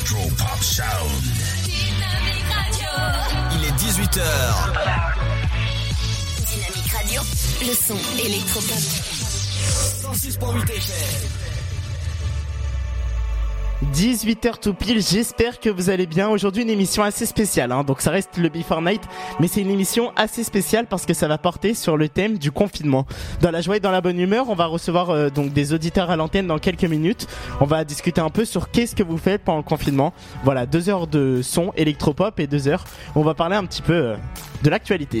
Electro 0.00 0.30
Pop 0.30 0.62
Sound. 0.62 1.22
Dynamique 1.62 2.46
Radio. 2.54 2.88
Il 3.52 3.64
est 3.66 3.72
18h. 3.72 4.22
Dynamique 6.46 6.90
Radio. 6.90 7.20
Le 7.60 7.74
son 7.74 7.98
électropop. 8.18 8.78
106.8 10.02 10.70
FM. 10.70 11.49
18h 13.82 14.60
tout 14.60 14.74
pile, 14.74 15.00
j'espère 15.00 15.58
que 15.58 15.70
vous 15.70 15.88
allez 15.88 16.06
bien. 16.06 16.28
Aujourd'hui 16.28 16.62
une 16.62 16.70
émission 16.70 17.02
assez 17.02 17.24
spéciale, 17.24 17.72
hein. 17.72 17.82
donc 17.82 18.02
ça 18.02 18.10
reste 18.10 18.36
le 18.36 18.50
Before 18.50 18.82
Night, 18.82 19.00
mais 19.40 19.48
c'est 19.48 19.62
une 19.62 19.70
émission 19.70 20.12
assez 20.16 20.44
spéciale 20.44 20.86
parce 20.86 21.06
que 21.06 21.14
ça 21.14 21.28
va 21.28 21.38
porter 21.38 21.72
sur 21.72 21.96
le 21.96 22.10
thème 22.10 22.36
du 22.36 22.52
confinement. 22.52 23.06
Dans 23.40 23.50
la 23.50 23.62
joie 23.62 23.78
et 23.78 23.80
dans 23.80 23.90
la 23.90 24.02
bonne 24.02 24.20
humeur, 24.20 24.50
on 24.50 24.54
va 24.54 24.66
recevoir 24.66 25.08
euh, 25.08 25.30
donc 25.30 25.54
des 25.54 25.72
auditeurs 25.72 26.10
à 26.10 26.16
l'antenne 26.16 26.46
dans 26.46 26.58
quelques 26.58 26.84
minutes. 26.84 27.26
On 27.60 27.64
va 27.64 27.84
discuter 27.84 28.20
un 28.20 28.28
peu 28.28 28.44
sur 28.44 28.70
qu'est-ce 28.70 28.94
que 28.94 29.02
vous 29.02 29.16
faites 29.18 29.42
pendant 29.42 29.58
le 29.58 29.64
confinement. 29.64 30.12
Voilà, 30.44 30.66
deux 30.66 30.90
heures 30.90 31.06
de 31.06 31.40
son 31.42 31.72
électropop 31.74 32.38
et 32.38 32.46
deux 32.46 32.68
heures. 32.68 32.84
On 33.14 33.22
va 33.22 33.32
parler 33.32 33.56
un 33.56 33.64
petit 33.64 33.82
peu 33.82 33.94
euh, 33.94 34.16
de 34.62 34.68
l'actualité. 34.68 35.20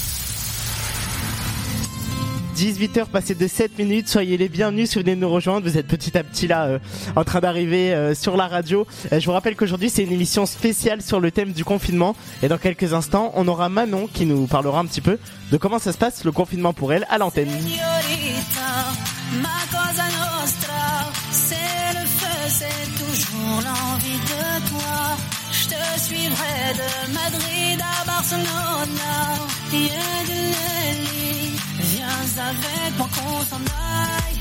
18h 2.61 3.07
passées 3.07 3.33
de 3.33 3.47
7 3.47 3.79
minutes, 3.79 4.07
soyez 4.07 4.37
les 4.37 4.47
bienvenus 4.47 4.91
si 4.91 4.95
vous 4.95 5.01
venez 5.01 5.15
de 5.15 5.21
nous 5.21 5.31
rejoindre, 5.31 5.67
vous 5.67 5.79
êtes 5.79 5.87
petit 5.87 6.15
à 6.15 6.23
petit 6.23 6.45
là 6.45 6.65
euh, 6.65 6.79
en 7.15 7.23
train 7.23 7.39
d'arriver 7.39 7.91
euh, 7.91 8.13
sur 8.13 8.37
la 8.37 8.47
radio. 8.47 8.85
Euh, 9.11 9.19
je 9.19 9.25
vous 9.25 9.31
rappelle 9.31 9.55
qu'aujourd'hui 9.55 9.89
c'est 9.89 10.03
une 10.03 10.11
émission 10.11 10.45
spéciale 10.45 11.01
sur 11.01 11.19
le 11.19 11.31
thème 11.31 11.53
du 11.53 11.65
confinement 11.65 12.15
et 12.43 12.49
dans 12.49 12.59
quelques 12.59 12.93
instants 12.93 13.31
on 13.33 13.47
aura 13.47 13.67
Manon 13.67 14.05
qui 14.05 14.27
nous 14.27 14.45
parlera 14.45 14.79
un 14.79 14.85
petit 14.85 15.01
peu 15.01 15.17
de 15.51 15.57
comment 15.57 15.79
ça 15.79 15.91
se 15.91 15.97
passe 15.97 16.23
le 16.23 16.31
confinement 16.31 16.71
pour 16.71 16.93
elle 16.93 17.07
à 17.09 17.17
l'antenne. 17.17 17.49
Je 25.51 25.65
te 25.67 25.99
suivrai 25.99 26.73
de 26.81 27.13
Madrid 27.13 27.79
à 27.81 28.05
Barcelona. 28.05 29.13
Yedeleli, 29.71 31.55
viens 31.79 32.23
avec 32.49 32.97
moi 32.97 33.09
qu'on 33.15 33.39
s'en 33.49 33.57
aille. 33.57 34.37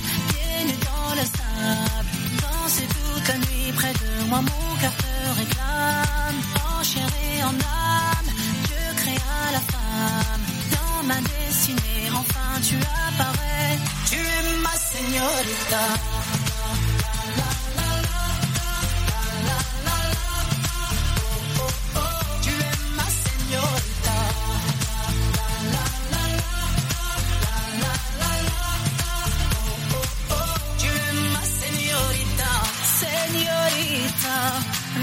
Dans 0.88 1.14
le 1.14 1.22
sable, 1.22 2.10
danser 2.42 2.86
toute 2.86 3.28
la 3.28 3.38
nuit 3.38 3.72
près 3.74 3.92
de 3.92 4.28
moi, 4.28 4.40
mon 4.40 4.76
cœur 4.80 4.92
te 5.02 5.38
réclame. 5.40 6.40
En 6.64 6.82
chair 6.84 7.08
et 7.24 7.42
en 7.42 7.48
âme, 7.48 8.30
Dieu 8.66 8.86
créa 8.96 9.40
la 9.52 9.60
femme. 9.72 10.44
Dans 10.74 11.02
ma 11.08 11.20
destinée, 11.20 12.10
enfin 12.12 12.60
tu 12.62 12.76
apparais. 12.76 13.78
Tu 14.08 14.16
es 14.16 14.42
ma 14.62 14.74
señorita. 14.92 15.84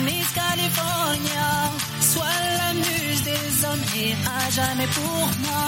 Miss 0.06 0.28
California, 0.34 1.50
sois 2.02 2.40
la 2.60 2.74
muse 2.74 3.24
des 3.24 3.66
hommes 3.66 3.86
et 3.96 4.14
à 4.36 4.50
jamais 4.50 4.88
pour 4.88 5.28
moi. 5.46 5.68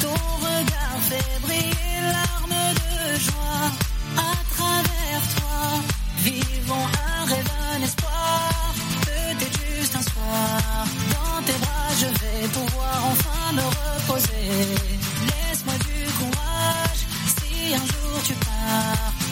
Ton 0.00 0.20
regard 0.46 0.98
fait 1.08 1.40
briller 1.42 2.00
l'arme 2.12 2.58
de 2.80 3.18
joie. 3.26 3.66
À 4.16 4.34
travers 4.54 5.22
toi, 5.36 5.60
vivons 6.18 6.86
un 7.08 7.24
rêve, 7.30 7.50
un 7.74 7.82
espoir. 7.82 8.74
Peut-être 9.02 9.58
juste 9.66 9.96
un 9.96 10.02
soir, 10.02 10.86
dans 11.14 11.42
tes 11.46 11.58
bras 11.62 11.90
je 12.00 12.06
vais 12.06 12.48
pouvoir 12.48 12.98
enfin 13.12 13.52
me 13.52 13.62
reposer. 13.62 14.48
Laisse-moi 15.30 15.74
du 15.88 16.00
courage, 16.18 17.02
si 17.36 17.74
un 17.74 17.86
jour 17.92 18.22
tu 18.24 18.34
pars. 18.34 19.23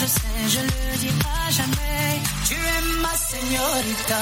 Je 0.00 0.06
sais, 0.06 0.48
je 0.48 0.60
le 0.60 1.10
à 1.28 1.50
jamais. 1.50 2.22
Tu 2.48 2.54
es 2.54 2.80
ma 3.02 3.14
señorita. 3.14 4.20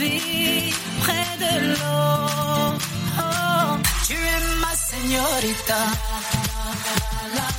Vie, 0.00 0.72
près 1.02 1.30
de 1.44 1.52
l'eau. 1.70 2.78
Oh, 3.18 3.70
tu 4.06 4.14
es 4.14 4.42
ma 4.62 4.72
señorita. 4.90 5.80
Tu 6.84 7.49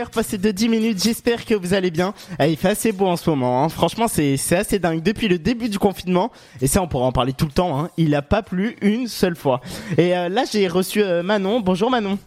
18h 0.00 0.10
passées 0.10 0.38
de 0.38 0.50
10 0.50 0.68
minutes, 0.68 1.02
j'espère 1.02 1.44
que 1.44 1.54
vous 1.54 1.74
allez 1.74 1.90
bien. 1.90 2.14
Ah, 2.38 2.46
il 2.46 2.56
fait 2.56 2.70
assez 2.70 2.92
beau 2.92 3.06
en 3.06 3.16
ce 3.16 3.28
moment, 3.28 3.64
hein. 3.64 3.68
franchement 3.68 4.08
c'est 4.08 4.36
c'est 4.36 4.56
assez 4.56 4.78
dingue. 4.78 5.02
Depuis 5.02 5.28
le 5.28 5.38
début 5.38 5.68
du 5.68 5.78
confinement, 5.78 6.30
et 6.60 6.66
ça 6.66 6.80
on 6.82 6.88
pourra 6.88 7.06
en 7.06 7.12
parler 7.12 7.32
tout 7.32 7.44
le 7.46 7.52
temps, 7.52 7.78
hein, 7.78 7.90
il 7.96 8.14
a 8.14 8.22
pas 8.22 8.42
plu 8.42 8.76
une 8.80 9.08
seule 9.08 9.36
fois. 9.36 9.60
Et 9.98 10.16
euh, 10.16 10.28
là 10.28 10.44
j'ai 10.50 10.68
reçu 10.68 11.02
euh, 11.02 11.22
Manon, 11.22 11.60
bonjour 11.60 11.90
Manon. 11.90 12.18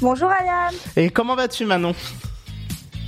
Bonjour 0.00 0.30
Ayam. 0.30 0.72
Et 0.96 1.10
comment 1.10 1.34
vas-tu 1.34 1.64
Manon? 1.64 1.94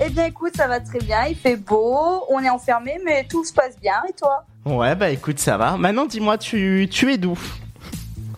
Eh 0.04 0.08
bien 0.10 0.26
écoute, 0.26 0.56
ça 0.56 0.66
va 0.66 0.80
très 0.80 0.98
bien, 0.98 1.26
il 1.26 1.36
fait 1.36 1.56
beau, 1.56 2.24
on 2.28 2.40
est 2.40 2.50
enfermé, 2.50 2.98
mais 3.04 3.26
tout 3.28 3.44
se 3.44 3.52
passe 3.52 3.78
bien. 3.80 4.02
Et 4.08 4.12
toi? 4.12 4.44
Ouais 4.66 4.94
bah 4.94 5.10
écoute 5.10 5.38
ça 5.38 5.56
va. 5.56 5.76
Manon 5.76 6.04
dis-moi 6.04 6.36
tu, 6.36 6.88
tu 6.90 7.12
es 7.12 7.18
d'où? 7.18 7.38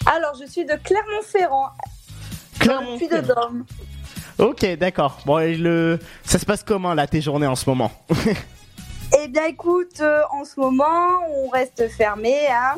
Alors 0.06 0.34
je 0.40 0.46
suis 0.48 0.64
de 0.64 0.74
Clermont-Ferrand, 0.84 1.70
Puy-de-Dôme. 2.98 3.64
Ok 4.38 4.64
d'accord. 4.76 5.18
Bon 5.26 5.38
et 5.38 5.54
le 5.56 5.98
ça 6.24 6.38
se 6.38 6.44
passe 6.46 6.62
comment 6.62 6.94
là 6.94 7.06
tes 7.06 7.20
journées 7.20 7.46
en 7.46 7.56
ce 7.56 7.68
moment 7.68 7.90
Eh 9.24 9.28
bien 9.28 9.44
écoute, 9.44 10.00
euh, 10.00 10.22
en 10.30 10.42
ce 10.46 10.58
moment, 10.58 11.06
on 11.28 11.48
reste 11.50 11.86
fermé, 11.90 12.34
hein. 12.50 12.76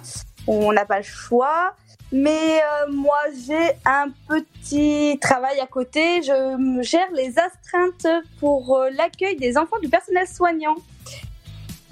on 0.48 0.72
n'a 0.72 0.84
pas 0.84 0.96
le 0.98 1.04
choix. 1.04 1.74
Mais 2.10 2.60
euh, 2.60 2.92
moi, 2.92 3.18
j'ai 3.46 3.70
un 3.84 4.06
petit 4.28 5.16
travail 5.20 5.60
à 5.60 5.66
côté. 5.66 6.22
Je 6.22 6.82
gère 6.82 7.06
les 7.14 7.34
astreintes 7.38 8.24
pour 8.40 8.76
euh, 8.76 8.90
l'accueil 8.90 9.36
des 9.36 9.56
enfants 9.56 9.78
du 9.80 9.88
personnel 9.88 10.26
soignant. 10.26 10.74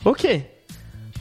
Ok. 0.05 0.27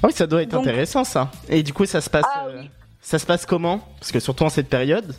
Oui 0.04 0.12
ça 0.12 0.26
doit 0.26 0.42
être 0.42 0.50
Donc- 0.50 0.62
intéressant 0.66 1.04
ça. 1.04 1.30
Et 1.48 1.62
du 1.62 1.74
coup 1.74 1.86
ça 1.86 2.02
se 2.02 2.10
passe 2.10 2.26
Ah 2.34 2.48
oui. 2.56 2.70
ça 3.02 3.20
se 3.20 3.26
passe 3.28 3.46
comment? 3.46 3.82
Parce 4.00 4.12
que 4.12 4.20
surtout 4.20 4.44
en 4.46 4.50
cette 4.50 4.68
période. 4.68 5.16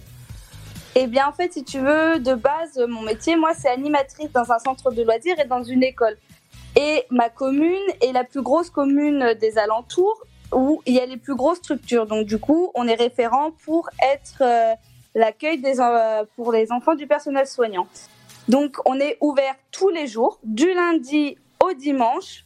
Eh 0.94 1.06
bien, 1.06 1.26
en 1.26 1.32
fait, 1.32 1.52
si 1.54 1.64
tu 1.64 1.78
veux, 1.78 2.18
de 2.18 2.34
base, 2.34 2.78
mon 2.86 3.00
métier, 3.02 3.36
moi, 3.36 3.54
c'est 3.54 3.70
animatrice 3.70 4.30
dans 4.30 4.52
un 4.52 4.58
centre 4.58 4.90
de 4.92 5.02
loisirs 5.02 5.40
et 5.40 5.46
dans 5.46 5.62
une 5.62 5.82
école. 5.82 6.18
Et 6.76 7.04
ma 7.10 7.30
commune 7.30 7.80
est 8.02 8.12
la 8.12 8.24
plus 8.24 8.42
grosse 8.42 8.68
commune 8.68 9.34
des 9.40 9.56
alentours 9.56 10.22
où 10.52 10.82
il 10.84 10.94
y 10.94 11.00
a 11.00 11.06
les 11.06 11.16
plus 11.16 11.34
grosses 11.34 11.58
structures. 11.58 12.06
Donc, 12.06 12.26
du 12.26 12.38
coup, 12.38 12.70
on 12.74 12.86
est 12.86 12.94
référent 12.94 13.52
pour 13.64 13.88
être 14.02 14.42
euh, 14.42 14.74
l'accueil 15.14 15.58
des 15.58 15.80
euh, 15.80 16.24
pour 16.36 16.52
les 16.52 16.70
enfants 16.70 16.94
du 16.94 17.06
personnel 17.06 17.46
soignant. 17.46 17.86
Donc, 18.48 18.76
on 18.84 19.00
est 19.00 19.16
ouvert 19.22 19.54
tous 19.70 19.88
les 19.88 20.06
jours, 20.06 20.38
du 20.44 20.72
lundi 20.74 21.38
au 21.64 21.72
dimanche. 21.72 22.44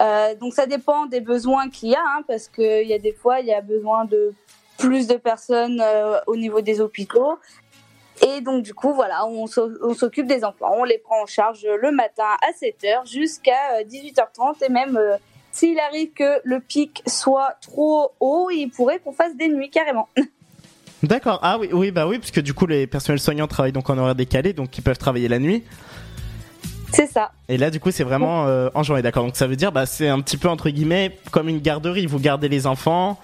Euh, 0.00 0.34
donc, 0.34 0.52
ça 0.52 0.66
dépend 0.66 1.06
des 1.06 1.20
besoins 1.20 1.70
qu'il 1.70 1.88
y 1.90 1.94
a, 1.94 2.02
hein, 2.04 2.22
parce 2.26 2.48
qu'il 2.48 2.86
y 2.86 2.92
a 2.92 2.98
des 2.98 3.12
fois, 3.12 3.40
il 3.40 3.46
y 3.46 3.54
a 3.54 3.62
besoin 3.62 4.04
de 4.04 4.34
plus 4.78 5.06
de 5.06 5.16
personnes 5.16 5.82
euh, 5.84 6.18
au 6.26 6.36
niveau 6.36 6.60
des 6.60 6.80
hôpitaux. 6.80 7.38
Et 8.26 8.40
donc, 8.40 8.62
du 8.62 8.74
coup, 8.74 8.92
voilà, 8.94 9.26
on 9.26 9.46
s'o- 9.46 9.70
on 9.82 9.94
s'occupe 9.94 10.26
des 10.26 10.44
enfants. 10.44 10.72
On 10.76 10.84
les 10.84 10.98
prend 10.98 11.22
en 11.22 11.26
charge 11.26 11.64
le 11.80 11.90
matin 11.92 12.24
à 12.42 12.52
7h 12.52 13.06
jusqu'à 13.10 13.78
euh, 13.80 13.84
18h30. 13.84 14.64
Et 14.66 14.70
même 14.72 14.96
euh, 14.96 15.16
s'il 15.52 15.78
arrive 15.80 16.12
que 16.12 16.40
le 16.44 16.60
pic 16.60 17.02
soit 17.06 17.54
trop 17.60 18.12
haut, 18.20 18.48
il 18.50 18.68
pourrait 18.70 18.98
qu'on 18.98 19.12
fasse 19.12 19.36
des 19.36 19.48
nuits 19.48 19.70
carrément. 19.70 20.08
D'accord. 21.02 21.38
Ah 21.42 21.58
oui, 21.60 21.68
oui, 21.72 21.90
bah 21.92 22.08
oui, 22.08 22.18
parce 22.18 22.32
que 22.32 22.40
du 22.40 22.54
coup, 22.54 22.66
les 22.66 22.86
personnels 22.88 23.20
soignants 23.20 23.46
travaillent 23.46 23.72
donc 23.72 23.88
en 23.88 23.96
horaire 23.98 24.16
décalé, 24.16 24.52
donc 24.52 24.76
ils 24.76 24.82
peuvent 24.82 24.98
travailler 24.98 25.28
la 25.28 25.38
nuit. 25.38 25.62
C'est 26.92 27.06
ça. 27.06 27.30
Et 27.48 27.56
là, 27.58 27.70
du 27.70 27.78
coup, 27.80 27.90
c'est 27.90 28.02
vraiment 28.02 28.46
euh, 28.46 28.70
en 28.74 28.82
journée, 28.82 29.02
d'accord. 29.02 29.22
Donc 29.24 29.36
ça 29.36 29.46
veut 29.46 29.56
dire, 29.56 29.70
bah, 29.70 29.86
c'est 29.86 30.08
un 30.08 30.20
petit 30.20 30.38
peu 30.38 30.48
entre 30.48 30.70
guillemets 30.70 31.16
comme 31.30 31.48
une 31.48 31.60
garderie. 31.60 32.06
Vous 32.06 32.18
gardez 32.18 32.48
les 32.48 32.66
enfants. 32.66 33.18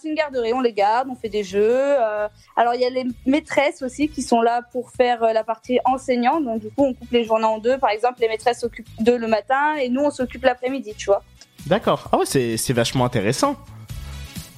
C'est 0.00 0.08
une 0.08 0.14
garderie, 0.14 0.52
on 0.52 0.60
les 0.60 0.72
garde, 0.72 1.08
on 1.10 1.14
fait 1.14 1.28
des 1.28 1.44
jeux. 1.44 1.60
euh, 1.70 2.28
alors 2.56 2.74
il 2.74 2.80
y 2.80 2.84
a 2.84 2.90
les 2.90 3.04
maîtresses 3.26 3.82
aussi 3.82 4.08
qui 4.08 4.22
sont 4.22 4.40
là 4.40 4.62
pour 4.72 4.90
faire 4.90 5.22
euh, 5.22 5.32
la 5.32 5.44
partie 5.44 5.78
enseignante. 5.84 6.44
Donc 6.44 6.60
du 6.60 6.68
coup, 6.70 6.84
on 6.86 6.94
coupe 6.94 7.10
les 7.10 7.24
journées 7.24 7.44
en 7.44 7.58
deux. 7.58 7.76
Par 7.78 7.90
exemple, 7.90 8.20
les 8.20 8.28
maîtresses 8.28 8.60
s'occupent 8.60 8.88
d'eux 9.00 9.18
le 9.18 9.26
matin 9.26 9.74
et 9.80 9.88
nous, 9.88 10.02
on 10.02 10.10
s'occupe 10.10 10.44
l'après-midi, 10.44 10.94
tu 10.96 11.06
vois. 11.06 11.22
D'accord. 11.66 12.08
Ah 12.12 12.18
ouais, 12.18 12.26
c'est 12.26 12.56
c'est 12.56 12.72
vachement 12.72 13.04
intéressant. 13.04 13.56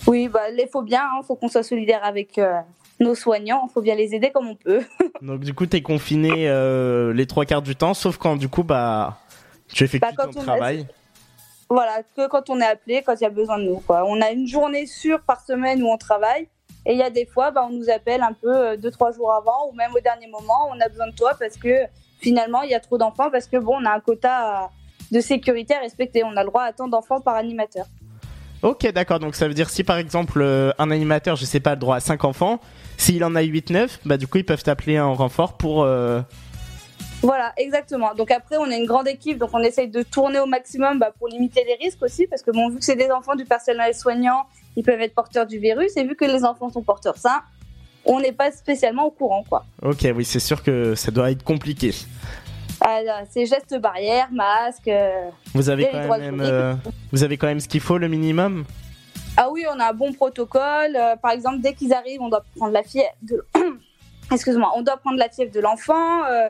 Oui, 0.06 0.28
bah, 0.28 0.50
il 0.50 0.68
faut 0.70 0.82
bien, 0.82 1.02
il 1.20 1.24
faut 1.26 1.36
qu'on 1.36 1.48
soit 1.48 1.62
solidaire 1.62 2.04
avec 2.04 2.38
euh, 2.38 2.60
nos 3.00 3.14
soignants, 3.14 3.66
il 3.68 3.72
faut 3.72 3.82
bien 3.82 3.94
les 3.94 4.14
aider 4.14 4.30
comme 4.30 4.48
on 4.48 4.54
peut. 4.56 4.82
Donc 5.22 5.40
du 5.40 5.54
coup, 5.54 5.66
t'es 5.66 5.80
confiné 5.82 6.48
euh, 6.48 7.12
les 7.12 7.26
trois 7.26 7.44
quarts 7.44 7.62
du 7.62 7.76
temps, 7.76 7.94
sauf 7.94 8.16
quand 8.16 8.36
du 8.36 8.48
coup, 8.48 8.62
bah, 8.64 9.18
tu 9.72 9.84
effectues 9.84 10.14
Bah, 10.16 10.24
ton 10.26 10.40
on 10.40 10.42
travail. 10.42 10.86
Voilà, 11.72 12.02
que 12.16 12.28
quand 12.28 12.50
on 12.50 12.60
est 12.60 12.66
appelé, 12.66 13.02
quand 13.04 13.14
il 13.14 13.22
y 13.22 13.26
a 13.26 13.30
besoin 13.30 13.58
de 13.58 13.64
nous. 13.64 13.80
Quoi. 13.80 14.04
On 14.06 14.20
a 14.20 14.30
une 14.30 14.46
journée 14.46 14.86
sûre 14.86 15.20
par 15.22 15.40
semaine 15.40 15.82
où 15.82 15.88
on 15.88 15.96
travaille. 15.96 16.48
Et 16.84 16.92
il 16.92 16.98
y 16.98 17.02
a 17.02 17.10
des 17.10 17.26
fois, 17.26 17.50
bah, 17.50 17.66
on 17.68 17.72
nous 17.72 17.88
appelle 17.90 18.22
un 18.22 18.32
peu 18.32 18.54
euh, 18.54 18.76
deux, 18.76 18.90
trois 18.90 19.12
jours 19.12 19.32
avant 19.32 19.70
ou 19.70 19.72
même 19.74 19.92
au 19.94 20.00
dernier 20.00 20.26
moment, 20.26 20.68
on 20.70 20.80
a 20.80 20.88
besoin 20.88 21.06
de 21.06 21.14
toi 21.14 21.32
parce 21.38 21.56
que 21.56 21.74
finalement, 22.20 22.62
il 22.62 22.70
y 22.70 22.74
a 22.74 22.80
trop 22.80 22.98
d'enfants 22.98 23.30
parce 23.30 23.46
que 23.46 23.56
bon, 23.56 23.76
on 23.80 23.84
a 23.84 23.92
un 23.92 24.00
quota 24.00 24.70
de 25.12 25.20
sécurité 25.20 25.74
à 25.74 25.80
respecter. 25.80 26.24
On 26.24 26.36
a 26.36 26.42
le 26.42 26.48
droit 26.48 26.62
à 26.62 26.72
tant 26.72 26.88
d'enfants 26.88 27.20
par 27.20 27.36
animateur. 27.36 27.86
Ok, 28.62 28.90
d'accord. 28.92 29.20
Donc 29.20 29.34
ça 29.34 29.46
veut 29.48 29.54
dire 29.54 29.70
si 29.70 29.84
par 29.84 29.96
exemple 29.96 30.40
euh, 30.42 30.72
un 30.78 30.90
animateur, 30.90 31.36
je 31.36 31.44
sais 31.44 31.60
pas, 31.60 31.70
a 31.70 31.74
le 31.74 31.80
droit 31.80 31.96
à 31.96 32.00
5 32.00 32.24
enfants, 32.24 32.60
s'il 32.96 33.24
en 33.24 33.34
a 33.34 33.42
8-9, 33.42 34.00
bah 34.04 34.16
du 34.16 34.26
coup 34.26 34.38
ils 34.38 34.44
peuvent 34.44 34.62
t'appeler 34.62 35.00
en 35.00 35.14
renfort 35.14 35.56
pour... 35.56 35.82
euh, 35.82 36.20
Voilà, 37.22 37.52
exactement. 37.56 38.14
Donc 38.14 38.30
après, 38.32 38.56
on 38.56 38.66
est 38.66 38.76
une 38.78 38.86
grande 38.86 39.06
équipe, 39.06 39.38
donc 39.38 39.50
on 39.52 39.60
essaye 39.60 39.88
de 39.88 40.02
tourner 40.02 40.40
au 40.40 40.46
maximum 40.46 40.98
bah, 40.98 41.12
pour 41.16 41.28
limiter 41.28 41.64
les 41.64 41.74
risques 41.84 42.02
aussi, 42.02 42.26
parce 42.26 42.42
que 42.42 42.50
bon, 42.50 42.68
vu 42.68 42.78
que 42.78 42.84
c'est 42.84 42.96
des 42.96 43.10
enfants 43.10 43.36
du 43.36 43.44
personnel 43.44 43.94
soignant, 43.94 44.46
ils 44.76 44.82
peuvent 44.82 45.00
être 45.00 45.14
porteurs 45.14 45.46
du 45.46 45.58
virus, 45.58 45.96
et 45.96 46.04
vu 46.04 46.16
que 46.16 46.24
les 46.24 46.44
enfants 46.44 46.68
sont 46.70 46.82
porteurs 46.82 47.16
sains, 47.16 47.42
on 48.04 48.18
n'est 48.18 48.32
pas 48.32 48.50
spécialement 48.50 49.04
au 49.06 49.10
courant, 49.12 49.44
quoi. 49.48 49.64
Ok, 49.82 50.04
oui, 50.16 50.24
c'est 50.24 50.40
sûr 50.40 50.62
que 50.64 50.96
ça 50.96 51.12
doit 51.12 51.30
être 51.30 51.44
compliqué. 51.44 51.94
Ah, 52.80 52.98
c'est 53.30 53.46
gestes 53.46 53.76
barrières, 53.78 54.28
masques. 54.32 54.88
euh, 54.88 55.28
Vous 55.54 55.70
avez 55.70 55.86
quand 55.86 56.18
même, 56.18 56.40
euh, 56.40 56.74
vous 57.12 57.22
avez 57.22 57.36
quand 57.36 57.46
même 57.46 57.60
ce 57.60 57.68
qu'il 57.68 57.80
faut, 57.80 57.98
le 57.98 58.08
minimum? 58.08 58.64
Ah 59.36 59.48
oui, 59.50 59.64
on 59.72 59.78
a 59.78 59.90
un 59.90 59.94
bon 59.94 60.12
protocole. 60.12 60.96
Euh, 60.96 61.14
par 61.14 61.30
exemple, 61.30 61.60
dès 61.60 61.74
qu'ils 61.74 61.92
arrivent, 61.92 62.20
on 62.20 62.28
doit 62.28 62.44
prendre 62.56 62.72
la 62.72 62.82
fièvre. 62.82 63.14
De... 63.22 63.44
Excuse-moi, 64.32 64.72
on 64.74 64.82
doit 64.82 64.96
prendre 64.96 65.18
la 65.18 65.28
fièvre 65.28 65.52
de 65.52 65.60
l'enfant. 65.60 66.24
euh, 66.24 66.48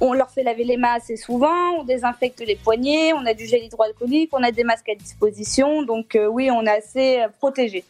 on 0.00 0.12
leur 0.12 0.30
fait 0.30 0.42
laver 0.42 0.64
les 0.64 0.76
mains 0.76 0.94
assez 0.96 1.16
souvent. 1.16 1.72
On 1.78 1.84
désinfecte 1.84 2.40
les 2.46 2.56
poignets. 2.56 3.12
On 3.12 3.24
a 3.26 3.34
du 3.34 3.46
gel 3.46 3.62
hydroalcoolique. 3.64 4.30
On 4.32 4.42
a 4.42 4.50
des 4.50 4.64
masques 4.64 4.88
à 4.88 4.94
disposition. 4.94 5.82
Donc 5.82 6.14
euh, 6.16 6.26
oui, 6.26 6.50
on 6.50 6.62
est 6.66 6.70
assez 6.78 7.20
euh, 7.20 7.28
protégés. 7.38 7.84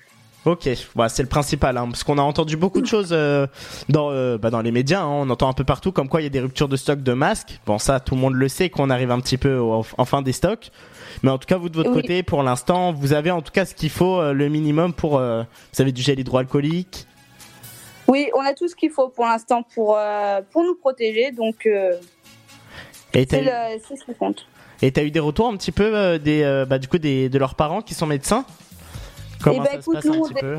Ok, 0.47 0.69
bah, 0.95 1.09
c'est 1.09 1.23
le 1.23 1.29
principal, 1.31 1.79
hein, 1.79 1.87
parce 1.87 2.05
qu'on 2.05 2.19
a 2.19 2.23
entendu 2.23 2.59
beaucoup 2.59 2.83
de 2.83 2.87
choses 2.87 3.13
euh, 3.13 3.47
dans, 3.89 4.11
euh, 4.11 4.37
bah, 4.37 4.51
dans 4.51 4.61
les 4.61 4.73
médias. 4.73 5.01
hein, 5.01 5.09
on 5.09 5.31
entend 5.31 5.49
un 5.49 5.55
peu 5.55 5.65
partout 5.65 5.91
comme 5.91 6.07
quoi 6.07 6.21
il 6.21 6.25
y 6.25 6.27
a 6.27 6.31
des 6.31 6.41
ruptures 6.41 6.69
de 6.69 6.77
stock 6.77 7.03
de 7.03 7.13
masques. 7.15 7.59
Bon, 7.65 7.79
ça, 7.79 7.99
tout 7.99 8.15
le 8.15 8.21
monde 8.21 8.35
le 8.35 8.49
sait 8.49 8.69
qu'on 8.69 8.91
arrive 8.91 9.11
un 9.11 9.21
petit 9.21 9.39
peu 9.39 9.57
au- 9.57 9.87
en 9.97 10.05
fin 10.05 10.21
des 10.21 10.33
stocks. 10.33 10.71
Mais 11.23 11.31
en 11.31 11.39
tout 11.39 11.47
cas, 11.47 11.57
vous 11.57 11.71
de 11.71 11.77
votre 11.77 11.93
Oui. 11.93 12.03
côté, 12.03 12.23
pour 12.23 12.43
l'instant, 12.43 12.93
vous 12.93 13.15
avez 13.15 13.31
en 13.31 13.41
tout 13.41 13.53
cas 13.53 13.65
ce 13.65 13.75
qu'il 13.75 13.89
faut, 13.89 14.21
le 14.35 14.49
minimum 14.51 14.93
pour. 14.93 15.13
vous 15.19 15.81
avez 15.81 15.93
du 15.93 16.03
gel 16.03 16.21
hydroalcoolique. 16.21 17.07
Oui, 18.07 18.31
on 18.35 18.41
a 18.41 18.53
tout 18.53 18.69
ce 18.69 18.77
qu'il 18.77 18.91
faut 18.91 19.09
pour 19.09 19.25
l'instant 19.25 19.63
pour, 19.63 19.97
euh, 19.97 20.41
pour 20.51 20.63
nous 20.63 20.75
protéger. 20.75 21.31
Donc 21.33 21.67
euh, 21.67 21.97
c'est 23.13 23.43
eu, 23.43 23.97
ce 23.97 24.05
qui 24.05 24.15
compte. 24.15 24.47
et 24.83 24.93
t'as 24.93 25.03
eu 25.05 25.11
des 25.11 25.21
retours 25.21 25.49
un 25.49 25.57
petit 25.57 25.73
peu 25.73 25.95
euh, 25.97 26.19
des, 26.19 26.43
euh, 26.43 26.67
bah, 26.67 26.79
du 26.79 26.89
coup, 26.89 26.99
des, 26.99 27.29
de 27.29 27.39
leurs 27.39 27.55
parents 27.55 27.81
qui 27.81 27.95
sont 27.95 28.07
médecins? 28.07 28.45
Comment 29.43 29.63
ben, 29.63 29.71
ça 29.73 29.83
se 29.83 29.91
passe 29.91 30.07
un 30.07 30.11
nous, 30.11 30.25
petit 30.25 30.35
peu? 30.35 30.59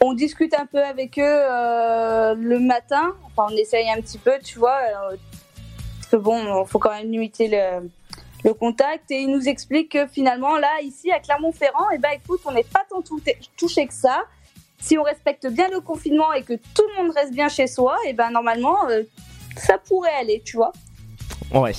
On 0.00 0.14
discute 0.14 0.54
un 0.54 0.66
peu 0.66 0.82
avec 0.82 1.18
eux 1.18 1.22
le 1.22 2.58
matin. 2.58 3.14
Enfin, 3.26 3.52
on 3.52 3.56
essaye 3.56 3.90
un 3.90 4.00
petit 4.00 4.18
peu, 4.18 4.32
tu 4.42 4.58
vois. 4.58 4.78
parce 5.10 6.10
que 6.10 6.16
bon, 6.16 6.64
faut 6.64 6.78
quand 6.78 6.92
même 6.92 7.10
limiter 7.10 7.48
le, 7.48 7.90
le 8.44 8.54
contact. 8.54 9.10
Et 9.10 9.22
ils 9.22 9.30
nous 9.30 9.48
expliquent 9.48 9.92
que 9.92 10.06
finalement, 10.06 10.56
là, 10.56 10.70
ici, 10.82 11.10
à 11.10 11.18
Clermont-Ferrand, 11.18 11.90
et 11.90 11.98
ben, 11.98 12.10
écoute, 12.14 12.40
on 12.44 12.52
n'est 12.52 12.62
pas 12.62 12.84
tant 12.88 13.02
tou- 13.02 13.20
touché 13.56 13.86
que 13.88 13.94
ça. 13.94 14.24
Si 14.80 14.96
on 14.98 15.02
respecte 15.02 15.46
bien 15.48 15.68
le 15.72 15.80
confinement 15.80 16.32
et 16.32 16.42
que 16.42 16.54
tout 16.54 16.82
le 16.96 17.02
monde 17.02 17.12
reste 17.14 17.32
bien 17.32 17.48
chez 17.48 17.66
soi, 17.66 17.96
et 18.06 18.12
ben, 18.12 18.30
normalement, 18.30 18.76
euh, 18.88 19.02
ça 19.56 19.76
pourrait 19.78 20.14
aller, 20.20 20.42
tu 20.44 20.56
vois. 20.56 20.72
Ouais. 21.52 21.72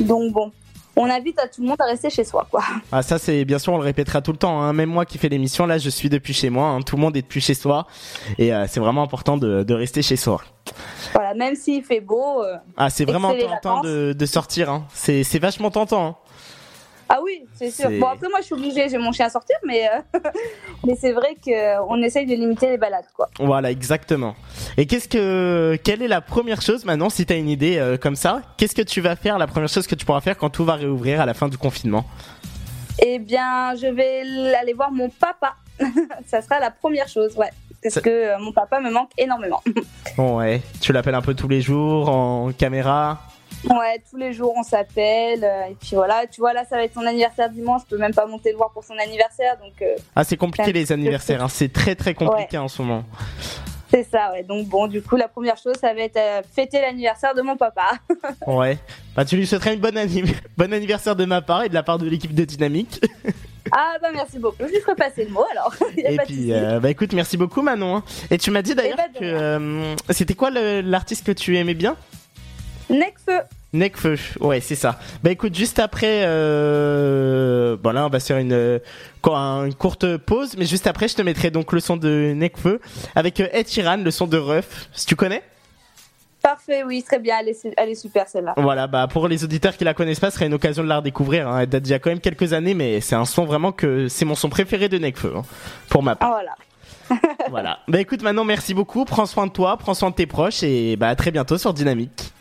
Donc 0.00 0.32
bon, 0.32 0.50
on 0.96 1.08
invite 1.08 1.38
à 1.38 1.46
tout 1.48 1.62
le 1.62 1.68
monde 1.68 1.80
à 1.80 1.84
rester 1.84 2.10
chez 2.10 2.24
soi, 2.24 2.46
quoi. 2.50 2.62
Ah 2.90 3.02
ça 3.02 3.18
c'est 3.18 3.44
bien 3.44 3.58
sûr 3.58 3.72
on 3.72 3.78
le 3.78 3.84
répétera 3.84 4.20
tout 4.20 4.32
le 4.32 4.38
temps. 4.38 4.60
Hein. 4.60 4.72
Même 4.72 4.88
moi 4.90 5.04
qui 5.06 5.18
fais 5.18 5.28
l'émission 5.28 5.66
là, 5.66 5.78
je 5.78 5.88
suis 5.90 6.08
depuis 6.08 6.32
chez 6.34 6.50
moi. 6.50 6.68
hein. 6.68 6.82
Tout 6.82 6.96
le 6.96 7.02
monde 7.02 7.16
est 7.16 7.22
depuis 7.22 7.40
chez 7.40 7.54
soi 7.54 7.86
et 8.38 8.52
euh, 8.52 8.66
c'est 8.68 8.80
vraiment 8.80 9.02
important 9.02 9.36
de, 9.36 9.62
de 9.62 9.74
rester 9.74 10.02
chez 10.02 10.16
soi. 10.16 10.40
Voilà, 11.14 11.34
même 11.34 11.54
s'il 11.54 11.82
fait 11.84 12.00
beau. 12.00 12.42
euh, 12.42 12.56
Ah 12.76 12.90
c'est 12.90 13.04
vraiment 13.04 13.32
tentant 13.34 13.80
de, 13.82 14.12
de 14.12 14.26
sortir. 14.26 14.70
Hein. 14.70 14.86
C'est 14.94 15.22
c'est 15.24 15.38
vachement 15.38 15.70
tentant. 15.70 16.18
Ah 17.14 17.18
oui, 17.22 17.44
c'est 17.52 17.70
sûr. 17.70 17.90
Bon, 18.00 18.06
après, 18.06 18.26
moi, 18.30 18.38
je 18.40 18.46
suis 18.46 18.54
obligée, 18.54 18.88
j'ai 18.88 18.96
mon 18.96 19.12
chien 19.12 19.26
à 19.26 19.28
sortir, 19.28 19.56
mais, 19.66 19.86
euh, 19.86 20.20
mais 20.86 20.94
c'est 20.98 21.12
vrai 21.12 21.36
qu'on 21.44 22.02
essaye 22.02 22.24
de 22.24 22.34
limiter 22.34 22.70
les 22.70 22.78
balades, 22.78 23.04
quoi. 23.14 23.28
Voilà 23.38 23.70
exactement. 23.70 24.34
Et 24.78 24.86
qu'est-ce 24.86 25.08
que 25.08 25.76
quelle 25.84 26.00
est 26.00 26.08
la 26.08 26.22
première 26.22 26.62
chose 26.62 26.86
maintenant 26.86 27.10
si 27.10 27.26
t'as 27.26 27.36
une 27.36 27.50
idée 27.50 27.76
euh, 27.76 27.98
comme 27.98 28.16
ça 28.16 28.40
Qu'est-ce 28.56 28.74
que 28.74 28.80
tu 28.80 29.02
vas 29.02 29.14
faire 29.14 29.36
La 29.36 29.46
première 29.46 29.68
chose 29.68 29.86
que 29.86 29.94
tu 29.94 30.06
pourras 30.06 30.22
faire 30.22 30.38
quand 30.38 30.48
tout 30.48 30.64
va 30.64 30.76
réouvrir 30.76 31.20
à 31.20 31.26
la 31.26 31.34
fin 31.34 31.48
du 31.48 31.58
confinement? 31.58 32.06
Eh 33.02 33.18
bien, 33.18 33.74
je 33.76 33.88
vais 33.88 34.54
aller 34.54 34.72
voir 34.72 34.90
mon 34.90 35.10
papa. 35.10 35.56
Ça 36.26 36.40
sera 36.40 36.60
la 36.60 36.70
première 36.70 37.08
chose, 37.08 37.36
ouais. 37.36 37.50
Parce 37.82 37.96
Ça- 37.96 38.00
que 38.00 38.08
euh, 38.08 38.38
mon 38.38 38.52
papa 38.52 38.80
me 38.80 38.90
manque 38.90 39.10
énormément. 39.18 39.62
Ouais. 40.16 40.62
Tu 40.80 40.92
l'appelles 40.92 41.14
un 41.14 41.22
peu 41.22 41.34
tous 41.34 41.48
les 41.48 41.60
jours 41.60 42.08
en 42.08 42.52
caméra? 42.52 43.20
Ouais, 43.70 44.02
tous 44.10 44.16
les 44.16 44.32
jours, 44.32 44.52
on 44.56 44.62
s'appelle. 44.62 45.44
euh, 45.44 45.66
et 45.70 45.74
puis 45.80 45.90
voilà, 45.94 46.26
tu 46.26 46.40
vois, 46.40 46.52
là, 46.52 46.64
ça 46.68 46.76
va 46.76 46.84
être 46.84 46.94
son 46.94 47.06
anniversaire 47.06 47.48
dimanche. 47.50 47.82
Je 47.84 47.94
peux 47.94 48.00
même 48.00 48.14
pas 48.14 48.26
monter 48.26 48.50
le 48.50 48.56
voir 48.56 48.70
pour 48.72 48.82
son 48.84 48.98
anniversaire. 48.98 49.56
Donc, 49.62 49.80
euh, 49.82 49.94
Ah 50.16 50.24
c'est 50.24 50.36
compliqué 50.36 50.72
les 50.72 50.90
anniversaires. 50.92 51.42
Hein. 51.42 51.48
C'est 51.48 51.72
très 51.72 51.94
très 51.94 52.14
compliqué 52.14 52.58
en 52.58 52.68
ce 52.68 52.82
moment. 52.82 53.04
c'est 53.90 54.02
ça, 54.04 54.32
ouais. 54.32 54.42
Donc, 54.42 54.66
bon, 54.66 54.86
du 54.88 55.00
coup, 55.02 55.16
la 55.16 55.28
première 55.28 55.56
chose, 55.56 55.76
ça 55.80 55.94
va 55.94 56.00
être 56.00 56.16
euh, 56.16 56.42
fêter 56.54 56.80
l'anniversaire 56.80 57.34
de 57.34 57.42
mon 57.42 57.56
papa. 57.56 57.82
Ouais. 58.46 58.78
Bah 59.14 59.24
tu 59.24 59.36
lui 59.36 59.46
souhaiterais 59.46 59.74
une 59.74 59.80
bonne, 59.80 59.96
anni- 59.98 60.24
bon 60.56 60.72
anniversaire 60.72 61.14
de 61.14 61.24
ma 61.24 61.40
part 61.42 61.62
et 61.64 61.68
de 61.68 61.74
la 61.74 61.82
part 61.82 61.98
de 61.98 62.08
l'équipe 62.08 62.34
de 62.34 62.44
Dynamique. 62.44 63.00
Ah, 63.74 63.94
bah, 64.02 64.08
merci 64.12 64.38
beaucoup. 64.38 64.56
Je 64.60 64.66
lui 64.66 64.80
ferai 64.80 64.94
passer 64.96 65.24
le 65.24 65.30
mot, 65.30 65.44
alors. 65.52 65.72
Et 65.96 66.16
puis, 66.26 66.52
euh, 66.52 66.78
bah 66.80 66.90
écoute, 66.90 67.12
merci 67.14 67.38
beaucoup 67.38 67.62
Manon. 67.62 67.96
hein. 67.96 68.02
Et 68.30 68.36
tu 68.36 68.50
m'as 68.50 68.60
dit 68.60 68.74
d'ailleurs 68.74 68.98
Eh 68.98 69.12
ben, 69.12 69.20
que 69.20 69.24
euh, 69.24 69.94
c'était 70.10 70.34
quoi 70.34 70.50
l'artiste 70.50 71.24
que 71.24 71.32
tu 71.32 71.56
aimais 71.56 71.72
bien? 71.72 71.96
Necfeu. 72.92 73.40
Necfeu. 73.72 74.16
Ouais, 74.40 74.60
c'est 74.60 74.74
ça. 74.74 74.98
Bah 75.22 75.30
écoute, 75.30 75.54
juste 75.54 75.78
après, 75.78 76.22
euh, 76.24 77.76
bon 77.82 77.90
là, 77.92 78.06
on 78.06 78.10
va 78.10 78.20
se 78.20 78.26
faire 78.26 78.36
une, 78.38 78.80
quoi, 79.22 79.38
une 79.66 79.74
courte 79.74 80.16
pause, 80.18 80.56
mais 80.58 80.66
juste 80.66 80.86
après, 80.86 81.08
je 81.08 81.14
te 81.16 81.22
mettrai 81.22 81.50
donc 81.50 81.72
le 81.72 81.80
son 81.80 81.96
de 81.96 82.32
Necfeu 82.36 82.80
avec 83.14 83.40
euh, 83.40 83.48
Ed 83.52 83.68
Sheeran, 83.68 83.96
le 83.96 84.10
son 84.10 84.26
de 84.26 84.36
Ruff. 84.36 84.88
Si 84.92 85.06
tu 85.06 85.16
connais? 85.16 85.42
Parfait, 86.42 86.82
oui, 86.82 87.02
très 87.02 87.18
bien. 87.20 87.36
Elle 87.40 87.50
est, 87.50 87.54
su- 87.60 87.72
elle 87.76 87.88
est 87.88 87.94
super, 87.94 88.28
celle-là. 88.28 88.54
Voilà, 88.56 88.88
bah 88.88 89.06
pour 89.06 89.28
les 89.28 89.44
auditeurs 89.44 89.76
qui 89.76 89.84
la 89.84 89.94
connaissent 89.94 90.20
pas, 90.20 90.30
ce 90.30 90.36
serait 90.36 90.46
une 90.46 90.54
occasion 90.54 90.82
de 90.82 90.88
la 90.88 90.96
redécouvrir. 90.98 91.48
Hein. 91.48 91.60
Elle 91.60 91.68
date 91.68 91.90
a 91.92 91.98
quand 91.98 92.10
même 92.10 92.20
quelques 92.20 92.52
années, 92.52 92.74
mais 92.74 93.00
c'est 93.00 93.14
un 93.14 93.24
son 93.24 93.44
vraiment 93.44 93.70
que 93.72 94.08
c'est 94.08 94.24
mon 94.24 94.34
son 94.34 94.48
préféré 94.50 94.88
de 94.88 94.98
Necfeu, 94.98 95.32
hein, 95.36 95.42
pour 95.88 96.02
ma 96.02 96.16
part. 96.16 96.30
Ah, 96.30 96.42
voilà. 96.42 97.22
voilà. 97.50 97.78
Bah 97.88 98.00
écoute, 98.00 98.22
Manon, 98.22 98.44
merci 98.44 98.74
beaucoup. 98.74 99.04
Prends 99.04 99.26
soin 99.26 99.46
de 99.46 99.52
toi, 99.52 99.76
prends 99.76 99.94
soin 99.94 100.10
de 100.10 100.14
tes 100.16 100.26
proches 100.26 100.62
et 100.62 100.96
bah 100.96 101.08
à 101.08 101.14
très 101.16 101.30
bientôt 101.30 101.58
sur 101.58 101.72
Dynamique. 101.72 102.32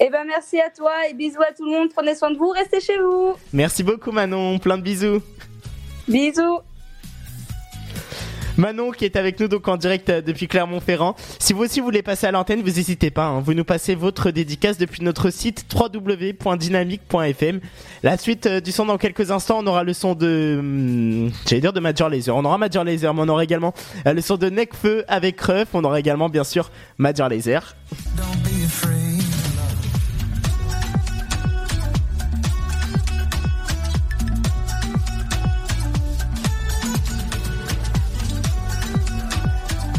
Eh 0.00 0.10
ben, 0.10 0.24
merci 0.26 0.60
à 0.60 0.70
toi 0.70 0.92
et 1.10 1.14
bisous 1.14 1.42
à 1.42 1.52
tout 1.52 1.64
le 1.64 1.72
monde. 1.72 1.88
Prenez 1.94 2.14
soin 2.14 2.30
de 2.30 2.36
vous, 2.38 2.50
restez 2.50 2.80
chez 2.80 2.98
vous. 2.98 3.34
Merci 3.52 3.82
beaucoup, 3.82 4.12
Manon. 4.12 4.58
Plein 4.58 4.78
de 4.78 4.82
bisous. 4.82 5.20
Bisous. 6.06 6.60
Manon 8.56 8.90
qui 8.90 9.04
est 9.04 9.14
avec 9.14 9.38
nous 9.38 9.46
donc 9.46 9.68
en 9.68 9.76
direct 9.76 10.10
euh, 10.10 10.20
depuis 10.20 10.48
Clermont-Ferrand. 10.48 11.14
Si 11.38 11.52
vous 11.52 11.62
aussi 11.62 11.78
voulez 11.80 12.02
passer 12.02 12.26
à 12.26 12.32
l'antenne, 12.32 12.60
vous 12.60 12.66
n'hésitez 12.66 13.10
pas. 13.10 13.26
hein. 13.26 13.40
Vous 13.40 13.54
nous 13.54 13.62
passez 13.62 13.94
votre 13.94 14.32
dédicace 14.32 14.78
depuis 14.78 15.04
notre 15.04 15.30
site 15.30 15.64
www.dynamique.fm. 15.72 17.60
La 18.02 18.16
suite 18.16 18.46
euh, 18.46 18.60
du 18.60 18.72
son 18.72 18.86
dans 18.86 18.98
quelques 18.98 19.30
instants, 19.30 19.58
on 19.60 19.66
aura 19.68 19.84
le 19.84 19.92
son 19.92 20.14
de, 20.16 20.56
hum, 20.58 21.30
j'allais 21.46 21.60
dire 21.60 21.72
de 21.72 21.78
Major 21.78 22.08
Laser. 22.08 22.34
On 22.36 22.44
aura 22.44 22.58
Major 22.58 22.82
Laser, 22.82 23.14
mais 23.14 23.22
on 23.22 23.28
aura 23.28 23.44
également 23.44 23.74
euh, 24.08 24.12
le 24.12 24.20
son 24.20 24.36
de 24.36 24.48
Necfeu 24.50 25.04
avec 25.06 25.40
Ruff. 25.40 25.68
On 25.74 25.84
aura 25.84 26.00
également 26.00 26.28
bien 26.28 26.42
sûr 26.44 26.70
Major 26.98 27.28
Laser. 27.28 27.76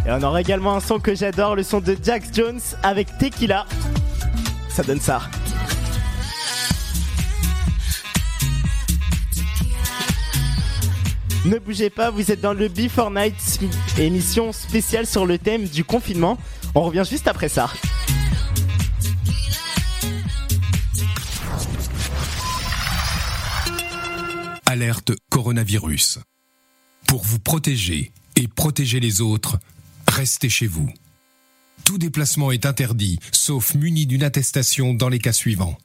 Et 0.10 0.12
on 0.12 0.24
aura 0.24 0.42
également 0.42 0.74
un 0.74 0.80
son 0.80 1.00
que 1.00 1.14
j'adore, 1.14 1.56
le 1.56 1.62
son 1.62 1.82
de 1.82 1.96
Jax 2.04 2.30
Jones 2.34 2.60
avec 2.82 3.16
Tequila. 3.20 3.68
Ça 4.68 4.82
donne 4.82 5.00
ça. 5.00 5.22
Ne 11.46 11.60
bougez 11.60 11.92
pas, 11.92 12.10
vous 12.10 12.32
êtes 12.32 12.42
dans 12.42 12.54
le 12.54 12.70
Before 12.70 13.12
Night, 13.12 13.60
émission 14.00 14.52
spéciale 14.52 15.06
sur 15.06 15.28
le 15.28 15.38
thème 15.38 15.66
du 15.66 15.84
confinement. 15.84 16.40
On 16.74 16.82
revient 16.82 17.04
juste 17.08 17.28
après 17.28 17.48
ça. 17.48 17.70
Alerte 24.66 25.12
coronavirus. 25.30 26.18
Pour 27.08 27.22
vous 27.22 27.38
protéger 27.38 28.12
et 28.36 28.48
protéger 28.48 29.00
les 29.00 29.22
autres, 29.22 29.60
restez 30.20 30.50
chez 30.50 30.68
vous. 30.68 30.92
Tout 31.86 31.98
déplacement 31.98 32.52
est 32.52 32.66
interdit, 32.66 33.20
sauf 33.32 33.74
muni 33.74 34.06
d'une 34.06 34.24
attestation 34.24 34.94
dans 34.94 35.08
les 35.08 35.20
cas 35.20 35.32
suivants. 35.32 35.78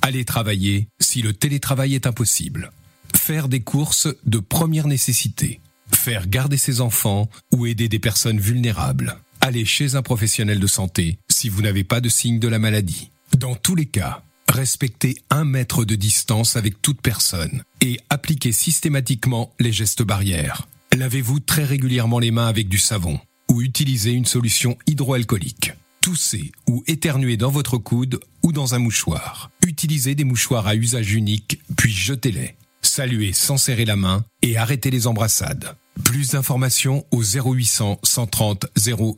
Aller 0.00 0.24
travailler 0.24 0.88
si 0.98 1.20
le 1.20 1.34
télétravail 1.34 1.94
est 1.94 2.06
impossible. 2.06 2.72
Faire 3.14 3.48
des 3.48 3.60
courses 3.60 4.08
de 4.24 4.38
première 4.38 4.86
nécessité. 4.86 5.60
Faire 5.90 6.26
garder 6.26 6.56
ses 6.56 6.80
enfants 6.80 7.28
ou 7.52 7.66
aider 7.66 7.90
des 7.90 7.98
personnes 7.98 8.40
vulnérables. 8.40 9.18
Aller 9.42 9.66
chez 9.66 9.94
un 9.94 10.00
professionnel 10.00 10.58
de 10.58 10.66
santé 10.66 11.18
si 11.28 11.50
vous 11.50 11.60
n'avez 11.60 11.84
pas 11.84 12.00
de 12.00 12.08
signe 12.08 12.38
de 12.38 12.48
la 12.48 12.58
maladie. 12.58 13.10
Dans 13.36 13.56
tous 13.56 13.74
les 13.74 13.86
cas, 13.86 14.24
respectez 14.48 15.18
un 15.28 15.44
mètre 15.44 15.84
de 15.84 15.96
distance 15.96 16.56
avec 16.56 16.80
toute 16.80 17.02
personne 17.02 17.62
et 17.82 18.00
appliquez 18.08 18.52
systématiquement 18.52 19.52
les 19.60 19.72
gestes 19.72 20.02
barrières. 20.02 20.66
Lavez-vous 20.96 21.40
très 21.40 21.64
régulièrement 21.64 22.20
les 22.20 22.30
mains 22.30 22.48
avec 22.48 22.70
du 22.70 22.78
savon 22.78 23.20
ou 23.52 23.60
utilisez 23.60 24.12
une 24.12 24.24
solution 24.24 24.78
hydroalcoolique. 24.86 25.74
Toussez 26.00 26.52
ou 26.66 26.82
éternuez 26.86 27.36
dans 27.36 27.50
votre 27.50 27.76
coude 27.76 28.18
ou 28.42 28.50
dans 28.50 28.74
un 28.74 28.78
mouchoir. 28.78 29.50
Utilisez 29.66 30.14
des 30.14 30.24
mouchoirs 30.24 30.66
à 30.66 30.74
usage 30.74 31.12
unique, 31.12 31.60
puis 31.76 31.92
jetez-les. 31.92 32.56
Saluez 32.80 33.34
sans 33.34 33.58
serrer 33.58 33.84
la 33.84 33.96
main 33.96 34.24
et 34.40 34.56
arrêtez 34.56 34.90
les 34.90 35.06
embrassades. 35.06 35.76
Plus 36.02 36.30
d'informations 36.30 37.04
au 37.10 37.22
0800 37.22 38.00
130 38.02 38.66
000, 38.74 39.16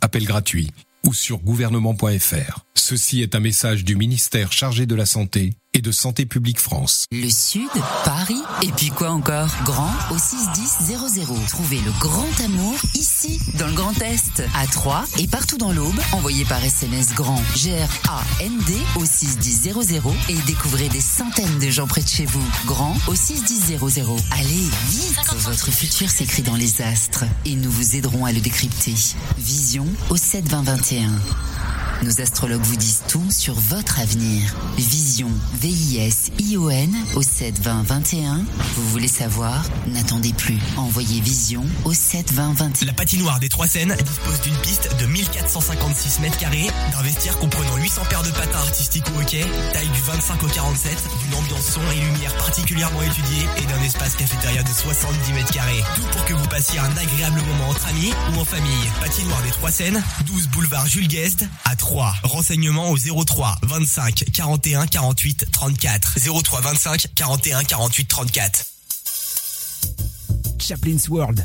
appel 0.00 0.24
gratuit, 0.24 0.70
ou 1.04 1.12
sur 1.12 1.38
gouvernement.fr. 1.38 2.64
Ceci 2.74 3.20
est 3.20 3.34
un 3.34 3.40
message 3.40 3.84
du 3.84 3.96
ministère 3.96 4.52
chargé 4.52 4.86
de 4.86 4.94
la 4.94 5.06
Santé 5.06 5.54
et 5.74 5.82
de 5.82 5.92
Santé 5.92 6.24
publique 6.24 6.60
France. 6.60 7.06
Le 7.10 7.28
Sud, 7.28 7.68
Paris, 8.04 8.40
et 8.62 8.68
puis 8.68 8.88
quoi 8.88 9.10
encore? 9.10 9.50
Grand 9.64 9.92
au 10.10 10.18
61000. 10.18 11.26
Trouvez 11.48 11.80
le 11.80 11.90
grand 11.98 12.40
amour 12.44 12.74
ici, 12.94 13.40
dans 13.58 13.66
le 13.66 13.72
Grand 13.72 14.00
Est, 14.00 14.42
à 14.54 14.66
Troyes 14.68 15.04
et 15.18 15.26
partout 15.26 15.58
dans 15.58 15.72
l'Aube. 15.72 15.98
Envoyez 16.12 16.44
par 16.44 16.64
SMS 16.64 17.12
grand 17.14 17.42
G-R-A-N-D 17.56 18.72
au 18.96 19.04
61000 19.04 19.74
et 20.28 20.34
découvrez 20.46 20.88
des 20.88 21.00
centaines 21.00 21.58
de 21.58 21.70
gens 21.70 21.88
près 21.88 22.02
de 22.02 22.08
chez 22.08 22.24
vous. 22.24 22.46
Grand 22.66 22.96
au 23.08 23.14
61000. 23.14 23.78
Allez, 24.30 24.68
vite 24.88 25.34
Votre 25.38 25.70
futur 25.70 26.08
s'écrit 26.08 26.42
dans 26.42 26.56
les 26.56 26.82
astres 26.82 27.24
et 27.44 27.56
nous 27.56 27.70
vous 27.70 27.96
aiderons 27.96 28.24
à 28.24 28.32
le 28.32 28.40
décrypter. 28.40 28.94
Vision 29.38 29.86
au 30.08 30.16
72021. 30.16 31.10
Nos 32.02 32.20
astrologues 32.20 32.62
vous 32.62 32.76
disent 32.76 33.02
tout 33.08 33.30
sur 33.30 33.54
votre 33.54 34.00
avenir. 34.00 34.54
Vision, 34.76 35.30
V-I-S-I-O-N 35.60 36.94
au 37.14 37.22
7 37.22 37.60
20 37.60 37.82
21. 37.84 38.44
Vous 38.76 38.88
voulez 38.88 39.08
savoir? 39.08 39.64
N'attendez 39.86 40.32
plus. 40.32 40.58
Envoyez 40.76 41.20
Vision 41.20 41.64
au 41.84 41.94
7 41.94 42.32
20 42.32 42.54
21. 42.54 42.86
La 42.86 42.92
patinoire 42.92 43.40
des 43.40 43.48
Trois 43.48 43.68
Seines 43.68 43.96
dispose 44.04 44.40
d'une 44.42 44.56
piste 44.56 44.90
de 45.00 45.06
1456 45.06 46.20
mètres 46.20 46.38
carrés, 46.38 46.68
d'un 46.92 47.02
vestiaire 47.02 47.38
comprenant 47.38 47.76
800 47.76 48.02
paires 48.10 48.22
de 48.22 48.30
patins 48.30 48.58
artistiques 48.58 49.06
au 49.16 49.20
hockey, 49.20 49.44
taille 49.72 49.88
du 49.88 50.00
25 50.00 50.42
au 50.42 50.48
47, 50.48 50.92
d'une 51.22 51.34
ambiance 51.38 51.64
son 51.64 51.80
et 51.92 52.00
lumière 52.00 52.36
particulièrement 52.36 53.02
étudiée 53.02 53.46
et 53.56 53.66
d'un 53.66 53.82
espace 53.82 54.16
cafétéria 54.16 54.62
de 54.62 54.68
70 54.68 55.32
mètres 55.32 55.52
carrés. 55.52 55.82
Tout 55.94 56.06
pour 56.12 56.24
que 56.24 56.34
vous 56.34 56.46
passiez 56.48 56.78
un 56.78 56.96
agréable 56.96 57.40
moment 57.48 57.70
entre 57.70 57.86
amis 57.88 58.12
ou 58.32 58.40
en 58.40 58.44
famille. 58.44 58.90
Patinoire 59.00 59.42
des 59.42 59.50
Trois 59.50 59.70
Seines, 59.70 60.02
12 60.26 60.48
boulevard 60.48 60.86
Jules 60.86 61.08
Guest 61.08 61.46
à 61.64 61.76
3. 61.84 62.14
Renseignements 62.22 62.90
au 62.92 62.96
03 62.96 63.58
25 63.62 64.24
41 64.32 64.86
48 64.86 65.46
34. 65.52 66.14
03 66.16 66.60
25 66.62 67.06
41 67.14 67.62
48 67.64 68.08
34. 68.08 68.64
Chaplin's 70.58 71.10
World. 71.10 71.44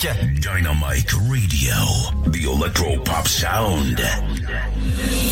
Dynamique 0.00 0.37
Dynamic 0.38 1.10
Radio. 1.10 1.74
The 2.30 2.44
Electro 2.44 2.96
Pop 3.04 3.26
Sound. 3.26 4.00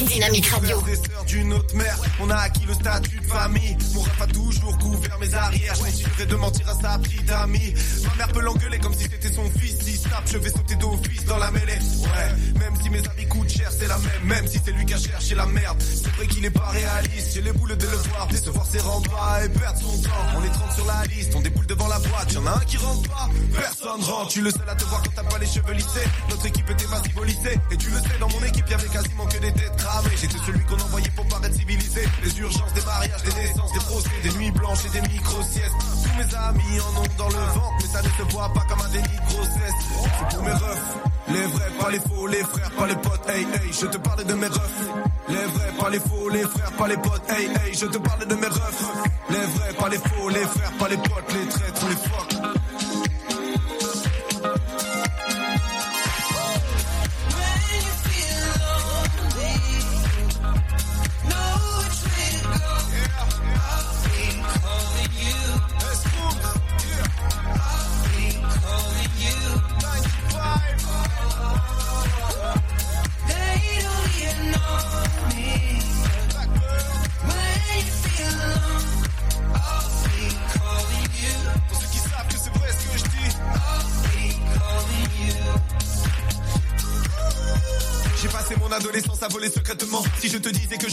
Dynamique 0.08 0.46
Radio. 0.46 0.82
d'une 1.28 1.52
autre 1.52 1.76
mère, 1.76 1.96
on 2.20 2.30
a 2.30 2.36
acquis 2.36 2.66
le 2.66 2.74
statut 2.74 3.20
de 3.20 3.26
famille. 3.26 3.76
Mon 3.94 4.00
rap 4.00 4.22
a 4.22 4.26
toujours 4.26 4.76
couvert 4.78 5.18
mes 5.20 5.32
arrières. 5.34 5.74
Je 5.76 5.82
continuerai 5.84 6.26
de 6.26 6.34
mentir 6.36 6.68
à 6.68 6.74
sa 6.74 6.98
petite 6.98 7.30
amie. 7.30 7.74
Ma 8.04 8.14
mère 8.16 8.28
peut 8.32 8.40
l'engueuler 8.40 8.78
comme 8.78 8.94
si 8.94 9.04
c'était 9.04 9.32
son 9.32 9.48
fils. 9.58 9.78
Si 9.80 10.00
tape, 10.02 10.24
je 10.26 10.38
vais 10.38 10.50
sauter 10.50 10.74
d'office 10.76 11.24
dans 11.24 11.38
la 11.38 11.50
mêlée. 11.50 11.78
Ouais, 12.02 12.58
même 12.58 12.74
si 12.82 12.90
mes 12.90 12.98
amis 12.98 13.26
coûtent 13.28 13.50
cher, 13.50 13.70
c'est 13.70 13.86
la 13.86 13.98
même. 13.98 14.24
Même 14.24 14.46
si 14.48 14.60
c'est 14.64 14.72
lui 14.72 14.86
qui 14.86 14.94
a 14.94 14.98
cherché 14.98 15.34
la 15.34 15.46
merde. 15.46 15.80
C'est 15.80 16.10
vrai 16.16 16.26
qu'il 16.26 16.44
est 16.44 16.50
pas 16.50 16.68
réaliste. 16.68 17.34
J'ai 17.34 17.42
les 17.42 17.52
boules 17.52 17.76
de 17.76 17.86
le 17.86 17.96
voir. 17.96 18.26
Décevoir 18.28 18.66
ses 18.66 18.78
pas 18.78 19.44
et 19.44 19.48
perdre 19.50 19.78
son 19.78 20.02
temps. 20.02 20.10
On 20.36 20.44
est 20.44 20.50
30 20.50 20.72
sur 20.72 20.86
la 20.86 21.04
liste, 21.04 21.32
on 21.36 21.40
déboule 21.40 21.66
devant 21.66 21.88
la 21.88 21.98
boîte. 21.98 22.32
Y'en 22.32 22.46
a 22.46 22.56
un 22.56 22.64
qui 22.64 22.76
rentre 22.76 23.08
pas, 23.08 23.28
personne 23.54 24.02
rentre. 24.02 24.28
Tu 24.28 24.40
le 24.42 24.50
seul 24.50 24.68
à 24.68 24.74
te 24.74 24.84
quand 25.02 25.12
t'as 25.14 25.24
pas 25.24 25.38
les 25.38 25.46
cheveux 25.46 25.72
lissés. 25.72 26.08
Notre 26.30 26.46
équipe 26.46 26.70
était 26.70 26.86
massive 26.86 27.18
au 27.18 27.24
lycée. 27.24 27.58
Et 27.70 27.76
tu 27.76 27.90
le 27.90 27.98
sais, 28.00 28.18
dans 28.20 28.28
mon 28.28 28.42
équipe, 28.44 28.68
y'avait 28.68 28.88
quasiment 28.88 29.26
que 29.26 29.38
des 29.38 29.52
têtes 29.52 29.76
cramées. 29.76 30.16
J'étais 30.20 30.38
celui 30.44 30.64
qu'on 30.64 30.80
envoyait 30.80 31.10
pour 31.10 31.26
paraître 31.28 31.56
civilisé. 31.56 32.02
Les 32.22 32.38
urgences, 32.38 32.72
des 32.74 32.82
mariages, 32.82 33.22
des 33.22 33.34
naissances, 33.34 33.72
des 33.72 33.80
procès, 33.80 34.10
des 34.22 34.32
nuits 34.38 34.50
blanches 34.50 34.84
et 34.86 35.00
des 35.00 35.08
micro-siestes. 35.08 35.74
Tous 36.02 36.16
mes 36.16 36.34
amis 36.34 36.80
en 36.80 37.00
ont 37.00 37.16
dans 37.18 37.28
le 37.28 37.44
ventre, 37.54 37.74
mais 37.80 37.88
ça 37.88 38.02
ne 38.02 38.08
se 38.08 38.32
voit 38.32 38.52
pas 38.52 38.64
comme 38.68 38.80
un 38.80 38.88
déni 38.88 39.04
de 39.04 39.34
grossesse. 39.34 39.74
C'est 40.18 40.36
pour 40.36 40.42
mes 40.44 40.52
refs. 40.52 40.96
Les 41.28 41.42
vrais, 41.42 41.70
pas 41.80 41.90
les 41.90 42.00
faux, 42.00 42.26
les 42.28 42.44
frères, 42.44 42.70
pas 42.70 42.86
les 42.86 42.96
potes, 42.96 43.28
hey 43.28 43.42
hey, 43.42 43.72
je 43.72 43.86
te 43.86 43.96
parle 43.98 44.24
de 44.24 44.34
mes 44.34 44.46
refs. 44.46 44.88
Les 45.28 45.34
vrais, 45.34 45.72
pas 45.78 45.90
les 45.90 45.98
faux, 45.98 46.28
les 46.28 46.42
frères, 46.42 46.72
pas 46.72 46.88
les 46.88 46.96
potes, 46.96 47.30
hey 47.30 47.46
hey, 47.46 47.74
je 47.74 47.86
te 47.86 47.98
parle 47.98 48.26
de 48.26 48.34
mes 48.34 48.46
refs. 48.46 48.84
Les 49.30 49.36
vrais, 49.36 49.72
pas 49.72 49.88
les 49.88 49.98
faux, 49.98 50.28
les 50.28 50.46
frères, 50.46 50.72
pas 50.78 50.88
les 50.88 50.96
potes, 50.96 51.32
les 51.34 51.48
traîtres, 51.48 51.86
les 51.88 51.96
fuck. 51.96 52.65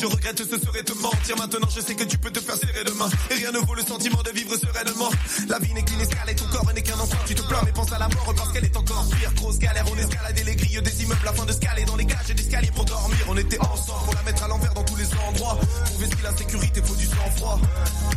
Je 0.03 0.07
regrette, 0.07 0.37
ce 0.37 0.59
serait 0.59 0.83
te 0.83 0.93
mentir. 1.01 1.37
Maintenant, 1.37 1.67
je 1.73 1.79
sais 1.79 1.95
que 1.95 2.03
tu 2.03 2.17
peux 2.17 2.29
te 2.29 2.41
faire 2.41 2.57
serrer 2.57 2.83
demain. 2.83 3.09
Et 3.31 3.35
rien 3.35 3.51
ne 3.51 3.59
vaut 3.59 3.73
le 3.73 3.83
sentiment 3.83 4.21
de 4.21 4.31
vivre 4.31 4.55
sereinement. 4.57 5.09
La 5.47 5.59
vie 5.59 5.73
n'est 5.73 5.83
qu'une 5.83 6.01
escale 6.01 6.29
et 6.29 6.35
ton 6.35 6.45
corps 6.45 6.73
n'est 6.73 6.81
qu'un 6.81 6.99
enfant. 6.99 7.17
Tu 7.25 7.35
te 7.35 7.41
plains, 7.43 7.61
mais 7.63 7.71
pense 7.71 7.91
à 7.93 7.99
la 7.99 8.09
mort 8.09 8.33
parce 8.35 8.51
qu'elle 8.51 8.65
est 8.65 8.75
encore 8.75 9.05
pire. 9.17 9.33
Grosse 9.35 9.59
galère, 9.59 9.85
on 9.89 9.97
escaladait 9.97 10.43
les 10.43 10.55
grilles 10.55 10.81
des 10.81 11.03
immeubles 11.03 11.27
afin 11.27 11.45
de 11.45 11.53
scaler 11.53 11.85
dans 11.85 11.95
les 11.95 12.05
cages 12.05 12.29
et 12.29 12.33
d'escaliers 12.33 12.71
pour 12.75 12.83
dormir. 12.83 13.17
On 13.29 13.37
était 13.37 13.59
ensemble 13.59 14.03
pour 14.03 14.13
la 14.15 14.23
mettre 14.23 14.43
à 14.43 14.47
l'envers 14.49 14.73
dans 14.73 14.83
tous 14.83 14.97
les 14.97 15.07
endroits. 15.29 15.57
Ce 15.85 16.05
qu'il 16.05 16.23
la 16.23 16.35
sécurité, 16.35 16.81
faut 16.81 16.95
du 16.95 17.05
sang-froid. 17.05 17.59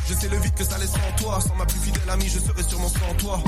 Je 0.09 0.14
sais 0.14 0.29
le 0.29 0.38
vide 0.38 0.55
que 0.55 0.64
ça 0.64 0.79
laisse 0.79 0.94
en 0.94 1.22
toi. 1.22 1.38
Sans 1.40 1.55
ma 1.55 1.66
plus 1.66 1.81
fidèle 1.81 2.11
amie, 2.11 2.29
je 2.29 2.40
serais 2.40 2.64
sûrement 2.68 2.88
sans 2.88 3.14
toi. 3.14 3.40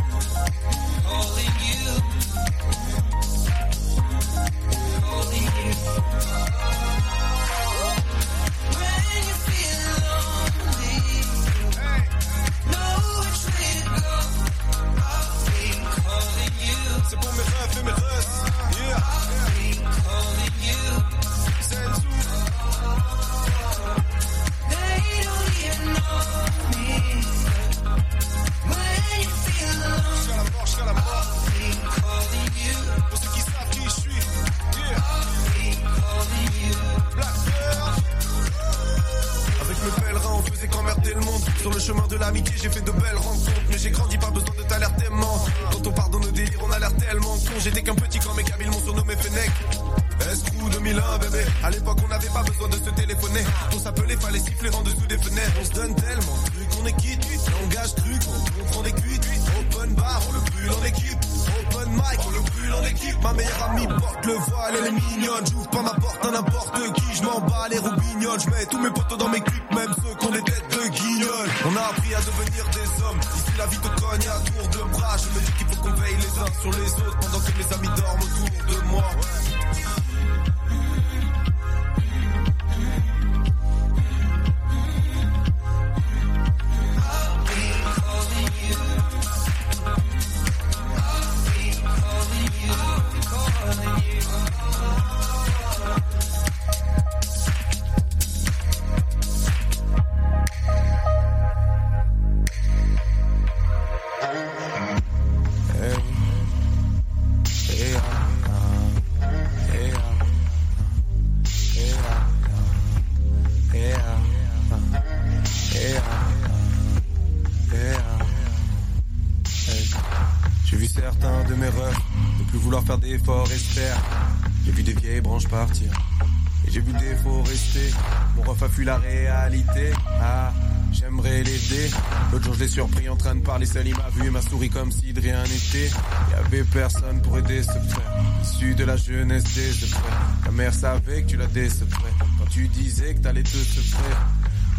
Seul. 133.66 133.86
Il 133.86 133.96
m'a 133.96 134.08
vu 134.10 134.30
m'a 134.30 134.42
souri 134.42 134.68
comme 134.68 134.92
si 134.92 135.12
de 135.12 135.20
rien 135.20 135.42
n'était. 135.42 135.90
Y 136.30 136.34
avait 136.34 136.64
personne 136.64 137.20
pour 137.22 137.38
aider 137.38 137.62
ce 137.62 137.72
frère. 137.72 138.12
Issu 138.42 138.74
de 138.74 138.84
la 138.84 138.96
jeunesse 138.96 139.44
des 139.54 139.72
secrets. 139.72 140.02
Ta 140.44 140.50
mère 140.50 140.74
savait 140.74 141.22
que 141.22 141.28
tu 141.28 141.36
la 141.36 141.46
décevrais. 141.46 142.12
Quand 142.38 142.50
tu 142.50 142.68
disais 142.68 143.14
que 143.14 143.20
t'allais 143.20 143.42
te 143.42 143.48
secrer. 143.48 144.14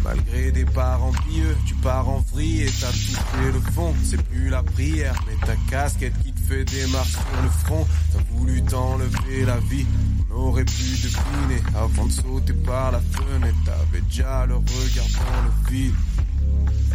Malgré 0.02 0.50
des 0.50 0.64
parents 0.64 1.12
pieux, 1.28 1.56
tu 1.66 1.74
pars 1.74 2.08
en 2.08 2.24
vrille 2.32 2.62
et 2.62 2.70
t'as 2.80 2.90
touché 2.90 3.52
le 3.52 3.60
fond. 3.72 3.94
C'est 4.02 4.22
plus 4.22 4.48
la 4.48 4.62
prière, 4.62 5.14
mais 5.26 5.46
ta 5.46 5.56
casquette 5.70 6.14
qui 6.22 6.32
te 6.32 6.40
fait 6.40 6.64
des 6.64 6.86
marques 6.86 7.08
sur 7.08 7.42
le 7.42 7.50
front. 7.50 7.86
T'as 8.12 8.22
voulu 8.34 8.62
t'enlever 8.62 9.44
la 9.44 9.58
vie, 9.58 9.86
on 10.30 10.36
aurait 10.36 10.64
pu 10.64 10.72
deviner. 11.02 11.62
Avant 11.74 12.06
de 12.06 12.12
sauter 12.12 12.54
par 12.54 12.92
la 12.92 13.00
fenêtre, 13.00 13.58
t'avais 13.66 14.00
déjà 14.08 14.46
le 14.46 14.56
regard 14.56 15.06
dans 15.18 15.42
le 15.44 15.70
vide. 15.70 15.94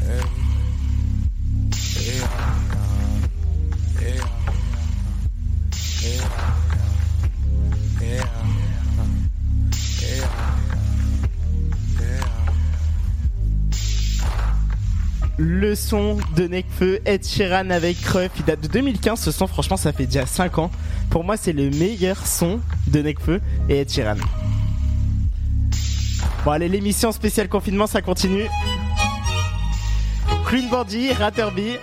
Eh 0.02 0.45
Le 15.38 15.76
son 15.76 16.18
de 16.38 16.48
Nekfeu, 16.48 17.02
Ed 17.06 17.26
Sheeran 17.26 17.70
avec 17.70 17.98
Ruff, 18.06 18.32
il 18.38 18.46
date 18.46 18.62
de 18.62 18.68
2015. 18.68 19.20
Ce 19.20 19.32
son, 19.32 19.48
franchement, 19.48 19.76
ça 19.76 19.92
fait 19.92 20.06
déjà 20.06 20.26
5 20.26 20.60
ans. 20.60 20.72
Pour 21.10 21.26
moi, 21.26 21.36
c'est 21.36 21.52
le 21.52 21.70
meilleur 21.72 22.26
son 22.26 22.62
de 22.88 23.02
Nekfeu 23.02 23.42
et 23.68 23.80
Ed 23.80 23.92
Sheeran. 23.92 24.16
Bon, 26.46 26.52
allez, 26.52 26.70
l'émission 26.70 27.12
spéciale 27.12 27.50
confinement, 27.50 27.88
ça 27.88 28.02
continue. 28.02 28.46
Clean 30.46 30.70
Bandit, 30.70 31.12
Ratterby. 31.12 31.78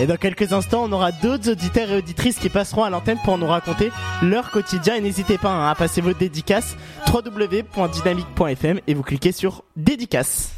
Et 0.00 0.06
dans 0.06 0.16
quelques 0.16 0.52
instants, 0.52 0.84
on 0.84 0.92
aura 0.92 1.10
d'autres 1.10 1.50
auditeurs 1.50 1.90
et 1.90 1.96
auditrices 1.98 2.38
qui 2.38 2.48
passeront 2.48 2.84
à 2.84 2.90
l'antenne 2.90 3.18
pour 3.24 3.36
nous 3.36 3.46
raconter 3.46 3.90
leur 4.22 4.50
quotidien. 4.50 4.94
Et 4.94 5.00
n'hésitez 5.00 5.38
pas 5.38 5.50
hein, 5.50 5.68
à 5.68 5.74
passer 5.74 6.00
votre 6.00 6.18
dédicace 6.18 6.76
www.dynamique.fm 7.12 8.80
et 8.86 8.94
vous 8.94 9.02
cliquez 9.02 9.32
sur 9.32 9.64
dédicace. 9.76 10.52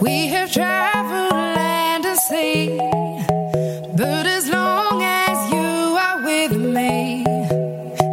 We 0.00 0.26
have 0.28 0.50
traveled 0.50 1.30
land 1.30 2.04
and 2.04 2.18
sea. 2.18 2.76
But 3.96 4.26
as 4.26 4.50
long 4.50 5.02
as 5.02 5.50
you 5.50 5.96
are 5.96 6.22
with 6.24 6.52
me, 6.52 7.24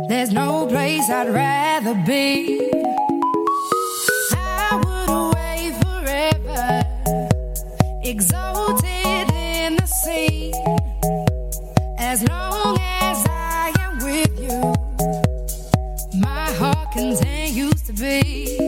there's 0.07 0.31
no 0.31 0.67
place 0.67 1.09
I'd 1.09 1.33
rather 1.33 1.95
be. 2.05 2.61
Exalted 8.11 9.31
in 9.31 9.77
the 9.77 9.85
sea. 9.85 10.51
As 11.97 12.27
long 12.27 12.77
as 13.01 13.25
I 13.29 13.71
am 13.79 13.99
with 13.99 14.33
you, 14.37 14.59
my 16.19 16.51
heart 16.59 16.91
continues 16.91 17.81
to 17.83 17.93
beat. 17.93 18.59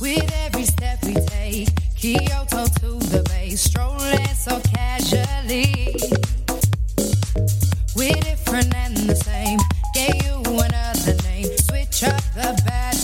With 0.00 0.28
every 0.44 0.64
step 0.64 0.98
we 1.04 1.14
take, 1.14 1.68
Kyoto 1.94 2.64
to 2.80 2.90
the 3.14 3.22
bay, 3.30 3.50
strolling 3.50 4.34
so 4.34 4.60
casually. 4.74 5.94
We're 7.94 8.20
different 8.30 8.74
and 8.74 8.96
the 8.96 9.14
same. 9.14 9.60
Gave 9.94 10.16
you 10.24 10.42
another 10.66 11.14
name. 11.22 11.46
Switch 11.68 12.02
up 12.02 12.22
the 12.34 12.60
batteries. 12.66 12.99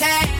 Me 0.00 0.39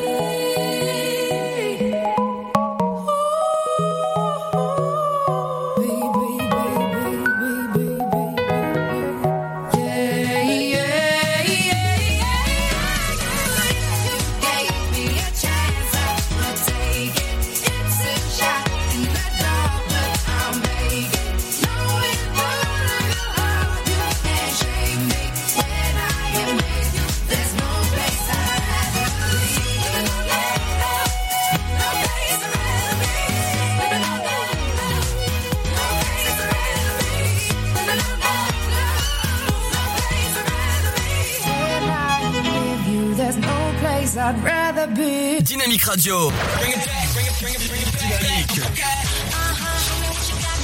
Dynamique 45.81 45.85
Radio. 45.85 46.31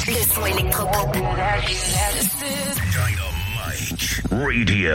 Le 0.08 0.34
son 0.34 0.46
électropop. 0.46 1.18
Radio. 4.32 4.88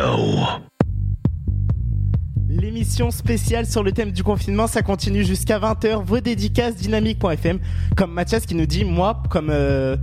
L'émission 2.48 3.10
spéciale 3.10 3.66
sur 3.66 3.82
le 3.82 3.92
thème 3.92 4.12
du 4.12 4.22
confinement, 4.22 4.66
ça 4.66 4.82
continue 4.82 5.24
jusqu'à 5.24 5.58
20h. 5.58 6.04
Vos 6.04 6.20
dédicaces 6.20 6.76
dynamique.fm. 6.76 7.58
Comme 7.96 8.12
Mathias 8.12 8.46
qui 8.46 8.54
nous 8.54 8.66
dit, 8.66 8.84
moi, 8.84 9.22
comme 9.30 9.50
euh, 9.50 9.96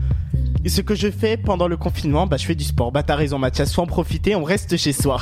ce 0.66 0.82
que 0.82 0.96
je 0.96 1.10
fais 1.10 1.38
pendant 1.38 1.68
le 1.68 1.78
confinement, 1.78 2.28
bah 2.28 2.38
je 2.38 2.46
fais 2.46 2.56
du 2.56 2.64
sport. 2.64 2.92
Bah 2.92 3.04
t'as 3.04 3.16
raison 3.16 3.40
Mathias, 3.40 3.74
faut 3.74 3.82
en 3.82 3.88
profiter, 3.88 4.36
on 4.36 4.44
reste 4.44 4.76
chez 4.78 4.92
soi. 4.92 5.22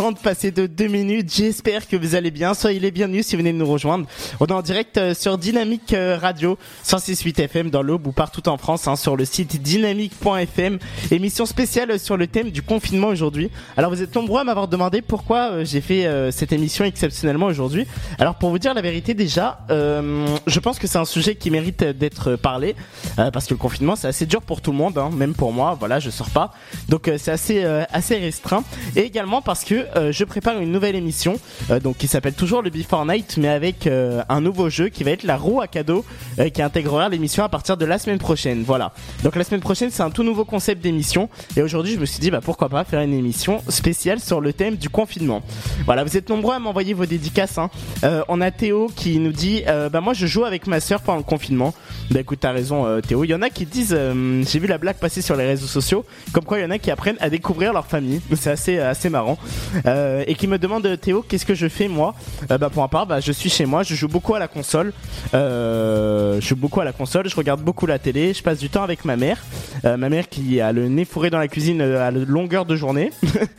18h30 0.00 0.22
passé 0.22 0.50
de 0.50 0.66
2 0.66 0.86
minutes, 0.86 1.30
j'espère 1.34 1.86
que 1.86 1.94
vous 1.94 2.14
allez 2.14 2.30
bien, 2.30 2.54
soyez 2.54 2.80
les 2.80 2.90
bienvenus 2.90 3.26
si 3.26 3.36
vous 3.36 3.40
venez 3.40 3.52
de 3.52 3.58
nous 3.58 3.70
rejoindre. 3.70 4.06
On 4.40 4.46
est 4.46 4.52
en 4.52 4.62
direct 4.62 4.96
euh, 4.96 5.12
sur 5.12 5.36
Dynamique 5.36 5.92
euh, 5.92 6.16
Radio 6.16 6.56
106.8 6.86 7.42
FM 7.42 7.70
dans 7.70 7.82
l'Aube 7.82 8.06
ou 8.06 8.12
partout 8.12 8.48
en 8.48 8.56
France 8.56 8.88
hein, 8.88 8.96
sur 8.96 9.14
le 9.14 9.26
site 9.26 9.60
dynamique.fm. 9.60 10.78
Émission 11.10 11.44
spéciale 11.44 11.98
sur 11.98 12.16
le 12.16 12.26
thème 12.28 12.50
du 12.50 12.62
confinement 12.62 13.08
aujourd'hui. 13.08 13.50
Alors 13.76 13.90
vous 13.90 14.00
êtes 14.00 14.14
nombreux 14.14 14.40
à 14.40 14.44
m'avoir 14.44 14.68
demandé 14.68 15.02
pourquoi 15.02 15.50
euh, 15.50 15.64
j'ai 15.66 15.82
fait 15.82 16.06
euh, 16.06 16.30
cette 16.30 16.52
émission 16.52 16.86
exceptionnellement 16.86 17.46
aujourd'hui. 17.46 17.86
Alors 18.18 18.36
pour 18.36 18.48
vous 18.48 18.58
dire 18.58 18.72
la 18.72 18.80
vérité 18.80 19.12
déjà, 19.12 19.60
euh, 19.70 20.26
je 20.46 20.60
pense 20.60 20.78
que 20.78 20.86
c'est 20.86 20.98
un 20.98 21.04
sujet 21.04 21.34
qui 21.34 21.50
mérite 21.50 21.84
d'être 21.84 22.36
parlé 22.36 22.74
euh, 23.18 23.30
parce 23.30 23.46
que 23.46 23.52
le 23.52 23.58
confinement 23.58 23.96
c'est 23.96 24.08
assez 24.08 24.24
dur 24.24 24.40
pour 24.40 24.62
tout 24.62 24.70
le 24.70 24.78
monde, 24.78 24.96
hein, 24.96 25.10
même 25.12 25.34
pour 25.34 25.52
moi. 25.52 25.76
Voilà, 25.78 26.00
je 26.00 26.08
sors 26.08 26.30
pas, 26.30 26.52
donc 26.88 27.10
c'est 27.18 27.32
assez 27.32 27.64
assez 27.92 28.16
restreint. 28.16 28.64
Et 28.96 29.00
également 29.00 29.42
parce 29.42 29.64
que 29.64 29.89
euh, 29.96 30.12
je 30.12 30.24
prépare 30.24 30.58
une 30.58 30.72
nouvelle 30.72 30.96
émission, 30.96 31.38
euh, 31.70 31.80
donc 31.80 31.98
qui 31.98 32.08
s'appelle 32.08 32.34
toujours 32.34 32.62
le 32.62 32.70
Before 32.70 33.04
Night, 33.06 33.36
mais 33.38 33.48
avec 33.48 33.86
euh, 33.86 34.22
un 34.28 34.40
nouveau 34.40 34.68
jeu 34.70 34.88
qui 34.88 35.04
va 35.04 35.10
être 35.12 35.24
la 35.24 35.36
roue 35.36 35.60
à 35.60 35.66
cadeau, 35.66 36.04
euh, 36.38 36.48
qui 36.48 36.62
intégrera 36.62 37.08
l'émission 37.08 37.44
à 37.44 37.48
partir 37.48 37.76
de 37.76 37.84
la 37.84 37.98
semaine 37.98 38.18
prochaine. 38.18 38.62
Voilà. 38.64 38.92
Donc 39.22 39.36
la 39.36 39.44
semaine 39.44 39.60
prochaine, 39.60 39.90
c'est 39.90 40.02
un 40.02 40.10
tout 40.10 40.22
nouveau 40.22 40.44
concept 40.44 40.82
d'émission, 40.82 41.28
et 41.56 41.62
aujourd'hui, 41.62 41.94
je 41.94 42.00
me 42.00 42.06
suis 42.06 42.20
dit, 42.20 42.30
bah 42.30 42.40
pourquoi 42.42 42.68
pas 42.68 42.84
faire 42.84 43.00
une 43.00 43.14
émission 43.14 43.62
spéciale 43.68 44.20
sur 44.20 44.40
le 44.40 44.52
thème 44.52 44.76
du 44.76 44.88
confinement. 44.88 45.42
Voilà, 45.84 46.04
vous 46.04 46.16
êtes 46.16 46.28
nombreux 46.28 46.54
à 46.54 46.58
m'envoyer 46.58 46.94
vos 46.94 47.06
dédicaces. 47.06 47.58
Hein. 47.58 47.70
Euh, 48.04 48.22
on 48.28 48.40
a 48.40 48.50
Théo 48.50 48.90
qui 48.94 49.18
nous 49.18 49.32
dit, 49.32 49.62
euh, 49.66 49.88
bah 49.88 50.00
moi 50.00 50.14
je 50.14 50.26
joue 50.26 50.44
avec 50.44 50.66
ma 50.66 50.80
sœur 50.80 51.00
pendant 51.02 51.18
le 51.18 51.24
confinement. 51.24 51.74
Bah 52.10 52.20
écoute, 52.20 52.38
t'as 52.40 52.52
raison 52.52 53.00
Théo. 53.00 53.24
Il 53.24 53.30
y 53.30 53.34
en 53.34 53.42
a 53.42 53.50
qui 53.50 53.66
disent, 53.66 53.96
j'ai 53.96 54.58
vu 54.58 54.66
la 54.66 54.78
blague 54.78 54.96
passer 54.96 55.22
sur 55.22 55.36
les 55.36 55.46
réseaux 55.46 55.66
sociaux, 55.66 56.04
comme 56.32 56.44
quoi 56.44 56.58
il 56.58 56.62
y 56.62 56.64
en 56.64 56.70
a 56.70 56.78
qui 56.78 56.90
apprennent 56.90 57.18
à 57.20 57.30
découvrir 57.30 57.72
leur 57.72 57.86
famille. 57.86 58.20
C'est 58.36 58.50
assez 58.50 58.78
assez 58.78 59.08
marrant. 59.08 59.38
Euh, 59.86 60.24
et 60.26 60.34
qui 60.34 60.46
me 60.46 60.58
demande 60.58 60.98
Théo, 61.00 61.22
qu'est-ce 61.26 61.46
que 61.46 61.54
je 61.54 61.68
fais 61.68 61.88
moi? 61.88 62.14
Euh, 62.50 62.58
Bah 62.58 62.70
pour 62.70 62.82
ma 62.82 62.88
part, 62.88 63.06
bah 63.06 63.20
je 63.20 63.32
suis 63.32 63.50
chez 63.50 63.66
moi, 63.66 63.82
je 63.82 63.94
joue 63.94 64.08
beaucoup 64.08 64.34
à 64.34 64.38
la 64.38 64.48
console. 64.48 64.92
Euh, 65.34 66.40
je 66.40 66.48
joue 66.48 66.56
beaucoup 66.56 66.80
à 66.80 66.84
la 66.84 66.92
console, 66.92 67.28
je 67.28 67.36
regarde 67.36 67.60
beaucoup 67.62 67.86
la 67.86 67.98
télé, 67.98 68.34
je 68.34 68.42
passe 68.42 68.58
du 68.58 68.68
temps 68.70 68.82
avec 68.82 69.04
ma 69.04 69.16
mère. 69.16 69.38
Euh, 69.84 69.96
ma 69.96 70.08
mère 70.08 70.28
qui 70.28 70.60
a 70.60 70.72
le 70.72 70.88
nez 70.88 71.04
fourré 71.04 71.30
dans 71.30 71.38
la 71.38 71.48
cuisine 71.48 71.80
euh, 71.80 72.06
à 72.06 72.10
longueur 72.10 72.64
de 72.66 72.76
journée. 72.76 73.10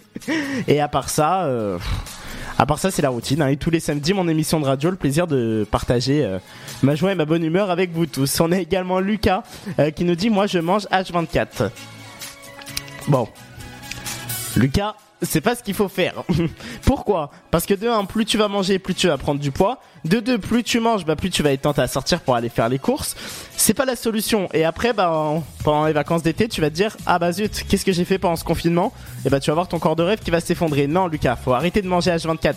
et 0.68 0.80
à 0.80 0.88
part 0.88 1.10
ça. 1.10 1.50
À 2.60 2.66
part 2.68 2.78
ça, 2.78 2.92
c'est 2.92 3.02
la 3.02 3.10
routine. 3.10 3.42
hein. 3.42 3.48
Et 3.48 3.58
tous 3.58 3.72
les 3.72 3.80
samedis, 3.80 4.14
mon 4.14 4.28
émission 4.28 4.60
de 4.60 4.66
radio, 4.66 4.92
le 4.92 4.96
plaisir 4.96 5.26
de 5.26 5.66
partager 5.72 6.24
euh, 6.24 6.38
ma 6.84 6.94
joie 6.94 7.12
et 7.12 7.16
ma 7.16 7.26
bonne 7.26 7.44
humeur 7.44 7.72
avec 7.72 7.92
vous 7.92 8.06
tous. 8.06 8.40
On 8.40 8.52
a 8.52 8.60
également 8.60 9.00
Lucas 9.00 9.42
euh, 9.80 9.90
qui 9.90 10.04
nous 10.04 10.14
dit 10.16 10.30
Moi, 10.30 10.46
je 10.46 10.60
mange 10.60 10.84
H24. 10.92 11.72
Bon. 13.08 13.28
Lucas, 14.56 14.94
c'est 15.22 15.42
pas 15.42 15.56
ce 15.56 15.64
qu'il 15.64 15.74
faut 15.74 15.88
faire. 15.88 16.24
Pourquoi 16.86 17.32
Parce 17.52 17.66
que 17.66 17.74
de 17.74 17.88
1, 17.88 18.06
plus 18.06 18.26
tu 18.26 18.38
vas 18.38 18.48
manger, 18.48 18.80
plus 18.80 18.94
tu 18.96 19.08
vas 19.08 19.18
prendre 19.18 19.40
du 19.40 19.52
poids. 19.52 19.80
De 20.06 20.20
2, 20.20 20.38
plus 20.40 20.64
tu 20.64 20.80
manges, 20.80 21.06
bah, 21.06 21.16
plus 21.16 21.30
tu 21.30 21.44
vas 21.44 21.52
être 21.52 21.62
tenté 21.62 21.82
à 21.82 21.88
sortir 21.88 22.22
pour 22.22 22.36
aller 22.36 22.50
faire 22.50 22.70
les 22.70 22.80
courses. 22.80 23.16
C'est 23.56 23.74
pas 23.76 23.86
la 23.86 23.96
solution. 23.96 24.50
Et 24.54 24.64
après, 24.64 24.94
bah, 24.94 25.12
en- 25.12 25.44
pendant 25.64 25.86
les 25.86 25.94
vacances 25.94 26.24
d'été, 26.24 26.48
tu 26.48 26.60
vas 26.62 26.70
te 26.70 26.76
dire 26.76 26.98
Ah 27.06 27.20
bah 27.20 27.32
zut, 27.32 27.66
qu'est-ce 27.70 27.86
que 27.86 27.92
j'ai 27.92 28.06
fait 28.06 28.18
pendant 28.18 28.36
ce 28.36 28.44
confinement 28.44 28.92
Et 29.26 29.30
bah, 29.30 29.40
tu 29.40 29.50
vas 29.52 29.54
voir 29.56 29.68
ton 29.68 29.78
corps 29.80 29.96
de 29.96 30.04
rêve 30.04 30.20
qui 30.20 30.32
va 30.32 30.40
s'effondrer. 30.40 30.88
Non, 30.88 31.08
Lucas, 31.08 31.36
faut 31.36 31.54
arrêter 31.54 31.82
de 31.82 31.88
manger 31.88 32.12
H24. 32.12 32.56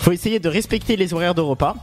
Faut 0.00 0.12
essayer 0.12 0.38
de 0.40 0.48
respecter 0.48 0.96
les 0.96 1.12
horaires 1.12 1.34
de 1.34 1.42
repas. 1.42 1.76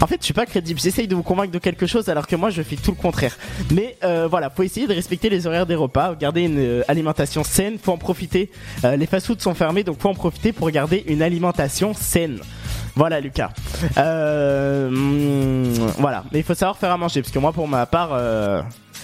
En 0.00 0.06
fait, 0.06 0.16
je 0.20 0.24
suis 0.26 0.34
pas 0.34 0.46
crédible. 0.46 0.78
J'essaye 0.78 1.08
de 1.08 1.14
vous 1.14 1.22
convaincre 1.22 1.52
de 1.52 1.58
quelque 1.58 1.86
chose 1.86 2.08
alors 2.08 2.26
que 2.26 2.36
moi, 2.36 2.50
je 2.50 2.62
fais 2.62 2.76
tout 2.76 2.90
le 2.90 2.96
contraire. 2.96 3.36
Mais 3.72 3.96
euh, 4.04 4.28
voilà, 4.30 4.50
faut 4.50 4.62
essayer 4.62 4.86
de 4.86 4.92
respecter 4.92 5.30
les 5.30 5.46
horaires 5.46 5.66
des 5.66 5.74
repas, 5.74 6.14
garder 6.14 6.42
une 6.42 6.58
euh, 6.58 6.82
alimentation 6.88 7.42
saine. 7.44 7.78
Faut 7.82 7.92
en 7.92 7.98
profiter. 7.98 8.50
Euh, 8.84 8.96
les 8.96 9.06
fast-foods 9.06 9.40
sont 9.40 9.54
fermés, 9.54 9.84
donc 9.84 10.00
faut 10.00 10.10
en 10.10 10.14
profiter 10.14 10.52
pour 10.52 10.70
garder 10.70 11.04
une 11.06 11.22
alimentation 11.22 11.94
saine. 11.94 12.40
Voilà, 12.94 13.20
Lucas. 13.20 13.50
Euh, 13.96 14.88
hum, 14.88 15.72
voilà, 15.98 16.24
mais 16.32 16.40
il 16.40 16.44
faut 16.44 16.54
savoir 16.54 16.76
faire 16.76 16.90
à 16.90 16.96
manger 16.96 17.22
parce 17.22 17.32
que 17.32 17.38
moi, 17.38 17.52
pour 17.52 17.68
ma 17.68 17.86
part. 17.86 18.10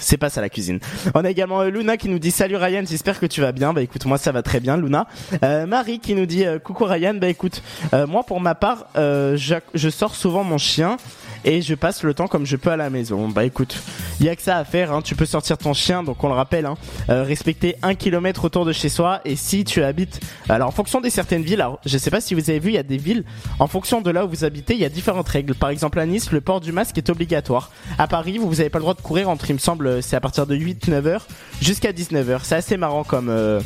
C'est 0.02 0.16
pas 0.16 0.30
ça 0.30 0.40
la 0.40 0.48
cuisine. 0.48 0.80
On 1.14 1.24
a 1.24 1.30
également 1.30 1.60
euh, 1.62 1.70
Luna 1.70 1.96
qui 1.96 2.08
nous 2.08 2.18
dit 2.18 2.30
salut 2.30 2.56
Ryan, 2.56 2.82
j'espère 2.88 3.18
que 3.18 3.26
tu 3.26 3.40
vas 3.40 3.52
bien. 3.52 3.72
Bah 3.72 3.82
écoute, 3.82 4.04
moi 4.04 4.18
ça 4.18 4.32
va 4.32 4.42
très 4.42 4.60
bien, 4.60 4.76
Luna. 4.76 5.06
Euh, 5.42 5.66
Marie 5.66 5.98
qui 5.98 6.14
nous 6.14 6.26
dit 6.26 6.44
euh, 6.44 6.58
coucou 6.58 6.84
Ryan. 6.84 7.14
Bah 7.14 7.28
écoute, 7.28 7.62
euh, 7.94 8.06
moi 8.06 8.24
pour 8.24 8.40
ma 8.40 8.54
part, 8.54 8.86
je, 8.94 9.54
je 9.74 9.88
sors 9.88 10.14
souvent 10.14 10.44
mon 10.44 10.58
chien 10.58 10.96
et 11.44 11.62
je 11.62 11.74
passe 11.74 12.02
le 12.02 12.14
temps 12.14 12.28
comme 12.28 12.46
je 12.46 12.57
peux 12.57 12.70
à 12.70 12.76
la 12.76 12.90
maison. 12.90 13.28
Bah 13.28 13.44
écoute, 13.44 13.76
il 14.20 14.26
y 14.26 14.28
a 14.28 14.37
que 14.37 14.42
ça 14.42 14.59
à 14.59 14.64
faire. 14.64 14.92
Hein. 14.92 15.02
Tu 15.02 15.14
peux 15.14 15.26
sortir 15.26 15.59
ton 15.59 15.74
chien, 15.74 16.02
donc 16.02 16.22
on 16.22 16.28
le 16.28 16.35
rappelle, 16.35 16.66
hein, 16.66 16.76
euh, 17.11 17.22
respecter 17.22 17.76
un 17.83 17.94
kilomètre 17.94 18.44
autour 18.44 18.64
de 18.64 18.72
chez 18.72 18.88
soi. 18.88 19.20
Et 19.24 19.37
si 19.37 19.64
tu 19.64 19.83
habites, 19.83 20.20
alors 20.48 20.68
en 20.68 20.72
fonction 20.72 21.00
des 21.00 21.11
certaines 21.11 21.42
villes, 21.42 21.61
alors, 21.61 21.81
je 21.85 21.98
sais 21.98 22.11
pas 22.11 22.20
si 22.20 22.35
vous 22.35 22.50
avez 22.50 22.59
vu, 22.59 22.70
il 22.70 22.74
y 22.74 22.78
a 22.78 22.83
des 22.83 22.96
villes 22.96 23.24
en 23.59 23.66
fonction 23.66 24.00
de 24.00 24.11
là 24.11 24.24
où 24.24 24.28
vous 24.28 24.44
habitez, 24.44 24.74
il 24.74 24.81
y 24.81 24.85
a 24.85 24.88
différentes 24.88 25.28
règles. 25.28 25.55
Par 25.55 25.70
exemple 25.70 25.98
à 25.98 26.07
Nice, 26.07 26.33
le 26.33 26.40
port 26.40 26.61
du 26.61 26.72
masque 26.72 26.98
est 26.98 27.11
obligatoire. 27.11 27.70
À 27.98 28.07
Paris, 28.07 28.38
vous 28.38 28.61
avez 28.61 28.70
pas 28.70 28.78
le 28.78 28.83
droit 28.83 28.94
de 28.94 29.00
courir 29.00 29.28
entre, 29.28 29.50
il 29.50 29.55
me 29.55 29.59
semble, 29.59 30.02
c'est 30.02 30.16
à 30.16 30.20
partir 30.20 30.46
de 30.46 30.57
8-9 30.57 31.07
heures 31.07 31.26
jusqu'à 31.61 31.92
19 31.92 32.31
heures. 32.31 32.44
C'est 32.44 32.57
assez 32.57 32.76
marrant 32.76 33.05
comme 33.05 33.28
euh, 33.28 33.61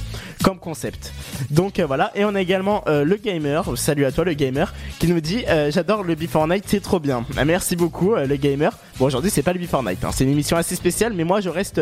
comme 0.47 0.59
concept. 0.61 1.13
Donc 1.51 1.81
euh, 1.81 1.87
voilà, 1.87 2.13
et 2.15 2.25
on 2.25 2.37
a 2.37 2.41
également 2.41 2.85
euh, 2.87 3.03
le 3.03 3.17
gamer. 3.17 3.77
Salut 3.77 4.05
à 4.05 4.13
toi 4.13 4.25
le 4.25 4.35
gamer 4.35 4.73
qui 5.01 5.09
nous 5.09 5.21
dit 5.21 5.45
euh, 5.49 5.73
j'adore 5.73 6.05
le 6.05 6.15
Before 6.15 6.47
Night, 6.47 6.63
c'est 6.69 6.79
trop 6.79 7.01
bien. 7.01 7.27
Ah, 7.37 7.45
merci 7.45 7.75
beaucoup 7.75 8.15
euh, 8.15 8.29
le 8.29 8.37
gamer. 8.37 8.71
Bon 9.01 9.07
aujourd'hui 9.07 9.33
c'est 9.33 9.43
pas 9.43 9.53
le 9.53 9.59
Before 9.59 9.83
Night, 9.83 10.05
hein. 10.05 10.11
c'est 10.13 10.23
une 10.23 10.31
émission 10.31 10.57
assez 10.57 10.77
spéciale, 10.77 11.15
mais 11.15 11.25
moi 11.25 11.41
je 11.41 11.49
reste 11.49 11.81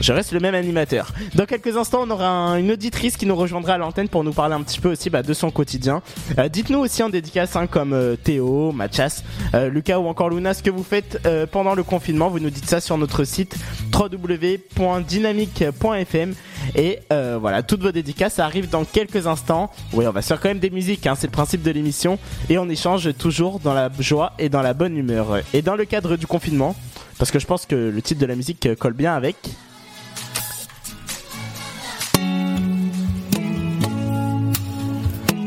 je 0.00 0.12
reste 0.12 0.32
le 0.32 0.40
même 0.40 0.54
animateur. 0.54 1.12
Dans 1.34 1.46
quelques 1.46 1.76
instants, 1.76 2.02
on 2.06 2.10
aura 2.10 2.28
un- 2.28 2.56
une 2.58 2.70
auditrice 2.72 3.16
qui 3.16 3.26
nous 3.26 3.36
rejoindra 3.36 3.74
à 3.74 3.78
l'antenne 3.78 4.08
pour 4.08 4.24
nous 4.24 4.32
parler 4.32 4.54
un 4.54 4.62
petit 4.62 4.80
peu 4.80 4.90
aussi 4.92 5.10
bah, 5.10 5.22
de 5.22 5.34
son 5.34 5.50
quotidien. 5.50 6.02
Euh, 6.38 6.48
Dites-nous 6.48 6.78
aussi 6.78 7.02
en 7.02 7.08
dédicace 7.08 7.56
hein, 7.56 7.66
comme 7.66 7.92
euh, 7.92 8.16
Théo, 8.16 8.72
Mathias, 8.72 9.24
euh, 9.54 9.68
Lucas 9.68 9.98
ou 9.98 10.06
encore 10.06 10.30
Luna 10.30 10.54
ce 10.54 10.62
que 10.62 10.70
vous 10.70 10.84
faites 10.84 11.18
pendant 11.50 11.74
le 11.74 11.82
confinement. 11.82 12.28
Vous 12.28 12.38
nous 12.40 12.50
dites 12.50 12.68
ça 12.68 12.80
sur 12.80 12.96
notre 12.98 13.24
site 13.24 13.56
www.dynamique.fm 13.92 16.34
et 16.74 16.98
voilà, 17.10 17.62
toutes 17.62 17.82
vos 17.82 17.92
dédicaces 17.92 18.34
ça 18.34 18.44
arrive 18.44 18.68
dans 18.68 18.84
quelques 18.84 19.26
instants. 19.26 19.70
Oui, 19.92 20.06
on 20.06 20.12
va 20.12 20.22
faire 20.22 20.40
quand 20.40 20.48
même 20.48 20.58
des 20.58 20.70
musiques, 20.70 21.06
hein, 21.06 21.14
c'est 21.18 21.26
le 21.26 21.32
principe 21.32 21.62
de 21.62 21.70
l'émission 21.70 22.18
et 22.48 22.58
on 22.58 22.68
échange 22.68 23.14
toujours 23.16 23.60
dans 23.60 23.74
la 23.74 23.90
joie 23.98 24.32
et 24.38 24.48
dans 24.48 24.62
la 24.62 24.74
bonne 24.74 24.96
humeur. 24.96 25.38
Et 25.54 25.62
dans 25.62 25.76
le 25.76 25.84
cadre 25.84 26.16
du 26.16 26.26
confinement, 26.26 26.74
parce 27.18 27.30
que 27.30 27.38
je 27.38 27.46
pense 27.46 27.66
que 27.66 27.74
le 27.74 28.02
titre 28.02 28.20
de 28.20 28.26
la 28.26 28.34
musique 28.36 28.68
colle 28.78 28.92
bien 28.94 29.14
avec. 29.14 29.36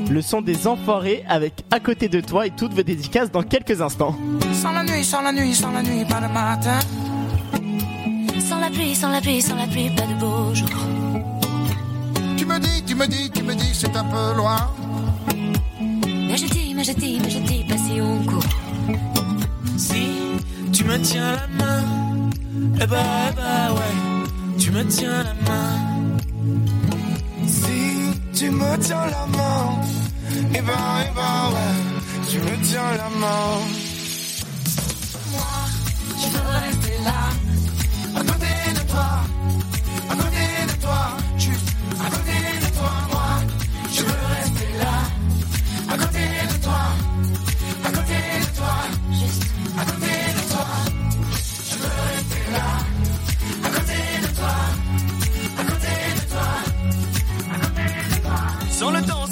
Le 0.09 0.23
son 0.23 0.41
des 0.41 0.65
enfoirés 0.65 1.23
avec 1.27 1.53
à 1.69 1.79
côté 1.79 2.09
de 2.09 2.19
toi 2.19 2.47
et 2.47 2.49
toutes 2.49 2.73
vos 2.73 2.81
dédicaces 2.81 3.31
dans 3.31 3.43
quelques 3.43 3.79
instants. 3.81 4.15
Sans 4.53 4.71
la 4.71 4.83
nuit, 4.83 5.03
sans 5.03 5.21
la 5.21 5.31
nuit, 5.31 5.53
sans 5.53 5.71
la 5.71 5.83
nuit, 5.83 6.03
pas 6.05 6.19
de 6.19 6.33
matin. 6.33 6.79
Sans 8.39 8.59
la 8.59 8.69
pluie, 8.71 8.95
sans 8.95 9.09
la 9.09 9.21
pluie, 9.21 9.41
sans 9.41 9.55
la 9.55 9.67
pluie, 9.67 9.91
pas 9.91 10.07
de 10.07 10.19
beau 10.19 10.55
jour. 10.55 10.69
Tu 12.37 12.45
me 12.45 12.57
dis, 12.59 12.83
tu 12.87 12.95
me 12.95 13.05
dis, 13.05 13.29
tu 13.29 13.43
me 13.43 13.53
dis, 13.53 13.69
c'est 13.73 13.95
un 13.95 14.03
peu 14.03 14.35
loin. 14.35 14.71
Mais 16.27 16.37
je 16.37 16.47
dis, 16.47 16.73
mais 16.75 16.83
je 16.83 16.93
dis, 16.93 17.19
mais 17.21 17.29
je 17.29 17.39
dis 17.39 17.63
pas 17.69 17.77
si 17.77 18.01
on 18.01 18.17
court. 18.25 18.43
Si 19.77 20.07
tu 20.73 20.85
me 20.85 20.97
tiens 20.97 21.33
la 21.33 21.47
main, 21.63 21.83
eh 22.81 22.87
bah, 22.87 22.97
eh 23.29 23.35
bah 23.35 23.73
ouais, 23.75 24.57
tu 24.57 24.71
me 24.71 24.83
tiens 24.85 25.23
la 25.23 25.33
main. 25.47 25.77
Si 27.45 27.78
tu 28.39 28.49
me 28.51 28.77
tiens 28.77 29.05
la 29.07 29.25
main, 29.37 29.81
eh 30.53 30.61
ben, 30.61 30.73
eh 31.03 31.11
ben, 31.17 31.37
ouais, 31.53 31.75
tu 32.29 32.37
me 32.37 32.55
tiens 32.63 32.91
la 32.95 33.09
main. 33.19 33.51
Moi, 35.33 35.53
je 36.21 36.27
veux 36.33 36.49
rester 36.65 36.95
là, 37.03 37.21
à 38.15 38.21
côté 38.23 38.51
de 38.77 38.83
toi, 38.91 39.09
à 40.09 40.15
côté 40.15 40.48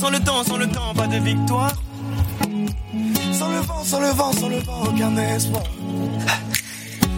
Sans 0.08 0.14
le 0.14 0.20
temps, 0.22 0.44
sans 0.46 0.56
le 0.56 0.68
temps, 0.70 0.94
pas 0.96 1.08
de 1.08 1.18
victoire. 1.18 1.74
Sans 3.34 3.50
le 3.50 3.60
vent, 3.60 3.84
sans 3.84 4.00
le 4.00 4.08
vent, 4.08 4.32
sans 4.32 4.48
le 4.48 4.60
vent, 4.60 4.84
aucun 4.86 5.18
espoir. 5.18 5.64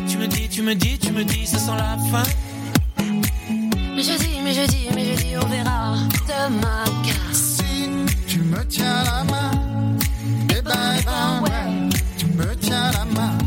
Tu 0.08 0.18
me 0.18 0.26
dis, 0.26 0.50
tu 0.50 0.64
me 0.64 0.74
dis, 0.74 0.98
tu 0.98 1.12
me 1.12 1.24
dis, 1.24 1.46
ça 1.46 1.60
sent 1.60 1.78
la 1.78 1.98
fin. 2.10 2.24
Mais 3.96 4.02
je 4.02 4.18
dis, 4.18 4.40
mais 4.44 4.54
je 4.54 4.66
dis, 4.66 4.88
mais 4.96 5.06
je 5.06 5.22
dis, 5.22 5.38
on 5.40 5.46
verra 5.46 5.98
demain. 6.28 6.84
Car 7.06 7.32
Si 7.32 7.92
tu 8.26 8.40
me 8.40 8.66
tiens 8.66 9.04
la 9.04 9.24
main, 9.26 9.52
eh 10.50 10.62
ben, 10.64 10.96
eh 10.98 11.04
ben, 11.06 11.42
ouais, 11.44 11.90
tu 12.18 12.26
me 12.26 12.56
tiens 12.56 12.92
la 12.92 13.06
main. 13.06 13.38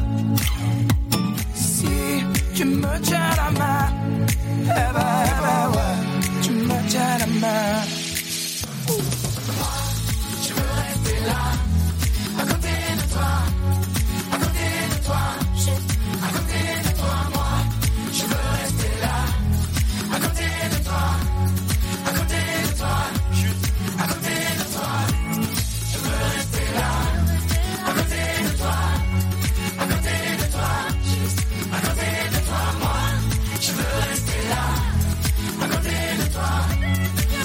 Si 1.53 1.88
tu 2.55 2.64
me 2.64 3.01
tiens 3.01 3.30
la 3.36 3.51
main, 3.59 3.93
eh 4.66 4.68
ben, 4.68 5.24
eh 5.26 5.43
ben, 5.43 5.70
ouais, 5.74 6.43
tu 6.43 6.51
me 6.53 6.88
tiens 6.88 7.18
la 7.18 7.26
main. 7.26 8.01
Je 18.14 18.24
veux 18.24 18.44
rester 18.62 18.92
là 19.00 19.16
à 20.12 20.18
côté 20.20 20.48
de 20.72 20.78
toi 20.84 21.04
À 22.04 22.10
côté 22.18 22.40
de 22.62 22.72
toi 22.76 22.94
de 24.56 24.64
toi 24.72 24.90
Je 25.92 25.98
veux 25.98 26.20
rester 26.34 26.66
là 26.78 26.92
À 27.86 27.92
côté 27.98 28.22
de 28.44 28.50
toi 28.58 28.78
À 29.78 29.84
côté 29.90 30.14
de 30.40 30.44
toi 30.52 30.70
À 31.72 31.80
côté 31.80 32.08
de 32.32 32.38
toi 32.46 32.62
moi 32.80 33.00
je 33.60 33.72
veux 33.72 33.92
rester 34.08 34.40
là 34.48 34.64
à 35.60 35.66
côté 35.68 35.96
de 36.18 36.26
toi 36.32 36.52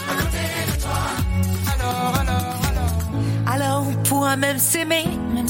À 0.09 0.13
côté 0.21 0.45
de 0.69 0.75
toi 0.81 1.01
Alors 1.73 2.13
alors 2.19 2.55
alors. 2.69 3.53
Alors 3.53 3.85
pour 4.03 4.25
un 4.25 4.37
même 4.37 4.59
s'aimer 4.59 5.05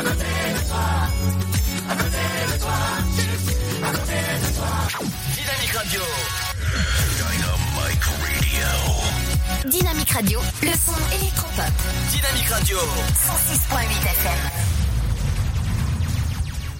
à 0.00 0.02
côté 0.02 0.24
de 0.24 0.66
toi, 0.66 0.80
à 1.90 1.94
côté 1.94 2.24
de 2.52 2.58
toi, 2.58 2.78
juste 3.16 3.58
à 3.84 3.90
côté 3.92 4.18
de 4.40 4.48
toi. 4.56 4.72
Dynamique 5.36 5.74
Radio. 5.76 6.00
Dynamique 7.18 8.04
Radio. 8.04 9.70
Dynamique 9.70 10.10
Radio, 10.10 10.40
le 10.62 10.72
son 10.72 10.96
électropop. 11.20 11.74
Dynamique 12.10 12.48
Radio. 12.48 12.78
106.8 12.78 14.06
FM. 14.06 14.79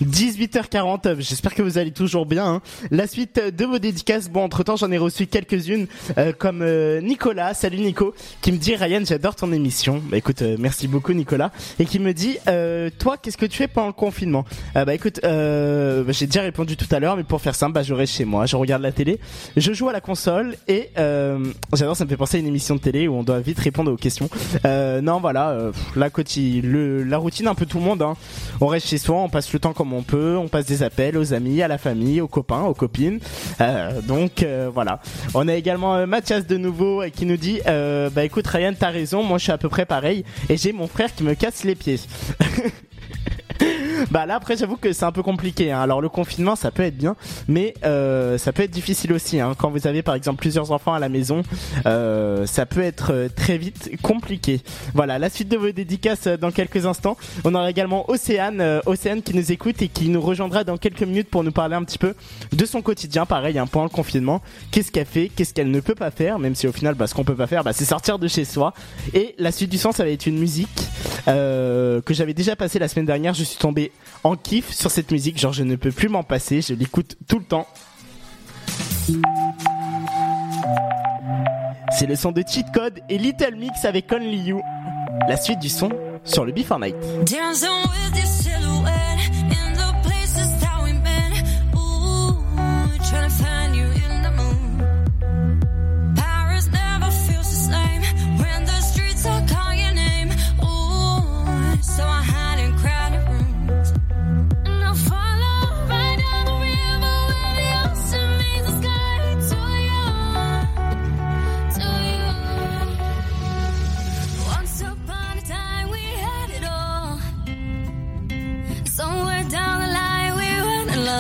18h40, 0.05 1.07
euh, 1.07 1.17
j'espère 1.19 1.55
que 1.55 1.63
vous 1.63 1.79
allez 1.79 1.91
toujours 1.93 2.27
bien. 2.27 2.47
hein. 2.47 2.63
La 2.91 3.07
suite 3.07 3.41
de 3.57 3.65
vos 3.65 3.79
dédicaces, 3.79 4.29
bon 4.31 4.43
entre 4.45 4.63
temps 4.63 4.77
j'en 4.77 4.91
ai 4.91 4.99
reçu 4.99 5.27
quelques-unes 5.27 5.87
euh, 6.19 6.33
comme 6.37 6.63
euh, 6.63 7.01
Nicolas, 7.01 7.55
salut 7.55 7.79
Nico, 7.79 8.15
qui 8.41 8.53
me 8.53 8.57
dit 8.59 8.75
Ryan 8.75 9.03
j'adore 9.05 9.35
ton 9.37 9.53
émission. 9.53 10.03
Bah 10.11 10.17
écoute, 10.17 10.43
euh, 10.43 10.57
merci 10.59 10.89
beaucoup 10.89 11.13
Nicolas. 11.13 11.51
Et 11.79 11.85
qui 11.85 11.99
me 11.99 12.13
dit, 12.15 12.39
euh, 12.49 12.91
toi 12.99 13.17
qu'est-ce 13.17 13.37
que 13.37 13.47
tu 13.47 13.59
fais 13.59 13.69
pendant 13.69 13.89
le 13.89 13.93
confinement? 13.93 14.45
Euh, 14.77 14.85
Bah 14.85 14.95
écoute, 14.95 15.21
euh, 15.25 16.03
bah, 16.05 16.13
j'ai 16.13 16.27
déjà 16.27 16.43
répondu 16.43 16.77
tout 16.77 16.93
à 16.95 16.99
l'heure, 16.99 17.17
mais 17.17 17.25
pour 17.25 17.41
faire 17.41 17.55
simple, 17.55 17.73
bah, 17.75 17.83
je 17.83 17.95
reste 17.95 18.15
chez 18.15 18.25
moi, 18.25 18.47
je 18.47 18.57
regarde 18.57 18.83
la 18.83 18.93
télé, 18.93 19.21
je 19.57 19.73
joue 19.73 19.89
à 19.89 19.93
la 19.93 20.01
console 20.01 20.57
et 20.69 20.91
j'adore, 20.97 21.97
ça 21.97 22.05
me 22.05 22.09
fait 22.11 22.17
penser 22.17 22.37
à 22.39 22.41
une 22.41 22.47
émission 22.47 22.75
de 22.77 22.81
télé 22.81 23.07
où 23.09 23.15
on 23.15 23.23
doit 23.23 23.41
vite 23.41 23.59
répondre 23.59 23.93
aux 23.93 23.97
questions. 23.97 24.29
Non 24.65 25.21
voilà, 25.21 25.71
la, 25.97 26.09
quotidi- 26.11 26.63
le, 26.63 27.05
la 27.05 27.19
routine 27.19 27.47
un 27.49 27.55
peu 27.55 27.67
tout 27.67 27.79
le 27.79 27.85
monde. 27.85 28.03
Hein. 28.03 28.17
On 28.61 28.67
reste 28.67 28.87
chez 28.89 28.99
soi, 28.99 29.17
on 29.17 29.29
passe 29.29 29.53
le 29.53 29.59
temps 29.59 29.73
comme 29.73 29.90
on 29.93 30.03
peut, 30.03 30.37
on 30.37 30.49
passe 30.49 30.67
des 30.67 30.83
appels 30.83 31.17
aux 31.17 31.33
amis, 31.33 31.63
à 31.63 31.69
la 31.69 31.79
famille, 31.79 32.21
aux 32.21 32.29
copains, 32.29 32.63
aux 32.63 32.75
copines. 32.75 33.21
Euh, 33.61 34.01
donc 34.03 34.43
euh, 34.43 34.71
voilà. 34.73 35.01
On 35.35 35.49
a 35.49 35.55
également 35.55 35.97
euh, 35.97 36.07
Mathias 36.07 36.47
de 36.47 36.57
nouveau 36.57 37.03
qui 37.15 37.27
nous 37.27 37.37
dit 37.37 37.61
bah 38.15 38.25
écoute 38.25 38.47
Ryan 38.47 38.73
t'as 38.79 38.91
raison, 38.91 39.23
moi 39.23 39.39
je 39.39 39.45
suis 39.45 39.53
à 39.53 39.59
peu 39.59 39.69
près 39.69 39.87
pareil 39.87 40.25
et 40.49 40.57
j'ai 40.57 40.73
mon 40.73 40.87
frère 40.87 41.15
qui 41.15 41.23
me 41.23 41.35
casse 41.35 41.65
les 41.65 41.75
pieds. 41.75 42.01
Bah 44.11 44.27
là 44.27 44.37
après 44.37 44.57
j'avoue 44.57 44.77
que 44.77 44.93
c'est 44.93 45.05
un 45.05 45.13
peu 45.13 45.23
compliqué. 45.23 45.73
hein. 45.73 45.81
Alors 45.81 46.01
le 46.01 46.09
confinement 46.09 46.57
ça 46.57 46.71
peut 46.71 46.83
être 46.83 46.97
bien, 46.97 47.17
mais 47.49 47.75
euh, 47.85 48.39
ça 48.39 48.53
peut 48.53 48.63
être 48.63 48.71
difficile 48.71 49.13
aussi. 49.13 49.41
hein. 49.41 49.55
Quand 49.59 49.71
vous 49.71 49.87
avez 49.87 50.03
par 50.03 50.15
exemple 50.15 50.41
plusieurs 50.41 50.73
enfants 50.73 50.93
à 50.95 50.99
la 50.99 51.09
maison, 51.09 51.43
euh, 51.87 52.47
ça 52.47 52.67
peut 52.67 52.81
être 52.83 53.13
euh, 53.13 53.29
très 53.35 53.59
vite 53.59 53.91
compliqué. 54.03 54.61
Voilà 54.95 55.19
la 55.19 55.31
suite 55.31 55.49
de 55.49 55.57
vos 55.57 55.71
dédicaces 55.71 56.27
euh, 56.27 56.37
dans 56.37 56.51
quelques 56.51 56.87
instants. 56.87 57.17
On 57.45 57.55
aura 57.55 57.71
également 57.71 58.09
Océane, 58.11 58.61
euh, 58.61 58.81
Océane 58.87 59.23
qui 59.23 59.35
nous 59.35 59.53
écoute 59.53 59.83
et 59.83 59.89
qui 59.89 60.09
nous 60.09 60.21
rejoindra 60.21 60.65
dans 60.65 60.77
quelques 60.77 61.03
minutes 61.03 61.29
pour 61.29 61.45
nous 61.45 61.53
parler 61.53 61.77
un 61.77 61.85
petit 61.85 61.99
peu 61.99 62.15
de 62.53 62.65
son 62.65 62.83
quotidien. 62.83 63.27
Pareil, 63.27 63.59
un 63.59 63.67
pendant 63.67 63.85
le 63.85 63.91
confinement, 63.91 64.41
qu'est-ce 64.71 64.91
qu'elle 64.91 65.07
fait, 65.07 65.31
qu'est-ce 65.35 65.53
qu'elle 65.55 65.71
ne 65.71 65.81
peut 65.81 65.95
pas 65.95 66.11
faire, 66.11 66.39
même 66.39 66.55
si 66.55 66.67
au 66.67 66.73
final 66.73 66.95
bah, 66.95 67.07
ce 67.07 67.15
qu'on 67.15 67.25
peut 67.25 67.35
pas 67.35 67.47
faire, 67.47 67.65
bah, 67.65 67.73
c'est 67.73 67.85
sortir 67.85 68.19
de 68.19 68.29
chez 68.29 68.45
soi. 68.45 68.73
Et 69.15 69.35
la 69.39 69.53
suite 69.53 69.71
du 69.71 69.79
son 69.79 69.93
ça 69.93 70.05
va 70.05 70.11
être 70.11 70.27
une 70.27 70.39
musique 70.39 70.69
euh, 71.29 72.01
que 72.03 72.15
j'avais 72.15 72.35
déjà 72.35 72.57
passée 72.57 72.79
la 72.79 72.89
semaine 72.89 73.07
dernière. 73.07 73.35
Je 73.35 73.45
suis 73.45 73.59
tombé 73.59 73.90
en 74.25 74.37
kiff 74.37 74.73
sur 74.73 74.91
cette 74.91 75.11
musique, 75.11 75.39
genre 75.39 75.53
je 75.53 75.63
ne 75.63 75.77
peux 75.77 75.93
plus 75.93 76.09
m'en 76.09 76.23
passer, 76.23 76.61
je 76.61 76.75
l'écoute 76.75 77.17
tout 77.29 77.39
le 77.39 77.45
temps. 77.45 77.67
C'est 81.99 82.07
le 82.07 82.17
son 82.17 82.33
de 82.33 82.43
Cheat 82.47 82.67
Code 82.73 83.01
et 83.09 83.19
Little 83.19 83.57
Mix 83.57 83.85
avec 83.85 84.11
Only 84.13 84.39
You. 84.39 84.63
La 85.29 85.37
suite 85.37 85.59
du 85.59 85.69
son 85.69 85.91
sur 86.25 86.45
le 86.45 86.53
Before 86.53 86.79
Night. 86.79 86.97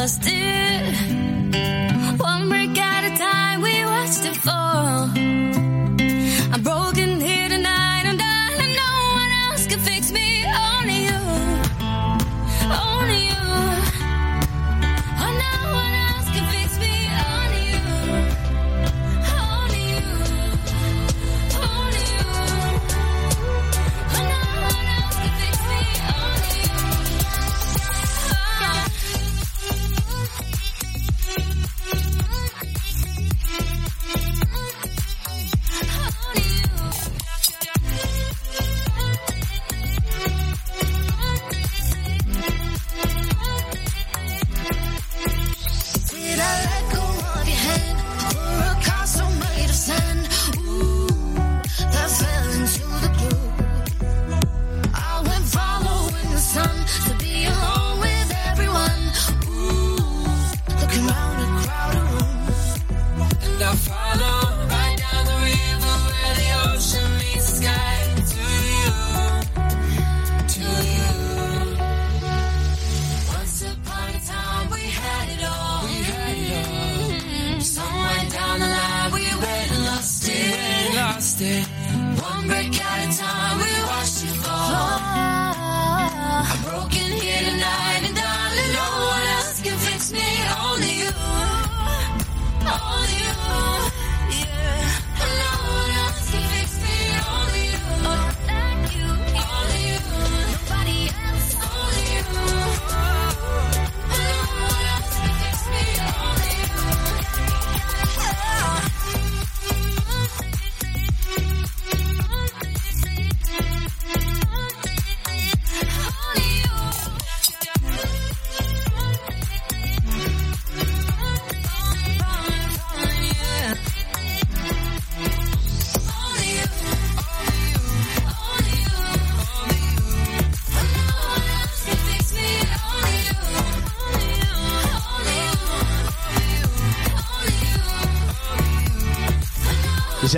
Lost 0.00 0.22
it. 0.24 0.94
One 2.18 2.48
break 2.48 2.78
at 2.78 3.04
a 3.04 3.18
time 3.18 3.60
we 3.60 3.84
watched 3.84 4.24
it 4.24 4.36
fall. 4.36 5.29
Hombre 82.40 82.89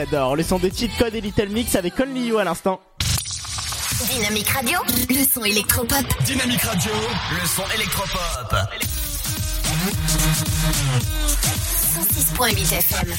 J'adore. 0.05 0.35
Le 0.35 0.43
son 0.43 0.59
de 0.59 0.69
Cheat 0.69 0.91
Code 0.99 1.15
et 1.15 1.21
Little 1.21 1.51
Mix 1.51 1.77
avec 1.77 2.01
Only 2.01 2.27
You 2.27 2.39
à 2.39 2.45
l'instant. 2.45 2.81
Dynamique 4.11 4.49
Radio, 4.49 4.81
le 5.09 5.25
son 5.25 5.45
électropop. 5.45 6.05
Dynamique 6.25 6.63
Radio, 6.63 6.91
le 7.31 7.47
son 7.47 7.63
électropop. 7.73 8.53
106.8 12.41 12.79
FM. 12.79 13.15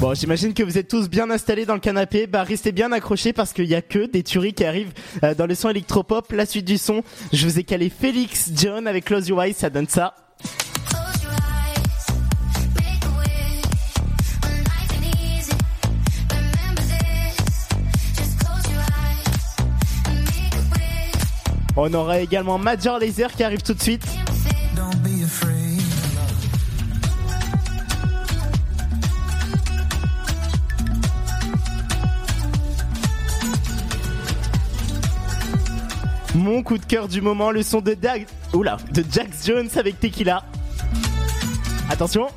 Bon, 0.00 0.14
j'imagine 0.14 0.54
que 0.54 0.62
vous 0.62 0.78
êtes 0.78 0.88
tous 0.88 1.10
bien 1.10 1.30
installés 1.30 1.66
dans 1.66 1.74
le 1.74 1.80
canapé. 1.80 2.26
Bah, 2.26 2.44
restez 2.44 2.72
bien 2.72 2.92
accrochés 2.92 3.34
parce 3.34 3.52
qu'il 3.52 3.66
y 3.66 3.74
a 3.74 3.82
que 3.82 4.06
des 4.06 4.22
tueries 4.22 4.54
qui 4.54 4.64
arrivent 4.64 4.94
euh, 5.22 5.34
dans 5.34 5.46
le 5.46 5.54
son 5.54 5.68
électropop. 5.68 6.32
La 6.32 6.46
suite 6.46 6.64
du 6.64 6.78
son, 6.78 7.02
je 7.34 7.46
vous 7.46 7.58
ai 7.58 7.64
calé 7.64 7.90
Félix 7.90 8.52
John 8.54 8.86
avec 8.86 9.04
Close 9.04 9.28
Your 9.28 9.42
Eyes, 9.42 9.52
ça 9.52 9.68
donne 9.68 9.88
ça. 9.88 10.14
On 21.76 21.92
aura 21.92 22.20
également 22.20 22.58
Major 22.58 22.98
Laser 22.98 23.30
qui 23.32 23.44
arrive 23.44 23.62
tout 23.62 23.74
de 23.74 23.82
suite. 23.82 24.06
Mon 36.34 36.62
coup 36.62 36.78
de 36.78 36.84
cœur 36.84 37.08
du 37.08 37.20
moment, 37.20 37.50
le 37.50 37.62
son 37.62 37.80
de, 37.80 37.94
Dag... 37.94 38.26
Oula, 38.52 38.76
de 38.92 39.04
Jax 39.10 39.46
Jones 39.46 39.68
avec 39.76 40.00
Tequila. 40.00 40.44
Attention. 41.90 42.28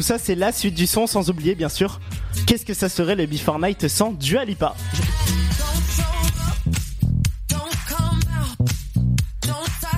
Tout 0.00 0.06
ça, 0.06 0.16
c'est 0.16 0.34
la 0.34 0.50
suite 0.50 0.74
du 0.74 0.86
son, 0.86 1.06
sans 1.06 1.28
oublier, 1.28 1.54
bien 1.54 1.68
sûr, 1.68 2.00
qu'est-ce 2.46 2.64
que 2.64 2.72
ça 2.72 2.88
serait 2.88 3.16
le 3.16 3.26
Before 3.26 3.58
Night 3.58 3.86
sans 3.86 4.12
Dua 4.12 4.46
Lipa 4.46 4.74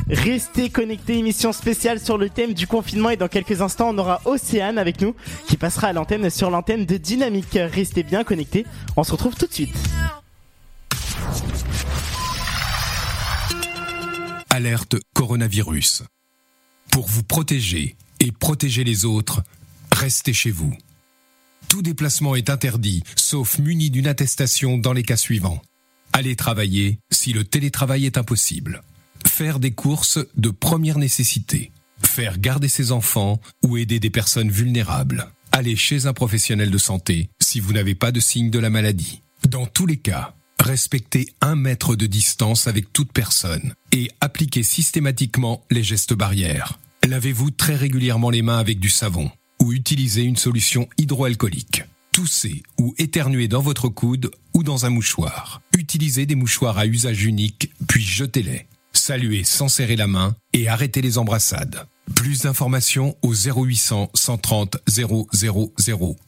Restez 0.09 0.71
connectés, 0.71 1.19
émission 1.19 1.53
spéciale 1.53 2.01
sur 2.01 2.19
le 2.19 2.31
thème 2.31 2.53
du 2.53 2.67
confinement 2.67 3.11
et 3.11 3.17
dans 3.17 3.29
quelques 3.29 3.63
instants 3.63 3.91
on 3.91 3.99
aura 3.99 4.21
Océane 4.25 4.77
avec 4.77 5.01
nous 5.01 5.15
qui 5.47 5.57
passera 5.57 5.87
à 5.87 5.93
l'antenne 5.93 6.31
sur 6.31 6.51
l'antenne 6.51 6.85
de 6.85 6.97
Dynamique. 6.97 7.57
Restez 7.57 8.03
bien 8.03 8.25
connectés, 8.25 8.67
on 8.97 9.05
se 9.05 9.13
retrouve 9.13 9.37
tout 9.37 9.47
de 9.47 9.55
suite. 9.55 9.77
Alerte 14.51 14.97
coronavirus. 15.15 16.03
Pour 16.91 17.07
vous 17.07 17.23
protéger 17.23 17.95
et 18.19 18.33
protéger 18.33 18.83
les 18.83 19.05
autres, 19.05 19.45
restez 20.03 20.33
chez 20.33 20.51
vous. 20.51 20.75
Tout 21.69 21.81
déplacement 21.81 22.35
est 22.35 22.51
interdit, 22.51 23.05
sauf 23.15 23.61
muni 23.61 23.89
d'une 23.89 24.09
attestation 24.09 24.77
dans 24.77 24.93
les 24.93 25.05
cas 25.05 25.17
suivants. 25.17 25.63
Allez 26.13 26.35
travailler 26.35 26.99
si 27.13 27.33
le 27.33 27.45
télétravail 27.45 28.07
est 28.07 28.19
impossible. 28.19 28.83
Faire 29.25 29.61
des 29.61 29.71
courses 29.71 30.19
de 30.37 30.51
première 30.51 30.99
nécessité. 30.99 31.71
Faire 32.03 32.41
garder 32.41 32.67
ses 32.67 32.91
enfants 32.91 33.41
ou 33.63 33.77
aider 33.77 34.01
des 34.01 34.11
personnes 34.11 34.51
vulnérables. 34.51 35.31
Aller 35.53 35.77
chez 35.77 36.07
un 36.07 36.13
professionnel 36.13 36.73
de 36.73 36.79
santé 36.79 37.31
si 37.41 37.61
vous 37.61 37.73
n'avez 37.73 37.95
pas 37.95 38.11
de 38.11 38.19
signe 38.19 38.51
de 38.51 38.59
la 38.59 38.71
maladie. 38.71 39.23
Dans 39.49 39.67
tous 39.67 39.87
les 39.87 39.99
cas, 39.99 40.35
respectez 40.59 41.29
un 41.41 41.55
mètre 41.55 41.95
de 41.95 42.07
distance 42.07 42.67
avec 42.67 42.93
toute 42.93 43.13
personne 43.13 43.73
et 43.93 44.11
appliquez 44.21 44.65
systématiquement 44.65 45.65
les 45.71 45.85
gestes 45.85 46.13
barrières. 46.15 46.81
Lavez-vous 47.07 47.53
très 47.53 47.77
régulièrement 47.77 48.31
les 48.31 48.43
mains 48.43 48.59
avec 48.59 48.81
du 48.81 48.91
savon 48.91 49.31
ou 49.63 49.73
utilisez 49.73 50.23
une 50.23 50.37
solution 50.37 50.89
hydroalcoolique. 50.99 51.85
Toussez 52.11 52.63
ou 52.79 52.95
éternuez 52.99 53.47
dans 53.47 53.63
votre 53.63 53.89
coude 53.89 54.31
ou 54.55 54.65
dans 54.65 54.85
un 54.85 54.91
mouchoir. 54.91 55.63
Utilisez 55.79 56.27
des 56.27 56.35
mouchoirs 56.35 56.79
à 56.79 56.87
usage 56.87 57.25
unique, 57.25 57.71
puis 57.87 58.03
jetez-les. 58.03 58.67
Saluez 58.93 59.45
sans 59.45 59.69
serrer 59.69 59.97
la 59.97 60.09
main 60.09 60.35
et 60.53 60.69
arrêtez 60.69 61.01
les 61.01 61.17
embrassades. 61.17 61.87
Plus 62.15 62.43
d'informations 62.43 63.17
au 63.23 63.33
0800 63.33 64.11
130 64.13 64.77
000, 64.89 65.29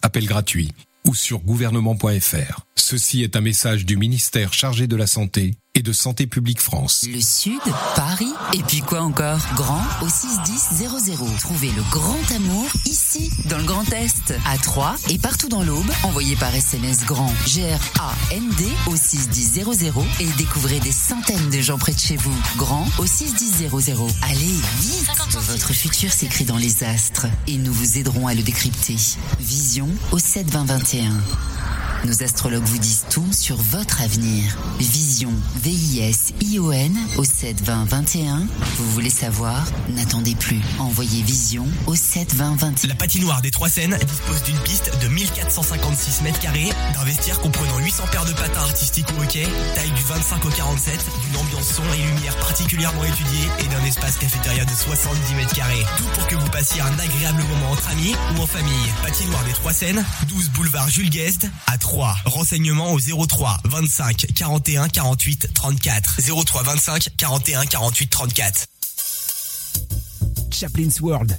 appel 0.00 0.26
gratuit, 0.26 0.72
ou 1.06 1.14
sur 1.14 1.40
gouvernement.fr. 1.40 2.60
Ceci 2.76 3.22
est 3.22 3.36
un 3.36 3.40
message 3.40 3.84
du 3.84 3.96
ministère 3.96 4.52
chargé 4.52 4.86
de 4.86 4.96
la 4.96 5.08
Santé 5.08 5.56
et 5.74 5.82
de 5.82 5.92
Santé 5.92 6.26
publique 6.26 6.60
France. 6.60 7.04
Le 7.10 7.20
Sud, 7.20 7.60
Paris, 7.96 8.32
et 8.52 8.62
puis 8.62 8.80
quoi 8.80 9.00
encore? 9.00 9.40
Grand 9.56 9.82
au 10.02 10.08
61000. 10.08 11.38
Trouvez 11.38 11.70
le 11.70 11.82
grand 11.90 12.30
amour 12.34 12.66
ici, 12.86 13.30
dans 13.48 13.58
le 13.58 13.64
Grand 13.64 13.90
Est, 13.92 14.34
à 14.46 14.56
Troyes 14.58 14.94
et 15.08 15.18
partout 15.18 15.48
dans 15.48 15.62
l'Aube. 15.62 15.90
Envoyez 16.04 16.36
par 16.36 16.54
SMS 16.54 17.04
grand 17.04 17.32
G-R-A-N-D 17.46 18.64
au 18.86 18.96
61000 18.96 19.64
et 20.20 20.26
découvrez 20.38 20.80
des 20.80 20.92
centaines 20.92 21.50
de 21.50 21.60
gens 21.60 21.78
près 21.78 21.92
de 21.92 21.98
chez 21.98 22.16
vous. 22.16 22.36
Grand 22.56 22.86
au 22.98 23.06
61000. 23.06 23.70
Allez, 24.22 24.54
vite 24.80 25.10
Votre 25.30 25.72
futur 25.72 26.12
s'écrit 26.12 26.44
dans 26.44 26.56
les 26.58 26.84
astres 26.84 27.26
et 27.46 27.56
nous 27.56 27.72
vous 27.72 27.98
aiderons 27.98 28.26
à 28.26 28.34
le 28.34 28.42
décrypter. 28.42 28.96
Vision 29.40 29.88
au 30.12 30.18
72021. 30.18 31.73
Nos 32.04 32.22
astrologues 32.22 32.64
vous 32.64 32.78
disent 32.78 33.06
tout 33.08 33.32
sur 33.32 33.56
votre 33.56 34.02
avenir. 34.02 34.58
Vision, 34.78 35.32
V-I-S-I-O-N 35.62 36.94
au 37.16 37.24
7 37.24 37.62
20 37.62 37.84
21. 37.86 38.46
Vous 38.76 38.90
voulez 38.90 39.08
savoir? 39.08 39.64
N'attendez 39.88 40.34
plus. 40.34 40.60
Envoyez 40.78 41.22
Vision 41.22 41.66
au 41.86 41.94
7 41.94 42.34
20 42.34 42.56
21. 42.56 42.88
La 42.88 42.94
patinoire 42.94 43.40
des 43.40 43.50
Trois 43.50 43.70
Seines 43.70 43.96
dispose 43.96 44.42
d'une 44.42 44.58
piste 44.58 44.90
de 45.02 45.08
1456 45.08 46.22
mètres 46.24 46.40
carrés, 46.40 46.68
d'un 46.94 47.04
vestiaire 47.04 47.40
comprenant 47.40 47.78
800 47.78 48.04
paires 48.12 48.26
de 48.26 48.32
patins 48.32 48.60
artistiques 48.60 49.08
au 49.18 49.22
hockey, 49.22 49.48
taille 49.74 49.92
du 49.92 50.02
25 50.02 50.44
au 50.44 50.50
47, 50.50 51.00
d'une 51.26 51.40
ambiance 51.40 51.72
son 51.72 51.82
et 51.94 52.02
lumière 52.02 52.36
particulièrement 52.36 53.04
étudiée 53.04 53.48
et 53.60 53.68
d'un 53.68 53.84
espace 53.86 54.18
cafétéria 54.18 54.66
de 54.66 54.70
70 54.70 55.34
mètres 55.36 55.54
carrés. 55.54 55.86
Tout 55.96 56.04
pour 56.12 56.26
que 56.26 56.34
vous 56.36 56.50
passiez 56.50 56.82
un 56.82 56.98
agréable 56.98 57.42
moment 57.48 57.70
entre 57.70 57.88
amis 57.88 58.14
ou 58.36 58.42
en 58.42 58.46
famille. 58.46 58.92
Patinoire 59.02 59.44
des 59.44 59.54
Trois 59.54 59.72
Seines, 59.72 60.04
12 60.28 60.50
boulevard 60.50 60.90
Jules 60.90 61.08
Guest 61.08 61.46
à 61.66 61.78
3. 61.78 61.93
Renseignements 62.24 62.92
au 62.92 62.98
03 62.98 63.58
25 63.64 64.26
41 64.34 64.88
48 64.88 65.48
34. 65.54 66.20
03 66.20 66.62
25 66.62 67.08
41 67.20 67.66
48 67.66 68.10
34. 68.10 68.66
Chaplin's 70.50 71.00
World. 71.00 71.38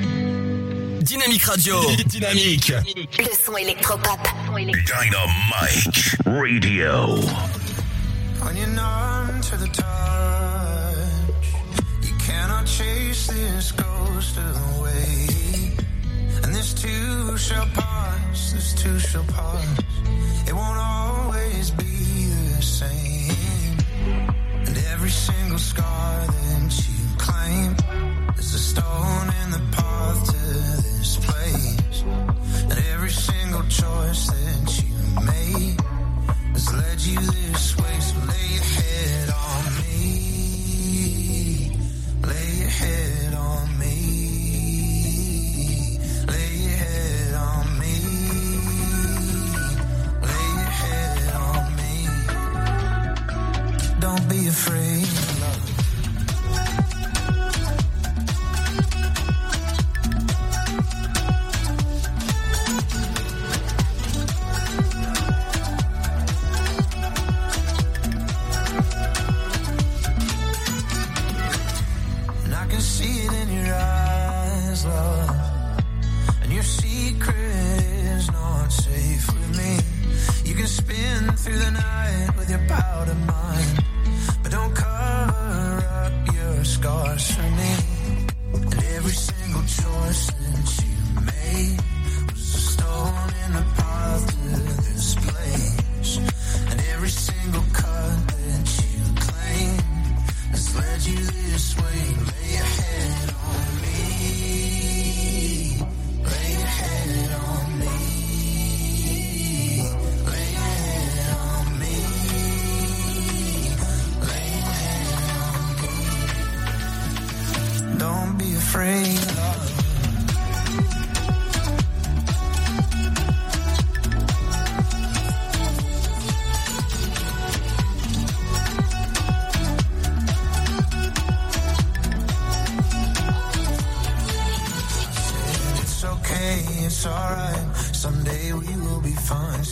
Dynamique 1.11 1.43
Radio. 1.43 1.81
Dynamique. 2.05 2.71
Le 3.19 3.35
son 3.35 3.57
électropop. 3.57 4.17
Dynamique 4.47 6.15
Radio. 6.25 7.17
When 8.39 8.55
you're 8.55 8.67
numb 8.67 9.41
to 9.41 9.57
the 9.57 9.67
touch, 9.73 9.83
you 12.01 12.15
cannot 12.17 12.65
chase 12.65 13.27
this 13.27 13.73
ghost 13.73 14.37
away. 14.37 15.27
And 16.43 16.55
this 16.55 16.73
too 16.73 17.37
shall 17.37 17.67
pass, 17.73 18.53
this 18.53 18.73
too 18.73 18.97
shall 18.97 19.25
pass. 19.25 19.79
It 20.47 20.53
won't 20.53 20.79
always 20.79 21.71
be 21.71 21.83
the 22.55 22.61
same. 22.61 23.77
And 24.65 24.77
every 24.93 25.09
single 25.09 25.59
scar 25.59 26.25
that 26.25 26.87
you 26.87 27.17
claim 27.17 27.75
is 28.37 28.53
a 28.53 28.59
stone 28.59 29.27
in 29.43 29.51
the 29.51 29.70
promise 34.11 34.27
that 34.27 34.83
you 34.83 34.91
made 35.25 35.79
has 36.53 36.73
led 36.73 37.01
you 37.01 37.19
this 37.19 37.77
way. 37.77 37.99
So 37.99 38.15
lay 38.19 38.47
your 38.55 38.63
head 38.63 39.29
on 39.29 39.63
me. 39.79 40.01
Lay 42.23 42.51
your 42.59 42.69
head 42.69 43.33
on 43.33 43.79
me. 43.79 43.97
Lay 46.27 46.53
your 46.65 46.77
head 46.83 47.33
on 47.35 47.79
me. 47.79 47.95
Lay 50.27 50.45
your 50.59 50.71
head 50.81 51.33
on 51.47 51.75
me. 51.79 51.93
Don't 53.99 54.25
be 54.29 54.47
afraid. 54.47 54.90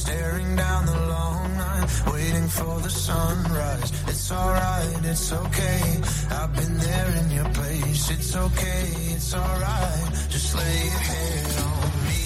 Staring 0.10 0.56
down 0.56 0.86
the 0.88 1.00
long 1.08 1.56
night, 1.56 1.88
waiting 2.12 2.48
for 2.48 2.80
the 2.80 2.90
sunrise. 2.90 3.92
It's 4.08 4.32
alright, 4.32 5.06
it's 5.06 5.32
okay. 5.32 6.02
I've 6.32 6.52
been 6.56 6.78
there 6.80 7.10
in 7.20 7.30
your 7.30 7.50
place. 7.50 8.10
It's 8.10 8.36
okay, 8.36 8.86
it's 9.16 9.36
alright. 9.36 10.12
Just 10.30 10.56
lay 10.56 10.84
your 10.90 11.04
head 11.12 11.58
on 11.70 11.92
me. 12.08 12.24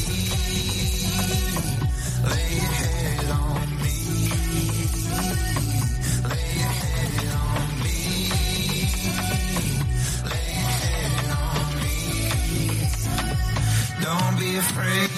Lay 2.32 2.50
your 2.56 2.74
head 2.80 3.26
on 3.44 3.68
me. 3.84 3.96
Lay 6.32 6.48
your 6.64 6.74
head 6.84 7.28
on 7.44 7.68
me. 7.84 8.00
Lay 10.32 10.48
your 10.62 10.74
head 10.84 11.28
on 11.44 11.68
me. 11.84 11.98
Don't 14.06 14.36
be 14.40 14.52
afraid, 14.56 15.10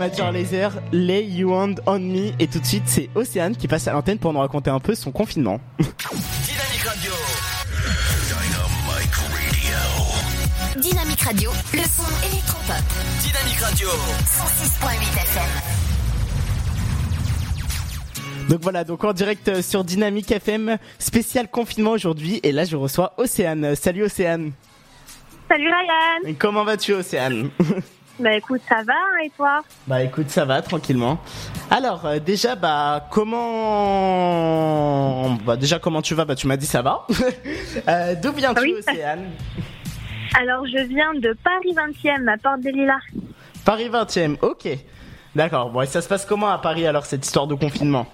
Major 0.00 0.32
Laser, 0.32 0.72
Lay 0.92 1.26
You 1.26 1.52
Hand 1.52 1.82
On 1.86 1.98
Me. 1.98 2.32
Et 2.38 2.46
tout 2.46 2.58
de 2.58 2.64
suite, 2.64 2.84
c'est 2.86 3.10
Océane 3.14 3.54
qui 3.54 3.68
passe 3.68 3.86
à 3.86 3.92
l'antenne 3.92 4.18
pour 4.18 4.32
nous 4.32 4.40
raconter 4.40 4.70
un 4.70 4.80
peu 4.80 4.94
son 4.94 5.12
confinement. 5.12 5.60
Dynamique 5.78 6.84
Radio. 6.86 7.12
Dynamique 8.32 9.20
Radio. 9.60 10.80
Dynamique 10.80 11.20
Radio, 11.20 11.50
le 11.74 11.82
son 11.82 12.08
électropop. 12.26 12.82
Dynamique 13.20 13.60
Radio. 13.60 13.88
106.8 13.90 15.22
FM. 15.22 15.42
Donc 18.48 18.60
voilà, 18.62 18.84
donc 18.84 19.04
en 19.04 19.12
direct 19.12 19.48
euh, 19.48 19.60
sur 19.60 19.84
Dynamique 19.84 20.32
FM, 20.32 20.78
spécial 20.98 21.46
confinement 21.50 21.90
aujourd'hui. 21.90 22.40
Et 22.42 22.52
là, 22.52 22.64
je 22.64 22.76
reçois 22.76 23.12
Océane. 23.18 23.74
Salut 23.76 24.04
Océane. 24.04 24.52
Salut 25.46 25.68
Ryan 25.68 26.26
Et 26.26 26.32
comment 26.32 26.64
vas-tu 26.64 26.94
Océane? 26.94 27.50
Bah 28.20 28.36
écoute, 28.36 28.60
ça 28.68 28.82
va 28.82 28.92
hein, 28.92 29.18
et 29.24 29.30
toi? 29.30 29.60
Bah 29.86 30.02
écoute, 30.02 30.28
ça 30.28 30.44
va 30.44 30.60
tranquillement. 30.62 31.18
Alors 31.70 32.04
euh, 32.04 32.18
déjà, 32.18 32.54
bah 32.54 33.06
comment, 34.00 35.30
bah 35.46 35.56
déjà 35.56 35.78
comment 35.78 36.02
tu 36.02 36.14
vas? 36.14 36.24
Bah 36.26 36.34
tu 36.34 36.46
m'as 36.46 36.56
dit 36.58 36.66
ça 36.66 36.82
va. 36.82 37.06
Euh, 37.88 38.14
D'où 38.20 38.32
viens-tu 38.32 38.60
Oui. 38.62 38.74
Océane? 38.78 39.30
Alors 40.38 40.66
je 40.66 40.82
viens 40.84 41.14
de 41.14 41.36
Paris 41.42 41.72
20e, 41.74 42.28
à 42.28 42.36
Porte 42.36 42.60
des 42.60 42.72
Lilas. 42.72 42.98
Paris 43.64 43.88
20e. 43.88 44.36
Ok. 44.42 44.68
D'accord. 45.34 45.70
Bon, 45.70 45.80
et 45.82 45.86
ça 45.86 46.02
se 46.02 46.08
passe 46.08 46.26
comment 46.26 46.48
à 46.50 46.58
Paris 46.58 46.86
alors 46.86 47.06
cette 47.06 47.24
histoire 47.24 47.46
de 47.46 47.54
confinement? 47.54 48.06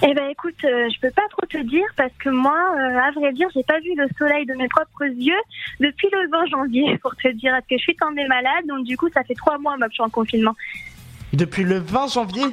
Eh 0.00 0.14
ben 0.14 0.30
écoute, 0.30 0.54
euh, 0.64 0.88
je 0.94 1.00
peux 1.00 1.10
pas 1.10 1.26
trop 1.30 1.44
te 1.46 1.58
dire 1.58 1.86
parce 1.96 2.12
que 2.20 2.28
moi, 2.28 2.54
euh, 2.54 2.98
à 2.98 3.10
vrai 3.10 3.32
dire, 3.32 3.48
j'ai 3.52 3.64
pas 3.64 3.80
vu 3.80 3.94
le 3.96 4.06
soleil 4.16 4.46
de 4.46 4.54
mes 4.54 4.68
propres 4.68 5.06
yeux 5.06 5.40
depuis 5.80 6.08
le 6.12 6.30
20 6.30 6.46
janvier 6.46 6.98
pour 7.02 7.16
te 7.16 7.28
dire 7.28 7.52
parce 7.52 7.66
que 7.66 7.76
je 7.76 7.82
suis 7.82 7.96
tombée 7.96 8.26
malade, 8.28 8.64
donc 8.68 8.84
du 8.84 8.96
coup 8.96 9.08
ça 9.12 9.24
fait 9.24 9.34
trois 9.34 9.58
mois 9.58 9.76
moi, 9.76 9.86
que 9.86 9.92
je 9.92 9.94
suis 9.94 10.04
en 10.04 10.10
confinement. 10.10 10.54
Depuis 11.32 11.64
le 11.64 11.78
20 11.78 12.06
janvier? 12.08 12.44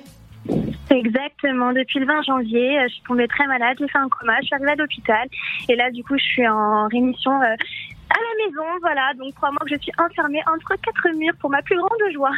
Exactement, 0.89 1.71
depuis 1.71 1.99
le 1.99 2.07
20 2.07 2.21
janvier, 2.23 2.79
euh, 2.79 2.87
je 2.87 2.93
suis 2.93 3.03
tombée 3.03 3.27
très 3.27 3.45
malade, 3.45 3.77
j'ai 3.79 3.87
fait 3.87 3.97
un 3.97 4.09
coma, 4.09 4.33
je 4.41 4.47
suis 4.47 4.55
arrivée 4.55 4.71
à 4.71 4.75
l'hôpital 4.75 5.27
et 5.69 5.75
là 5.75 5.91
du 5.91 6.03
coup 6.03 6.17
je 6.17 6.23
suis 6.23 6.47
en 6.47 6.87
rémission 6.87 7.31
euh, 7.31 7.45
à 7.45 8.17
la 8.17 8.45
maison, 8.45 8.65
voilà, 8.81 9.13
donc 9.19 9.35
trois 9.35 9.51
mois 9.51 9.61
que 9.61 9.75
je 9.75 9.81
suis 9.81 9.91
enfermée 9.99 10.41
entre 10.51 10.75
quatre 10.81 11.15
murs 11.15 11.33
pour 11.39 11.49
ma 11.51 11.61
plus 11.61 11.77
grande 11.77 12.13
joie. 12.13 12.31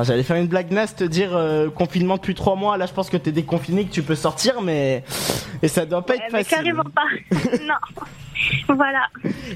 J'allais 0.00 0.22
faire 0.22 0.36
une 0.36 0.46
blague 0.46 0.70
naze, 0.70 0.94
te 0.96 1.04
dire 1.04 1.36
euh, 1.36 1.68
confinement 1.68 2.16
depuis 2.16 2.34
trois 2.34 2.56
mois. 2.56 2.76
Là, 2.78 2.86
je 2.86 2.92
pense 2.94 3.10
que 3.10 3.16
t'es 3.18 3.32
déconfiné, 3.32 3.84
que 3.84 3.92
tu 3.92 4.02
peux 4.02 4.14
sortir, 4.14 4.62
mais 4.62 5.04
et 5.62 5.68
ça 5.68 5.84
doit 5.84 6.04
pas 6.04 6.14
Euh, 6.14 6.16
être 6.16 6.32
mais 6.32 6.44
facile. 6.44 6.56
carrément 6.58 6.84
pas. 6.84 7.02
non. 7.62 8.74
Voilà. 8.74 9.06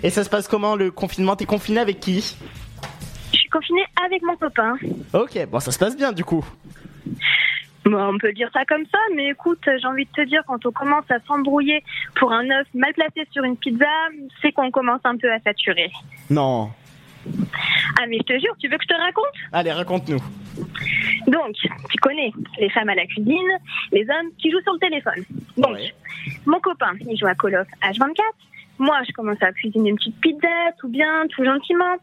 Et 0.02 0.10
ça 0.10 0.22
se 0.24 0.28
passe 0.30 0.46
comment 0.46 0.76
le 0.76 0.90
confinement? 0.90 1.36
T'es 1.36 1.46
confiné 1.46 1.80
avec 1.80 2.00
qui? 2.00 2.36
Je 3.32 3.38
suis 3.38 3.48
confinée 3.48 3.84
avec 4.04 4.22
mon 4.22 4.36
copain. 4.36 4.74
Ok, 5.14 5.38
bon, 5.50 5.58
ça 5.60 5.72
se 5.72 5.78
passe 5.78 5.96
bien 5.96 6.12
du 6.12 6.22
coup. 6.24 6.44
Bon, 7.86 8.14
on 8.14 8.18
peut 8.18 8.32
dire 8.32 8.50
ça 8.52 8.64
comme 8.66 8.84
ça, 8.92 8.98
mais 9.14 9.30
écoute, 9.30 9.60
j'ai 9.64 9.86
envie 9.86 10.04
de 10.04 10.10
te 10.10 10.28
dire, 10.28 10.42
quand 10.46 10.64
on 10.66 10.72
commence 10.72 11.04
à 11.08 11.18
s'embrouiller 11.26 11.82
pour 12.16 12.32
un 12.32 12.44
œuf 12.50 12.66
mal 12.74 12.92
placé 12.94 13.26
sur 13.32 13.44
une 13.44 13.56
pizza, 13.56 13.86
c'est 14.42 14.52
qu'on 14.52 14.70
commence 14.72 15.00
un 15.04 15.16
peu 15.16 15.32
à 15.32 15.38
saturer. 15.40 15.90
Non. 16.28 16.70
Ah, 17.98 18.06
mais 18.08 18.18
je 18.18 18.22
te 18.22 18.38
jure, 18.38 18.54
tu 18.58 18.68
veux 18.68 18.76
que 18.76 18.84
je 18.84 18.94
te 18.94 19.00
raconte? 19.00 19.24
Allez, 19.52 19.72
raconte-nous. 19.72 20.18
Donc, 21.26 21.54
tu 21.54 21.98
connais 22.00 22.32
les 22.58 22.70
femmes 22.70 22.88
à 22.88 22.94
la 22.94 23.06
cuisine, 23.06 23.50
les 23.92 24.02
hommes 24.02 24.30
qui 24.38 24.50
jouent 24.50 24.62
sur 24.62 24.72
le 24.74 24.78
téléphone. 24.78 25.24
Donc, 25.56 25.76
mon 26.44 26.60
copain, 26.60 26.92
il 27.08 27.16
joue 27.18 27.26
à 27.26 27.34
Call 27.34 27.56
of 27.56 27.68
H24. 27.82 28.20
Moi, 28.78 29.00
je 29.08 29.12
commence 29.12 29.42
à 29.42 29.52
cuisiner 29.52 29.90
une 29.90 29.96
petite 29.96 30.20
pizza, 30.20 30.48
tout 30.78 30.88
bien, 30.88 31.26
tout 31.30 31.44
gentiment. 31.44 31.96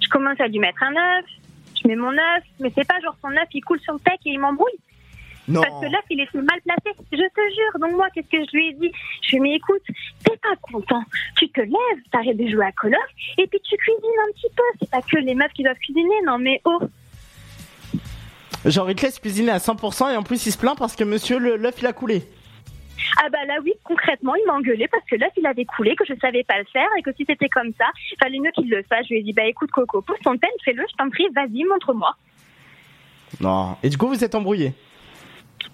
Je 0.00 0.08
commence 0.08 0.40
à 0.40 0.48
lui 0.48 0.58
mettre 0.58 0.82
un 0.82 0.94
œuf. 0.96 1.24
Je 1.80 1.88
mets 1.88 1.96
mon 1.96 2.12
œuf, 2.12 2.42
mais 2.60 2.72
c'est 2.74 2.86
pas 2.86 2.98
genre 3.00 3.16
son 3.22 3.30
œuf, 3.30 3.48
il 3.52 3.62
coule 3.62 3.80
sur 3.80 3.92
le 3.92 4.00
tech 4.00 4.18
et 4.24 4.30
il 4.30 4.40
m'embrouille. 4.40 4.78
Non. 5.48 5.62
Parce 5.62 5.80
que 5.80 5.86
l'œuf, 5.86 6.04
il 6.10 6.20
était 6.20 6.38
mal 6.38 6.60
placé. 6.64 6.96
Je 7.12 7.16
te 7.16 7.54
jure. 7.54 7.80
Donc 7.80 7.92
moi, 7.92 8.08
qu'est-ce 8.14 8.28
que 8.28 8.44
je 8.44 8.56
lui 8.56 8.68
ai 8.68 8.72
dit? 8.72 8.90
Je 9.22 9.30
lui 9.30 9.36
ai 9.36 9.38
dit, 9.38 9.40
mais 9.40 9.54
écoute, 9.54 9.82
t'es 10.24 10.36
pas 10.38 10.56
content. 10.60 11.02
Tu 11.36 11.48
te 11.48 11.60
lèves, 11.60 12.02
t'arrêtes 12.10 12.36
de 12.36 12.48
jouer 12.48 12.66
à 12.66 12.72
Call 12.72 12.94
of, 12.94 13.10
et 13.38 13.46
puis 13.46 13.60
tu 13.60 13.76
cuisines 13.76 14.20
un 14.28 14.32
petit 14.32 14.48
peu. 14.56 14.62
C'est 14.80 14.90
pas 14.90 15.02
que 15.02 15.16
les 15.18 15.34
meufs 15.34 15.52
qui 15.52 15.62
doivent 15.62 15.76
cuisiner, 15.76 16.22
non 16.24 16.38
mais 16.38 16.60
oh. 16.64 16.78
Genre, 18.64 18.90
il 18.90 18.96
te 18.96 19.02
laisse 19.02 19.20
cuisiner 19.20 19.52
à 19.52 19.58
100% 19.58 20.12
et 20.12 20.16
en 20.16 20.22
plus, 20.24 20.44
il 20.46 20.52
se 20.52 20.58
plaint 20.58 20.76
parce 20.76 20.96
que 20.96 21.04
monsieur, 21.04 21.38
l'œuf, 21.38 21.76
il 21.78 21.86
a 21.86 21.92
coulé. 21.92 22.22
Ah 23.22 23.28
bah 23.30 23.44
là 23.46 23.58
oui, 23.62 23.72
concrètement, 23.84 24.34
il 24.34 24.44
m'a 24.46 24.54
engueulé 24.54 24.88
parce 24.88 25.04
que 25.04 25.16
l'œuf 25.16 25.30
il 25.36 25.46
avait 25.46 25.64
coulé, 25.64 25.94
que 25.94 26.04
je 26.04 26.14
savais 26.20 26.42
pas 26.42 26.58
le 26.58 26.64
faire 26.72 26.88
et 26.98 27.02
que 27.02 27.12
si 27.12 27.24
c'était 27.26 27.48
comme 27.48 27.72
ça, 27.78 27.84
fallait 28.20 28.40
mieux 28.40 28.50
qu'il 28.52 28.68
le 28.68 28.82
fasse. 28.82 29.06
Je 29.06 29.14
lui 29.14 29.20
ai 29.20 29.22
dit 29.22 29.32
bah 29.32 29.44
écoute 29.44 29.70
Coco, 29.70 30.02
pousse 30.02 30.18
ton 30.24 30.36
pen, 30.36 30.50
fais-le, 30.64 30.82
je 30.90 30.96
t'en 30.96 31.08
prie, 31.10 31.26
vas-y, 31.34 31.62
montre-moi. 31.64 32.16
Non. 33.40 33.76
Et 33.82 33.88
du 33.90 33.98
coup, 33.98 34.08
vous 34.08 34.24
êtes 34.24 34.34
embrouillés 34.34 34.72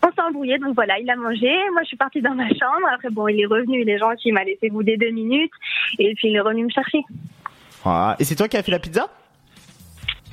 On 0.05 0.09
s'est 0.11 0.21
embrouillé, 0.29 0.59
donc 0.59 0.75
voilà, 0.75 0.99
il 0.99 1.09
a 1.11 1.17
mangé. 1.17 1.51
Moi 1.73 1.83
je 1.83 1.89
suis 1.89 1.97
partie 1.97 2.21
dans 2.21 2.35
ma 2.35 2.49
chambre. 2.49 2.87
Après 2.93 3.11
bon, 3.11 3.29
il 3.29 3.41
est 3.41 3.47
revenu, 3.47 3.83
il 3.83 3.89
est 3.89 3.99
gentil, 3.99 4.29
il 4.29 4.35
m'a 4.35 4.45
laissé 4.45 4.69
bouder 4.71 4.97
deux 4.97 5.11
minutes 5.11 5.53
et 5.99 6.15
puis 6.15 6.29
il 6.29 6.37
est 6.37 6.41
revenu 6.41 6.65
me 6.65 6.71
chercher. 6.71 7.03
Ah, 7.85 8.17
Et 8.19 8.25
c'est 8.25 8.35
toi 8.37 8.49
qui 8.49 8.57
as 8.57 8.63
fait 8.63 8.73
la 8.73 8.79
pizza? 8.79 9.09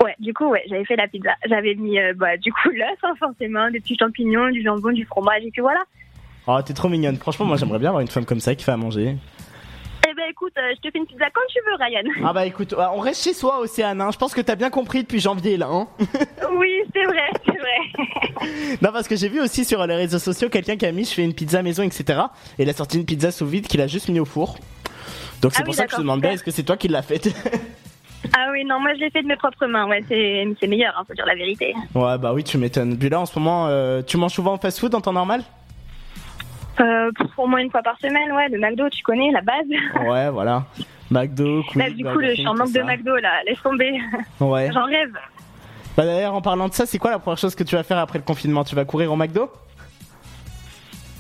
Ouais, 0.04 0.16
du 0.20 0.34
coup 0.34 0.48
ouais, 0.48 0.64
j'avais 0.70 0.86
fait 0.86 0.96
la 0.96 1.08
pizza. 1.08 1.32
J'avais 1.48 1.76
mis 1.76 2.00
euh, 2.00 2.14
bah 2.16 2.38
du 2.38 2.52
coup 2.52 2.70
l'œuf 2.74 2.98
hein, 3.04 3.14
forcément, 3.20 3.70
des 3.70 3.80
petits 3.80 3.98
champignons, 3.98 4.50
du 4.50 4.64
jambon, 4.64 4.92
du 4.92 5.06
fromage 5.06 5.44
et 5.44 5.52
puis 5.52 5.62
voilà. 5.62 5.82
Oh, 6.48 6.60
t'es 6.66 6.74
trop 6.74 6.90
mignonne. 6.90 7.18
Franchement, 7.18 7.46
moi, 7.46 7.58
j'aimerais 7.58 7.78
bien 7.78 7.90
avoir 7.90 8.02
une 8.02 8.08
femme 8.08 8.26
comme 8.26 8.40
ça 8.40 8.56
qui 8.56 8.64
fait 8.64 8.72
à 8.72 8.78
manger. 8.78 9.18
Écoute, 10.50 10.64
euh, 10.64 10.74
je 10.78 10.82
te 10.82 10.92
fais 10.92 10.98
une 11.00 11.06
pizza 11.06 11.26
quand 11.34 11.42
tu 11.50 11.60
veux, 11.66 11.76
Ryan. 11.78 12.26
Ah 12.30 12.34
bah 12.34 12.46
écoute, 12.46 12.74
on 12.78 13.00
reste 13.00 13.24
chez 13.24 13.34
soi, 13.34 13.60
Océane. 13.60 14.02
Hein. 14.02 14.10
Je 14.12 14.18
pense 14.18 14.34
que 14.34 14.42
t'as 14.42 14.56
bien 14.56 14.70
compris 14.72 15.04
depuis 15.04 15.20
janvier 15.20 15.58
là. 15.58 15.68
Hein 15.70 15.88
oui, 16.58 16.82
c'est 16.94 17.04
vrai, 17.06 17.30
c'est 17.46 17.52
vrai. 17.52 18.78
non, 18.82 18.92
parce 18.92 19.08
que 19.08 19.16
j'ai 19.16 19.30
vu 19.30 19.40
aussi 19.42 19.64
sur 19.64 19.86
les 19.86 19.96
réseaux 19.96 20.18
sociaux 20.20 20.50
quelqu'un 20.50 20.76
qui 20.76 20.86
a 20.88 20.92
mis 20.92 21.06
je 21.06 21.14
fais 21.14 21.24
une 21.24 21.34
pizza 21.36 21.62
maison, 21.62 21.84
etc. 21.84 22.22
Et 22.58 22.64
il 22.64 22.70
a 22.70 22.74
sorti 22.74 22.98
une 22.98 23.06
pizza 23.06 23.32
sous 23.32 23.46
vide 23.46 23.68
qu'il 23.68 23.82
a 23.82 23.88
juste 23.88 24.10
mis 24.10 24.20
au 24.20 24.26
four. 24.26 24.58
Donc 25.42 25.54
c'est 25.54 25.62
Ah 25.62 25.66
pour 25.66 25.72
oui, 25.74 25.76
ça 25.78 25.84
que 25.86 25.92
je 25.92 25.96
te 25.98 26.02
d'accord, 26.02 26.04
demande 26.04 26.22
bien, 26.22 26.32
super. 26.32 26.36
est-ce 26.36 26.44
que 26.44 26.52
c'est 26.52 26.64
toi 26.64 26.78
qui 26.78 26.88
l'as 26.88 27.02
faite? 27.04 27.30
Ah 28.36 28.48
oui, 28.52 28.66
non, 28.66 28.80
moi 28.80 28.94
je 28.96 29.00
l'ai 29.00 29.10
fait 29.12 29.22
de 29.22 29.28
mes 29.28 29.38
propres 29.38 29.66
mains, 29.68 29.88
ouais, 29.88 30.04
c'est 30.10 30.46
c'est 30.60 30.68
meilleur, 30.68 30.94
hein, 30.98 31.04
faut 31.08 31.14
dire 31.14 31.26
la 31.26 31.36
vérité. 31.36 31.74
Ouais, 31.96 32.18
bah 32.18 32.34
oui, 32.34 32.44
tu 32.44 32.58
m'étonnes. 32.58 32.98
Puis 32.98 33.10
là, 33.10 33.20
en 33.20 33.26
ce 33.26 33.38
moment, 33.38 33.68
euh, 33.68 34.02
tu 34.02 34.18
manges 34.18 34.34
souvent 34.34 34.54
en 34.54 34.58
fast-food 34.58 34.94
en 34.96 35.02
temps 35.02 35.14
normal? 35.14 35.44
Euh, 36.80 37.12
au 37.38 37.48
moins 37.48 37.60
une 37.60 37.72
fois 37.72 37.82
par 37.82 37.98
semaine, 38.00 38.32
ouais, 38.32 38.48
le 38.50 38.60
McDo, 38.60 38.90
tu 38.90 39.04
connais, 39.04 39.32
la 39.32 39.42
base. 39.42 39.66
Ouais, 40.08 40.30
voilà. 40.30 40.66
McDo, 41.12 41.64
Quick, 41.64 41.76
Là, 41.76 41.90
du 41.90 42.04
coup, 42.06 42.20
le, 42.20 42.30
je 42.30 42.36
suis 42.36 42.48
en 42.48 42.54
manque 42.56 42.72
de 42.72 42.82
McDo, 42.82 43.16
là, 43.18 43.32
laisse 43.46 43.62
tomber. 43.62 44.00
Ouais. 44.40 44.70
J'en 44.72 44.86
rêve. 44.86 45.14
Bah 45.98 46.06
d'ailleurs, 46.06 46.34
en 46.34 46.42
parlant 46.42 46.70
de 46.70 46.74
ça, 46.74 46.86
c'est 46.86 46.98
quoi 46.98 47.12
la 47.12 47.20
première 47.20 47.38
chose 47.38 47.56
que 47.56 47.64
tu 47.64 47.76
vas 47.76 47.84
faire 47.84 47.98
après 47.98 48.20
le 48.20 48.24
confinement? 48.24 48.64
Tu 48.64 48.76
vas 48.76 48.86
courir 48.86 49.12
au 49.12 49.16
McDo? 49.16 49.52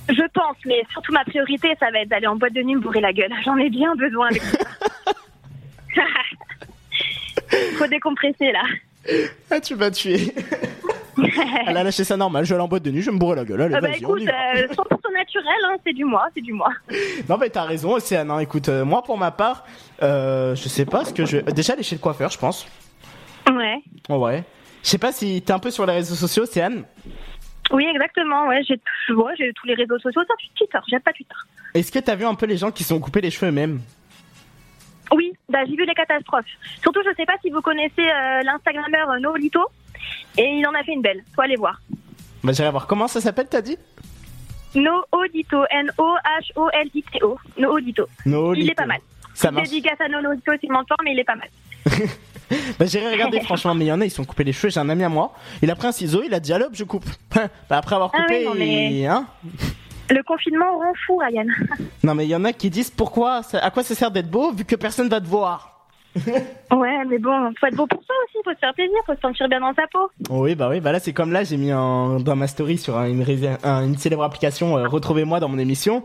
Je 0.07 0.23
pense, 0.33 0.55
mais 0.65 0.83
surtout 0.91 1.11
ma 1.11 1.23
priorité, 1.25 1.75
ça 1.79 1.91
va 1.91 1.99
être 1.99 2.09
d'aller 2.09 2.27
en 2.27 2.35
boîte 2.35 2.53
de 2.53 2.61
nuit 2.61 2.75
me 2.75 2.79
bourrer 2.81 3.01
la 3.01 3.11
gueule. 3.11 3.31
J'en 3.43 3.57
ai 3.57 3.69
bien 3.69 3.93
besoin 3.95 4.27
avec 4.27 4.41
ça. 4.41 4.59
Faut 7.77 7.87
décompresser, 7.87 8.51
là. 8.51 8.63
Ah, 9.51 9.59
tu 9.59 9.75
vas 9.75 9.91
tuer. 9.91 10.33
Elle 11.67 11.77
a 11.77 11.83
lâché 11.83 12.03
ça 12.03 12.17
normal, 12.17 12.45
je 12.45 12.49
vais 12.49 12.55
aller 12.55 12.63
en 12.63 12.67
boîte 12.67 12.83
de 12.83 12.91
nuit, 12.91 13.01
je 13.01 13.07
vais 13.07 13.13
me 13.13 13.19
bourrer 13.19 13.35
la 13.35 13.45
gueule. 13.45 13.61
Allez, 13.61 13.75
Ah 13.75 13.81
bah 13.81 13.89
écoute, 13.95 14.21
euh, 14.21 14.67
100% 14.67 15.13
naturel, 15.13 15.53
hein, 15.65 15.75
c'est 15.85 15.93
du 15.93 16.05
moi, 16.05 16.27
c'est 16.33 16.41
du 16.41 16.53
moi. 16.53 16.69
Non 17.27 17.37
mais 17.37 17.49
t'as 17.49 17.63
raison 17.63 17.93
Océane, 17.93 18.31
hein. 18.31 18.39
écoute, 18.39 18.69
euh, 18.69 18.85
moi 18.85 19.03
pour 19.03 19.17
ma 19.17 19.31
part, 19.31 19.65
euh, 20.01 20.55
je 20.55 20.67
sais 20.69 20.85
pas 20.85 21.05
ce 21.05 21.13
que 21.13 21.25
je... 21.25 21.37
Déjà 21.37 21.73
aller 21.73 21.83
chez 21.83 21.95
le 21.95 22.01
coiffeur 22.01 22.29
je 22.29 22.37
pense. 22.37 22.67
Ouais. 23.51 23.81
Ouais. 24.09 24.43
Je 24.83 24.89
sais 24.89 24.97
pas 24.97 25.11
si 25.11 25.41
t'es 25.41 25.51
un 25.51 25.59
peu 25.59 25.71
sur 25.71 25.85
les 25.85 25.93
réseaux 25.93 26.15
sociaux 26.15 26.43
Océane. 26.43 26.83
Oui, 27.71 27.85
exactement, 27.85 28.47
ouais, 28.47 28.61
j'ai 28.67 28.79
ouais, 29.13 29.33
j'ai 29.37 29.53
tous 29.53 29.67
les 29.67 29.75
réseaux 29.75 29.99
sociaux, 29.99 30.21
sauf 30.27 30.37
Twitter, 30.55 30.79
j'aime 30.89 31.01
pas 31.01 31.13
Twitter. 31.13 31.35
Est-ce 31.75 31.91
que 31.91 31.99
t'as 31.99 32.15
vu 32.15 32.25
un 32.25 32.33
peu 32.33 32.47
les 32.47 32.57
gens 32.57 32.71
qui 32.71 32.83
se 32.83 32.89
sont 32.89 32.99
coupés 32.99 33.21
les 33.21 33.29
cheveux 33.29 33.51
eux-mêmes 33.51 33.79
Oui, 35.13 35.33
bah, 35.49 35.59
j'ai 35.67 35.75
vu 35.75 35.85
les 35.85 35.93
catastrophes. 35.93 36.45
Surtout, 36.81 37.01
je 37.05 37.13
sais 37.15 37.25
pas 37.25 37.35
si 37.43 37.51
vous 37.51 37.61
connaissez 37.61 38.01
euh, 38.01 38.41
l'Instagrammeur 38.43 39.11
euh, 39.11 39.19
Noolito, 39.19 39.61
et 40.37 40.43
il 40.43 40.65
en 40.67 40.73
a 40.73 40.83
fait 40.83 40.93
une 40.93 41.01
belle, 41.01 41.23
faut 41.35 41.41
aller 41.41 41.55
voir. 41.55 41.79
Bah 42.43 42.51
j'irai 42.53 42.71
voir, 42.71 42.87
comment 42.87 43.07
ça 43.07 43.19
s'appelle 43.21 43.47
t'as 43.49 43.61
dit? 43.61 43.77
Noolito, 44.75 45.63
N-O-H-O-L-I-T-O, 45.71 47.37
Noolito. 47.57 48.07
No 48.25 48.53
Il 48.53 48.69
est 48.69 48.75
pas 48.75 48.85
mal. 48.85 48.99
Ça 49.33 49.51
marche. 49.51 49.69
Dédicace 49.69 49.99
à 49.99 50.07
Noolito 50.07 50.51
s'il 50.59 50.71
m'entend, 50.71 50.95
mais 51.03 51.13
il 51.13 51.19
est 51.19 51.23
pas 51.23 51.35
mal. 51.35 51.49
Bah 52.79 52.85
j'irai 52.87 53.11
regarder 53.11 53.41
franchement, 53.41 53.75
mais 53.75 53.85
il 53.85 53.89
y 53.89 53.91
en 53.91 54.01
a 54.01 54.05
ils 54.05 54.09
se 54.09 54.15
sont 54.15 54.25
coupés 54.25 54.43
les 54.43 54.53
cheveux, 54.53 54.71
j'ai 54.71 54.79
un 54.79 54.89
ami 54.89 55.03
à 55.03 55.09
moi, 55.09 55.33
il 55.61 55.69
a 55.69 55.75
pris 55.75 55.85
un 55.87 55.91
ciseau, 55.91 56.23
il 56.25 56.33
a 56.33 56.39
dit 56.39 56.51
allez 56.51 56.65
hop 56.65 56.71
je 56.73 56.83
coupe. 56.83 57.05
bah 57.35 57.77
après 57.77 57.93
avoir 57.93 58.09
Ah 58.15 58.21
coupé, 58.23 58.39
oui, 58.39 58.45
non, 58.45 58.55
mais- 58.55 59.05
hein 59.05 59.27
Le 60.09 60.23
confinement 60.23 60.79
rend 60.79 60.93
fou, 61.05 61.17
Ryan. 61.17 61.45
Non 62.01 62.15
mais 62.15 62.25
il 62.25 62.29
y 62.29 62.35
en 62.35 62.43
a 62.45 62.51
qui 62.51 62.71
disent 62.71 62.89
pourquoi, 62.89 63.43
ça- 63.43 63.59
à 63.59 63.69
quoi 63.69 63.83
ça 63.83 63.93
sert 63.93 64.09
d'être 64.09 64.31
beau 64.31 64.51
vu 64.51 64.65
que 64.65 64.75
personne 64.75 65.09
va 65.09 65.21
te 65.21 65.27
voir? 65.27 65.78
Ouais, 66.15 67.05
mais 67.07 67.17
bon, 67.19 67.51
faut 67.59 67.67
être 67.67 67.75
beau 67.75 67.85
pour 67.87 68.01
ça 68.03 68.13
aussi, 68.25 68.37
faut 68.43 68.51
se 68.51 68.57
faire 68.57 68.73
plaisir, 68.73 68.95
faut 69.05 69.13
se 69.15 69.19
sentir 69.21 69.47
bien 69.47 69.59
dans 69.59 69.73
sa 69.73 69.83
peau. 69.87 70.09
Oui, 70.29 70.55
bah 70.55 70.67
oui, 70.69 70.79
bah 70.79 70.91
là 70.91 70.99
c'est 70.99 71.13
comme 71.13 71.31
là, 71.31 71.43
j'ai 71.43 71.55
mis 71.57 71.71
un, 71.71 72.19
dans 72.19 72.35
ma 72.35 72.47
story 72.47 72.77
sur 72.77 72.97
un- 72.97 73.07
une, 73.07 73.21
rés- 73.23 73.57
un- 73.63 73.85
une 73.85 73.97
célèbre 73.97 74.23
application, 74.23 74.77
euh, 74.77 74.87
retrouvez-moi 74.87 75.39
dans 75.39 75.49
mon 75.49 75.57
émission. 75.59 76.03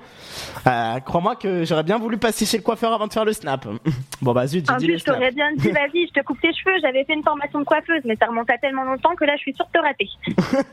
Euh, 0.67 1.01
Crois-moi 1.01 1.37
que 1.37 1.65
j'aurais 1.65 1.83
bien 1.85 1.99
voulu 1.99 2.17
passer 2.19 2.45
chez 2.47 2.59
le 2.59 2.63
coiffeur 2.63 2.93
avant 2.93 3.07
de 3.07 3.13
faire 3.13 3.25
le 3.25 3.33
snap. 3.33 3.67
bon 4.23 4.33
bah 4.33 4.47
zut, 4.47 4.67
j'ai 4.71 4.77
dit 4.77 4.85
plus, 4.87 4.93
le 4.95 4.99
snap. 4.99 5.35
bien 5.35 5.53
dit, 5.57 5.71
vas-y, 5.73 6.07
je 6.09 6.13
te 6.21 6.25
coupe 6.25 6.41
tes 6.41 6.53
cheveux. 6.53 6.77
J'avais 6.83 7.05
fait 7.05 7.15
une 7.15 7.23
formation 7.25 7.59
de 7.61 7.65
coiffeuse, 7.65 8.03
mais 8.05 8.17
ça 8.17 8.27
remonte 8.27 8.51
à 8.51 8.59
tellement 8.59 8.85
longtemps 8.85 9.15
que 9.17 9.25
là, 9.25 9.33
je 9.37 9.41
suis 9.43 9.55
sûre 9.55 9.67
de 9.73 9.79
te 9.79 9.85
rater. 9.85 10.09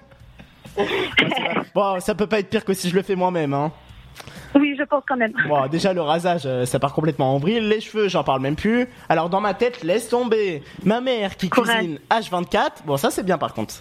Bon, 1.75 1.99
ça 1.99 2.15
peut 2.15 2.27
pas 2.27 2.39
être 2.39 2.49
pire 2.49 2.63
que 2.63 2.73
si 2.73 2.89
je 2.89 2.95
le 2.95 3.01
fais 3.01 3.15
moi-même, 3.15 3.53
hein. 3.53 3.71
Oui, 4.55 4.75
je 4.77 4.83
pense 4.83 5.03
quand 5.07 5.17
même. 5.17 5.33
Bon, 5.47 5.67
déjà 5.67 5.93
le 5.93 6.01
rasage, 6.01 6.41
euh, 6.45 6.65
ça 6.65 6.79
part 6.79 6.93
complètement 6.93 7.35
en 7.35 7.37
vrille. 7.37 7.61
Les 7.61 7.79
cheveux, 7.79 8.07
j'en 8.09 8.23
parle 8.23 8.41
même 8.41 8.55
plus. 8.55 8.87
Alors 9.09 9.29
dans 9.29 9.41
ma 9.41 9.53
tête, 9.53 9.83
laisse 9.83 10.09
tomber. 10.09 10.61
Ma 10.83 11.01
mère 11.01 11.37
qui 11.37 11.49
cuisine 11.49 11.99
H24. 12.09 12.85
Bon, 12.85 12.97
ça 12.97 13.09
c'est 13.11 13.23
bien 13.23 13.37
par 13.37 13.53
contre. 13.53 13.75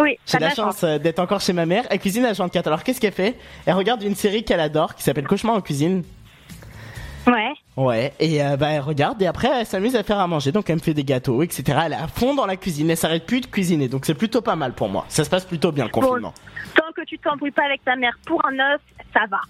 Oui, 0.00 0.18
J'ai 0.26 0.38
la 0.38 0.50
chance 0.50 0.82
euh, 0.82 0.98
d'être 0.98 1.20
encore 1.20 1.40
chez 1.40 1.52
ma 1.52 1.66
mère. 1.66 1.84
Elle 1.90 2.00
cuisine 2.00 2.24
H24. 2.24 2.66
Alors 2.66 2.82
qu'est-ce 2.82 3.00
qu'elle 3.00 3.12
fait? 3.12 3.36
Elle 3.64 3.74
regarde 3.74 4.02
une 4.02 4.16
série 4.16 4.44
qu'elle 4.44 4.60
adore 4.60 4.94
qui 4.94 5.02
s'appelle 5.02 5.26
Cauchemar 5.26 5.54
en 5.54 5.60
cuisine. 5.60 6.02
Ouais. 7.26 7.52
Ouais, 7.76 8.12
et 8.20 8.44
euh, 8.44 8.56
bah 8.56 8.68
elle 8.68 8.82
regarde 8.82 9.20
et 9.22 9.26
après 9.26 9.48
elle 9.48 9.66
s'amuse 9.66 9.96
à 9.96 10.02
faire 10.02 10.18
à 10.18 10.26
manger, 10.26 10.52
donc 10.52 10.68
elle 10.70 10.76
me 10.76 10.80
fait 10.80 10.94
des 10.94 11.04
gâteaux, 11.04 11.42
etc. 11.42 11.78
Elle 11.86 11.92
est 11.92 11.96
à 11.96 12.06
fond 12.06 12.34
dans 12.34 12.46
la 12.46 12.56
cuisine, 12.56 12.90
elle 12.90 12.96
s'arrête 12.96 13.26
plus 13.26 13.40
de 13.40 13.46
cuisiner, 13.46 13.88
donc 13.88 14.04
c'est 14.04 14.14
plutôt 14.14 14.42
pas 14.42 14.54
mal 14.56 14.74
pour 14.74 14.88
moi. 14.88 15.06
Ça 15.08 15.24
se 15.24 15.30
passe 15.30 15.44
plutôt 15.44 15.72
bien 15.72 15.84
le 15.84 15.90
confinement. 15.90 16.34
Tu 17.14 17.20
t'embrouilles 17.20 17.50
pas 17.52 17.64
avec 17.64 17.84
ta 17.84 17.94
mère 17.96 18.16
pour 18.26 18.44
un 18.46 18.58
œuf, 18.58 18.80
ça 19.12 19.20
va. 19.30 19.40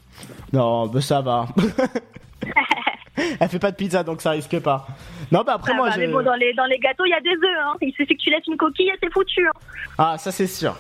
Non, 0.52 0.86
bah 0.86 1.00
ça 1.00 1.20
va. 1.22 1.46
elle 3.40 3.48
fait 3.48 3.58
pas 3.58 3.70
de 3.70 3.76
pizza, 3.76 4.02
donc 4.02 4.20
ça 4.20 4.30
risque 4.32 4.60
pas. 4.60 4.86
Non, 5.32 5.42
bah 5.46 5.54
après 5.54 5.74
moi 5.74 5.88
va, 5.88 5.94
je... 5.94 6.00
Mais 6.00 6.08
bon, 6.08 6.22
dans 6.22 6.34
les, 6.34 6.52
dans 6.52 6.66
les 6.66 6.78
gâteaux, 6.78 7.04
il 7.06 7.10
y 7.10 7.14
a 7.14 7.20
des 7.20 7.30
œufs. 7.30 7.58
Hein. 7.64 7.74
Il 7.80 7.92
suffit 7.92 8.16
que 8.16 8.22
tu 8.22 8.30
laisses 8.30 8.46
une 8.46 8.56
coquille 8.56 8.88
et 8.88 8.98
c'est 9.02 9.12
foutu. 9.12 9.46
hein. 9.46 9.52
Ah, 9.96 10.18
ça 10.18 10.30
c'est 10.30 10.46
sûr. 10.46 10.76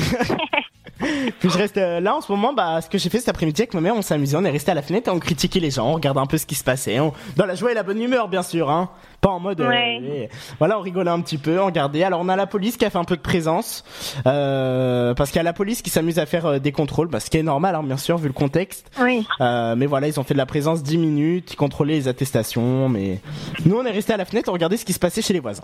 Puis 1.40 1.51
je 1.51 1.59
reste 1.59 1.78
euh, 1.78 1.99
là 2.01 2.14
en 2.14 2.20
ce 2.20 2.30
moment, 2.30 2.53
bah 2.53 2.80
ce 2.80 2.88
que 2.88 2.97
j'ai 2.99 3.09
fait 3.11 3.18
cet 3.18 3.28
après-midi 3.30 3.62
avec 3.62 3.74
ma 3.74 3.80
mère, 3.80 3.97
on 3.97 4.03
s'amusait, 4.03 4.36
on 4.36 4.45
est 4.45 4.51
resté 4.51 4.70
à 4.70 4.74
la 4.74 4.82
fenêtre 4.82 5.09
et 5.09 5.11
on 5.11 5.18
critiquait 5.18 5.59
les 5.59 5.70
gens, 5.70 5.88
on 5.88 5.95
regardait 5.95 6.20
un 6.20 6.26
peu 6.26 6.38
ce 6.38 6.47
qui 6.47 6.55
se 6.55 6.62
passait, 6.62 7.01
on- 7.01 7.12
dans 7.36 7.47
la 7.47 7.55
joie 7.57 7.72
et 7.72 7.74
la 7.74 7.82
bonne 7.82 8.01
humeur 8.01 8.28
bien 8.28 8.43
sûr, 8.43 8.70
hein. 8.70 8.88
Pas 9.20 9.30
en 9.30 9.40
mode, 9.40 9.61
euh, 9.61 9.68
Ouais. 9.68 10.01
eh, 10.03 10.28
voilà, 10.59 10.78
on 10.78 10.80
rigolait 10.82 11.11
un 11.11 11.20
petit 11.20 11.38
peu, 11.38 11.61
on 11.61 11.66
regardait. 11.66 12.03
Alors 12.03 12.20
on 12.20 12.28
a 12.28 12.34
la 12.36 12.47
police 12.47 12.76
qui 12.76 12.84
a 12.84 12.90
fait 12.90 12.99
un 12.99 13.05
peu 13.05 13.16
de 13.16 13.20
présence, 13.22 13.84
euh, 14.26 15.14
parce 15.14 15.30
qu'il 15.30 15.36
y 15.38 15.40
a 15.40 15.45
la 15.45 15.53
police 15.53 15.82
qui 15.82 15.90
s'amuse 15.90 16.18
à 16.18 16.26
faire 16.26 16.61
des 16.61 16.72
contrôles, 16.72 17.09
bah, 17.09 17.20
ce 17.20 17.30
qui 17.30 17.38
est 17.38 17.43
normal 17.43 17.74
hein, 17.74 17.82
bien 17.82 17.97
sûr 17.97 18.18
vu 18.18 18.28
le 18.28 18.32
contexte. 18.34 18.90
Oui. 19.01 19.26
Euh, 19.40 19.74
mais 19.76 19.86
voilà, 19.86 20.09
ils 20.09 20.18
ont 20.20 20.24
fait 20.24 20.34
de 20.34 20.38
la 20.38 20.47
présence 20.47 20.82
10 20.82 20.99
minutes, 20.99 21.53
ils 21.53 21.57
contrôlaient 21.57 21.95
les 21.95 22.09
attestations, 22.09 22.88
mais 22.88 23.20
nous 23.64 23.76
on 23.76 23.84
est 23.84 23.90
resté 23.93 24.12
à 24.12 24.16
la 24.16 24.24
fenêtre, 24.24 24.49
on 24.49 24.53
regardait 24.53 24.76
ce 24.76 24.84
qui 24.84 24.93
se 24.93 24.99
passait 24.99 25.22
chez 25.22 25.32
les 25.32 25.40
voisins. 25.40 25.62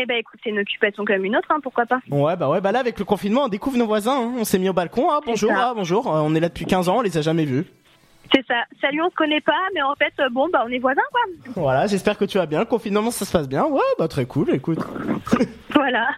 Eh 0.00 0.06
ben, 0.06 0.16
écoute, 0.18 0.38
c'est 0.44 0.50
une 0.50 0.60
occupation 0.60 1.04
comme 1.04 1.24
une 1.24 1.36
autre, 1.36 1.48
hein, 1.50 1.58
pourquoi 1.62 1.86
pas. 1.86 1.98
Ouais, 2.10 2.36
bah 2.36 2.48
ouais, 2.48 2.60
bah 2.60 2.70
là, 2.72 2.78
avec 2.80 2.98
le 2.98 3.04
confinement, 3.04 3.44
on 3.44 3.48
découvre 3.48 3.76
nos 3.76 3.86
voisins. 3.86 4.16
hein. 4.20 4.32
On 4.38 4.44
s'est 4.44 4.58
mis 4.58 4.68
au 4.68 4.72
balcon. 4.72 5.08
Ah, 5.10 5.20
bonjour, 5.24 5.50
ah, 5.54 5.72
bonjour. 5.74 6.06
Euh, 6.14 6.20
on 6.22 6.34
est 6.34 6.40
là 6.40 6.48
depuis 6.48 6.66
15 6.66 6.88
ans, 6.88 6.98
on 6.98 7.02
les 7.02 7.16
a 7.18 7.22
jamais 7.22 7.44
vus. 7.44 7.64
C'est 8.32 8.46
ça. 8.46 8.56
Salut, 8.80 9.00
on 9.02 9.10
se 9.10 9.14
connaît 9.14 9.40
pas, 9.40 9.58
mais 9.74 9.82
en 9.82 9.94
fait, 9.94 10.12
euh, 10.20 10.28
bon, 10.30 10.48
bah, 10.52 10.62
on 10.66 10.70
est 10.70 10.78
voisins, 10.78 11.00
quoi. 11.10 11.20
Voilà, 11.56 11.86
j'espère 11.86 12.16
que 12.18 12.26
tu 12.26 12.38
vas 12.38 12.46
bien. 12.46 12.60
Le 12.60 12.66
confinement, 12.66 13.10
ça 13.10 13.24
se 13.24 13.32
passe 13.32 13.48
bien. 13.48 13.64
Ouais, 13.64 13.80
bah 13.98 14.06
très 14.06 14.26
cool, 14.26 14.50
écoute. 14.54 14.78
Voilà. 15.74 16.08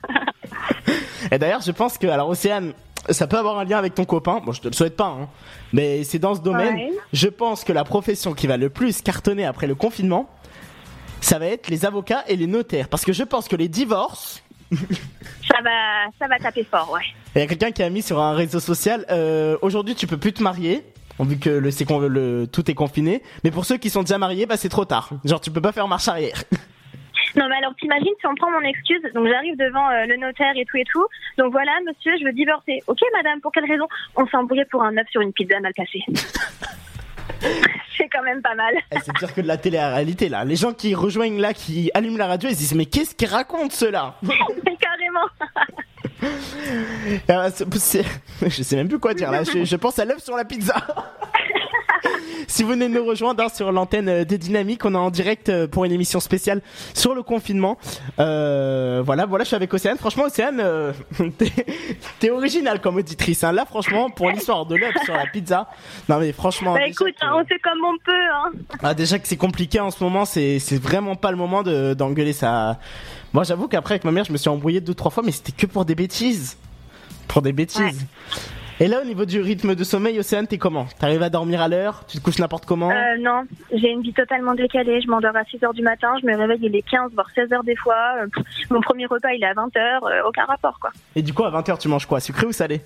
Et 1.30 1.38
d'ailleurs, 1.38 1.60
je 1.60 1.70
pense 1.72 1.98
que, 1.98 2.06
alors, 2.06 2.28
Océane, 2.28 2.72
ça 3.10 3.26
peut 3.26 3.36
avoir 3.38 3.58
un 3.58 3.64
lien 3.64 3.78
avec 3.78 3.94
ton 3.94 4.04
copain. 4.04 4.40
Bon, 4.44 4.52
je 4.52 4.60
te 4.60 4.68
le 4.68 4.72
souhaite 4.74 4.96
pas, 4.96 5.06
hein. 5.06 5.28
Mais 5.72 6.02
c'est 6.04 6.18
dans 6.18 6.34
ce 6.34 6.40
domaine. 6.40 6.74
Ouais. 6.74 6.92
Je 7.12 7.28
pense 7.28 7.62
que 7.64 7.72
la 7.72 7.84
profession 7.84 8.32
qui 8.34 8.46
va 8.46 8.56
le 8.56 8.70
plus 8.70 9.00
cartonner 9.02 9.44
après 9.46 9.66
le 9.66 9.74
confinement, 9.74 10.28
ça 11.20 11.38
va 11.38 11.46
être 11.46 11.68
les 11.68 11.84
avocats 11.84 12.24
et 12.28 12.36
les 12.36 12.46
notaires. 12.46 12.88
Parce 12.88 13.04
que 13.04 13.12
je 13.12 13.22
pense 13.24 13.48
que 13.48 13.56
les 13.56 13.68
divorces, 13.68 14.42
Ça 15.48 15.60
va, 15.62 16.06
ça 16.18 16.28
va 16.28 16.38
taper 16.38 16.64
fort, 16.64 16.90
ouais. 16.92 17.02
Il 17.34 17.40
y 17.40 17.44
a 17.44 17.46
quelqu'un 17.46 17.72
qui 17.72 17.82
a 17.82 17.90
mis 17.90 18.02
sur 18.02 18.20
un 18.20 18.34
réseau 18.34 18.60
social 18.60 19.04
euh, 19.10 19.56
aujourd'hui 19.62 19.94
tu 19.94 20.06
peux 20.06 20.16
plus 20.16 20.32
te 20.32 20.42
marier 20.42 20.84
vu 21.18 21.38
que 21.38 21.50
le, 21.50 22.08
le 22.08 22.46
tout 22.46 22.70
est 22.70 22.74
confiné 22.74 23.22
mais 23.44 23.50
pour 23.50 23.64
ceux 23.64 23.76
qui 23.76 23.90
sont 23.90 24.00
déjà 24.00 24.16
mariés 24.16 24.46
bah 24.46 24.56
c'est 24.56 24.68
trop 24.68 24.84
tard 24.84 25.10
genre 25.24 25.40
tu 25.40 25.50
peux 25.50 25.60
pas 25.60 25.72
faire 25.72 25.86
marche 25.86 26.08
arrière 26.08 26.42
Non, 27.36 27.46
mais 27.48 27.56
alors, 27.56 27.72
t'imagines 27.78 28.12
si 28.18 28.26
on 28.26 28.34
prend 28.34 28.50
mon 28.50 28.60
excuse, 28.62 29.00
donc 29.14 29.28
j'arrive 29.28 29.56
devant 29.56 29.88
euh, 29.90 30.04
le 30.06 30.16
notaire 30.16 30.52
et 30.56 30.64
tout 30.64 30.76
et 30.78 30.84
tout. 30.90 31.06
Donc 31.38 31.52
voilà, 31.52 31.70
monsieur, 31.86 32.12
je 32.18 32.24
veux 32.24 32.32
divorcer. 32.32 32.82
Ok, 32.88 32.98
madame, 33.14 33.40
pour 33.40 33.52
quelle 33.52 33.70
raison? 33.70 33.86
On 34.16 34.26
s'est 34.26 34.36
embrouillé 34.36 34.64
pour 34.64 34.82
un 34.82 34.96
œuf 34.96 35.06
sur 35.10 35.20
une 35.20 35.32
pizza 35.32 35.60
mal 35.60 35.72
cassée. 35.72 36.02
C'est 37.96 38.08
quand 38.08 38.22
même 38.22 38.40
pas 38.40 38.54
mal. 38.54 38.74
Eh, 38.92 38.96
c'est 39.04 39.12
pire 39.12 39.34
que 39.34 39.40
de 39.42 39.46
la 39.46 39.58
télé-réalité 39.58 40.28
là 40.30 40.44
les 40.44 40.56
gens 40.56 40.72
qui 40.72 40.94
rejoignent 40.94 41.38
là 41.40 41.52
qui 41.52 41.90
allument 41.92 42.16
la 42.16 42.26
radio 42.28 42.48
ils 42.48 42.54
se 42.54 42.58
disent 42.58 42.74
mais 42.74 42.86
qu'est-ce 42.86 43.14
qu'ils 43.14 43.28
racontent 43.28 43.70
ceux-là? 43.70 44.14
Carrément. 44.22 45.26
C'est- 47.78 48.04
je 48.46 48.62
sais 48.62 48.76
même 48.76 48.88
plus 48.88 48.98
quoi 48.98 49.14
dire 49.14 49.30
là 49.30 49.42
je, 49.44 49.64
je 49.64 49.76
pense 49.76 49.98
à 49.98 50.04
l'œuf 50.04 50.22
sur 50.22 50.36
la 50.36 50.44
pizza 50.44 50.74
Si 52.46 52.62
vous 52.64 52.70
venez 52.70 52.88
de 52.88 52.94
nous 52.94 53.04
rejoindre 53.04 53.44
hein, 53.44 53.48
sur 53.54 53.70
l'antenne 53.70 54.08
euh, 54.08 54.24
des 54.24 54.36
Dynamiques, 54.38 54.84
on 54.84 54.94
est 54.94 54.98
en 54.98 55.10
direct 55.10 55.48
euh, 55.50 55.68
pour 55.68 55.84
une 55.84 55.92
émission 55.92 56.18
spéciale 56.18 56.62
sur 56.94 57.14
le 57.14 57.22
confinement. 57.22 57.78
Euh, 58.18 59.02
voilà, 59.04 59.24
voilà, 59.26 59.44
je 59.44 59.48
suis 59.48 59.56
avec 59.56 59.72
Océane. 59.72 59.98
Franchement, 59.98 60.24
Océane, 60.24 60.58
euh, 60.60 60.92
t'es, 62.18 62.30
originale 62.30 62.80
comme 62.80 62.96
auditrice. 62.96 63.44
Hein. 63.44 63.52
Là, 63.52 63.66
franchement, 63.66 64.10
pour 64.10 64.30
l'histoire 64.30 64.66
de 64.66 64.74
l'œuf 64.74 64.94
sur 65.04 65.14
la 65.14 65.26
pizza, 65.26 65.68
non 66.08 66.18
mais 66.18 66.32
franchement, 66.32 66.74
Bah 66.74 66.86
écoute, 66.86 67.14
que- 67.20 67.24
hein, 67.26 67.34
on 67.36 67.44
fait 67.44 67.58
comme 67.60 67.84
on 67.84 67.96
peut, 68.04 68.12
hein. 68.34 68.50
ah, 68.82 68.94
déjà 68.94 69.18
que 69.20 69.28
c'est 69.28 69.36
compliqué 69.36 69.78
en 69.78 69.90
ce 69.92 70.02
moment, 70.02 70.24
c'est, 70.24 70.58
vraiment 70.82 71.14
pas 71.14 71.30
le 71.30 71.36
moment 71.36 71.62
de, 71.62 71.94
d'engueuler 71.94 72.32
ça. 72.32 72.78
Moi, 73.32 73.44
j'avoue 73.44 73.68
qu'après 73.68 73.94
avec 73.94 74.04
ma 74.04 74.10
mère, 74.10 74.24
je 74.24 74.32
me 74.32 74.36
suis 74.36 74.48
embrouillé 74.48 74.80
deux 74.80 74.94
trois 74.94 75.10
fois, 75.10 75.22
mais 75.24 75.30
c'était 75.32 75.52
que 75.52 75.66
pour 75.70 75.84
des 75.84 75.94
bêtises, 75.94 76.58
pour 77.28 77.42
des 77.42 77.52
bêtises. 77.52 78.06
Et 78.82 78.88
là, 78.88 79.02
au 79.02 79.04
niveau 79.04 79.26
du 79.26 79.40
rythme 79.42 79.74
de 79.74 79.84
sommeil, 79.84 80.18
Océane, 80.18 80.46
t'es 80.46 80.56
comment? 80.56 80.86
T'arrives 80.98 81.22
à 81.22 81.28
dormir 81.28 81.60
à 81.60 81.68
l'heure? 81.68 82.02
Tu 82.08 82.16
te 82.18 82.22
couches 82.24 82.38
n'importe 82.38 82.64
comment? 82.64 82.90
Euh, 82.90 82.94
non, 83.20 83.42
j'ai 83.72 83.90
une 83.90 84.00
vie 84.00 84.14
totalement 84.14 84.54
décalée. 84.54 85.02
Je 85.02 85.06
m'endors 85.06 85.36
à 85.36 85.44
6 85.44 85.62
heures 85.62 85.74
du 85.74 85.82
matin, 85.82 86.14
je 86.22 86.26
me 86.26 86.34
réveille, 86.34 86.60
il 86.62 86.74
est 86.74 86.82
15, 86.90 87.12
voire 87.12 87.28
16 87.34 87.52
heures 87.52 87.62
des 87.62 87.76
fois. 87.76 88.14
Euh, 88.22 88.26
mon 88.70 88.80
premier 88.80 89.04
repas, 89.04 89.32
il 89.32 89.42
est 89.44 89.46
à 89.46 89.52
20 89.52 89.76
heures, 89.76 90.06
euh, 90.06 90.22
aucun 90.26 90.46
rapport, 90.46 90.78
quoi. 90.80 90.90
Et 91.14 91.20
du 91.22 91.34
coup, 91.34 91.44
à 91.44 91.50
20h, 91.50 91.78
tu 91.78 91.88
manges 91.88 92.06
quoi? 92.06 92.20
Sucré 92.20 92.46
ou 92.46 92.52
salé? 92.52 92.80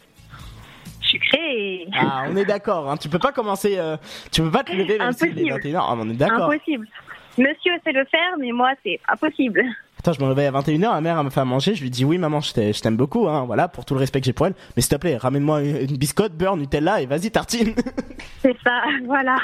Sucré. 1.01 1.87
Ah, 1.97 2.25
on 2.29 2.37
est 2.37 2.45
d'accord. 2.45 2.91
Hein. 2.91 2.97
Tu 2.97 3.09
peux 3.09 3.19
pas 3.21 3.31
commencer. 3.31 3.77
euh, 3.79 3.97
Tu 4.33 4.43
peux 4.43 4.51
pas 4.51 4.65
te 4.65 4.73
lever 4.73 4.99
même 4.99 5.13
s'il 5.13 5.29
est 5.39 5.51
Impossible. 5.53 5.77
21h. 5.77 5.79
Ah, 5.81 5.95
on 5.97 6.11
est 6.11 6.15
d'accord. 6.15 6.51
Impossible. 6.51 6.89
Monsieur 7.39 7.73
sait 7.85 7.93
le 7.93 8.05
faire, 8.07 8.37
mais 8.41 8.51
moi, 8.51 8.71
c'est 8.83 8.99
impossible. 9.09 9.63
Attends, 10.05 10.13
je 10.13 10.21
me 10.21 10.29
réveille 10.29 10.45
à 10.49 10.51
21h, 10.53 10.81
ma 10.91 11.01
mère 11.01 11.19
elle 11.19 11.25
me 11.25 11.31
fait 11.31 11.41
à 11.41 11.47
manger, 11.47 11.75
je 11.75 11.81
lui 11.83 11.89
dis 11.89 12.05
oui 12.05 12.19
maman, 12.19 12.43
je 12.43 12.53
t'ai- 12.53 12.75
je 12.75 12.81
t'aime 12.83 12.95
beaucoup, 12.99 13.27
hein, 13.27 13.45
voilà, 13.47 13.69
pour 13.69 13.87
tout 13.87 13.95
le 13.95 14.01
respect 14.01 14.21
que 14.21 14.27
j'ai 14.27 14.35
pour 14.35 14.47
elle. 14.47 14.53
Mais 14.77 14.83
s'il 14.83 14.91
te 14.91 14.97
plaît, 14.97 15.17
ramène-moi 15.17 15.63
une, 15.63 15.97
biscotte, 15.97 16.35
beurre, 16.35 16.59
Nutella 16.59 17.01
et 17.01 17.07
vas-y 17.07 17.31
tartine. 17.31 17.73
C'est 18.43 18.55
ça, 18.63 18.83
voilà. 19.07 19.37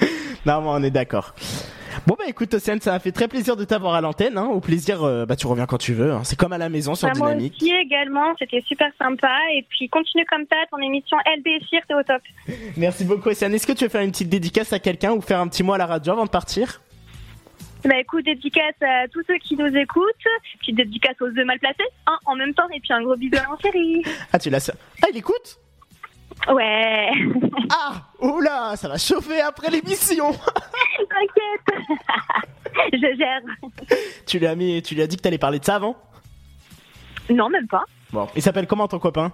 non, 0.44 0.60
mais 0.62 0.68
on 0.70 0.82
est 0.82 0.90
d'accord. 0.90 1.36
Bon 2.04 2.16
bah 2.18 2.24
écoute 2.26 2.52
Océane, 2.52 2.80
ça 2.80 2.90
m'a 2.90 2.98
fait 2.98 3.12
très 3.12 3.28
plaisir 3.28 3.54
de 3.56 3.62
t'avoir 3.64 3.94
à 3.94 4.00
l'antenne, 4.00 4.36
hein. 4.36 4.46
au 4.46 4.58
plaisir, 4.58 5.04
euh, 5.04 5.24
bah 5.24 5.36
tu 5.36 5.46
reviens 5.46 5.66
quand 5.66 5.78
tu 5.78 5.94
veux, 5.94 6.12
hein. 6.12 6.20
c'est 6.24 6.36
comme 6.36 6.52
à 6.52 6.58
la 6.58 6.68
maison 6.68 6.96
sur 6.96 7.06
Bah, 7.06 7.14
moi 7.16 7.28
Dynamique. 7.30 7.54
aussi 7.60 7.72
également, 7.72 8.34
c'était 8.40 8.62
super 8.66 8.88
sympa. 9.00 9.30
Et 9.54 9.64
puis, 9.68 9.88
continue 9.88 10.24
comme 10.28 10.44
ça, 10.50 10.56
ton 10.70 10.78
émission 10.78 11.16
Elle 11.32 11.44
déchire, 11.44 11.80
t'es 11.86 11.94
au 11.94 12.02
top. 12.02 12.20
Merci 12.76 13.04
beaucoup 13.04 13.28
Océane, 13.28 13.54
est-ce 13.54 13.68
que 13.68 13.72
tu 13.72 13.84
veux 13.84 13.90
faire 13.90 14.02
une 14.02 14.10
petite 14.10 14.28
dédicace 14.28 14.72
à 14.72 14.80
quelqu'un 14.80 15.12
ou 15.12 15.20
faire 15.20 15.38
un 15.40 15.46
petit 15.46 15.62
mot 15.62 15.74
à 15.74 15.78
la 15.78 15.86
radio 15.86 16.12
avant 16.12 16.24
de 16.24 16.30
partir? 16.30 16.80
Bah 17.86 17.98
écoute, 18.00 18.24
dédicace 18.24 18.74
à 18.82 19.06
tous 19.08 19.22
ceux 19.26 19.38
qui 19.38 19.56
nous 19.56 19.74
écoutent, 19.76 20.26
puis 20.60 20.72
dédicace 20.72 21.14
aux 21.20 21.30
deux 21.30 21.44
mal 21.44 21.58
placés, 21.60 21.84
hein, 22.06 22.18
en 22.24 22.34
même 22.34 22.52
temps, 22.52 22.68
et 22.74 22.80
puis 22.80 22.92
un 22.92 23.02
gros 23.02 23.14
bisou 23.16 23.36
à 23.36 23.56
chérie. 23.62 24.02
Ah 24.32 24.38
tu 24.38 24.50
l'as... 24.50 24.72
Ah 25.02 25.06
il 25.12 25.18
écoute? 25.18 25.58
Ouais. 26.52 27.10
Ah 27.68 27.94
Oula, 28.20 28.74
ça 28.76 28.88
va 28.88 28.96
chauffer 28.96 29.40
après 29.40 29.70
l'émission 29.70 30.30
T'inquiète. 31.10 31.84
Je 32.92 33.16
gère. 33.16 33.40
Tu 34.26 34.38
lui 34.38 34.46
as 34.46 34.54
mis, 34.54 34.82
tu 34.82 34.94
lui 34.94 35.02
as 35.02 35.06
dit 35.08 35.16
que 35.16 35.22
t'allais 35.22 35.38
parler 35.38 35.58
de 35.58 35.64
ça 35.64 35.76
avant? 35.76 35.96
Non, 37.30 37.48
même 37.48 37.66
pas. 37.66 37.84
Bon, 38.12 38.28
il 38.36 38.42
s'appelle 38.42 38.66
comment 38.68 38.86
ton 38.86 39.00
copain? 39.00 39.32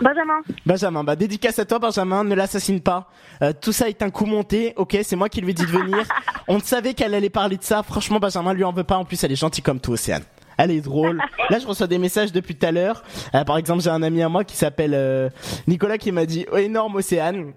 Benjamin. 0.00 0.40
Benjamin, 0.64 1.04
bah 1.04 1.16
dédicace 1.16 1.58
à 1.58 1.64
toi 1.64 1.78
Benjamin, 1.78 2.24
ne 2.24 2.34
l'assassine 2.34 2.80
pas. 2.80 3.08
Euh, 3.42 3.52
tout 3.58 3.72
ça 3.72 3.88
est 3.88 4.02
un 4.02 4.10
coup 4.10 4.26
monté, 4.26 4.72
ok, 4.76 4.98
c'est 5.02 5.16
moi 5.16 5.28
qui 5.28 5.40
lui 5.40 5.50
ai 5.50 5.54
dit 5.54 5.66
de 5.66 5.70
venir. 5.70 6.04
On 6.48 6.58
savait 6.58 6.94
qu'elle 6.94 7.14
allait 7.14 7.30
parler 7.30 7.56
de 7.56 7.62
ça, 7.62 7.82
franchement 7.82 8.18
Benjamin 8.18 8.54
lui 8.54 8.64
en 8.64 8.72
veut 8.72 8.84
pas, 8.84 8.96
en 8.96 9.04
plus 9.04 9.22
elle 9.24 9.32
est 9.32 9.36
gentille 9.36 9.62
comme 9.62 9.80
toi 9.80 9.94
Océane. 9.94 10.24
Elle 10.62 10.72
est 10.72 10.82
drôle. 10.82 11.22
Là, 11.48 11.58
je 11.58 11.66
reçois 11.66 11.86
des 11.86 11.96
messages 11.96 12.32
depuis 12.32 12.54
tout 12.54 12.66
à 12.66 12.70
l'heure. 12.70 13.02
Euh, 13.34 13.44
par 13.44 13.56
exemple, 13.56 13.82
j'ai 13.82 13.88
un 13.88 14.02
ami 14.02 14.22
à 14.22 14.28
moi 14.28 14.44
qui 14.44 14.56
s'appelle 14.56 14.92
euh, 14.92 15.30
Nicolas 15.66 15.96
qui 15.96 16.12
m'a 16.12 16.26
dit 16.26 16.44
oh, 16.52 16.58
énorme 16.58 16.96
Océane. 16.96 17.54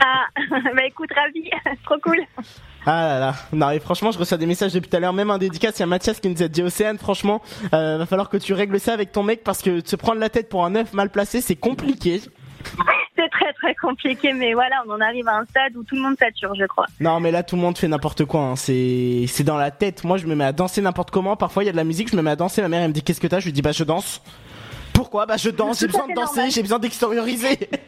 Ah, 0.00 0.26
bah 0.74 0.84
écoute, 0.84 1.10
ravi. 1.14 1.48
Trop 1.84 1.98
cool. 2.02 2.18
Ah 2.86 3.04
là 3.08 3.18
là. 3.18 3.34
Non, 3.52 3.70
et 3.70 3.80
franchement, 3.80 4.12
je 4.12 4.18
reçois 4.18 4.38
des 4.38 4.46
messages 4.46 4.72
depuis 4.72 4.88
tout 4.88 4.96
à 4.96 5.00
l'heure. 5.00 5.12
Même 5.12 5.30
un 5.30 5.38
dédicace, 5.38 5.76
il 5.78 5.80
y 5.80 5.82
a 5.82 5.86
Mathias 5.86 6.20
qui 6.20 6.28
nous 6.28 6.42
a 6.42 6.48
dit 6.48 6.62
Océane, 6.62 6.98
franchement, 6.98 7.42
euh, 7.74 7.98
va 7.98 8.06
falloir 8.06 8.28
que 8.28 8.36
tu 8.36 8.52
règles 8.52 8.78
ça 8.78 8.92
avec 8.92 9.10
ton 9.12 9.22
mec 9.24 9.42
parce 9.42 9.60
que 9.60 9.80
se 9.84 9.96
prendre 9.96 10.20
la 10.20 10.28
tête 10.28 10.48
pour 10.48 10.64
un 10.64 10.74
œuf 10.76 10.92
mal 10.92 11.10
placé, 11.10 11.40
c'est 11.40 11.56
compliqué. 11.56 12.20
C'est 13.16 13.28
très 13.30 13.52
très 13.54 13.74
compliqué, 13.76 14.32
mais 14.32 14.52
voilà, 14.54 14.82
on 14.86 14.90
en 14.92 15.00
arrive 15.00 15.26
à 15.28 15.38
un 15.38 15.44
stade 15.46 15.76
où 15.76 15.82
tout 15.84 15.94
le 15.94 16.02
monde 16.02 16.16
sature, 16.18 16.52
je 16.58 16.64
crois. 16.66 16.86
Non, 17.00 17.18
mais 17.20 17.30
là, 17.30 17.42
tout 17.42 17.56
le 17.56 17.62
monde 17.62 17.76
fait 17.78 17.88
n'importe 17.88 18.24
quoi. 18.24 18.40
hein. 18.40 18.56
C'est, 18.56 19.24
c'est 19.28 19.44
dans 19.44 19.56
la 19.56 19.70
tête. 19.70 20.04
Moi, 20.04 20.16
je 20.18 20.26
me 20.26 20.34
mets 20.34 20.44
à 20.44 20.52
danser 20.52 20.80
n'importe 20.80 21.10
comment. 21.10 21.36
Parfois, 21.36 21.62
il 21.64 21.66
y 21.66 21.68
a 21.68 21.72
de 21.72 21.76
la 21.76 21.84
musique, 21.84 22.10
je 22.10 22.16
me 22.16 22.22
mets 22.22 22.30
à 22.30 22.36
danser. 22.36 22.62
Ma 22.62 22.68
mère, 22.68 22.82
elle 22.82 22.88
me 22.88 22.92
dit 22.94 23.02
qu'est-ce 23.02 23.20
que 23.20 23.26
t'as? 23.26 23.40
Je 23.40 23.46
lui 23.46 23.52
dis 23.52 23.62
bah 23.62 23.72
je 23.72 23.84
danse. 23.84 24.20
Pourquoi? 24.92 25.26
Bah 25.26 25.36
je 25.36 25.50
danse. 25.50 25.80
J'ai 25.80 25.86
besoin 25.86 26.08
de 26.08 26.14
danser. 26.14 26.50
J'ai 26.50 26.62
besoin 26.62 26.78
d'extérioriser. 26.78 27.68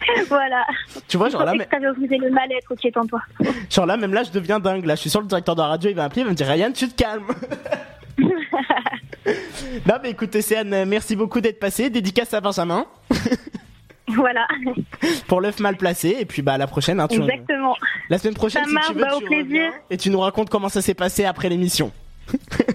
Voilà. 0.28 0.66
Tu 1.08 1.16
vois, 1.16 1.28
genre 1.30 1.44
là, 1.44 1.52
mais- 1.56 1.66
le 1.80 2.30
mal-être 2.30 2.74
qui 2.76 2.88
est 2.88 2.96
en 2.96 3.06
toi. 3.06 3.20
Genre 3.70 3.86
là, 3.86 3.96
même 3.96 4.12
là, 4.14 4.22
je 4.22 4.30
deviens 4.30 4.60
dingue. 4.60 4.84
Là, 4.84 4.94
je 4.96 5.00
suis 5.02 5.10
sur 5.10 5.20
le 5.20 5.26
directeur 5.26 5.54
de 5.56 5.60
la 5.62 5.68
radio. 5.68 5.90
Il 5.90 5.96
va 5.96 6.02
m'appeler, 6.02 6.22
il 6.22 6.24
va 6.24 6.30
me 6.30 6.36
dire 6.36 6.46
Ryan, 6.46 6.72
tu 6.72 6.88
te 6.88 6.94
calmes. 7.02 7.26
non, 9.86 9.94
mais 10.02 10.10
écoute, 10.10 10.34
Océane, 10.36 10.84
merci 10.86 11.16
beaucoup 11.16 11.40
d'être 11.40 11.58
passé. 11.58 11.90
Dédicace 11.90 12.34
à 12.34 12.40
Benjamin 12.40 12.86
Voilà. 14.08 14.46
pour 15.26 15.40
l'œuf 15.40 15.58
mal 15.60 15.76
placé. 15.76 16.16
Et 16.20 16.24
puis 16.26 16.42
bah 16.42 16.52
à 16.54 16.58
la 16.58 16.66
prochaine. 16.66 17.00
Hein, 17.00 17.08
tu- 17.08 17.20
Exactement. 17.22 17.74
La 18.10 18.18
semaine 18.18 18.34
prochaine, 18.34 18.62
Ça 18.64 18.68
si 18.68 18.74
marche, 18.74 18.86
tu 18.88 18.94
veux, 18.94 19.00
bah, 19.00 19.16
au 19.16 19.20
plaisir. 19.20 19.72
et 19.90 19.96
tu 19.96 20.10
nous 20.10 20.20
racontes 20.20 20.50
comment 20.50 20.68
ça 20.68 20.82
s'est 20.82 20.94
passé 20.94 21.24
après 21.24 21.48
l'émission. 21.48 21.90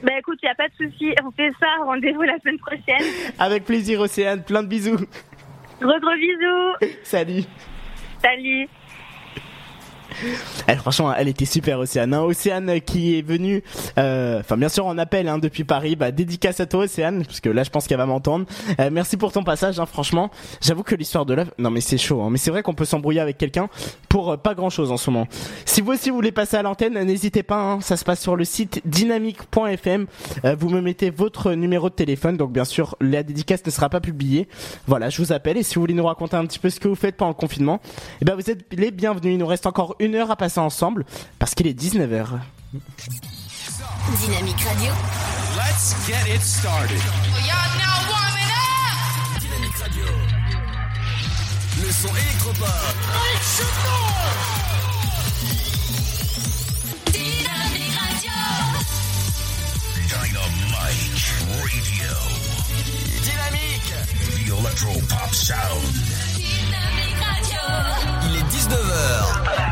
bah 0.04 0.12
écoute, 0.20 0.40
y 0.44 0.48
a 0.48 0.56
pas 0.56 0.68
de 0.68 0.74
souci. 0.90 1.14
On 1.24 1.32
fait 1.32 1.52
ça. 1.60 1.68
Rendez-vous 1.86 2.24
la 2.24 2.38
semaine 2.40 2.58
prochaine. 2.60 3.06
Avec 3.38 3.64
plaisir, 3.66 4.00
Océane. 4.02 4.44
Plein 4.44 4.64
de 4.64 4.68
bisous. 4.68 4.98
Gros 5.80 6.00
gros 6.00 6.16
bisous. 6.16 6.98
Salut. 7.04 7.46
Salut. 8.22 8.70
Elle, 10.68 10.78
franchement, 10.78 11.14
elle 11.16 11.28
était 11.28 11.46
super, 11.46 11.80
Océane. 11.80 12.14
hein. 12.14 12.22
Océane 12.22 12.82
qui 12.82 13.18
est 13.18 13.22
venue, 13.22 13.64
euh, 13.98 14.40
enfin 14.40 14.58
bien 14.58 14.70
sûr 14.70 14.86
en 14.86 14.98
appel 14.98 15.28
hein, 15.28 15.38
depuis 15.40 15.64
Paris. 15.64 15.96
Bah, 15.96 16.12
dédicace 16.12 16.60
à 16.60 16.66
toi, 16.66 16.84
Océane, 16.86 17.26
parce 17.26 17.40
que 17.40 17.50
là, 17.50 17.64
je 17.64 17.70
pense 17.70 17.88
qu'elle 17.88 17.98
va 17.98 18.06
m'entendre. 18.06 18.46
Euh, 18.80 18.90
merci 18.92 19.18
pour 19.18 19.32
ton 19.32 19.44
passage. 19.44 19.80
Hein, 19.80 19.86
franchement, 19.86 20.30
j'avoue 20.62 20.84
que 20.84 20.96
l'histoire 20.96 21.26
de 21.26 21.34
l'œuf, 21.34 21.50
non 21.58 21.70
mais 21.72 21.82
c'est 21.82 21.98
chaud. 21.98 22.22
hein. 22.22 22.30
mais 22.32 22.38
c'est 22.38 22.52
vrai 22.52 22.64
qu'on 22.64 22.74
peut 22.74 22.86
s'embrouiller 22.86 23.20
avec 23.22 23.38
quelqu'un 23.38 23.70
pour 24.10 24.32
euh, 24.32 24.38
pas 24.38 24.54
grand 24.56 24.70
chose 24.70 24.92
en 24.92 24.98
ce 24.98 25.10
moment. 25.10 25.28
Si 25.66 25.82
vous 25.82 25.92
aussi 25.94 26.10
vous 26.10 26.16
voulez 26.16 26.32
passer 26.32 26.58
à 26.58 26.62
l'antenne, 26.62 27.02
n'hésitez 27.04 27.44
pas. 27.44 27.60
hein. 27.62 27.82
ça 27.82 27.98
se 27.98 28.04
passe 28.06 28.20
sur 28.22 28.36
le 28.36 28.44
site 28.46 28.82
dynamique.fm. 28.86 30.06
Euh, 30.46 30.56
vous 30.60 30.70
me 30.70 30.82
mettez 30.82 31.10
votre 31.10 31.54
numéro 31.54 31.90
de 31.90 31.94
téléphone. 31.96 32.38
Donc 32.38 32.52
bien 32.52 32.66
sûr, 32.66 32.96
la 33.02 33.24
dédicace 33.24 33.66
ne 33.66 33.72
sera 33.72 33.90
pas 33.90 34.00
publiée. 34.02 34.48
Voilà, 34.88 35.10
je 35.10 35.22
vous 35.22 35.32
appelle 35.32 35.58
et 35.58 35.64
si 35.64 35.76
vous 35.76 35.82
voulez 35.82 35.94
nous 35.94 36.06
raconter 36.06 36.36
un 36.36 36.46
petit 36.46 36.60
peu 36.60 36.70
ce 36.70 36.80
que 36.80 36.88
vous 36.88 36.96
faites 36.96 37.16
pendant 37.18 37.30
le 37.30 37.36
confinement, 37.36 37.80
eh 38.22 38.26
ben 38.26 38.36
vous 38.36 38.50
êtes 38.50 38.66
les 38.74 38.92
bienvenus. 38.92 39.34
Il 39.34 39.38
nous 39.38 39.48
reste 39.48 39.66
encore 39.66 39.96
une 40.00 40.16
heure 40.16 40.32
à 40.32 40.36
passer 40.36 40.60
ensemble 40.60 41.06
parce 41.38 41.54
qu'il 41.54 41.68
est 41.68 41.80
19h. 41.80 42.40
Dynamique 44.22 44.62
Radio. 44.62 44.92
Let's 45.56 45.96
get 46.08 46.34
it 46.34 46.42
started. 46.42 47.02
Dynamique 49.40 49.76
Radio. 49.78 50.06
Le 51.82 51.92
son 51.92 52.10
électropop. 52.16 52.70
Dynamique 57.12 57.96
Radio. 58.00 58.32
Dynamite 59.96 60.72
Radio. 60.74 62.16
Dynamique. 63.24 63.94
The 64.46 64.60
Electro 64.60 64.94
Pop 65.08 65.34
Sound. 65.34 65.94
Dynamique 66.36 67.20
Radio. 67.22 67.62
Il 68.28 68.36
est 68.38 68.44
19h. 68.44 69.69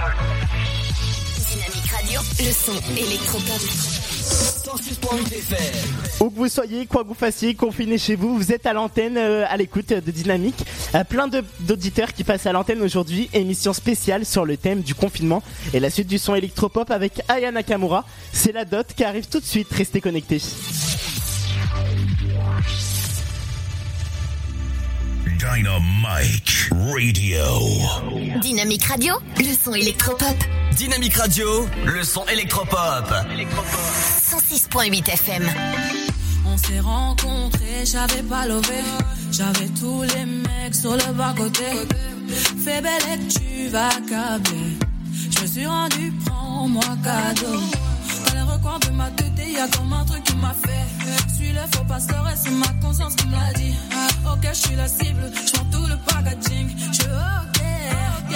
Le 2.40 2.52
son 2.52 2.74
électropop. 2.96 3.60
106.8 3.60 5.34
FM. 5.34 6.22
Où 6.22 6.30
que 6.30 6.36
vous 6.36 6.48
soyez, 6.48 6.86
quoi 6.86 7.02
que 7.02 7.08
vous 7.08 7.16
fassiez, 7.16 7.56
confiné 7.56 7.98
chez 7.98 8.16
vous, 8.16 8.38
vous 8.38 8.52
êtes 8.52 8.68
à 8.68 8.74
l'antenne, 8.74 9.18
euh, 9.18 9.46
à 9.50 9.58
l'écoute 9.58 9.90
de 9.90 10.12
Dynamique. 10.12 10.64
Euh, 10.94 11.04
plein 11.04 11.28
d'auditeurs 11.62 12.14
qui 12.14 12.24
passent 12.24 12.46
à 12.46 12.52
l'antenne 12.52 12.84
aujourd'hui. 12.84 13.30
Émission 13.34 13.74
spéciale 13.74 14.24
sur 14.24 14.46
le 14.46 14.56
thème 14.56 14.82
du 14.82 14.94
confinement 14.94 15.42
et 15.74 15.80
la 15.80 15.90
suite 15.90 16.08
du 16.08 16.20
son 16.20 16.36
électropop 16.36 16.92
avec 16.92 17.22
Aya 17.28 17.52
Nakamura. 17.52 18.06
C'est 18.34 18.52
la 18.52 18.66
dot 18.66 18.86
qui 18.96 19.04
arrive 19.04 19.28
tout 19.28 19.40
de 19.40 19.46
suite. 19.46 19.72
Restez 19.72 20.00
connectés. 20.00 20.42
Dynamite 25.38 26.72
Radio. 26.72 28.40
Dynamique 28.42 28.86
Radio. 28.86 29.14
Le 29.38 29.54
son 29.54 29.74
électropop. 29.76 30.36
Dynamique 30.72 31.14
Radio, 31.16 31.68
le 31.86 32.04
son 32.04 32.26
électropop. 32.26 33.06
106.8 34.20 35.10
FM. 35.12 35.48
On 36.46 36.58
s'est 36.58 36.80
rencontrés, 36.80 37.86
j'avais 37.86 38.24
pas 38.24 38.48
levé. 38.48 38.82
J'avais 39.32 39.68
tous 39.80 40.02
les 40.02 40.26
mecs 40.26 40.74
sur 40.74 40.94
le 40.94 41.14
bas-côté. 41.14 41.66
Fais 42.64 42.82
belle 42.82 43.04
et 43.14 43.28
tu 43.28 43.68
vas 43.68 43.90
câbler. 44.10 44.78
Je 45.30 45.42
me 45.42 45.48
suis 45.48 45.68
rendu, 45.68 46.14
prends-moi 46.26 46.84
cadeau. 47.04 47.60
Les 48.38 48.44
recoins 48.44 48.78
de 48.78 48.92
ma 48.92 49.10
tête, 49.10 49.32
y 49.52 49.58
a 49.58 49.68
comme 49.76 49.92
un 49.94 50.06
truc 50.06 50.24
qui 50.24 50.36
m'a 50.36 50.54
fait. 50.54 50.86
Suis 51.36 51.52
le 51.54 51.62
faux 51.74 51.84
pasteur 51.86 52.24
et 52.32 52.36
c'est 52.36 52.52
ma 52.52 52.68
conscience 52.84 53.16
qui 53.16 53.26
me 53.26 53.32
l'a 53.32 53.52
dit. 53.54 53.74
Ok, 54.32 54.48
je 54.50 54.60
suis 54.68 54.76
la 54.76 54.88
cible, 54.88 55.32
je 55.34 55.60
tout 55.72 55.88
le 55.88 55.98
packaging. 56.06 56.68
Je 56.98 57.08
ok, 57.42 57.60
ok. 58.20 58.34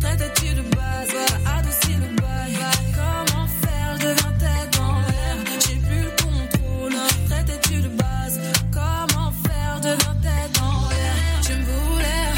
Traite-tu 0.00 0.48
de 0.56 0.62
base, 0.76 1.14
adoucis 1.56 1.96
le 2.02 2.08
bail. 2.20 2.58
Comment 2.98 3.46
faire, 3.62 3.90
je 3.94 4.06
deviens 4.08 4.34
tête 4.44 4.78
en 4.78 5.00
l'air. 5.08 5.36
J'ai 5.66 5.76
plus 5.76 6.02
le 6.02 6.12
contrôle. 6.22 6.96
Traite-tu 7.30 7.76
de 7.80 7.88
base, 7.88 8.38
comment 8.70 9.32
faire, 9.44 9.72
je 9.76 9.82
deviens 9.88 10.16
tête 10.26 10.60
en 10.60 10.88
l'air. 10.90 11.14
Tu 11.44 11.52
me 11.52 11.64
voulais, 11.64 12.28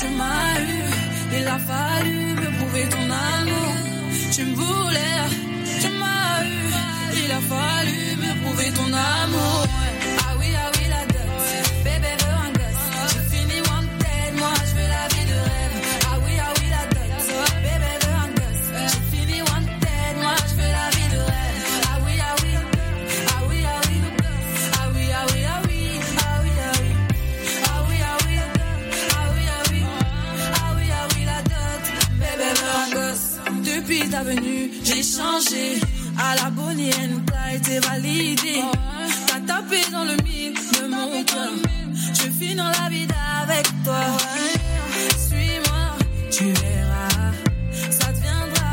tu 0.00 0.08
m'as 0.18 0.60
eu. 0.62 1.40
Il 1.40 1.46
a 1.46 1.58
fallu 1.60 2.34
me 2.34 2.48
prouver 2.58 2.88
ton 2.88 3.04
amour. 3.04 3.57
Tu 4.38 4.44
me 4.44 4.54
voulais, 4.54 5.26
tu 5.80 5.88
m'as 5.98 6.44
eu. 6.44 7.24
Il 7.24 7.32
a 7.32 7.40
fallu 7.40 8.14
me 8.22 8.40
prouver 8.40 8.70
ton 8.70 8.84
amour. 8.84 9.66
Ah 10.20 10.36
oui, 10.38 10.46
ah 10.56 10.70
oui, 10.74 10.84
la 10.88 11.04
dot. 11.06 11.26
Bébé 11.82 12.12
depuis 33.88 34.08
ta 34.10 34.22
venue, 34.22 34.70
j'ai 34.84 35.02
changé. 35.02 35.80
À 36.18 36.34
la 36.34 36.50
bonienne, 36.50 37.24
t'as 37.26 37.54
été 37.54 37.78
validé. 37.80 38.60
T'as 39.26 39.40
tapé 39.40 39.80
dans 39.90 40.04
le 40.04 40.16
mille 40.24 40.54
de 40.54 40.88
mon 40.88 41.22
cœur. 41.24 41.52
Je 42.12 42.30
finis 42.30 42.56
dans 42.56 42.64
la 42.64 42.88
vie 42.90 43.06
avec 43.42 43.66
toi. 43.84 44.00
Suis-moi, 45.26 45.84
tu 46.30 46.44
verras. 46.44 47.32
Ça 47.90 48.12
deviendra 48.12 48.72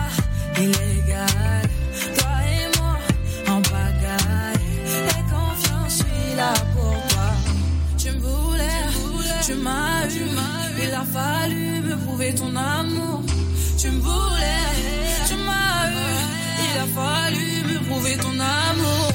illégal. 0.57 1.70
Toi 2.18 2.36
et 2.51 2.78
moi, 2.78 2.97
en 3.47 3.61
bagaille. 3.61 4.66
Et 5.09 5.24
confiance, 5.32 5.91
je 5.91 6.03
suis 6.03 6.36
là 6.36 6.53
pour 6.74 6.97
toi. 7.09 7.30
Tu 7.97 8.11
me 8.11 8.20
voulais, 8.20 8.84
tu 9.45 9.53
m'as 9.55 10.05
eu. 10.07 10.28
Il 10.84 10.93
a 10.93 11.05
fallu 11.05 11.82
me 11.82 11.95
prouver 12.05 12.36
ton 12.36 12.53
amour. 12.55 13.24
Tu 13.78 13.91
me 13.91 13.99
voulais, 13.99 14.71
tu 15.28 15.36
m'as 15.36 15.89
eu. 15.91 16.15
Il 16.63 16.80
a 16.80 16.88
fallu 16.95 17.63
me 17.73 17.80
prouver 17.88 18.15
ton 18.17 18.30
amour. 18.30 19.11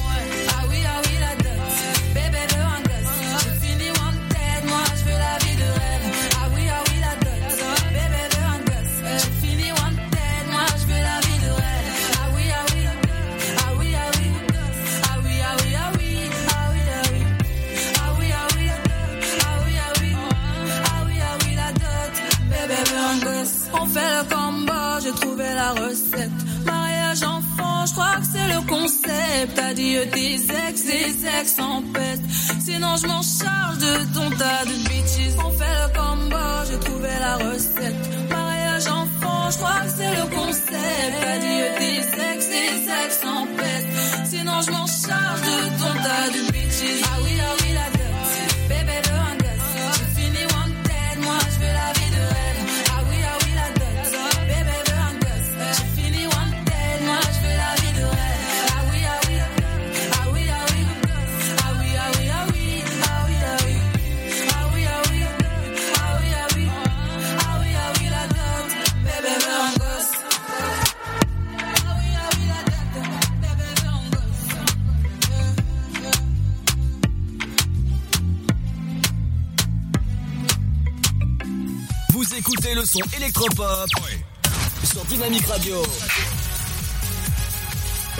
Sur 84.84 85.04
Dynamique 85.04 85.46
Radio. 85.46 85.82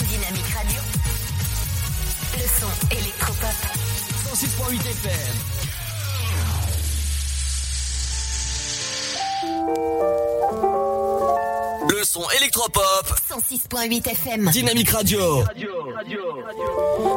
Dynamique 0.06 0.54
Radio. 0.54 0.80
Le 2.34 2.46
son 2.60 2.68
électropop. 2.94 3.56
106.8 4.34 4.80
FM. 4.90 5.36
Le 11.88 12.04
son 12.04 12.24
électropop. 12.38 13.14
106.8 13.30 14.10
FM. 14.10 14.50
Dynamique 14.50 14.90
Radio. 14.90 15.42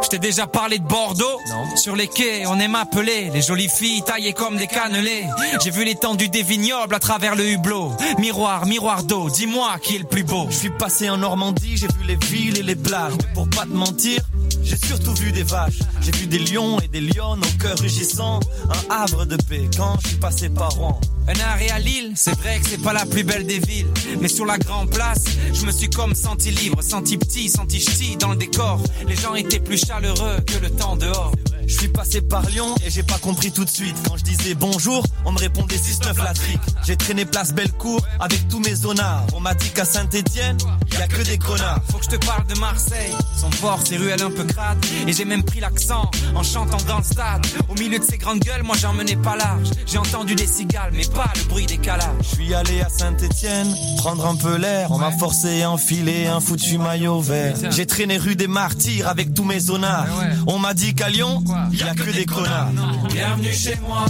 Je 0.04 0.10
t'ai 0.10 0.20
déjà 0.20 0.48
parlé 0.48 0.80
de 0.80 0.84
Bordeaux 0.84 1.40
Sur 1.76 1.96
les 1.96 2.08
quais, 2.08 2.46
on 2.48 2.60
aime 2.60 2.76
appeler 2.76 3.30
les 3.34 3.42
jolies 3.42 3.70
filles 3.70 4.04
taillées 4.04 4.34
comme 4.34 4.58
des 4.58 4.68
cannelés. 4.68 5.26
J'ai 5.64 5.72
vu 5.72 5.84
l'étendue 5.84 6.30
des 6.30 6.44
vignobles 6.44 6.96
à 6.96 7.00
travers 7.00 7.36
le 7.36 7.48
hublot. 7.48 7.92
Miroir, 8.20 8.66
miroir 8.66 9.04
d'eau, 9.04 9.30
dis-moi 9.30 9.76
qui 9.82 9.96
est 9.96 10.00
le 10.00 10.06
plus 10.06 10.24
beau. 10.24 10.48
Je 10.50 10.56
suis 10.56 10.70
passé 10.70 11.10
en 11.10 11.18
Normandie, 11.18 11.78
j'ai 11.78 11.88
vu 11.88 12.04
les 12.08 12.16
villes 12.16 12.58
et 12.58 12.64
les 12.64 12.76
plages. 12.76 13.14
Mais 13.18 13.34
pour 13.34 13.50
pas 13.50 13.64
te 13.64 13.74
mentir, 13.74 14.22
j'ai 14.64 14.78
surtout 14.78 15.14
vu 15.14 15.32
des 15.32 15.44
vaches. 15.44 15.80
J'ai 16.02 16.12
vu 16.12 16.28
des 16.28 16.40
lions 16.40 16.80
et 16.80 16.88
des 16.88 17.02
lionnes 17.02 17.42
au 17.42 17.62
cœur 17.62 17.78
rugissant. 17.80 18.40
Un 18.70 18.96
havre 18.96 19.26
de 19.26 19.36
paix 19.36 19.70
quand 19.76 19.98
je 20.02 20.10
suis 20.10 20.18
passé 20.18 20.50
par 20.50 20.72
Rouen. 20.72 21.00
Un 21.28 21.40
arrêt 21.40 21.70
à 21.70 21.80
c'est 22.16 22.38
vrai 22.38 22.60
que 22.60 22.70
c'est 22.70 22.82
pas 22.82 22.94
la 22.94 23.06
plus 23.06 23.24
belle 23.24 23.46
des 23.46 23.60
villes. 23.60 23.88
Mais 24.20 24.28
sur 24.28 24.46
la 24.46 24.58
grande 24.58 24.90
place, 24.90 25.24
je 25.54 25.66
me 25.66 25.72
suis 25.72 25.90
comme 25.90 26.16
senti 26.16 26.52
libre, 26.52 26.82
senti 26.82 27.18
petit, 27.18 27.50
senti 27.50 27.80
ch'ti 27.80 28.18
dans 28.18 28.30
le 28.30 28.38
décor. 28.38 28.82
Les 29.08 29.16
gens 29.16 29.36
étaient 29.36 29.60
plus 29.60 29.78
chaleureux 29.78 30.40
que 30.46 30.58
le 30.62 30.70
temps 30.70 30.96
dehors. 30.96 31.34
Je 31.74 31.80
suis 31.80 31.88
passé 31.88 32.22
par 32.22 32.44
Lyon 32.44 32.76
et 32.86 32.92
j'ai 32.92 33.02
pas 33.02 33.18
compris 33.18 33.52
tout 33.52 33.66
de 33.66 33.70
suite. 33.70 33.96
Quand 34.08 34.16
je 34.16 34.24
disais 34.24 34.54
bonjour, 34.54 35.04
on 35.26 35.32
me 35.32 35.40
répondait 35.40 35.76
6-9 35.76 36.24
la 36.24 36.34
trique. 36.34 36.62
J'ai 36.86 36.96
traîné 36.96 37.26
place 37.26 37.52
Bellecour 37.52 38.00
avec 38.20 38.48
tous 38.48 38.60
mes 38.60 38.76
zonards. 38.76 39.26
On 39.34 39.40
m'a 39.40 39.56
dit 39.56 39.70
qu'à 39.72 39.84
Saint-Etienne, 39.84 40.58
y 40.92 41.02
a 41.02 41.08
que 41.08 41.24
des 41.24 41.40
grenards. 41.40 41.82
Faut 41.90 41.98
que 41.98 42.06
je 42.06 42.12
te 42.12 42.26
parle 42.26 42.46
de 42.46 42.60
Marseille. 42.60 43.12
Son 43.36 43.50
port, 43.50 43.80
ses 43.84 43.98
ruelles 43.98 44.22
un 44.22 44.30
peu 44.30 44.44
crades. 44.44 44.86
Et 45.08 45.14
j'ai 45.14 45.26
même 45.26 45.44
pris 45.44 45.62
l'accent 45.62 46.12
en 46.36 46.44
chantant 46.44 46.78
dans 46.88 47.00
le 47.00 47.04
stade. 47.04 47.44
Au 47.68 47.74
milieu 47.74 47.98
de 47.98 48.04
ces 48.04 48.20
grandes 48.20 48.40
gueules, 48.42 48.62
moi 48.62 48.76
j'en 48.80 48.94
menais 48.94 49.16
pas 49.16 49.36
large. 49.36 49.70
J'ai 49.88 49.98
entendu 49.98 50.36
des 50.36 50.48
cigales, 50.48 50.92
mais 50.94 51.06
pas 51.06 51.34
le 51.36 51.44
bruit 51.50 51.66
des 51.66 51.80
calages. 51.80 52.06
Je 52.22 52.36
suis 52.36 52.54
allé 52.54 52.82
à 52.82 52.90
Saint-Etienne, 52.90 53.76
prendre 53.98 54.28
un 54.28 54.36
peu 54.36 54.58
l'air. 54.58 54.92
On 54.92 55.00
m'a 55.00 55.12
forcé 55.12 55.64
à 55.64 55.72
enfiler 55.72 56.28
un 56.28 56.40
foutu 56.40 56.78
maillot 56.78 57.20
vert. 57.20 57.56
J'ai 57.72 57.88
traîné 57.88 58.18
rue 58.18 58.36
des 58.36 58.48
Martyrs 58.48 59.08
avec 59.08 59.34
tous 59.34 59.44
mes 59.44 59.60
zonards. 59.60 60.06
On 60.46 60.60
m'a 60.60 60.76
dit 60.76 60.94
qu'à 60.94 61.10
Lyon, 61.10 61.44
y 61.72 61.84
a 61.84 61.94
que 61.94 62.12
des 62.12 62.26
connards. 62.26 62.70
Bienvenue 63.12 63.54
chez 63.54 63.76
moi. 63.88 64.06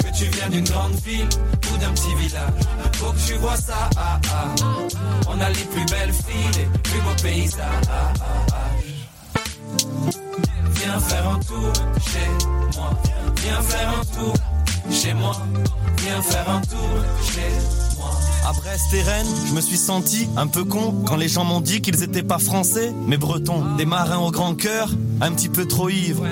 Que 0.00 0.18
tu 0.18 0.24
viens 0.26 0.48
d'une 0.50 0.64
grande 0.64 0.94
ville 1.04 1.28
ou 1.72 1.78
d'un 1.78 1.90
petit 1.92 2.14
village. 2.16 2.52
Faut 2.94 3.12
que 3.12 3.26
tu 3.26 3.34
vois 3.34 3.56
ça. 3.56 3.90
ah, 3.96 4.20
ah. 4.30 4.54
On 5.28 5.40
a 5.40 5.48
les 5.48 5.64
plus 5.64 5.84
belles 5.86 6.12
filles, 6.12 6.50
les 6.58 6.78
plus 6.80 7.00
beaux 7.00 7.22
paysages. 7.22 7.84
Viens 10.74 11.00
faire 11.00 11.28
un 11.28 11.38
tour 11.40 11.72
chez 12.00 12.76
moi. 12.78 12.90
Viens 13.42 13.62
faire 13.62 13.88
un 13.88 14.04
tour 14.18 14.34
chez 14.90 15.14
moi. 15.14 15.36
Viens 15.98 16.22
faire 16.22 16.50
un 16.50 16.60
tour 16.60 17.04
chez 17.22 17.50
moi. 17.95 17.95
À 18.46 18.52
Brest 18.52 18.94
et 18.94 19.02
Rennes, 19.02 19.26
je 19.48 19.54
me 19.54 19.60
suis 19.60 19.76
senti 19.76 20.28
un 20.36 20.46
peu 20.46 20.62
con 20.62 21.02
quand 21.04 21.16
les 21.16 21.26
gens 21.26 21.42
m'ont 21.42 21.60
dit 21.60 21.80
qu'ils 21.80 22.04
étaient 22.04 22.22
pas 22.22 22.38
français, 22.38 22.94
mais 23.08 23.16
bretons. 23.16 23.74
Des 23.74 23.86
marins 23.86 24.18
au 24.18 24.30
grand 24.30 24.54
cœur, 24.54 24.88
un 25.20 25.32
petit 25.32 25.48
peu 25.48 25.66
trop 25.66 25.88
ivres, 25.88 26.24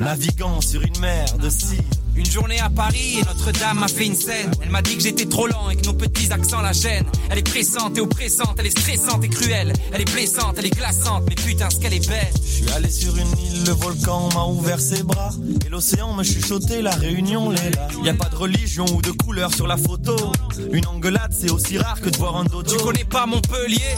naviguant 0.00 0.62
sur 0.62 0.80
une 0.80 0.98
mer 0.98 1.26
de 1.36 1.50
cire. 1.50 1.82
Une 2.18 2.26
journée 2.26 2.58
à 2.58 2.68
Paris 2.68 3.20
et 3.20 3.24
Notre-Dame 3.24 3.78
m'a 3.78 3.86
fait 3.86 4.06
une 4.06 4.16
scène. 4.16 4.50
Elle 4.60 4.70
m'a 4.70 4.82
dit 4.82 4.96
que 4.96 5.02
j'étais 5.04 5.26
trop 5.26 5.46
lent 5.46 5.70
et 5.70 5.76
que 5.76 5.86
nos 5.86 5.92
petits 5.92 6.32
accents 6.32 6.60
la 6.60 6.72
gênent. 6.72 7.06
Elle 7.30 7.38
est 7.38 7.48
pressante 7.48 7.96
et 7.96 8.00
oppressante, 8.00 8.56
elle 8.58 8.66
est 8.66 8.76
stressante 8.76 9.22
et 9.22 9.28
cruelle. 9.28 9.72
Elle 9.92 10.00
est 10.00 10.12
blessante, 10.12 10.56
elle 10.58 10.66
est 10.66 10.76
glaçante, 10.76 11.22
mais 11.28 11.36
putain, 11.36 11.70
ce 11.70 11.76
qu'elle 11.76 11.94
est 11.94 12.08
belle. 12.08 12.32
Je 12.44 12.64
suis 12.64 12.70
allé 12.72 12.90
sur 12.90 13.16
une 13.16 13.28
île, 13.38 13.64
le 13.66 13.72
volcan 13.72 14.30
m'a 14.34 14.46
ouvert 14.46 14.80
ses 14.80 15.04
bras. 15.04 15.30
Et 15.64 15.68
l'océan 15.68 16.12
me 16.12 16.24
chuchotait, 16.24 16.82
la 16.82 16.90
réunion 16.90 17.50
l'est 17.50 17.70
là. 17.70 17.88
Y 18.02 18.08
a 18.08 18.14
pas 18.14 18.28
de 18.28 18.36
religion 18.36 18.86
ou 18.92 19.00
de 19.00 19.12
couleur 19.12 19.54
sur 19.54 19.68
la 19.68 19.76
photo. 19.76 20.16
Une 20.72 20.86
engueulade, 20.88 21.32
c'est 21.32 21.52
aussi 21.52 21.78
rare 21.78 22.00
que 22.00 22.10
de 22.10 22.16
voir 22.16 22.36
un 22.36 22.44
dodo. 22.44 22.76
Tu 22.76 22.82
connais 22.82 23.04
pas 23.04 23.26
Montpellier? 23.26 23.94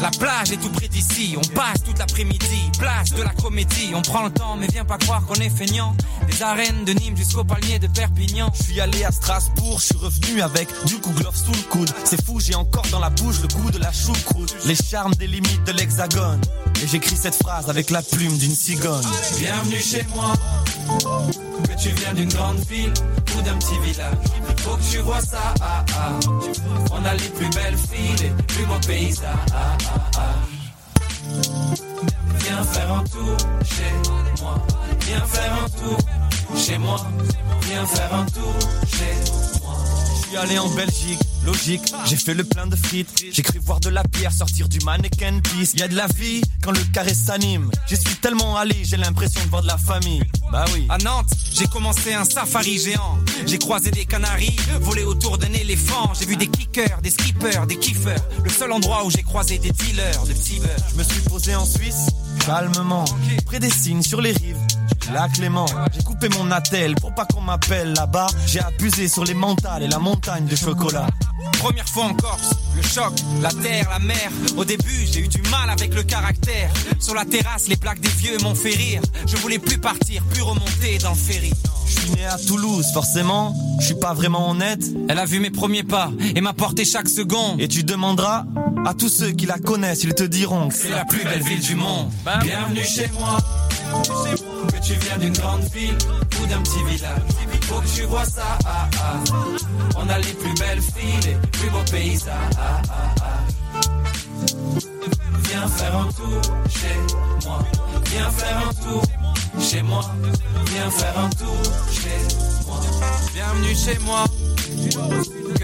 La 0.00 0.10
plage 0.10 0.52
est 0.52 0.56
tout 0.56 0.70
près 0.70 0.88
d'ici, 0.88 1.36
on 1.36 1.54
passe 1.54 1.82
toute 1.84 1.98
l'après-midi, 1.98 2.70
place 2.78 3.10
de 3.10 3.22
la 3.22 3.30
comédie, 3.30 3.92
on 3.94 4.02
prend 4.02 4.24
le 4.24 4.30
temps 4.30 4.56
mais 4.56 4.66
viens 4.68 4.84
pas 4.84 4.98
croire 4.98 5.24
qu'on 5.26 5.34
est 5.34 5.50
feignant. 5.50 5.94
Des 6.28 6.42
arènes 6.42 6.84
de 6.84 6.92
Nîmes 6.92 7.16
jusqu'au 7.16 7.44
palmier 7.44 7.78
de 7.78 7.86
Perpignan. 7.86 8.50
Je 8.58 8.64
suis 8.64 8.80
allé 8.80 9.04
à 9.04 9.12
Strasbourg, 9.12 9.78
je 9.80 9.86
suis 9.86 9.96
revenu 9.96 10.42
avec 10.42 10.68
du 10.86 10.98
coup 10.98 11.12
glove 11.12 11.36
sous 11.36 11.52
le 11.52 11.70
coude. 11.70 11.90
C'est 12.04 12.22
fou, 12.24 12.40
j'ai 12.40 12.54
encore 12.54 12.86
dans 12.90 13.00
la 13.00 13.10
bouche 13.10 13.40
le 13.42 13.48
goût 13.48 13.70
de 13.70 13.78
la 13.78 13.92
choucroute. 13.92 14.54
Les 14.66 14.76
charmes 14.76 15.14
des 15.14 15.26
limites 15.26 15.64
de 15.64 15.72
l'hexagone. 15.72 16.40
Et 16.82 16.86
j'écris 16.86 17.16
cette 17.16 17.36
phrase 17.36 17.70
avec 17.70 17.90
la 17.90 18.02
plume 18.02 18.36
d'une 18.38 18.54
cigogne. 18.54 19.06
Bienvenue 19.38 19.80
chez 19.80 20.04
moi, 20.14 20.32
que 21.62 21.80
tu 21.80 21.88
viens 21.90 22.14
d'une 22.14 22.28
grande 22.28 22.58
ville 22.70 22.92
ou 23.36 23.42
d'un 23.42 23.56
petit 23.58 23.78
village. 23.80 24.14
Faut 24.58 24.76
que 24.76 24.82
tu 24.90 24.98
vois 24.98 25.20
ça, 25.20 25.54
ah, 25.60 25.84
ah. 25.96 26.10
on 26.92 27.04
a 27.04 27.14
les 27.14 27.28
plus 27.28 27.48
belles 27.50 27.78
filles, 27.78 28.16
les 28.22 28.42
plus 28.44 28.64
beaux 28.66 28.80
paysages. 28.86 29.28
Viens 32.38 32.62
faire 32.64 32.92
un 32.92 33.04
tour 33.04 33.36
chez 33.64 34.42
moi, 34.42 34.54
viens 35.00 35.24
faire 35.26 35.52
un 35.64 35.68
tour 35.68 35.98
chez 36.56 36.78
moi, 36.78 37.00
viens 37.62 37.86
faire 37.86 38.14
un 38.14 38.24
tour 38.26 38.54
chez 38.86 39.30
moi. 39.30 39.45
Suis 40.36 40.50
allé 40.50 40.58
en 40.58 40.68
Belgique, 40.68 41.18
logique. 41.44 41.92
J'ai 42.04 42.16
fait 42.16 42.34
le 42.34 42.44
plein 42.44 42.66
de 42.66 42.76
frites. 42.76 43.24
J'ai 43.32 43.42
cru 43.42 43.58
voir 43.58 43.80
de 43.80 43.88
la 43.88 44.02
pierre 44.04 44.32
sortir 44.32 44.68
du 44.68 44.78
mannequin 44.80 45.40
piece. 45.40 45.74
Y 45.74 45.82
a 45.82 45.88
de 45.88 45.96
la 45.96 46.06
vie 46.06 46.42
quand 46.62 46.72
le 46.72 46.80
carré 46.92 47.14
s'anime. 47.14 47.70
J'y 47.88 47.96
suis 47.96 48.16
tellement 48.16 48.56
allé, 48.56 48.76
j'ai 48.84 48.96
l'impression 48.96 49.42
de 49.42 49.48
voir 49.48 49.62
de 49.62 49.68
la 49.68 49.78
famille. 49.78 50.22
Bah 50.52 50.64
oui. 50.74 50.86
À 50.88 50.98
Nantes, 50.98 51.30
j'ai 51.52 51.66
commencé 51.66 52.12
un 52.14 52.24
safari 52.24 52.78
géant. 52.78 53.18
J'ai 53.46 53.58
croisé 53.58 53.90
des 53.90 54.04
canaris, 54.04 54.56
volé 54.80 55.04
autour 55.04 55.38
d'un 55.38 55.52
éléphant. 55.52 56.12
J'ai 56.18 56.26
vu 56.26 56.36
des 56.36 56.48
kickers, 56.48 57.00
des 57.02 57.10
skippers, 57.10 57.66
des 57.66 57.78
kiffers. 57.78 58.22
Le 58.44 58.50
seul 58.50 58.72
endroit 58.72 59.04
où 59.04 59.10
j'ai 59.10 59.22
croisé 59.22 59.58
des 59.58 59.70
dealers 59.70 60.24
de 60.24 60.32
petits. 60.32 60.60
Je 60.90 60.98
me 60.98 61.04
suis 61.04 61.20
posé 61.22 61.54
en 61.54 61.64
Suisse, 61.64 62.06
calmement. 62.44 63.04
Près 63.46 63.58
des 63.58 63.70
signes 63.70 64.02
sur 64.02 64.20
les 64.20 64.32
rives. 64.32 64.58
La 65.12 65.28
Clément, 65.28 65.66
j'ai 65.94 66.02
coupé 66.02 66.28
mon 66.30 66.50
attel 66.50 66.94
pour 66.96 67.14
pas 67.14 67.24
qu'on 67.26 67.40
m'appelle 67.40 67.92
là-bas. 67.92 68.26
J'ai 68.46 68.60
abusé 68.60 69.08
sur 69.08 69.24
les 69.24 69.34
mentales 69.34 69.82
et 69.84 69.88
la 69.88 69.98
montagne 69.98 70.46
de 70.46 70.56
chocolat. 70.56 71.06
Première 71.58 71.88
fois 71.88 72.06
en 72.06 72.14
Corse, 72.14 72.50
le 72.74 72.82
choc, 72.82 73.12
la 73.40 73.50
terre, 73.50 73.88
la 73.90 73.98
mer. 73.98 74.30
Au 74.56 74.64
début, 74.64 75.06
j'ai 75.10 75.20
eu 75.20 75.28
du 75.28 75.42
mal 75.50 75.70
avec 75.70 75.94
le 75.94 76.02
caractère. 76.02 76.70
Sur 77.00 77.14
la 77.14 77.24
terrasse, 77.24 77.68
les 77.68 77.76
plaques 77.76 78.00
des 78.00 78.08
vieux 78.08 78.36
m'ont 78.42 78.54
fait 78.54 78.74
rire. 78.74 79.00
Je 79.26 79.36
voulais 79.36 79.58
plus 79.58 79.78
partir, 79.78 80.22
plus 80.24 80.42
remonter 80.42 80.98
dans 81.02 81.10
le 81.10 81.16
ferry. 81.16 81.52
Je 81.86 82.00
suis 82.00 82.10
né 82.10 82.26
à 82.26 82.36
Toulouse, 82.36 82.86
forcément, 82.92 83.54
je 83.80 83.86
suis 83.86 83.94
pas 83.94 84.12
vraiment 84.12 84.50
honnête. 84.50 84.82
Elle 85.08 85.18
a 85.18 85.24
vu 85.24 85.38
mes 85.40 85.50
premiers 85.50 85.84
pas 85.84 86.10
et 86.34 86.40
m'a 86.40 86.52
porté 86.52 86.84
chaque 86.84 87.08
seconde. 87.08 87.60
Et 87.60 87.68
tu 87.68 87.84
demanderas 87.84 88.44
à 88.84 88.94
tous 88.94 89.08
ceux 89.08 89.30
qui 89.30 89.46
la 89.46 89.58
connaissent, 89.58 90.04
ils 90.04 90.14
te 90.14 90.24
diront 90.24 90.68
que 90.68 90.74
C'est 90.74 90.90
la 90.90 91.04
plus 91.04 91.22
belle 91.24 91.42
ville 91.42 91.60
du 91.60 91.74
monde. 91.74 92.10
Bienvenue 92.42 92.84
chez 92.84 93.10
moi. 93.18 93.38
Que 93.92 94.55
tu 94.86 94.94
viens 94.94 95.18
d'une 95.18 95.32
grande 95.32 95.62
ville 95.74 95.98
ou 96.40 96.46
d'un 96.46 96.62
petit 96.62 96.82
village. 96.84 97.22
Faut 97.62 97.80
que 97.80 97.88
tu 97.88 98.02
vois 98.02 98.24
ça. 98.24 98.58
ah, 98.64 98.88
ah. 99.00 99.18
On 99.96 100.08
a 100.08 100.18
les 100.18 100.32
plus 100.32 100.54
belles 100.54 100.80
filles, 100.80 101.20
les 101.24 101.48
plus 101.50 101.70
beaux 101.70 101.84
paysages. 101.90 102.32
ah. 102.58 102.82
Viens 105.48 105.68
faire 105.68 105.96
un 105.96 106.12
tour 106.12 106.40
chez 106.68 107.46
moi. 107.46 107.58
Viens 108.10 108.30
faire 108.30 108.58
un 108.68 108.74
tour 108.74 109.02
chez 109.60 109.82
moi. 109.82 110.04
Viens 110.66 110.90
faire 110.90 111.18
un 111.18 111.30
tour 111.30 111.62
chez 111.90 112.36
moi. 112.66 112.80
Bienvenue 113.34 113.74
chez 113.74 113.98
moi. 114.00 114.24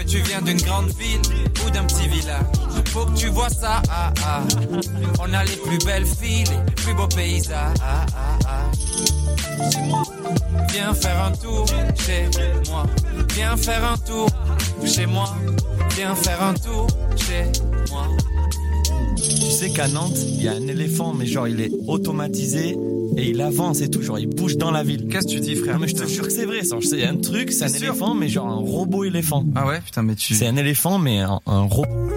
Tu 0.07 0.19
viens 0.19 0.41
d'une 0.41 0.61
grande 0.61 0.89
ville 0.99 1.21
ou 1.65 1.69
d'un 1.71 1.85
petit 1.85 2.07
village. 2.07 2.45
Faut 2.89 3.05
que 3.05 3.17
tu 3.17 3.27
vois 3.29 3.49
ça. 3.49 3.81
ah, 3.89 4.13
ah. 4.25 4.41
On 5.19 5.33
a 5.33 5.43
les 5.43 5.55
plus 5.55 5.77
belles 5.85 6.05
filles, 6.05 6.45
les 6.67 6.73
plus 6.73 6.93
beaux 6.93 7.07
paysages. 7.07 7.77
ah, 7.81 8.05
ah, 8.15 8.37
ah. 8.47 8.71
Viens 10.71 10.93
faire 10.93 11.23
un 11.23 11.31
tour 11.31 11.65
chez 12.05 12.29
moi. 12.69 12.85
Viens 13.33 13.57
faire 13.57 13.83
un 13.85 13.97
tour 13.97 14.29
chez 14.85 15.05
moi. 15.05 15.35
Viens 15.95 16.15
faire 16.15 16.41
un 16.43 16.53
tour 16.53 16.87
chez 17.15 17.43
moi. 17.43 17.72
Tu 19.23 19.51
sais 19.51 19.69
qu'à 19.69 19.87
Nantes, 19.87 20.17
il 20.27 20.43
y 20.43 20.47
a 20.47 20.51
un 20.53 20.67
éléphant, 20.67 21.13
mais 21.13 21.25
genre 21.25 21.47
il 21.47 21.61
est 21.61 21.71
automatisé 21.87 22.75
et 23.17 23.29
il 23.29 23.41
avance 23.41 23.81
et 23.81 23.89
tout, 23.89 24.01
genre 24.01 24.19
il 24.19 24.27
bouge 24.27 24.57
dans 24.57 24.71
la 24.71 24.83
ville. 24.83 25.07
Qu'est-ce 25.07 25.27
que 25.27 25.31
tu 25.33 25.39
dis, 25.39 25.55
frère? 25.55 25.75
Non, 25.75 25.79
mais 25.81 25.87
je 25.87 25.95
te 25.95 26.05
jure 26.07 26.25
que 26.25 26.31
c'est 26.31 26.45
vrai, 26.45 26.63
ça. 26.63 26.77
C'est 26.81 27.03
un 27.05 27.15
truc, 27.17 27.51
c'est 27.51 27.65
un 27.65 27.67
sûr 27.69 27.89
éléphant, 27.89 28.15
mais 28.15 28.27
genre 28.27 28.47
un 28.47 28.55
robot 28.55 29.03
éléphant. 29.05 29.45
Ah 29.55 29.65
ouais, 29.67 29.79
putain, 29.81 30.01
mais 30.03 30.15
tu. 30.15 30.33
C'est 30.33 30.47
un 30.47 30.55
éléphant, 30.57 30.97
mais 30.99 31.19
un, 31.19 31.39
un 31.45 31.61
robot. 31.61 32.09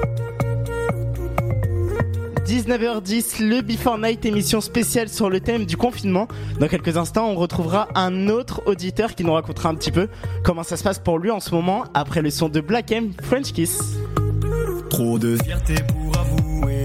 19h10, 2.46 3.42
le 3.44 3.60
Before 3.60 3.98
Night, 3.98 4.24
émission 4.24 4.60
spéciale 4.60 5.08
sur 5.08 5.28
le 5.30 5.40
thème 5.40 5.66
du 5.66 5.76
confinement. 5.76 6.28
Dans 6.60 6.68
quelques 6.68 6.96
instants, 6.96 7.28
on 7.28 7.34
retrouvera 7.34 7.88
un 7.96 8.28
autre 8.28 8.62
auditeur 8.66 9.14
qui 9.16 9.24
nous 9.24 9.32
racontera 9.32 9.68
un 9.68 9.74
petit 9.74 9.90
peu 9.90 10.08
comment 10.44 10.62
ça 10.62 10.76
se 10.76 10.84
passe 10.84 11.00
pour 11.00 11.18
lui 11.18 11.32
en 11.32 11.40
ce 11.40 11.50
moment 11.50 11.84
après 11.92 12.22
le 12.22 12.30
son 12.30 12.48
de 12.48 12.60
Black 12.60 12.92
M, 12.92 13.10
French 13.20 13.52
Kiss. 13.52 13.80
Trop 14.90 15.18
de 15.18 15.36
fierté 15.44 15.74
pour 15.88 16.16
avouer. 16.16 16.75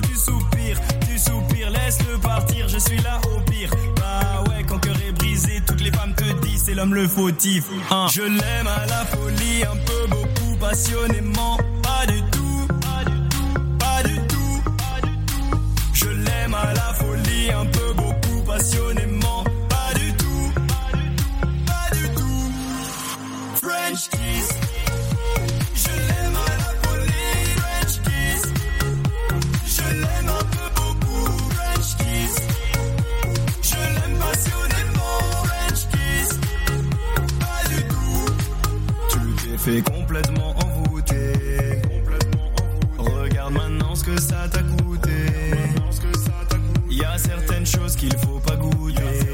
Tu 0.00 0.14
soupires, 0.14 0.80
tu 1.08 1.18
soupires, 1.18 1.70
laisse-le 1.70 2.18
partir, 2.18 2.68
je 2.68 2.78
suis 2.78 3.00
là 3.02 3.20
au 3.32 3.40
pire. 3.50 3.70
Bah 3.96 4.44
ouais, 4.48 4.64
quand 4.66 4.78
cœur 4.78 4.96
est 5.06 5.12
brisé, 5.12 5.60
toutes 5.66 5.80
les 5.80 5.90
femmes 5.90 6.14
te 6.14 6.24
disent 6.46 6.64
c'est 6.66 6.74
l'homme 6.74 6.94
le 6.94 7.08
fautif. 7.08 7.64
Hein. 7.90 8.06
Je 8.12 8.22
l'aime 8.22 8.66
à 8.66 8.86
la 8.86 9.04
folie, 9.06 9.62
un 9.64 9.76
peu 9.76 10.06
beaucoup, 10.10 10.56
passionnément, 10.58 11.56
pas 11.82 12.06
du 12.06 12.20
tout, 12.30 12.66
pas 13.78 14.02
du 14.02 14.16
tout. 14.28 14.62
Je 15.92 16.08
l'aime 16.08 16.54
à 16.54 16.72
la 16.74 16.94
folie, 16.94 17.50
un 17.50 17.66
peu 17.66 17.92
beaucoup, 17.94 18.42
passionnément, 18.46 19.44
pas 19.68 19.98
du 19.98 20.12
tout, 20.14 20.52
pas 21.66 21.96
du 21.96 22.08
tout. 22.14 22.52
French 23.60 24.08
kiss. 24.10 24.57
Fait 39.68 39.82
complètement 39.82 40.54
envoûter. 40.64 41.32
Regarde 42.96 43.52
maintenant 43.52 43.94
ce 43.94 44.04
que 44.04 44.20
ça 44.20 44.48
t'a 44.50 44.62
coûté. 44.62 45.10
Y 46.90 47.04
a 47.04 47.18
certaines 47.18 47.66
choses 47.66 47.94
qu'il 47.94 48.16
faut 48.18 48.40
pas 48.40 48.56
goûter. 48.56 49.27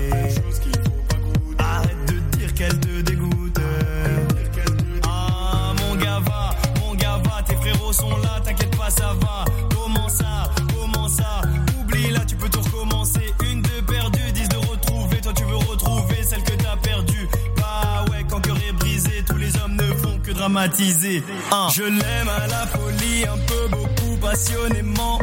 Hein. 20.56 21.68
Je 21.74 21.82
l'aime 21.82 22.28
à 22.28 22.46
la 22.46 22.66
folie, 22.68 23.24
un 23.26 23.38
peu 23.46 23.68
beaucoup, 23.68 24.16
passionnément. 24.20 25.18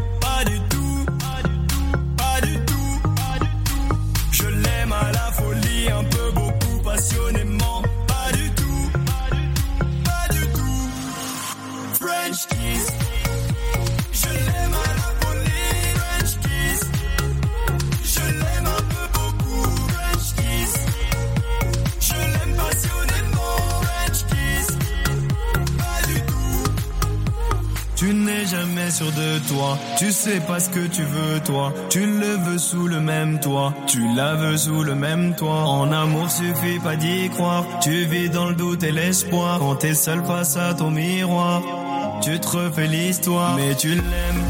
Tu 29.97 30.11
sais 30.11 30.39
pas 30.39 30.59
ce 30.59 30.69
que 30.69 30.87
tu 30.87 31.03
veux 31.03 31.39
toi, 31.41 31.73
tu 31.89 32.05
le 32.05 32.37
veux 32.45 32.57
sous 32.57 32.87
le 32.87 32.99
même 32.99 33.39
toit, 33.39 33.73
tu 33.87 34.01
la 34.15 34.35
veux 34.35 34.57
sous 34.57 34.83
le 34.83 34.95
même 34.95 35.35
toit. 35.35 35.63
En 35.65 35.91
amour 35.91 36.29
suffit 36.29 36.79
pas 36.79 36.95
d'y 36.95 37.29
croire, 37.29 37.65
tu 37.81 38.05
vis 38.05 38.29
dans 38.29 38.49
le 38.49 38.55
doute 38.55 38.83
et 38.83 38.91
l'espoir, 38.91 39.59
quand 39.59 39.75
t'es 39.75 39.93
seul 39.93 40.23
face 40.23 40.57
à 40.57 40.73
ton 40.73 40.91
miroir, 40.91 41.61
tu 42.21 42.39
te 42.39 42.47
refais 42.47 42.87
l'histoire, 42.87 43.55
mais 43.55 43.75
tu 43.75 43.89
l'aimes, 43.89 44.45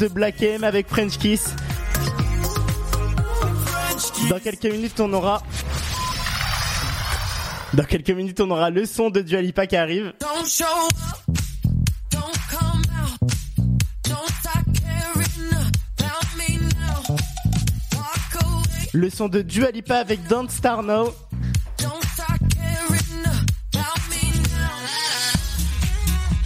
de 0.00 0.08
Black 0.08 0.42
M 0.42 0.64
avec 0.64 0.88
French 0.88 1.18
Kiss. 1.18 1.54
Dans 4.30 4.38
quelques 4.38 4.64
minutes, 4.64 4.98
on 4.98 5.12
aura. 5.12 5.42
Dans 7.74 7.84
quelques 7.84 8.10
minutes, 8.10 8.40
on 8.40 8.50
aura 8.50 8.70
le 8.70 8.86
son 8.86 9.10
de 9.10 9.20
Dua 9.20 9.42
Lipa 9.42 9.66
qui 9.66 9.76
arrive. 9.76 10.14
Le 18.94 19.10
son 19.10 19.28
de 19.28 19.42
Dua 19.42 19.70
Lipa 19.70 19.98
avec 19.98 20.26
Don't 20.28 20.48
Star 20.48 20.82
Now. 20.82 21.12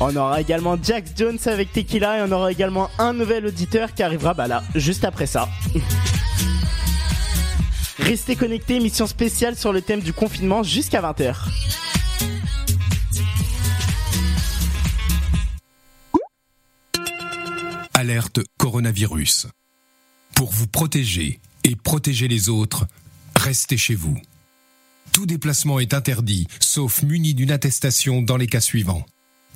On 0.00 0.16
aura 0.16 0.40
également 0.40 0.76
Jax 0.82 1.12
Jones 1.16 1.38
avec 1.46 1.72
Tequila 1.72 2.18
et 2.18 2.22
on 2.22 2.32
aura 2.32 2.50
également 2.50 2.90
un 2.98 3.12
nouvel 3.12 3.46
auditeur 3.46 3.94
qui 3.94 4.02
arrivera 4.02 4.34
bah 4.34 4.48
là, 4.48 4.62
juste 4.74 5.04
après 5.04 5.26
ça. 5.26 5.48
Restez 7.98 8.34
connectés, 8.36 8.76
émission 8.76 9.06
spéciale 9.06 9.56
sur 9.56 9.72
le 9.72 9.80
thème 9.80 10.00
du 10.00 10.12
confinement 10.12 10.62
jusqu'à 10.62 11.00
20h. 11.00 11.36
Alerte 17.94 18.40
coronavirus. 18.58 19.46
Pour 20.34 20.50
vous 20.50 20.66
protéger 20.66 21.38
et 21.62 21.76
protéger 21.76 22.26
les 22.26 22.48
autres, 22.48 22.86
restez 23.36 23.76
chez 23.76 23.94
vous. 23.94 24.18
Tout 25.12 25.26
déplacement 25.26 25.78
est 25.78 25.94
interdit, 25.94 26.48
sauf 26.58 27.02
muni 27.04 27.34
d'une 27.34 27.52
attestation 27.52 28.20
dans 28.20 28.36
les 28.36 28.48
cas 28.48 28.60
suivants. 28.60 29.06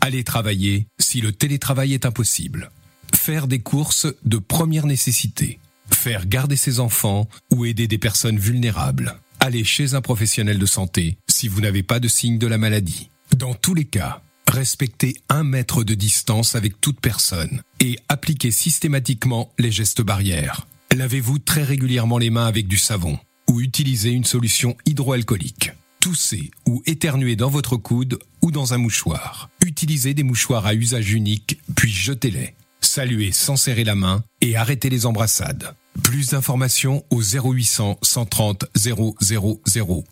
Aller 0.00 0.24
travailler 0.24 0.86
si 0.98 1.20
le 1.20 1.32
télétravail 1.32 1.94
est 1.94 2.06
impossible. 2.06 2.70
Faire 3.14 3.46
des 3.46 3.58
courses 3.58 4.06
de 4.24 4.38
première 4.38 4.86
nécessité. 4.86 5.58
Faire 5.90 6.26
garder 6.26 6.56
ses 6.56 6.80
enfants 6.80 7.28
ou 7.50 7.64
aider 7.64 7.88
des 7.88 7.98
personnes 7.98 8.38
vulnérables. 8.38 9.18
Aller 9.40 9.64
chez 9.64 9.94
un 9.94 10.00
professionnel 10.00 10.58
de 10.58 10.66
santé 10.66 11.18
si 11.28 11.48
vous 11.48 11.60
n'avez 11.60 11.82
pas 11.82 12.00
de 12.00 12.08
signe 12.08 12.38
de 12.38 12.46
la 12.46 12.58
maladie. 12.58 13.10
Dans 13.36 13.54
tous 13.54 13.74
les 13.74 13.84
cas, 13.84 14.22
respectez 14.48 15.16
un 15.28 15.44
mètre 15.44 15.84
de 15.84 15.94
distance 15.94 16.54
avec 16.54 16.80
toute 16.80 17.00
personne 17.00 17.62
et 17.80 17.98
appliquez 18.08 18.50
systématiquement 18.50 19.52
les 19.58 19.70
gestes 19.70 20.02
barrières. 20.02 20.66
Lavez-vous 20.94 21.38
très 21.38 21.64
régulièrement 21.64 22.18
les 22.18 22.30
mains 22.30 22.46
avec 22.46 22.66
du 22.66 22.78
savon 22.78 23.18
ou 23.48 23.60
utilisez 23.60 24.10
une 24.10 24.24
solution 24.24 24.76
hydroalcoolique. 24.86 25.72
Toussez 26.00 26.50
ou 26.66 26.82
éternuez 26.86 27.34
dans 27.34 27.50
votre 27.50 27.76
coude 27.76 28.18
ou 28.40 28.52
dans 28.52 28.72
un 28.72 28.78
mouchoir. 28.78 29.50
Utilisez 29.66 30.14
des 30.14 30.22
mouchoirs 30.22 30.66
à 30.66 30.74
usage 30.74 31.12
unique, 31.12 31.58
puis 31.74 31.90
jetez-les. 31.90 32.54
Saluez 32.80 33.32
sans 33.32 33.56
serrer 33.56 33.84
la 33.84 33.96
main 33.96 34.22
et 34.40 34.56
arrêtez 34.56 34.90
les 34.90 35.06
embrassades. 35.06 35.74
Plus 36.04 36.28
d'informations 36.30 37.04
au 37.10 37.20
0800 37.20 37.98
130 38.02 38.66
000, 38.76 39.16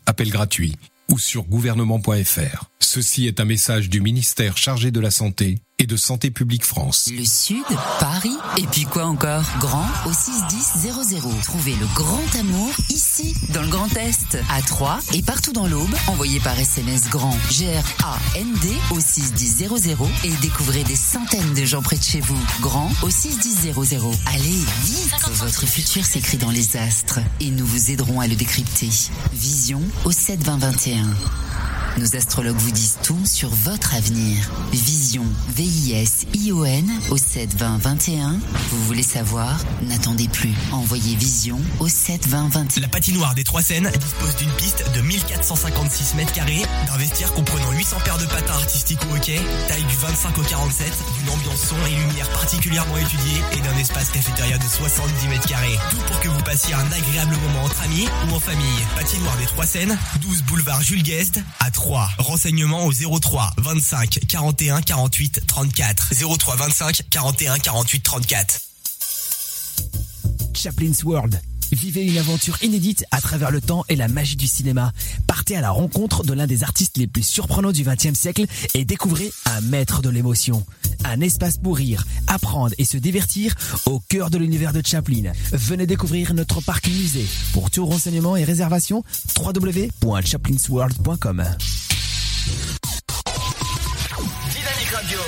appel 0.07 0.31
gratuit, 0.31 0.77
ou 1.09 1.19
sur 1.19 1.45
gouvernement.fr. 1.45 2.65
Ceci 2.81 3.27
est 3.27 3.39
un 3.39 3.45
message 3.45 3.89
du 3.89 4.01
ministère 4.01 4.57
chargé 4.57 4.91
de 4.91 5.01
la 5.01 5.13
Santé 5.13 5.59
et 5.79 5.87
de 5.87 5.97
Santé 5.97 6.31
publique 6.31 6.65
France. 6.65 7.11
Le 7.15 7.25
Sud, 7.25 7.65
Paris, 8.01 8.37
et 8.57 8.67
puis 8.67 8.85
quoi 8.85 9.05
encore? 9.05 9.45
Grand 9.61 9.87
au 10.07 10.13
61000. 10.13 11.43
Trouvez 11.43 11.75
le 11.75 11.87
grand 11.95 12.35
amour 12.39 12.71
ici, 12.89 13.35
dans 13.53 13.61
le 13.61 13.69
Grand 13.69 13.95
Est, 13.97 14.39
à 14.51 14.63
Troyes 14.63 14.99
et 15.13 15.23
partout 15.23 15.53
dans 15.53 15.67
l'Aube. 15.67 15.95
Envoyez 16.09 16.41
par 16.41 16.59
SMS 16.59 17.11
grand 17.11 17.37
G-R-A-N-D 17.51 18.69
au 18.93 19.01
61000 19.01 19.97
et 20.25 20.31
découvrez 20.41 20.85
des 20.85 20.97
centaines 20.97 21.53
de 21.53 21.65
gens 21.65 21.83
près 21.83 21.99
de 21.99 22.05
chez 22.05 22.21
vous. 22.21 22.41
Grand 22.61 22.91
au 23.03 23.11
61000. 23.11 23.75
Allez, 24.27 24.65
vite 24.83 25.29
Votre 25.33 25.67
futur 25.67 26.05
s'écrit 26.05 26.39
dans 26.39 26.51
les 26.51 26.77
astres 26.79 27.21
et 27.41 27.51
nous 27.51 27.67
vous 27.67 27.91
aiderons 27.91 28.21
à 28.21 28.27
le 28.27 28.35
décrypter. 28.35 28.89
Vision 29.33 29.83
au 30.05 30.11
72021. 30.11 31.05
Nos 31.99 32.15
astrologues 32.15 32.59
vous 32.59 32.73
disent 32.73 32.99
tout 33.03 33.25
sur 33.25 33.49
votre 33.49 33.95
avenir. 33.95 34.51
Vision, 34.71 35.25
V-I-S-I-O-N 35.67 36.89
au 37.11 37.17
7 37.17 37.57
20 37.57 37.79
21. 37.79 38.39
Vous 38.71 38.85
voulez 38.85 39.03
savoir? 39.03 39.59
N'attendez 39.83 40.29
plus. 40.29 40.53
Envoyez 40.71 41.17
Vision 41.17 41.59
au 41.81 41.89
7 41.89 42.29
20 42.29 42.51
21. 42.51 42.83
La 42.83 42.89
patinoire 42.89 43.35
des 43.35 43.43
Trois 43.43 43.63
Seines 43.63 43.91
dispose 43.91 44.37
d'une 44.37 44.51
piste 44.53 44.85
de 44.95 45.01
1456 45.01 46.15
mètres 46.15 46.33
carrés, 46.33 46.63
d'un 46.87 46.97
vestiaire 46.99 47.33
comprenant 47.33 47.73
800 47.73 47.97
paires 48.05 48.19
de 48.19 48.27
patins 48.27 48.53
artistiques 48.53 49.01
au 49.11 49.17
hockey, 49.17 49.41
taille 49.67 49.83
du 49.83 49.97
25 49.97 50.39
au 50.39 50.43
47, 50.43 50.87
d'une 51.19 51.31
ambiance 51.31 51.61
son 51.61 51.77
et 51.87 51.97
lumière 51.97 52.31
particulièrement 52.31 52.99
étudiée 52.99 53.41
et 53.55 53.61
d'un 53.61 53.77
espace 53.77 54.11
cafétéria 54.11 54.59
de 54.59 54.65
70 54.65 55.27
mètres 55.27 55.49
carrés. 55.49 55.79
Tout 55.91 55.97
pour 56.07 56.21
que 56.21 56.29
vous 56.29 56.43
passiez 56.45 56.75
un 56.75 56.93
agréable 56.93 57.37
moment 57.45 57.65
entre 57.65 57.83
amis 57.83 58.07
ou 58.29 58.37
en 58.37 58.41
famille. 58.41 58.87
Patinoire 58.95 59.37
des 59.39 59.47
Trois 59.47 59.67
Seines, 59.67 59.99
12 60.21 60.45
boulevard 60.45 60.81
Jules 60.81 61.03
Guest 61.03 61.41
à 61.59 61.73
3. 61.73 62.09
Renseignements 62.19 62.87
au 62.87 62.93
03 62.93 63.51
25 63.59 64.21
41 64.29 64.81
48 64.81 65.43
34. 65.57 66.13
03 66.39 66.57
25 66.57 67.01
41 67.09 67.59
48 67.59 68.03
34. 68.03 68.61
Chaplin's 70.53 71.03
World. 71.03 71.41
Vivez 71.73 72.05
une 72.05 72.19
aventure 72.19 72.63
inédite 72.63 73.07
à 73.11 73.23
travers 73.23 73.51
le 73.51 73.63
temps 73.63 73.83
et 73.89 73.97
la 73.97 74.09
magie 74.09 74.37
du 74.37 74.47
cinéma. 74.47 74.93
Partez 75.27 75.57
à 75.57 75.63
la 75.63 75.71
rencontre 75.71 76.25
de 76.25 76.35
l'un 76.35 76.47
des 76.47 76.63
artistes 76.63 76.99
les 76.99 77.07
plus 77.07 77.23
surprenants 77.23 77.73
du 77.73 77.85
XXe 77.85 78.13
siècle 78.13 78.45
et 78.75 78.85
découvrez 78.85 79.33
un 79.47 79.63
maître 79.63 80.03
de 80.03 80.11
l'émotion. 80.11 80.63
Un 81.05 81.23
espace 81.23 81.57
pour 81.57 81.79
rire, 81.79 82.05
apprendre 82.27 82.75
et 82.77 82.85
se 82.85 82.99
divertir 82.99 83.55
au 83.87 83.99
cœur 83.99 84.29
de 84.29 84.37
l'univers 84.37 84.75
de 84.75 84.83
Chaplin. 84.85 85.33
Venez 85.53 85.87
découvrir 85.87 86.35
notre 86.35 86.61
parc 86.61 86.87
musée. 86.89 87.27
Pour 87.55 87.71
tout 87.71 87.87
renseignement 87.87 88.37
et 88.37 88.45
réservation, 88.45 89.05
www.chaplinsworld.com. 89.39 91.47
Dynamique 94.97 95.13
Radio. 95.13 95.19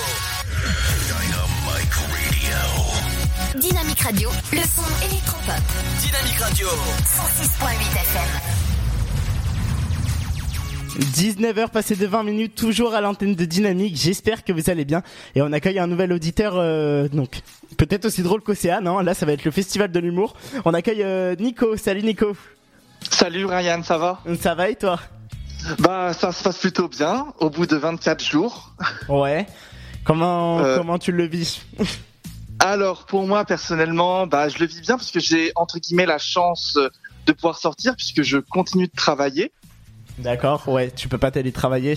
Dynamique 3.61 4.01
Radio, 4.01 4.31
le 4.51 4.61
son 4.61 5.05
électropop. 5.05 5.63
Dynamique 6.01 6.39
Radio. 6.41 6.69
106.8 6.69 7.75
FM. 8.01 8.31
19h 11.13 11.69
passées 11.69 11.97
de 11.97 12.07
20 12.07 12.23
minutes, 12.23 12.55
toujours 12.55 12.95
à 12.95 13.03
l'antenne 13.03 13.35
de 13.35 13.45
Dynamique. 13.45 13.95
J'espère 13.97 14.43
que 14.43 14.55
vous 14.55 14.71
allez 14.71 14.87
bien. 14.87 15.03
Et 15.35 15.43
on 15.43 15.53
accueille 15.53 15.79
un 15.79 15.87
nouvel 15.87 16.15
auditeur, 16.15 16.55
euh, 16.57 17.09
donc 17.09 17.43
peut-être 17.77 18.07
aussi 18.07 18.23
drôle 18.23 18.41
qu'Océane. 18.41 18.87
Hein. 18.87 19.03
Là, 19.03 19.13
ça 19.13 19.27
va 19.27 19.33
être 19.33 19.45
le 19.45 19.51
festival 19.51 19.93
de 19.93 20.01
l'humour. 20.01 20.35
On 20.65 20.73
accueille 20.73 21.03
euh, 21.03 21.37
Nico. 21.37 21.77
Salut 21.77 22.03
Nico. 22.03 22.35
Salut 23.11 23.45
Ryan, 23.45 23.83
ça 23.83 23.99
va? 23.99 24.23
Ça 24.41 24.55
va 24.55 24.71
et 24.71 24.77
toi? 24.77 24.99
Bah 25.81 26.13
ça 26.13 26.33
se 26.33 26.43
passe 26.43 26.59
plutôt 26.59 26.89
bien, 26.89 27.27
au 27.41 27.51
bout 27.51 27.67
de 27.67 27.77
24 27.77 28.25
jours. 28.25 28.73
Ouais. 29.09 29.47
Comment 30.05 30.61
Euh. 30.61 30.77
comment 30.79 30.99
tu 30.99 31.13
le 31.13 31.27
vis? 31.27 31.63
Alors 32.61 33.07
pour 33.07 33.27
moi 33.27 33.45
personnellement, 33.45 34.27
bah 34.27 34.49
je 34.49 34.59
le 34.59 34.67
vis 34.67 34.81
bien 34.81 34.97
parce 34.97 35.11
que 35.11 35.21
j'ai 35.21 35.53
entre 35.57 35.79
guillemets 35.79 36.07
la 36.07 36.19
chance 36.19 36.79
de 37.27 37.33
pouvoir 37.33 37.59
sortir 37.59 37.95
puisque 37.97 38.23
je 38.23 38.39
continue 38.39 38.87
de 38.87 38.93
travailler. 38.97 39.53
D'accord. 40.19 40.69
Ouais. 40.69 40.91
Tu 40.91 41.09
peux 41.09 41.19
pas 41.19 41.31
télétravailler? 41.31 41.97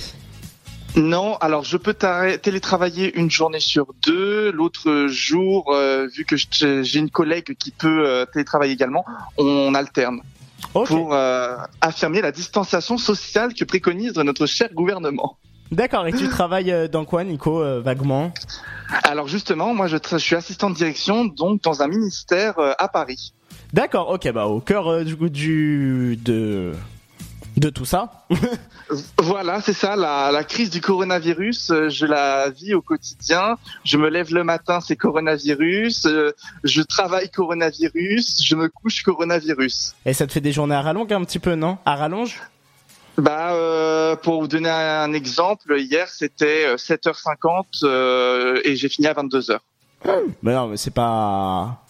Non, 0.98 1.38
alors 1.38 1.64
je 1.64 1.78
peux 1.78 1.94
télétravailler 2.42 3.18
une 3.18 3.32
journée 3.32 3.62
sur 3.62 3.94
deux. 4.04 4.52
L'autre 4.52 5.08
jour, 5.08 5.74
euh, 5.74 6.08
vu 6.08 6.26
que 6.26 6.36
j'ai 6.36 7.00
une 7.00 7.10
collègue 7.10 7.56
qui 7.58 7.72
peut 7.72 8.06
euh, 8.06 8.26
télétravailler 8.26 8.74
également, 8.74 9.06
on 9.38 9.74
alterne 9.74 10.22
pour 10.74 11.14
euh, 11.14 11.56
affirmer 11.82 12.22
la 12.22 12.32
distanciation 12.32 12.98
sociale 12.98 13.54
que 13.54 13.66
préconise 13.66 14.16
notre 14.16 14.46
cher 14.46 14.70
gouvernement. 14.74 15.38
D'accord. 15.72 16.06
Et 16.08 16.12
tu 16.12 16.28
travailles 16.28 16.72
euh, 16.72 16.88
dans 16.88 17.06
quoi, 17.06 17.24
Nico, 17.24 17.62
euh, 17.62 17.80
vaguement? 17.80 18.34
Alors 19.04 19.28
justement, 19.28 19.74
moi 19.74 19.88
je, 19.88 19.98
je 20.12 20.18
suis 20.18 20.36
assistant 20.36 20.70
de 20.70 20.76
direction 20.76 21.26
donc 21.26 21.62
dans 21.64 21.82
un 21.82 21.88
ministère 21.88 22.60
euh, 22.60 22.74
à 22.78 22.88
Paris. 22.90 23.34
D'accord. 23.72 24.10
Ok. 24.10 24.30
Bah 24.34 24.48
au 24.48 24.60
cœur 24.60 25.06
du 25.06 25.16
du 25.30 26.18
de 26.18 26.74
de 27.58 27.70
tout 27.70 27.86
ça. 27.86 28.26
Voilà, 29.20 29.62
c'est 29.62 29.72
ça, 29.74 29.96
la, 29.96 30.32
la 30.34 30.44
crise 30.44 30.70
du 30.70 30.82
coronavirus, 30.82 31.70
euh, 31.72 31.88
je 31.88 32.06
la 32.06 32.50
vis 32.50 32.74
au 32.74 32.82
quotidien. 32.82 33.58
Je 33.86 33.96
me 33.98 34.10
lève 34.10 34.34
le 34.34 34.44
matin, 34.44 34.82
c'est 34.82 34.98
coronavirus. 34.98 36.08
euh, 36.08 36.34
je 36.66 36.82
travaille 36.82 37.30
coronavirus. 37.30 38.44
Je 38.44 38.56
me 38.56 38.68
couche 38.68 39.02
coronavirus. 39.04 39.94
Et 40.06 40.12
ça 40.14 40.28
te 40.28 40.34
fait 40.34 40.42
des 40.42 40.52
journées 40.52 40.76
à 40.76 40.82
rallonge 40.82 41.10
un 41.12 41.24
petit 41.24 41.40
peu, 41.40 41.56
non? 41.56 41.78
À 41.86 41.96
rallonge? 41.96 42.42
Bah, 43.18 43.54
euh, 43.54 44.16
pour 44.18 44.42
vous 44.42 44.48
donner 44.48 44.70
un 44.70 45.14
exemple, 45.14 45.78
hier 45.80 46.10
c'était 46.10 46.66
euh, 46.66 46.76
7h50 46.76 47.84
euh, 47.84 48.60
et 48.66 48.76
j'ai 48.76 48.90
fini 48.90 49.08
à 49.08 49.14
22h. 49.14 49.60
Mais 50.42 50.54
non, 50.54 50.68
mais 50.68 50.78
c'est 50.78 50.92
pas. 50.94 51.82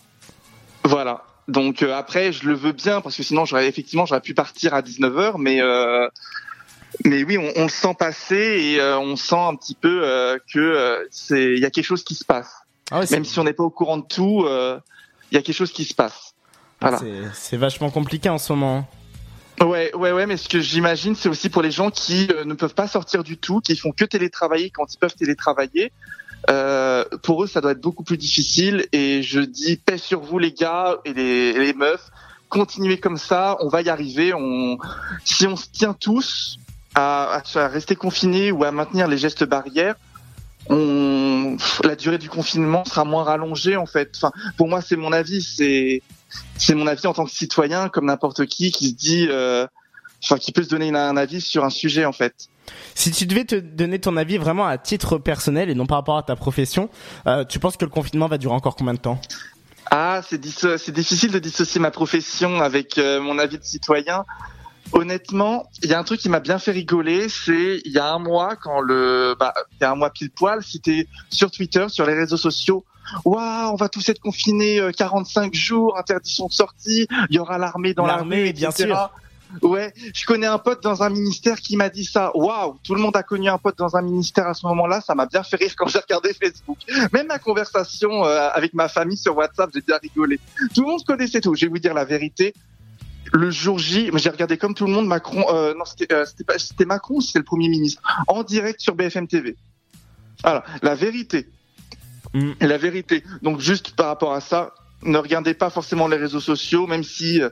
Voilà. 0.84 1.24
Donc 1.52 1.84
euh, 1.84 1.94
après, 1.96 2.32
je 2.32 2.48
le 2.48 2.54
veux 2.54 2.72
bien 2.72 3.02
parce 3.02 3.16
que 3.16 3.24
sinon 3.24 3.46
j'aurais 3.46 3.68
effectivement 3.68 4.06
j'aurais 4.06 4.22
pu 4.22 4.34
partir 4.34 4.74
à 4.74 4.82
19h, 4.82 5.34
mais 5.38 5.62
euh, 5.62 6.08
mais 7.06 7.24
oui, 7.24 7.38
on, 7.38 7.52
on 7.56 7.64
le 7.64 7.70
sent 7.70 7.96
passer 7.98 8.36
et 8.36 8.80
euh, 8.82 8.98
on 9.00 9.16
sent 9.16 9.36
un 9.38 9.56
petit 9.56 9.76
peu 9.76 10.02
que 10.54 11.08
c'est 11.12 11.54
il 11.54 11.60
y 11.60 11.66
a 11.66 11.70
quelque 11.70 11.86
chose 11.86 12.04
qui 12.04 12.16
se 12.16 12.26
passe. 12.26 12.52
Ah 12.92 13.02
Même 13.12 13.26
si 13.26 13.40
on 13.40 13.44
n'est 13.44 13.54
pas 13.54 13.64
au 13.64 13.70
courant 13.70 13.98
de 13.98 14.06
tout, 14.06 14.46
il 14.48 15.36
y 15.36 15.38
a 15.38 15.42
quelque 15.42 15.56
chose 15.56 15.72
qui 15.72 15.86
se 15.86 15.94
passe. 15.94 16.34
Voilà. 16.82 16.98
C'est- 16.98 17.30
C'est 17.34 17.58
vachement 17.58 17.90
compliqué 17.92 18.28
en 18.30 18.38
ce 18.38 18.52
moment. 18.54 18.88
Ouais, 19.62 19.94
ouais, 19.96 20.12
ouais, 20.12 20.26
mais 20.26 20.38
ce 20.38 20.50
que 20.50 20.60
j'imagine, 20.60 21.16
c'est 21.16 21.30
aussi 21.30 21.50
pour 21.50 21.62
les 21.62 21.70
gens 21.72 21.92
qui 21.92 22.28
euh, 22.34 22.46
ne 22.46 22.56
peuvent 22.56 22.74
pas 22.74 22.88
sortir 22.88 23.24
du 23.24 23.38
tout, 23.38 23.60
qui 23.62 23.76
font 23.78 23.92
que 23.92 24.06
télétravailler 24.06 24.72
quand 24.72 24.92
ils 24.94 24.98
peuvent 24.98 25.14
télétravailler. 25.14 25.92
Euh, 26.50 27.06
pour 27.24 27.44
eux, 27.44 27.48
ça 27.48 27.62
doit 27.62 27.72
être 27.72 27.82
beaucoup 27.82 28.04
plus 28.04 28.18
difficile. 28.18 28.88
Et 28.92 29.22
je 29.24 29.40
dis 29.42 29.78
paix 29.78 29.98
sur 29.98 30.22
vous, 30.22 30.40
les 30.40 30.52
gars 30.52 30.98
et 31.06 31.14
les, 31.14 31.54
les 31.54 31.74
meufs. 31.74 32.10
Continuez 32.50 33.00
comme 33.00 33.18
ça, 33.18 33.58
on 33.62 33.70
va 33.70 33.82
y 33.82 33.90
arriver. 33.90 34.34
On, 34.34 34.78
si 35.24 35.48
on 35.48 35.56
se 35.56 35.68
tient 35.72 35.94
tous 35.94 36.58
à, 36.96 37.38
à- 37.38 37.60
à 37.60 37.68
rester 37.68 37.96
confinés 37.96 38.52
ou 38.52 38.64
à 38.64 38.72
maintenir 38.72 39.08
les 39.08 39.18
gestes 39.18 39.44
barrières, 39.46 39.96
on, 40.70 41.58
la 41.84 41.96
durée 41.96 42.18
du 42.18 42.30
confinement 42.30 42.86
sera 42.86 43.04
moins 43.06 43.24
rallongée 43.24 43.78
en 43.78 43.86
fait. 43.86 44.12
Enfin, 44.16 44.32
pour 44.58 44.68
moi, 44.68 44.82
c'est 44.82 44.96
mon 44.98 45.12
avis. 45.12 45.42
C'est 45.42 46.02
c'est 46.58 46.76
mon 46.76 46.88
avis 46.88 47.06
en 47.08 47.14
tant 47.14 47.26
que 47.26 47.32
citoyen, 47.32 47.90
comme 47.90 48.06
n'importe 48.06 48.46
qui, 48.46 48.72
qui 48.72 48.90
se 48.90 48.96
dit, 48.96 49.28
euh, 49.30 49.68
enfin, 50.24 50.38
qui 50.38 50.52
peut 50.52 50.64
se 50.64 50.70
donner 50.70 50.90
un 50.96 51.18
avis 51.18 51.42
sur 51.42 51.64
un 51.64 51.70
sujet 51.70 52.06
en 52.06 52.12
fait. 52.12 52.50
Si 52.96 53.12
tu 53.12 53.26
devais 53.26 53.46
te 53.46 53.56
donner 53.56 54.00
ton 54.00 54.18
avis 54.18 54.38
vraiment 54.38 54.66
à 54.66 54.78
titre 54.78 55.18
personnel 55.18 55.70
et 55.70 55.76
non 55.76 55.86
par 55.86 55.98
rapport 55.98 56.18
à 56.18 56.24
ta 56.24 56.36
profession, 56.36 56.90
euh, 57.28 57.44
tu 57.46 57.60
penses 57.60 57.78
que 57.78 57.86
le 57.86 57.92
confinement 57.92 58.28
va 58.28 58.38
durer 58.38 58.54
encore 58.54 58.76
combien 58.76 58.94
de 58.94 59.00
temps? 59.00 59.20
Ah, 59.90 60.22
c'est 60.26 60.40
difficile 60.40 61.32
de 61.32 61.40
dissocier 61.40 61.82
ma 61.82 61.92
profession 61.92 62.62
avec 62.62 62.98
euh, 62.98 63.20
mon 63.20 63.38
avis 63.40 63.58
de 63.58 63.64
citoyen. 63.64 64.24
Honnêtement, 64.94 65.66
il 65.84 65.90
y 65.90 65.94
a 65.94 66.00
un 66.00 66.04
truc 66.04 66.20
qui 66.20 66.30
m'a 66.30 66.40
bien 66.40 66.60
fait 66.60 66.72
rigoler, 66.72 67.30
c'est 67.30 67.82
il 67.86 67.92
y 67.92 68.00
a 68.00 68.14
un 68.14 68.20
mois 68.20 68.56
quand 68.56 68.82
le, 68.82 69.36
bah, 69.40 69.54
il 69.74 69.78
y 69.82 69.86
a 69.86 69.92
un 69.92 69.96
mois 69.96 70.10
pile 70.10 70.32
poil, 70.32 70.62
c'était 70.64 71.08
sur 71.30 71.52
Twitter, 71.52 71.86
sur 71.90 72.06
les 72.06 72.14
réseaux 72.14 72.38
sociaux. 72.38 72.86
Waouh, 73.26 73.72
on 73.72 73.76
va 73.76 73.90
tous 73.90 74.08
être 74.10 74.20
confinés 74.20 74.80
euh, 74.80 74.92
45 74.92 75.54
jours, 75.54 75.98
interdiction 75.98 76.48
de 76.48 76.54
sortie, 76.54 77.08
il 77.30 77.36
y 77.36 77.40
aura 77.40 77.58
l'armée 77.58 77.94
dans 77.94 78.06
L'armée, 78.06 78.54
bien 78.54 78.72
sûr. 78.72 79.12
Ouais, 79.62 79.94
je 80.14 80.26
connais 80.26 80.48
un 80.48 80.58
pote 80.58 80.82
dans 80.84 81.04
un 81.04 81.10
ministère 81.10 81.60
qui 81.60 81.76
m'a 81.76 81.90
dit 81.90 82.06
ça. 82.06 82.32
Waouh, 82.36 82.78
tout 82.84 82.96
le 82.96 83.02
monde 83.02 83.16
a 83.16 83.24
connu 83.24 83.50
un 83.50 83.58
pote 83.58 83.78
dans 83.78 83.96
un 83.96 84.02
ministère 84.02 84.48
à 84.48 84.54
ce 84.54 84.66
moment-là. 84.68 85.02
Ça 85.02 85.16
m'a 85.16 85.26
bien 85.26 85.44
fait 85.44 85.58
rire 85.58 85.74
quand 85.76 85.88
j'ai 85.88 86.00
regardé 86.00 86.34
Facebook. 86.34 86.78
Même 87.12 87.28
ma 87.28 87.40
conversation 87.40 88.26
euh, 88.26 88.50
avec 88.54 88.74
ma 88.74 88.88
famille 88.88 89.18
sur 89.18 89.36
WhatsApp, 89.36 89.70
j'ai 89.74 89.82
bien 89.82 89.98
rigolé. 90.02 90.40
Tout 90.74 90.82
le 90.82 90.88
monde 90.88 91.04
connaissait 91.04 91.42
tout. 91.42 91.56
Je 91.56 91.66
vais 91.66 91.70
vous 91.70 91.80
dire 91.80 91.94
la 91.94 92.06
vérité. 92.06 92.54
Le 93.34 93.50
jour 93.52 93.80
J, 93.80 94.10
j'ai 94.14 94.30
regardé 94.30 94.58
comme 94.58 94.74
tout 94.74 94.86
le 94.86 94.92
monde 94.92 95.08
Macron. 95.08 95.46
Euh, 95.54 95.74
non, 95.74 95.86
c'était 95.86 96.14
euh, 96.14 96.26
c'était 96.58 96.86
Macron, 96.86 97.16
ou 97.16 97.22
c'était 97.22 97.40
le 97.40 97.46
premier 97.46 97.70
ministre, 97.70 98.02
en 98.28 98.44
direct 98.44 98.82
sur 98.82 98.96
BFM 98.96 99.28
TV. 99.28 99.56
Voilà, 100.44 100.64
la 100.82 100.96
vérité. 100.96 101.48
La 102.60 102.78
vérité. 102.78 103.24
Donc 103.42 103.60
juste 103.60 103.96
par 103.96 104.08
rapport 104.08 104.34
à 104.34 104.42
ça, 104.42 104.74
ne 105.04 105.18
regardez 105.18 105.54
pas 105.54 105.70
forcément 105.70 106.08
les 106.08 106.18
réseaux 106.18 106.40
sociaux, 106.40 106.88
même 106.88 107.04
si 107.04 107.42
euh, 107.42 107.50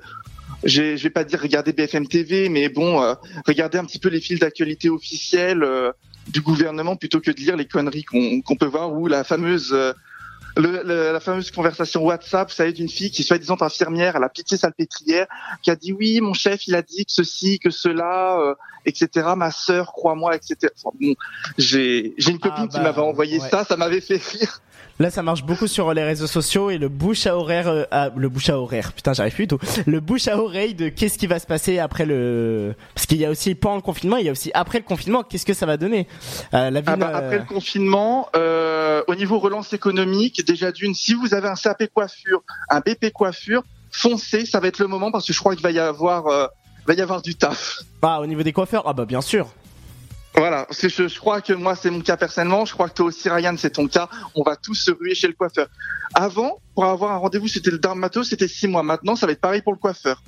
je 0.64 0.95
vais 0.95 1.10
pas 1.10 1.23
dire 1.23 1.41
regarder 1.41 1.73
BFM 1.73 2.07
TV, 2.07 2.49
mais 2.49 2.69
bon, 2.69 3.02
euh, 3.02 3.14
regardez 3.45 3.77
un 3.77 3.86
petit 3.86 3.99
peu 3.99 4.10
les 4.10 4.22
fils 4.22 4.40
d'actualité 4.40 4.90
officiels 4.90 5.64
euh, 5.64 5.91
du 6.27 6.41
gouvernement 6.41 6.95
plutôt 6.95 7.19
que 7.19 7.31
de 7.31 7.38
lire 7.38 7.56
les 7.56 7.65
conneries 7.65 8.03
qu'on 8.03 8.41
qu'on 8.41 8.56
peut 8.56 8.65
voir 8.65 8.94
ou 8.94 9.07
la 9.07 9.23
fameuse 9.23 9.72
euh, 9.73 9.94
le- 10.58 10.84
le- 10.84 11.12
la 11.14 11.20
fameuse 11.20 11.52
conversation 11.52 12.04
WhatsApp, 12.04 12.50
vous 12.50 12.56
savez, 12.56 12.74
d'une 12.74 12.90
fille 12.90 13.12
qui 13.12 13.22
est 13.22 13.26
soi-disant 13.26 13.58
infirmière, 13.62 14.16
elle 14.16 14.24
a 14.24 14.30
pitié 14.30 14.58
salpêtrière, 14.58 15.28
qui 15.62 15.72
a 15.72 15.76
dit 15.76 15.94
oui, 15.94 16.20
mon 16.22 16.34
chef, 16.34 16.68
il 16.68 16.76
a 16.76 16.82
dit 16.82 17.06
que 17.06 17.12
ceci, 17.12 17.60
que 17.60 17.70
cela, 17.70 18.40
euh, 18.40 18.56
etc. 18.86 19.30
Ma 19.38 19.52
sœur, 19.52 19.94
crois-moi, 19.94 20.36
etc. 20.36 20.72
Enfin, 20.84 20.96
bon, 21.00 21.14
j'ai 21.58 22.14
j'ai 22.18 22.32
une 22.32 22.40
copine 22.40 22.68
qui 22.68 22.78
bah, 22.78 22.84
m'avait 22.84 23.02
envoyé 23.02 23.40
ouais. 23.40 23.50
ça, 23.50 23.64
ça 23.64 23.78
m'avait 23.78 24.02
fait 24.02 24.22
rire. 24.22 24.62
Là, 25.02 25.10
ça 25.10 25.24
marche 25.24 25.44
beaucoup 25.46 25.68
sur 25.68 25.94
les 25.94 26.04
réseaux 26.04 26.28
sociaux 26.28 26.70
et 26.72 26.78
le 26.78 26.90
bouche 26.90 27.26
à 27.26 27.38
horaire, 27.38 27.70
euh, 27.70 27.84
ah, 27.90 28.10
le 28.18 28.28
bouche 28.28 28.50
à 28.50 28.60
horaire. 28.60 28.92
Putain, 28.92 29.14
j'arrive 29.14 29.34
plus 29.34 29.48
du 29.48 29.56
tout. 29.56 29.60
Le 29.88 30.02
bouche 30.02 30.28
à 30.28 30.38
oreille 30.38 30.74
de 30.74 30.90
qu'est-ce 30.90 31.18
qui 31.18 31.26
va 31.26 31.40
se 31.40 31.48
passer 31.48 31.80
après 31.80 32.06
le, 32.06 32.76
parce 32.94 33.06
qu'il 33.08 33.18
y 33.18 33.24
a 33.26 33.30
aussi 33.30 33.56
pendant 33.56 33.78
le 33.78 33.82
confinement, 33.82 34.18
il 34.18 34.26
y 34.26 34.30
a 34.30 34.34
aussi 34.34 34.52
après 34.54 34.78
le 34.80 34.84
confinement. 34.84 35.24
Qu'est-ce 35.24 35.46
que 35.46 35.54
ça 35.54 35.66
va 35.66 35.78
donner? 35.78 36.06
Euh, 36.54 36.70
La 36.70 36.82
ville. 36.82 36.90
Ah 36.92 36.96
bah, 36.98 37.12
euh, 37.14 37.18
après 37.18 37.38
le 37.38 37.46
confinement, 37.46 38.28
euh, 38.36 39.02
au 39.08 39.16
niveau 39.16 39.40
relance 39.40 39.72
économique, 39.72 40.39
déjà 40.44 40.72
d'une, 40.72 40.94
si 40.94 41.14
vous 41.14 41.34
avez 41.34 41.48
un 41.48 41.56
CAP 41.56 41.88
coiffure, 41.94 42.41
un 42.70 42.80
BP 42.80 43.11
coiffure, 43.14 43.64
foncez, 43.91 44.45
ça 44.45 44.60
va 44.60 44.68
être 44.68 44.80
le 44.80 44.88
moment 44.88 45.11
parce 45.11 45.26
que 45.26 45.34
je 45.34 45.40
crois 45.40 45.56
qu'il 45.56 45.64
va 45.64 45.72
y 45.72 45.80
avoir, 45.80 46.28
euh, 46.28 46.48
va 46.86 46.94
y 46.94 47.02
avoir 47.02 47.22
du 47.22 47.36
taf. 47.36 47.82
Ah, 48.02 48.20
au 48.22 48.26
niveau 48.26 48.44
des 48.44 48.53
coiffeurs, 48.53 48.84
ah 48.86 48.94
bah 48.94 49.06
bien 49.06 49.22
sûr. 49.22 49.49
Voilà, 50.36 50.66
parce 50.66 50.80
que 50.80 50.90
je, 50.90 51.07
je 51.07 51.20
crois 51.20 51.41
que 51.41 51.53
moi 51.53 51.76
c'est 51.76 51.90
mon 51.90 52.02
cas 52.02 52.16
personnellement, 52.16 52.64
je 52.64 52.74
crois 52.74 52.88
que 52.88 52.94
toi 52.94 53.07
aussi 53.07 53.30
Ryan 53.30 53.56
c'est 53.57 53.72
ton 53.72 53.88
cas, 53.88 54.07
on 54.36 54.44
va 54.44 54.56
tous 54.56 54.76
se 54.76 54.91
ruer 54.91 55.16
chez 55.16 55.28
le 55.28 55.34
coiffeur. 55.34 55.68
Avant, 56.14 56.60
pour 56.76 56.86
avoir 56.86 57.11
un 57.11 57.18
rendez-vous 57.18 57.48
c'était 57.48 57.72
le 57.72 57.80
dermato, 57.80 58.24
c'était 58.24 58.48
six 58.48 58.68
mois, 58.68 58.84
maintenant 58.84 59.16
ça 59.16 59.26
va 59.26 59.34
être 59.34 59.41
pareil 59.41 59.61
pour 59.61 59.74
le 59.74 59.80
coiffeur. 59.80 60.22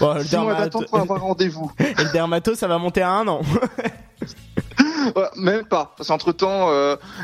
Bon, 0.00 0.14
le 0.14 0.24
Six 0.24 0.36
mois 0.36 0.54
d'attente 0.54 0.86
pour 0.86 0.98
avoir 0.98 1.22
un 1.22 1.26
rendez-vous. 1.28 1.72
Et 1.78 2.02
le 2.02 2.12
dermato, 2.12 2.54
ça 2.54 2.68
va 2.68 2.78
monter 2.78 3.02
à 3.02 3.10
un 3.10 3.26
an. 3.28 3.40
Ouais, 5.14 5.28
même 5.36 5.64
pas, 5.66 5.94
parce 5.96 6.08
qu'entre 6.08 6.32
temps, 6.32 6.70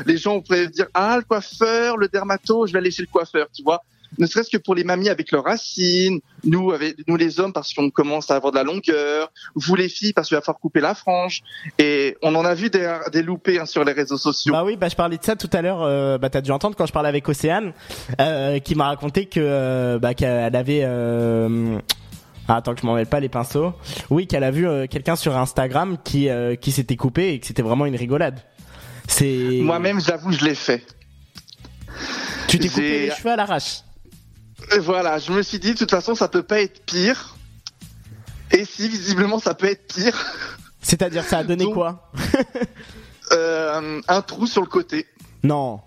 les 0.05 0.17
gens 0.17 0.39
pourraient 0.41 0.67
dire 0.67 0.87
ah 0.93 1.17
le 1.17 1.23
coiffeur, 1.23 1.97
le 1.97 2.07
dermato, 2.07 2.65
je 2.65 2.73
vais 2.73 2.79
aller 2.79 2.91
chez 2.91 3.03
le 3.03 3.09
coiffeur, 3.11 3.47
tu 3.53 3.63
vois. 3.63 3.83
Ne 4.17 4.25
serait-ce 4.27 4.49
que 4.49 4.57
pour 4.57 4.75
les 4.75 4.83
mamies 4.83 5.09
avec 5.09 5.31
leurs 5.31 5.43
racines, 5.43 6.19
nous 6.43 6.71
avec 6.71 7.07
nous 7.07 7.15
les 7.15 7.39
hommes 7.39 7.53
parce 7.53 7.73
qu'on 7.73 7.89
commence 7.89 8.29
à 8.29 8.35
avoir 8.35 8.51
de 8.51 8.57
la 8.57 8.63
longueur, 8.63 9.31
vous 9.55 9.75
les 9.75 9.89
filles 9.89 10.13
parce 10.13 10.27
qu'il 10.27 10.35
va 10.35 10.41
falloir 10.41 10.59
couper 10.59 10.81
la 10.81 10.93
frange. 10.93 11.41
Et 11.79 12.17
on 12.21 12.35
en 12.35 12.45
a 12.45 12.53
vu 12.53 12.69
des, 12.69 12.95
des 13.11 13.23
loupés 13.23 13.59
hein, 13.59 13.65
sur 13.65 13.83
les 13.83 13.91
réseaux 13.91 14.17
sociaux. 14.17 14.53
Bah 14.53 14.63
oui, 14.63 14.75
bah 14.75 14.89
je 14.89 14.95
parlais 14.95 15.17
de 15.17 15.23
ça 15.23 15.35
tout 15.35 15.49
à 15.51 15.61
l'heure. 15.61 15.81
Euh, 15.81 16.17
bah 16.17 16.29
t'as 16.29 16.41
dû 16.41 16.51
entendre 16.51 16.75
quand 16.75 16.85
je 16.85 16.93
parlais 16.93 17.09
avec 17.09 17.27
Océane, 17.27 17.73
euh, 18.19 18.59
qui 18.59 18.75
m'a 18.75 18.85
raconté 18.85 19.25
que 19.25 19.39
euh, 19.39 19.99
bah 19.99 20.13
qu'elle 20.13 20.55
avait. 20.55 20.83
Ah, 22.47 22.57
attends 22.57 22.73
que 22.75 22.81
je 22.81 22.85
m'en 22.85 22.95
mêle 22.95 23.05
pas 23.07 23.19
les 23.19 23.29
pinceaux. 23.29 23.73
Oui, 24.09 24.27
qu'elle 24.27 24.43
a 24.43 24.51
vu 24.51 24.67
euh, 24.67 24.85
quelqu'un 24.87 25.15
sur 25.15 25.35
Instagram 25.37 25.97
qui 26.03 26.29
euh, 26.29 26.55
qui 26.55 26.71
s'était 26.71 26.97
coupé 26.97 27.33
et 27.33 27.39
que 27.39 27.45
c'était 27.47 27.61
vraiment 27.61 27.85
une 27.85 27.95
rigolade. 27.95 28.39
C'est. 29.07 29.59
Moi-même, 29.61 29.99
j'avoue, 30.01 30.31
je 30.31 30.43
l'ai 30.43 30.55
fait. 30.55 30.85
Tu 32.47 32.59
t'es 32.59 32.67
coupé 32.69 33.05
les 33.07 33.11
cheveux 33.11 33.31
à 33.31 33.35
l'arrache. 33.35 33.81
Et 34.75 34.79
voilà, 34.79 35.17
je 35.19 35.31
me 35.31 35.41
suis 35.41 35.59
dit 35.59 35.73
de 35.73 35.77
toute 35.77 35.91
façon 35.91 36.15
ça 36.15 36.27
peut 36.27 36.43
pas 36.43 36.61
être 36.61 36.85
pire. 36.85 37.35
Et 38.51 38.65
si 38.65 38.87
visiblement 38.87 39.39
ça 39.39 39.53
peut 39.53 39.67
être 39.67 39.87
pire. 39.93 40.15
C'est-à-dire 40.81 41.23
ça 41.23 41.39
a 41.39 41.43
donné 41.43 41.65
quoi? 41.71 42.11
euh, 43.31 44.01
Un 44.07 44.21
trou 44.21 44.47
sur 44.47 44.61
le 44.61 44.67
côté. 44.67 45.07
Non. 45.43 45.79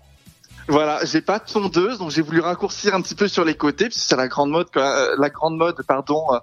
Voilà, 0.67 0.99
j'ai 1.05 1.21
pas 1.21 1.39
de 1.39 1.45
tondeuse, 1.45 1.97
donc 1.97 2.11
j'ai 2.11 2.21
voulu 2.21 2.41
raccourcir 2.41 2.93
un 2.93 3.01
petit 3.01 3.15
peu 3.15 3.27
sur 3.27 3.45
les 3.45 3.55
côtés, 3.55 3.85
puisque 3.85 4.05
c'est 4.09 4.15
la 4.17 4.27
grande 4.27 4.49
mode, 4.51 4.67
euh, 4.75 5.15
la 5.17 5.29
grande 5.29 5.55
mode, 5.57 5.77
pardon, 5.87 6.25
euh, 6.33 6.39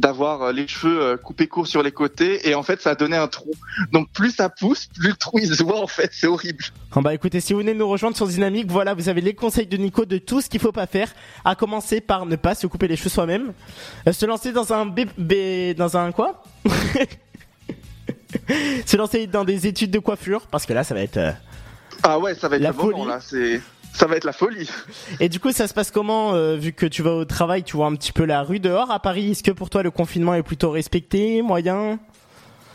d'avoir 0.00 0.42
euh, 0.42 0.52
les 0.52 0.66
cheveux 0.66 1.16
coupés 1.16 1.46
courts 1.46 1.66
sur 1.68 1.82
les 1.82 1.92
côtés, 1.92 2.48
et 2.48 2.54
en 2.56 2.62
fait, 2.64 2.80
ça 2.82 2.90
a 2.90 2.94
donné 2.96 3.16
un 3.16 3.28
trou. 3.28 3.50
Donc 3.92 4.10
plus 4.12 4.32
ça 4.32 4.48
pousse, 4.48 4.86
plus 4.86 5.08
le 5.10 5.14
trou 5.14 5.38
il 5.40 5.54
se 5.54 5.62
voit 5.62 5.80
en 5.80 5.86
fait, 5.86 6.10
c'est 6.12 6.26
horrible. 6.26 6.64
Bon 6.92 7.02
bah 7.02 7.14
écoutez, 7.14 7.40
si 7.40 7.52
vous 7.52 7.60
venez 7.60 7.74
nous 7.74 7.88
rejoindre 7.88 8.16
sur 8.16 8.26
Dynamique, 8.26 8.68
voilà, 8.70 8.94
vous 8.94 9.08
avez 9.08 9.20
les 9.20 9.34
conseils 9.34 9.66
de 9.68 9.76
Nico 9.76 10.04
de 10.04 10.18
tout 10.18 10.40
ce 10.40 10.48
qu'il 10.48 10.60
faut 10.60 10.72
pas 10.72 10.86
faire, 10.86 11.12
à 11.44 11.54
commencer 11.54 12.00
par 12.00 12.26
ne 12.26 12.34
pas 12.36 12.54
se 12.56 12.66
couper 12.66 12.88
les 12.88 12.96
cheveux 12.96 13.10
soi-même, 13.10 13.52
se 14.10 14.26
lancer 14.26 14.50
dans 14.52 14.72
un 14.72 14.86
B, 14.86 15.00
B- 15.18 15.74
dans 15.74 15.96
un 15.96 16.10
quoi? 16.12 16.42
Se 18.86 18.96
lancer 18.96 19.26
dans 19.26 19.44
des 19.44 19.66
études 19.66 19.90
de 19.90 19.98
coiffure, 19.98 20.46
parce 20.48 20.66
que 20.66 20.72
là, 20.72 20.84
ça 20.84 20.94
va 20.94 21.00
être. 21.00 21.18
Ah 22.10 22.18
ouais, 22.18 22.34
ça 22.34 22.48
va 22.48 22.56
être 22.56 22.62
La 22.62 22.70
le 22.70 22.76
moment, 22.76 22.90
folie. 22.98 23.08
là, 23.08 23.20
c'est, 23.20 23.60
ça 23.92 24.06
va 24.06 24.16
être 24.16 24.24
la 24.24 24.32
folie. 24.32 24.70
Et 25.20 25.28
du 25.28 25.40
coup, 25.40 25.52
ça 25.52 25.66
se 25.68 25.74
passe 25.74 25.90
comment 25.90 26.34
euh, 26.34 26.56
vu 26.56 26.72
que 26.72 26.86
tu 26.86 27.02
vas 27.02 27.12
au 27.12 27.24
travail, 27.24 27.64
tu 27.64 27.76
vois 27.76 27.86
un 27.86 27.94
petit 27.96 28.12
peu 28.12 28.24
la 28.24 28.42
rue 28.42 28.60
dehors 28.60 28.90
à 28.90 28.98
Paris? 29.00 29.32
Est-ce 29.32 29.42
que 29.42 29.50
pour 29.50 29.68
toi 29.68 29.82
le 29.82 29.90
confinement 29.90 30.34
est 30.34 30.42
plutôt 30.42 30.70
respecté, 30.70 31.42
moyen? 31.42 31.98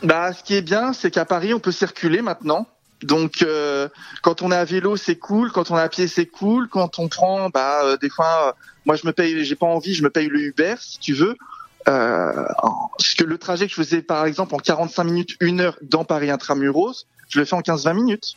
Bah, 0.04 0.32
ce 0.32 0.44
qui 0.44 0.54
est 0.54 0.62
bien, 0.62 0.92
c'est 0.92 1.10
qu'à 1.10 1.24
Paris, 1.24 1.52
on 1.52 1.58
peut 1.60 1.72
circuler 1.72 2.22
maintenant. 2.22 2.66
Donc, 3.02 3.42
euh, 3.42 3.88
quand 4.22 4.40
on 4.42 4.52
est 4.52 4.56
à 4.56 4.64
vélo, 4.64 4.96
c'est 4.96 5.16
cool. 5.16 5.50
Quand 5.50 5.70
on 5.70 5.76
est 5.76 5.82
à 5.82 5.88
pied, 5.88 6.06
c'est 6.08 6.26
cool. 6.26 6.68
Quand 6.68 6.98
on 6.98 7.08
prend, 7.08 7.50
bah, 7.50 7.80
euh, 7.84 7.96
des 7.96 8.08
fois, 8.08 8.48
euh, 8.48 8.52
moi, 8.86 8.96
je 8.96 9.06
me 9.06 9.12
paye, 9.12 9.44
j'ai 9.44 9.56
pas 9.56 9.66
envie, 9.66 9.94
je 9.94 10.02
me 10.02 10.10
paye 10.10 10.28
le 10.28 10.40
Uber, 10.40 10.76
si 10.78 10.98
tu 11.00 11.12
veux. 11.12 11.36
Parce 11.86 13.14
que 13.18 13.24
le 13.24 13.36
trajet 13.36 13.66
que 13.66 13.70
je 13.72 13.76
faisais, 13.76 14.00
par 14.00 14.24
exemple, 14.24 14.54
en 14.54 14.58
45 14.58 15.04
minutes, 15.04 15.36
une 15.40 15.60
heure 15.60 15.76
dans 15.82 16.04
Paris 16.04 16.30
intramuros, 16.30 17.06
je 17.28 17.38
le 17.38 17.44
fais 17.44 17.56
en 17.56 17.60
15-20 17.60 17.94
minutes. 17.94 18.36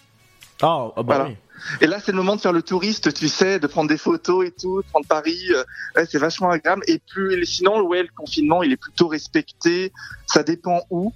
Oh, 0.61 0.93
bah 0.95 1.03
Voilà. 1.03 1.25
oui. 1.25 1.35
Et 1.81 1.88
là, 1.88 1.99
c'est 1.99 2.11
le 2.11 2.17
moment 2.17 2.35
de 2.35 2.41
faire 2.41 2.53
le 2.53 2.61
touriste, 2.61 3.13
tu 3.13 3.27
sais, 3.27 3.59
de 3.59 3.67
prendre 3.67 3.89
des 3.89 3.97
photos 3.97 4.45
et 4.47 4.51
tout, 4.51 4.81
de 4.81 4.88
prendre 4.88 5.07
Paris. 5.07 5.41
euh, 5.51 5.63
ouais, 5.95 6.05
c'est 6.09 6.19
vachement 6.19 6.51
agréable. 6.51 6.84
Et 6.88 6.99
plus, 6.99 7.43
sinon, 7.45 7.81
ouais, 7.81 8.03
le 8.03 8.09
confinement, 8.15 8.61
il 8.63 8.71
est 8.71 8.77
plutôt 8.77 9.07
respecté. 9.07 9.91
Ça 10.27 10.43
dépend 10.43 10.81
où. 10.89 11.13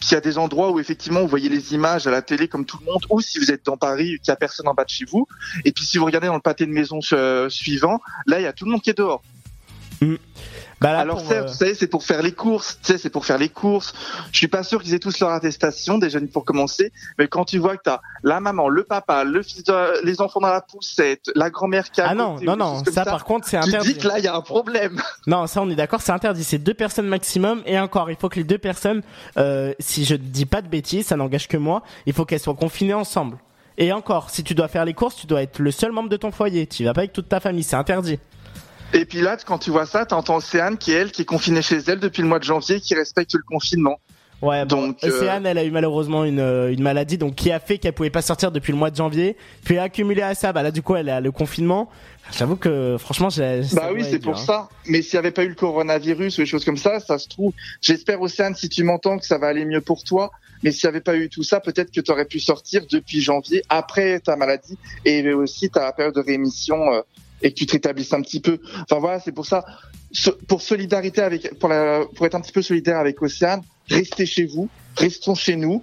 S'il 0.00 0.14
y 0.16 0.18
a 0.18 0.20
des 0.20 0.36
endroits 0.36 0.70
où 0.70 0.78
effectivement 0.80 1.20
vous 1.22 1.28
voyez 1.28 1.48
les 1.48 1.72
images 1.72 2.06
à 2.06 2.10
la 2.10 2.20
télé 2.20 2.46
comme 2.46 2.66
tout 2.66 2.76
le 2.80 2.84
monde, 2.92 3.02
ou 3.08 3.22
si 3.22 3.38
vous 3.38 3.50
êtes 3.50 3.64
dans 3.64 3.78
Paris, 3.78 4.18
qu'il 4.18 4.28
y 4.28 4.30
a 4.32 4.36
personne 4.36 4.68
en 4.68 4.74
bas 4.74 4.84
de 4.84 4.90
chez 4.90 5.06
vous. 5.06 5.26
Et 5.64 5.72
puis 5.72 5.82
si 5.84 5.96
vous 5.96 6.04
regardez 6.04 6.26
dans 6.26 6.34
le 6.34 6.40
pâté 6.40 6.66
de 6.66 6.70
maison 6.72 6.98
euh, 7.14 7.48
suivant, 7.48 8.00
là 8.26 8.38
il 8.38 8.42
y 8.42 8.46
a 8.46 8.52
tout 8.52 8.66
le 8.66 8.72
monde 8.72 8.82
qui 8.82 8.90
est 8.90 8.98
dehors. 8.98 9.22
Bah 10.80 10.92
là, 10.92 10.98
Alors 11.00 11.20
certes, 11.20 11.46
euh, 11.48 11.50
vous 11.50 11.54
savez, 11.54 11.74
c'est 11.74 11.86
pour 11.86 12.02
faire 12.04 12.20
les 12.22 12.32
courses, 12.32 12.78
tu 12.82 12.92
sais, 12.92 12.98
c'est 12.98 13.10
pour 13.10 13.24
faire 13.24 13.38
les 13.38 13.48
courses. 13.48 13.94
Je 14.32 14.38
suis 14.38 14.48
pas 14.48 14.62
sûr 14.62 14.82
qu'ils 14.82 14.92
aient 14.94 14.98
tous 14.98 15.18
leur 15.20 15.30
attestation, 15.30 15.98
déjà 15.98 16.18
pour 16.32 16.44
commencer, 16.44 16.92
mais 17.18 17.28
quand 17.28 17.44
tu 17.44 17.58
vois 17.58 17.76
que 17.76 17.82
t'as 17.84 18.00
la 18.22 18.40
maman, 18.40 18.68
le 18.68 18.84
papa, 18.84 19.24
le 19.24 19.42
fils, 19.42 19.64
de- 19.64 20.04
les 20.04 20.20
enfants 20.20 20.40
dans 20.40 20.48
la 20.50 20.60
poussette, 20.60 21.30
la 21.34 21.48
grand-mère 21.50 21.90
qui 21.90 22.00
a 22.00 22.08
Ah 22.08 22.14
non, 22.14 22.36
non, 22.42 22.56
non, 22.56 22.82
ça, 22.84 23.04
par 23.04 23.24
contre, 23.24 23.46
c'est 23.48 23.58
Tu 23.60 23.64
te 23.70 23.76
interdit. 23.76 23.94
dis 23.94 24.00
que 24.00 24.08
là, 24.08 24.18
il 24.18 24.24
y 24.24 24.28
a 24.28 24.34
un 24.34 24.40
problème. 24.40 25.00
Non, 25.26 25.46
ça 25.46 25.62
on 25.62 25.70
est 25.70 25.74
d'accord, 25.76 26.02
c'est 26.02 26.12
interdit. 26.12 26.44
C'est 26.44 26.58
deux 26.58 26.74
personnes 26.74 27.06
maximum 27.06 27.62
et 27.64 27.78
encore, 27.78 28.10
il 28.10 28.16
faut 28.16 28.28
que 28.28 28.36
les 28.36 28.44
deux 28.44 28.58
personnes, 28.58 29.02
euh, 29.38 29.72
si 29.78 30.04
je 30.04 30.14
dis 30.16 30.44
pas 30.44 30.60
de 30.60 30.68
bêtises, 30.68 31.06
ça 31.06 31.16
n'engage 31.16 31.48
que 31.48 31.56
moi, 31.56 31.82
il 32.04 32.12
faut 32.12 32.24
qu'elles 32.26 32.40
soient 32.40 32.54
confinées 32.54 32.92
ensemble. 32.94 33.38
Et 33.78 33.92
encore, 33.92 34.30
si 34.30 34.44
tu 34.44 34.54
dois 34.54 34.68
faire 34.68 34.84
les 34.84 34.92
courses, 34.94 35.16
tu 35.16 35.26
dois 35.26 35.42
être 35.42 35.58
le 35.60 35.70
seul 35.70 35.92
membre 35.92 36.08
de 36.10 36.16
ton 36.16 36.30
foyer. 36.30 36.66
Tu 36.66 36.84
vas 36.84 36.92
pas 36.92 37.00
avec 37.00 37.12
toute 37.12 37.28
ta 37.28 37.40
famille, 37.40 37.62
c'est 37.64 37.74
interdit. 37.76 38.18
Et 38.94 39.04
puis 39.04 39.20
là, 39.20 39.36
quand 39.44 39.58
tu 39.58 39.70
vois 39.70 39.86
ça, 39.86 40.06
t'entends 40.06 40.36
Océane 40.36 40.78
qui 40.78 40.92
est 40.92 40.94
elle, 40.94 41.10
qui 41.10 41.22
est 41.22 41.26
confinée 41.26 41.62
chez 41.62 41.78
elle 41.86 41.98
depuis 41.98 42.22
le 42.22 42.28
mois 42.28 42.38
de 42.38 42.44
janvier, 42.44 42.80
qui 42.80 42.94
respecte 42.94 43.34
le 43.34 43.42
confinement. 43.42 43.98
Ouais, 44.40 44.64
bon, 44.64 44.88
Donc, 44.88 45.02
euh, 45.02 45.08
Océane, 45.08 45.46
elle 45.46 45.58
a 45.58 45.64
eu 45.64 45.70
malheureusement 45.70 46.24
une, 46.24 46.38
euh, 46.38 46.72
une 46.72 46.82
maladie, 46.82 47.18
donc 47.18 47.34
qui 47.34 47.50
a 47.50 47.58
fait 47.58 47.78
qu'elle 47.78 47.92
pouvait 47.92 48.10
pas 48.10 48.22
sortir 48.22 48.52
depuis 48.52 48.72
le 48.72 48.78
mois 48.78 48.90
de 48.90 48.96
janvier. 48.96 49.36
Puis 49.64 49.78
accumulé 49.78 50.22
à 50.22 50.34
ça, 50.34 50.52
bah 50.52 50.62
là 50.62 50.70
du 50.70 50.82
coup, 50.82 50.94
elle 50.94 51.08
a 51.08 51.20
le 51.20 51.32
confinement. 51.32 51.88
J'avoue 52.30 52.56
que 52.56 52.96
franchement, 52.98 53.30
j'ai. 53.30 53.62
Bah 53.72 53.90
oui, 53.92 54.04
c'est 54.08 54.18
pour 54.18 54.34
hein. 54.34 54.44
ça. 54.44 54.68
Mais 54.86 55.02
s'il 55.02 55.14
n'y 55.14 55.18
avait 55.20 55.30
pas 55.30 55.44
eu 55.44 55.48
le 55.48 55.54
coronavirus 55.54 56.38
ou 56.38 56.42
des 56.42 56.46
choses 56.46 56.64
comme 56.64 56.76
ça, 56.76 57.00
ça 57.00 57.18
se 57.18 57.28
trouve. 57.28 57.52
J'espère, 57.80 58.20
Océane, 58.20 58.54
si 58.54 58.68
tu 58.68 58.84
m'entends, 58.84 59.18
que 59.18 59.26
ça 59.26 59.38
va 59.38 59.48
aller 59.48 59.64
mieux 59.64 59.80
pour 59.80 60.04
toi. 60.04 60.30
Mais 60.62 60.72
s'il 60.72 60.88
n'y 60.88 60.94
avait 60.94 61.02
pas 61.02 61.16
eu 61.16 61.28
tout 61.28 61.42
ça, 61.42 61.60
peut-être 61.60 61.90
que 61.90 62.00
tu 62.00 62.10
aurais 62.10 62.24
pu 62.24 62.40
sortir 62.40 62.84
depuis 62.90 63.20
janvier, 63.20 63.62
après 63.68 64.20
ta 64.20 64.36
maladie, 64.36 64.78
et 65.04 65.32
aussi 65.32 65.68
ta 65.68 65.92
période 65.92 66.14
de 66.14 66.20
rémission, 66.20 66.92
euh, 66.92 67.02
et 67.42 67.52
que 67.52 67.56
tu 67.56 67.66
te 67.66 67.88
un 67.88 68.22
petit 68.22 68.40
peu. 68.40 68.58
Enfin 68.82 69.00
voilà, 69.00 69.20
c'est 69.20 69.32
pour 69.32 69.46
ça. 69.46 69.64
Pour 70.46 70.62
solidarité 70.62 71.22
avec, 71.22 71.58
pour, 71.58 71.72
être 71.72 72.34
un 72.34 72.40
petit 72.40 72.52
peu 72.52 72.62
solidaire 72.62 72.98
avec 72.98 73.20
Océane, 73.20 73.62
restez 73.88 74.26
chez 74.26 74.46
vous, 74.46 74.68
restons 74.96 75.34
chez 75.34 75.56
nous. 75.56 75.82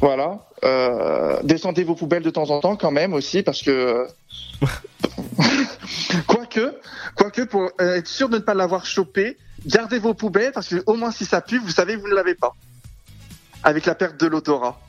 Voilà. 0.00 0.46
Euh, 0.64 1.38
descendez 1.42 1.84
vos 1.84 1.94
poubelles 1.94 2.22
de 2.22 2.30
temps 2.30 2.50
en 2.50 2.60
temps 2.60 2.76
quand 2.76 2.90
même 2.90 3.12
aussi, 3.12 3.42
parce 3.42 3.62
que 3.62 4.06
Quoique, 6.26 6.74
quoique 7.14 7.42
pour 7.42 7.70
euh, 7.80 7.96
être 7.96 8.06
sûr 8.06 8.28
de 8.28 8.36
ne 8.36 8.42
pas 8.42 8.54
l'avoir 8.54 8.86
chopé, 8.86 9.38
gardez 9.66 9.98
vos 9.98 10.14
poubelles 10.14 10.52
parce 10.52 10.68
que 10.68 10.82
au 10.86 10.94
moins 10.94 11.10
si 11.10 11.24
ça 11.24 11.40
pue, 11.40 11.58
vous 11.58 11.70
savez 11.70 11.96
vous 11.96 12.08
ne 12.08 12.14
l'avez 12.14 12.34
pas. 12.34 12.54
Avec 13.62 13.86
la 13.86 13.94
perte 13.94 14.18
de 14.18 14.26
l'odorat. 14.26 14.80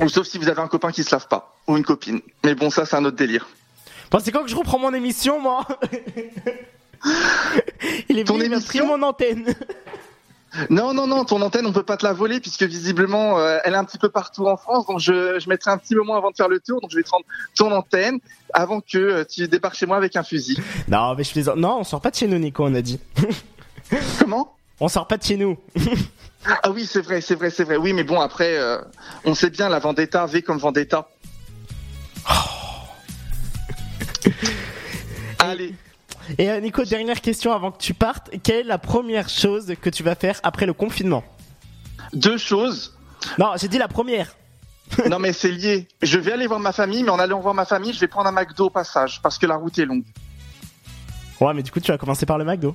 Ou 0.00 0.08
sauf 0.08 0.26
si 0.26 0.38
vous 0.38 0.48
avez 0.48 0.60
un 0.60 0.68
copain 0.68 0.92
qui 0.92 1.04
se 1.04 1.10
lave 1.10 1.28
pas 1.28 1.56
ou 1.66 1.76
une 1.76 1.84
copine. 1.84 2.20
Mais 2.44 2.54
bon, 2.54 2.70
ça 2.70 2.86
c'est 2.86 2.96
un 2.96 3.04
autre 3.04 3.16
délire. 3.16 3.48
C'est 4.22 4.32
quand 4.32 4.42
que 4.42 4.50
je 4.50 4.56
reprends 4.56 4.78
mon 4.78 4.92
émission, 4.94 5.40
moi 5.40 5.66
Il 8.08 8.18
est 8.18 8.24
Ton 8.24 8.34
venu, 8.34 8.46
émission 8.46 8.86
mon 8.86 9.02
antenne. 9.02 9.54
Non, 10.70 10.94
non, 10.94 11.06
non, 11.06 11.24
ton 11.24 11.40
antenne 11.42 11.66
on 11.66 11.72
peut 11.72 11.82
pas 11.82 11.96
te 11.98 12.04
la 12.06 12.12
voler 12.14 12.40
puisque 12.40 12.62
visiblement 12.62 13.38
euh, 13.38 13.58
elle 13.64 13.74
est 13.74 13.76
un 13.76 13.84
petit 13.84 13.98
peu 13.98 14.08
partout 14.08 14.46
en 14.46 14.56
France. 14.56 14.86
Donc 14.86 14.98
je, 14.98 15.38
je 15.38 15.48
mettrai 15.48 15.70
un 15.70 15.78
petit 15.78 15.94
moment 15.94 16.16
avant 16.16 16.30
de 16.30 16.36
faire 16.36 16.48
le 16.48 16.58
tour. 16.58 16.80
Donc 16.80 16.90
je 16.90 16.96
vais 16.96 17.02
te 17.02 17.10
rendre 17.10 17.26
ton 17.54 17.70
antenne 17.70 18.18
avant 18.54 18.80
que 18.80 18.98
euh, 18.98 19.24
tu 19.24 19.46
débarques 19.46 19.76
chez 19.76 19.86
moi 19.86 19.96
avec 19.98 20.16
un 20.16 20.22
fusil. 20.24 20.58
Non, 20.88 21.14
mais 21.14 21.22
je 21.22 21.30
plaisante. 21.32 21.56
Non, 21.56 21.78
on 21.80 21.84
sort 21.84 22.00
pas 22.00 22.10
de 22.10 22.16
chez 22.16 22.26
nous, 22.26 22.38
Nico, 22.38 22.64
on 22.64 22.74
a 22.74 22.82
dit. 22.82 22.98
Comment? 24.18 24.56
On 24.80 24.88
sort 24.88 25.06
pas 25.06 25.18
de 25.18 25.22
chez 25.24 25.36
nous. 25.36 25.56
Ah 26.62 26.70
oui, 26.70 26.86
c'est 26.86 27.00
vrai, 27.02 27.20
c'est 27.20 27.34
vrai, 27.34 27.50
c'est 27.50 27.64
vrai. 27.64 27.76
Oui, 27.76 27.92
mais 27.92 28.04
bon 28.04 28.20
après, 28.20 28.56
euh, 28.56 28.78
on 29.24 29.34
sait 29.34 29.50
bien 29.50 29.68
la 29.68 29.80
Vendetta, 29.80 30.24
V 30.26 30.42
comme 30.42 30.58
Vendetta. 30.58 31.08
Allez. 35.38 35.74
Et 36.36 36.50
euh, 36.50 36.60
Nico, 36.60 36.84
dernière 36.84 37.20
question 37.20 37.52
avant 37.52 37.70
que 37.70 37.78
tu 37.78 37.94
partes. 37.94 38.30
Quelle 38.42 38.56
est 38.56 38.62
la 38.64 38.78
première 38.78 39.28
chose 39.28 39.74
que 39.80 39.88
tu 39.90 40.02
vas 40.02 40.14
faire 40.14 40.40
après 40.42 40.66
le 40.66 40.72
confinement? 40.72 41.24
Deux 42.12 42.36
choses. 42.38 42.96
Non, 43.38 43.52
j'ai 43.56 43.68
dit 43.68 43.78
la 43.78 43.88
première. 43.88 44.34
non 45.10 45.18
mais 45.18 45.32
c'est 45.32 45.50
lié. 45.50 45.86
Je 46.02 46.18
vais 46.18 46.32
aller 46.32 46.46
voir 46.46 46.60
ma 46.60 46.72
famille, 46.72 47.02
mais 47.02 47.10
en 47.10 47.18
allant 47.18 47.40
voir 47.40 47.54
ma 47.54 47.66
famille, 47.66 47.92
je 47.92 48.00
vais 48.00 48.08
prendre 48.08 48.28
un 48.28 48.32
McDo 48.32 48.66
au 48.66 48.70
passage 48.70 49.20
parce 49.22 49.38
que 49.38 49.46
la 49.46 49.56
route 49.56 49.78
est 49.78 49.84
longue. 49.84 50.04
Ouais, 51.40 51.54
mais 51.54 51.62
du 51.62 51.70
coup, 51.70 51.78
tu 51.80 51.92
vas 51.92 51.98
commencer 51.98 52.26
par 52.26 52.38
le 52.38 52.44
McDo. 52.44 52.74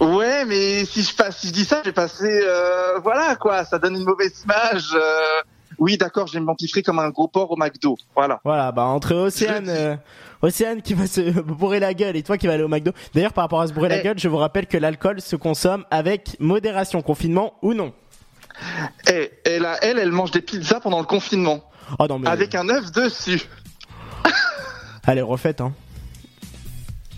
Ouais, 0.00 0.44
mais 0.44 0.84
si 0.84 1.02
je 1.02 1.14
passe, 1.14 1.38
si 1.38 1.48
je 1.48 1.52
dis 1.52 1.64
ça, 1.64 1.80
je 1.80 1.90
vais 1.90 1.92
passer, 1.92 2.40
euh, 2.44 2.98
voilà 3.00 3.36
quoi, 3.36 3.64
ça 3.64 3.78
donne 3.78 3.94
une 3.96 4.04
mauvaise 4.04 4.42
image. 4.44 4.88
euh. 4.94 5.42
Oui, 5.78 5.96
d'accord, 5.96 6.26
je 6.26 6.34
vais 6.34 6.40
m'empiffrer 6.40 6.82
comme 6.82 6.98
un 6.98 7.10
gros 7.10 7.28
porc 7.28 7.50
au 7.50 7.56
McDo. 7.56 7.96
Voilà. 8.14 8.40
Voilà, 8.44 8.72
bah 8.72 8.84
entre 8.84 9.14
Océane, 9.14 9.68
euh, 9.68 9.96
Océane 10.42 10.82
qui 10.82 10.94
va 10.94 11.06
se 11.06 11.20
bourrer 11.40 11.80
la 11.80 11.94
gueule 11.94 12.16
et 12.16 12.22
toi 12.22 12.36
qui 12.36 12.46
vas 12.46 12.54
aller 12.54 12.62
au 12.64 12.68
McDo. 12.68 12.92
D'ailleurs, 13.14 13.32
par 13.32 13.44
rapport 13.44 13.60
à 13.60 13.66
se 13.68 13.72
bourrer 13.72 13.88
la 13.88 14.00
Eh. 14.00 14.02
gueule, 14.02 14.18
je 14.18 14.28
vous 14.28 14.36
rappelle 14.36 14.66
que 14.66 14.76
l'alcool 14.76 15.20
se 15.20 15.36
consomme 15.36 15.84
avec 15.90 16.36
modération, 16.40 17.00
confinement 17.02 17.54
ou 17.62 17.74
non. 17.74 17.92
Et 19.10 19.30
elle, 19.44 19.64
a- 19.64 19.78
elle, 19.82 19.98
elle 19.98 20.12
mange 20.12 20.30
des 20.30 20.42
pizzas 20.42 20.80
pendant 20.80 20.98
le 21.00 21.06
confinement. 21.06 21.62
Oh 21.98 22.06
non 22.08 22.18
mais. 22.18 22.28
Avec 22.28 22.54
un 22.54 22.68
œuf 22.68 22.92
dessus. 22.92 23.42
Allez, 25.04 25.22
refaites 25.22 25.60
hein. 25.60 25.72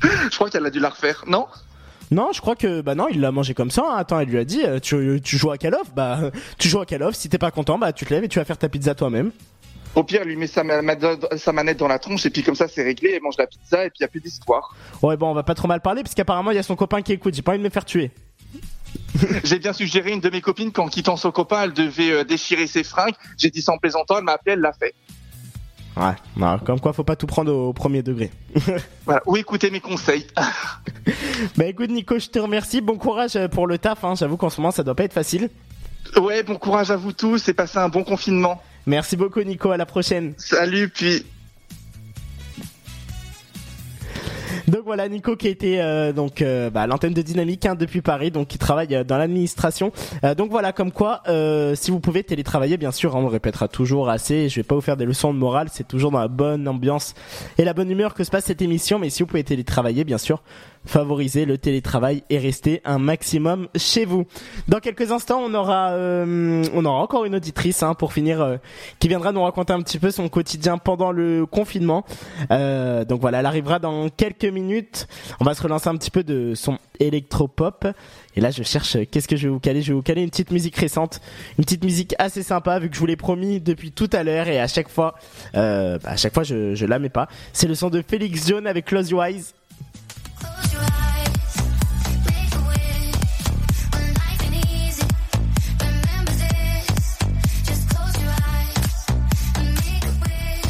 Je 0.03 0.35
crois 0.37 0.51
qu'elle 0.51 0.67
a 0.67 0.71
dû 0.71 0.81
la 0.81 0.91
refaire, 0.91 1.25
non? 1.27 1.47
Non, 2.11 2.31
je 2.35 2.41
crois 2.41 2.55
que 2.57 2.83
bah 2.83 2.95
non, 2.95 3.09
il 3.11 3.21
l'a 3.21 3.33
mangé 3.33 3.55
comme 3.55 3.71
ça. 3.71 3.83
hein. 3.91 3.97
Attends, 3.97 4.21
elle 4.21 4.29
lui 4.29 4.39
a 4.39 4.45
dit, 4.45 4.63
euh, 4.65 4.79
tu, 4.79 5.21
tu 5.25 5.39
joues 5.39 5.51
à 5.51 5.59
Call 5.59 5.75
of, 5.75 5.95
bah 5.95 6.31
tu 6.59 6.69
joues 6.69 6.81
à 6.81 6.87
Call 6.87 7.03
of. 7.03 7.15
Si 7.15 7.29
t'es 7.29 7.39
pas 7.39 7.51
content, 7.51 7.79
bah 7.79 7.93
tu 7.93 8.05
te 8.05 8.13
lèves 8.13 8.25
et 8.25 8.29
tu 8.29 8.39
vas 8.39 8.45
faire 8.45 8.59
ta 8.59 8.69
pizza 8.69 8.95
toi-même. 8.95 9.33
Au 9.95 10.03
pire, 10.03 10.21
elle 10.23 10.29
lui 10.29 10.37
met 10.37 10.47
sa, 10.47 10.65
ma- 10.65 10.83
ma- 10.83 10.97
sa 11.37 11.53
manette 11.53 11.79
dans 11.79 11.89
la 11.89 11.99
tronche 11.99 12.27
et 12.27 12.31
puis 12.31 12.43
comme 12.43 12.57
ça, 12.57 12.67
c'est 12.69 12.83
réglé. 12.83 13.13
Elle 13.15 13.23
mange 13.23 13.37
la 13.39 13.47
pizza 13.47 13.85
et 13.85 13.91
puis 13.91 13.99
il 14.01 14.03
y 14.03 14.05
a 14.05 14.09
plus 14.09 14.21
d'histoire. 14.21 14.75
Ouais, 15.03 15.17
bon, 15.17 15.31
on 15.31 15.35
va 15.35 15.43
pas 15.45 15.55
trop 15.55 15.69
mal 15.69 15.81
parler 15.81 16.03
parce 16.03 16.15
qu'apparemment 16.15 16.51
il 16.51 16.57
y 16.57 16.59
a 16.59 16.63
son 16.65 16.77
copain 16.77 17.03
qui 17.03 17.13
écoute. 17.13 17.35
J'ai 17.35 17.43
pas 17.43 17.53
envie 17.53 17.61
de 17.61 17.65
me 17.65 17.71
faire 17.71 17.85
tuer. 17.85 18.11
J'ai 19.45 19.59
bien 19.59 19.73
suggéré 19.73 20.13
une 20.13 20.21
de 20.21 20.31
mes 20.31 20.41
copines 20.41 20.73
qu'en 20.73 20.89
quittant 20.89 21.17
son 21.17 21.31
copain, 21.31 21.63
elle 21.65 21.73
devait 21.73 22.11
euh, 22.11 22.25
déchirer 22.25 22.67
ses 22.67 22.83
fringues. 22.85 23.15
J'ai 23.39 23.51
dit 23.51 23.63
sans 23.63 23.79
plaisantant, 23.79 24.19
elle 24.19 24.25
m'a 24.25 24.33
appelé, 24.33 24.55
elle 24.55 24.61
l'a 24.61 24.73
fait. 24.73 24.95
Ouais, 25.97 26.15
non, 26.37 26.59
comme 26.59 26.81
quoi 26.81 26.93
faut 26.93 27.05
pas 27.05 27.15
tout 27.15 27.27
prendre 27.29 27.53
au 27.53 27.73
premier 27.73 28.03
degré. 28.03 28.31
Voilà. 29.07 29.23
Ou 29.27 29.37
écoutez 29.37 29.71
mes 29.71 29.81
conseils. 29.81 30.27
Bah 31.57 31.67
écoute 31.67 31.91
Nico, 31.91 32.19
je 32.19 32.29
te 32.29 32.39
remercie. 32.39 32.81
Bon 32.81 32.97
courage 32.97 33.37
euh, 33.37 33.49
pour 33.49 33.67
le 33.67 33.77
taf. 33.79 34.03
Hein. 34.05 34.15
J'avoue 34.17 34.37
qu'en 34.37 34.51
ce 34.51 34.61
moment 34.61 34.71
ça 34.71 34.83
doit 34.83 34.95
pas 34.95 35.05
être 35.05 35.13
facile. 35.13 35.51
Ouais, 36.17 36.43
bon 36.43 36.57
courage 36.57 36.91
à 36.91 36.97
vous 36.97 37.13
tous 37.13 37.49
et 37.49 37.55
passez 37.55 37.79
un 37.79 37.89
bon 37.89 38.03
confinement. 38.05 38.63
Merci 38.87 39.17
beaucoup 39.17 39.41
Nico. 39.43 39.71
À 39.71 39.77
la 39.77 39.87
prochaine. 39.87 40.35
Salut, 40.37 40.89
puis 40.89 41.25
Donc 44.69 44.83
voilà 44.85 45.09
Nico 45.09 45.37
qui 45.37 45.49
était 45.49 45.79
euh, 45.81 46.13
donc 46.13 46.41
euh, 46.41 46.71
bah, 46.71 46.87
l'antenne 46.87 47.13
de 47.13 47.23
Dynamique 47.23 47.67
hein, 47.67 47.75
depuis 47.75 48.01
Paris, 48.01 48.31
donc 48.31 48.49
qui 48.49 48.59
travaille 48.59 48.95
euh, 48.95 49.05
dans 49.05 49.19
l'administration. 49.19 49.93
Euh, 50.25 50.35
donc 50.35 50.51
voilà 50.51 50.73
comme 50.73 50.91
quoi, 50.91 51.23
euh, 51.29 51.75
si 51.75 51.91
vous 51.91 52.01
pouvez 52.01 52.25
télétravailler, 52.25 52.77
bien 52.79 52.91
sûr, 52.91 53.15
hein, 53.15 53.19
on 53.21 53.27
le 53.27 53.29
répétera 53.29 53.69
toujours 53.69 54.09
assez. 54.09 54.49
Je 54.49 54.57
vais 54.57 54.63
pas 54.63 54.75
vous 54.75 54.81
faire 54.81 54.97
des 54.97 55.05
leçons 55.05 55.35
de 55.35 55.39
morale, 55.39 55.69
c'est 55.71 55.87
toujours 55.87 56.11
dans 56.11 56.21
la 56.21 56.29
bonne 56.29 56.67
ambiance 56.67 57.15
et 57.59 57.65
la 57.65 57.75
bonne 57.75 57.91
humeur 57.91 58.15
que 58.15 58.25
se 58.25 58.31
passe 58.31 58.45
cette 58.47 58.63
émission. 58.63 58.99
Mais 58.99 59.11
si 59.11 59.23
vous 59.23 59.27
pouvez 59.27 59.45
télétravailler, 59.45 60.05
bien 60.05 60.19
sûr, 60.19 60.43
favorisez 60.87 61.45
le 61.45 61.59
télétravail 61.59 62.23
et 62.31 62.39
restez 62.39 62.81
un 62.85 62.99
maximum 62.99 63.69
chez 63.77 64.05
vous. 64.05 64.27
Dans 64.69 64.81
quelques 64.81 65.13
instants, 65.13 65.41
on 65.45 65.55
aura 65.55 65.93
euh, 65.93 66.65
on 66.75 66.85
aura 66.85 67.01
encore 67.01 67.25
une 67.25 67.35
auditrice 67.35 67.83
hein, 67.83 67.95
pour 67.95 68.13
finir 68.13 68.41
euh, 68.41 68.57
qui 68.99 69.09
viendra 69.09 69.33
nous 69.33 69.43
raconter 69.43 69.73
un 69.73 69.83
petit 69.83 69.99
peu 69.99 70.11
son 70.11 70.29
quotidien 70.29 70.79
pendant 70.79 71.13
le 71.13 71.47
confinement. 71.47 72.05
Euh, 72.51 73.05
donc 73.05 73.21
voilà, 73.21 73.41
elle 73.41 73.47
arrivera 73.47 73.79
dans 73.79 74.09
quelques 74.09 74.45
minutes. 74.45 75.07
On 75.41 75.45
va 75.45 75.55
se 75.55 75.63
relancer 75.63 75.89
un 75.89 75.97
petit 75.97 76.11
peu 76.11 76.23
de 76.23 76.55
son 76.55 76.79
électropop. 77.01 77.87
Et 78.37 78.41
là, 78.41 78.51
je 78.51 78.63
cherche 78.63 78.97
euh, 78.97 79.05
qu'est-ce 79.11 79.29
que 79.29 79.37
je 79.37 79.47
vais 79.47 79.53
vous 79.53 79.61
caler? 79.61 79.83
Je 79.83 79.89
vais 79.89 79.95
vous 79.95 80.03
caler 80.03 80.23
une 80.23 80.31
petite 80.31 80.51
musique 80.51 80.77
récente, 80.77 81.21
une 81.59 81.65
petite 81.65 81.85
musique 81.85 82.15
assez 82.19 82.43
sympa 82.43 82.79
vu 82.79 82.89
que 82.89 82.95
je 82.95 83.01
vous 83.01 83.07
l'ai 83.07 83.17
promis 83.17 83.61
depuis 83.61 83.93
tout 83.93 84.11
à 84.13 84.23
l'heure 84.23 84.49
et 84.49 84.61
à 84.61 84.67
chaque 84.67 84.89
fois, 84.89 85.15
euh, 85.55 85.99
bah, 86.03 86.11
à 86.11 86.17
chaque 86.17 86.35
fois, 86.35 86.43
je 86.43 86.75
je 86.75 86.87
la 86.87 86.99
mets 86.99 87.09
pas. 87.09 87.29
C'est 87.53 87.69
le 87.69 87.75
son 87.75 87.91
de 87.91 88.03
Félix 88.07 88.49
Jaune 88.49 88.67
avec 88.67 88.87
Close 88.87 89.11
Your 89.11 89.25
Eyes. 89.25 89.45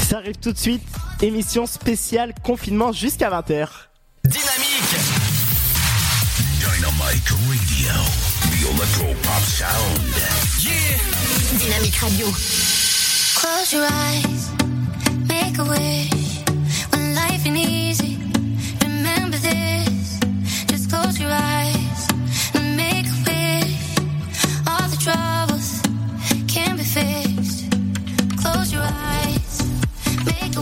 Ça 0.09 0.19
arrive 0.19 0.37
tout 0.37 0.53
de 0.53 0.59
suite. 0.59 0.83
Émission 1.23 1.67
spéciale 1.67 2.35
confinement 2.43 2.93
jusqu'à 2.93 3.31
20h. 3.31 3.69
Dynamique 4.25 4.95
Dynamic 6.61 7.29
Radio, 7.49 7.93
the 8.51 8.69
electro 8.71 9.07
pop 9.23 9.43
sound. 9.43 10.01
Yeah 10.61 11.15
Dynamique 11.59 11.97
Radio. 11.97 12.27
Close 13.37 13.73
your 13.73 13.85
eyes, 13.85 14.51
make 15.29 15.59
a 15.59 15.65
wish. 15.65 16.24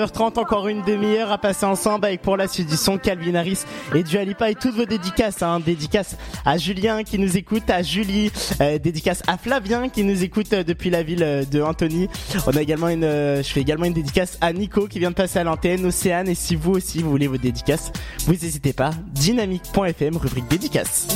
19h30, 0.00 0.38
encore 0.38 0.68
une 0.68 0.82
demi-heure 0.82 1.30
à 1.30 1.38
passer 1.38 1.66
ensemble 1.66 2.06
avec 2.06 2.22
pour 2.22 2.36
la 2.36 2.48
suite 2.48 2.68
du 2.68 2.76
son 2.76 2.96
Calvin 2.96 3.34
Harris 3.34 3.64
et 3.94 4.02
Dualipa 4.02 4.50
et 4.50 4.54
toutes 4.54 4.74
vos 4.74 4.86
dédicaces. 4.86 5.42
Hein, 5.42 5.60
dédicaces 5.60 6.16
à 6.44 6.56
Julien 6.56 7.02
qui 7.02 7.18
nous 7.18 7.36
écoute, 7.36 7.68
à 7.68 7.82
Julie, 7.82 8.30
euh, 8.60 8.78
dédicace 8.78 9.22
à 9.26 9.36
Flavien 9.36 9.88
qui 9.88 10.04
nous 10.04 10.24
écoute 10.24 10.52
euh, 10.52 10.64
depuis 10.64 10.88
la 10.90 11.02
ville 11.02 11.22
euh, 11.22 11.44
de 11.44 11.60
Anthony. 11.60 12.08
On 12.46 12.56
a 12.56 12.62
également 12.62 12.88
une, 12.88 13.04
euh, 13.04 13.42
je 13.42 13.48
fais 13.48 13.60
également 13.60 13.84
une 13.84 13.92
dédicace 13.92 14.38
à 14.40 14.52
Nico 14.52 14.86
qui 14.86 14.98
vient 14.98 15.10
de 15.10 15.16
passer 15.16 15.38
à 15.38 15.44
l'antenne, 15.44 15.84
Océane 15.84 16.28
et 16.28 16.34
si 16.34 16.56
vous 16.56 16.72
aussi 16.72 17.02
vous 17.02 17.10
voulez 17.10 17.26
vos 17.26 17.36
dédicaces, 17.38 17.92
vous 18.26 18.32
n'hésitez 18.32 18.72
pas. 18.72 18.92
Dynamique.fm 19.12 20.16
rubrique 20.16 20.48
dédicaces. 20.48 21.08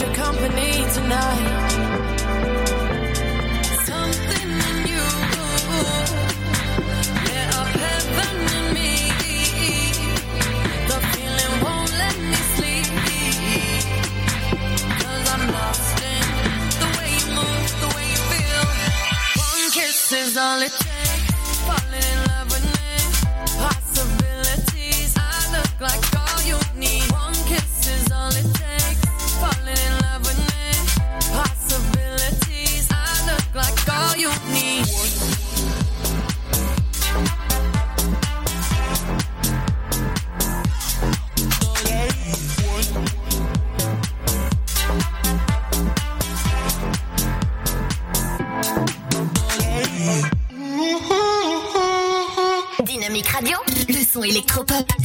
your 0.00 0.14
company 0.14 0.84
tonight. 0.94 1.67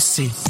posse. 0.00 0.49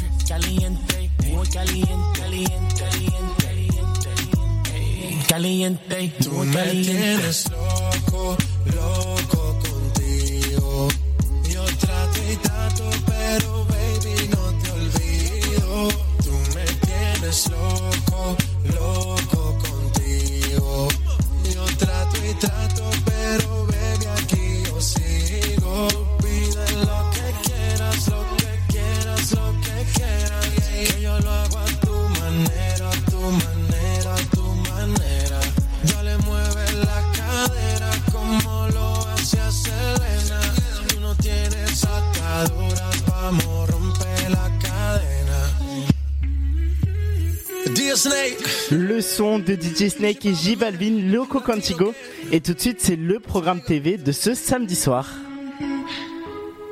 Le 48.70 49.00
son 49.00 49.38
de 49.38 49.54
DJ 49.54 49.88
Snake 49.88 50.26
et 50.26 50.34
J 50.34 50.56
Balvin, 50.56 51.10
Loco 51.12 51.40
Contigo. 51.40 51.94
Et 52.32 52.40
tout 52.40 52.54
de 52.54 52.60
suite, 52.60 52.80
c'est 52.80 52.96
le 52.96 53.20
programme 53.20 53.62
TV 53.62 53.96
de 53.96 54.12
ce 54.12 54.34
samedi 54.34 54.74
soir. 54.74 55.08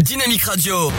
Dynamique 0.01 0.43
Radio. 0.43 0.91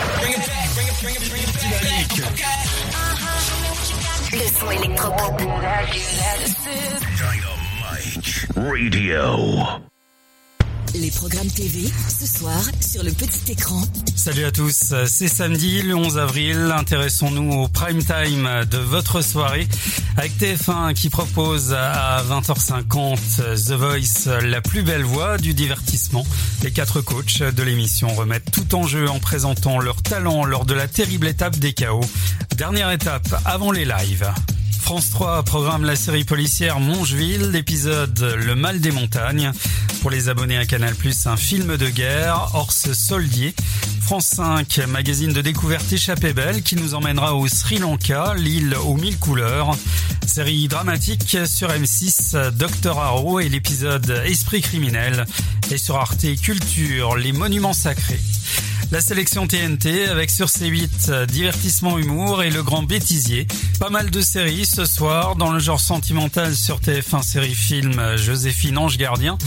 Le 4.32 4.60
son 4.60 4.72
électropop. 4.72 5.42
Radio. 8.56 9.99
Les 11.00 11.12
programmes 11.12 11.48
TV, 11.48 11.90
ce 12.10 12.26
soir, 12.26 12.62
sur 12.82 13.04
le 13.04 13.12
petit 13.12 13.54
écran. 13.54 13.82
Salut 14.16 14.44
à 14.44 14.52
tous, 14.52 14.94
c'est 15.06 15.30
samedi 15.30 15.82
le 15.82 15.96
11 15.96 16.18
avril, 16.18 16.74
intéressons-nous 16.76 17.54
au 17.54 17.68
prime 17.70 18.04
time 18.04 18.66
de 18.70 18.78
votre 18.78 19.22
soirée 19.22 19.66
avec 20.18 20.38
TF1 20.38 20.94
qui 20.94 21.10
propose 21.10 21.74
à 21.74 22.22
20h50 22.30 23.66
The 23.66 23.72
Voice, 23.72 24.42
la 24.42 24.60
plus 24.60 24.82
belle 24.82 25.04
voix 25.04 25.38
du 25.38 25.54
divertissement. 25.54 26.26
Les 26.64 26.72
quatre 26.72 27.00
coachs 27.00 27.44
de 27.44 27.64
l'émission 27.64 28.14
remettent 28.14 28.52
tout 28.52 28.76
en 28.76 28.86
jeu 28.86 29.10
en 29.10 29.20
présentant 29.20 29.80
leur 29.80 30.02
talent 30.04 30.44
lors 30.44 30.66
de 30.66 30.74
la 30.74 30.90
terrible 30.90 31.28
étape 31.28 31.58
des 31.58 31.72
chaos. 31.72 32.02
Dernière 32.58 32.92
étape 32.92 33.42
avant 33.46 33.72
les 33.72 33.86
lives. 33.86 34.30
France 34.80 35.12
3 35.12 35.44
programme 35.44 35.84
la 35.84 35.96
série 35.96 36.24
policière 36.24 36.80
Mongeville, 36.80 37.52
l'épisode 37.52 38.20
Le 38.38 38.56
mal 38.56 38.80
des 38.80 38.92
montagnes. 38.92 39.52
Pour 40.02 40.10
les 40.10 40.30
abonnés 40.30 40.58
à 40.58 40.66
Canal+, 40.66 40.94
un 41.26 41.38
film 41.38 41.78
de 41.78 41.90
guerre, 41.90 42.50
Orse 42.54 42.94
Soldier. 42.94 43.54
France 44.02 44.26
5, 44.36 44.82
magazine 44.88 45.32
de 45.34 45.42
découverte 45.42 45.92
échappée 45.94 46.34
belle 46.34 46.64
qui 46.64 46.76
nous 46.76 46.96
emmènera 46.96 47.36
au 47.36 47.48
Sri 47.48 47.78
Lanka, 47.78 48.34
l'île 48.36 48.76
aux 48.84 48.96
mille 48.96 49.20
couleurs. 49.20 49.76
Série 50.26 50.68
dramatique 50.68 51.38
sur 51.46 51.70
M6, 51.70 52.50
Docteur 52.52 53.00
Arrow 53.00 53.40
et 53.40 53.50
l'épisode 53.50 54.10
Esprit 54.26 54.62
criminel. 54.62 55.26
Et 55.72 55.78
sur 55.78 55.98
Arte 55.98 56.26
Culture, 56.42 57.16
les 57.16 57.32
monuments 57.32 57.74
sacrés. 57.74 58.22
La 58.91 59.02
sélection 59.02 59.45
TNT 59.45 60.07
avec 60.07 60.32
sur 60.32 60.48
C8 60.48 61.28
divertissement 61.28 61.99
humour 61.99 62.41
et 62.41 62.49
le 62.49 62.64
grand 62.64 62.82
bêtisier. 62.82 63.45
Pas 63.80 63.91
mal 63.91 64.10
de 64.10 64.20
séries 64.20 64.66
ce 64.66 64.86
soir 64.86 65.36
dans 65.36 65.52
le 65.52 65.60
genre 65.60 65.80
sentimental 65.80 66.56
sur 66.56 66.80
TF1 66.80 67.22
série 67.22 67.53
film 67.53 68.02
Joséphine 68.18 68.80
Ange 68.80 68.98
Gardien. 68.98 69.38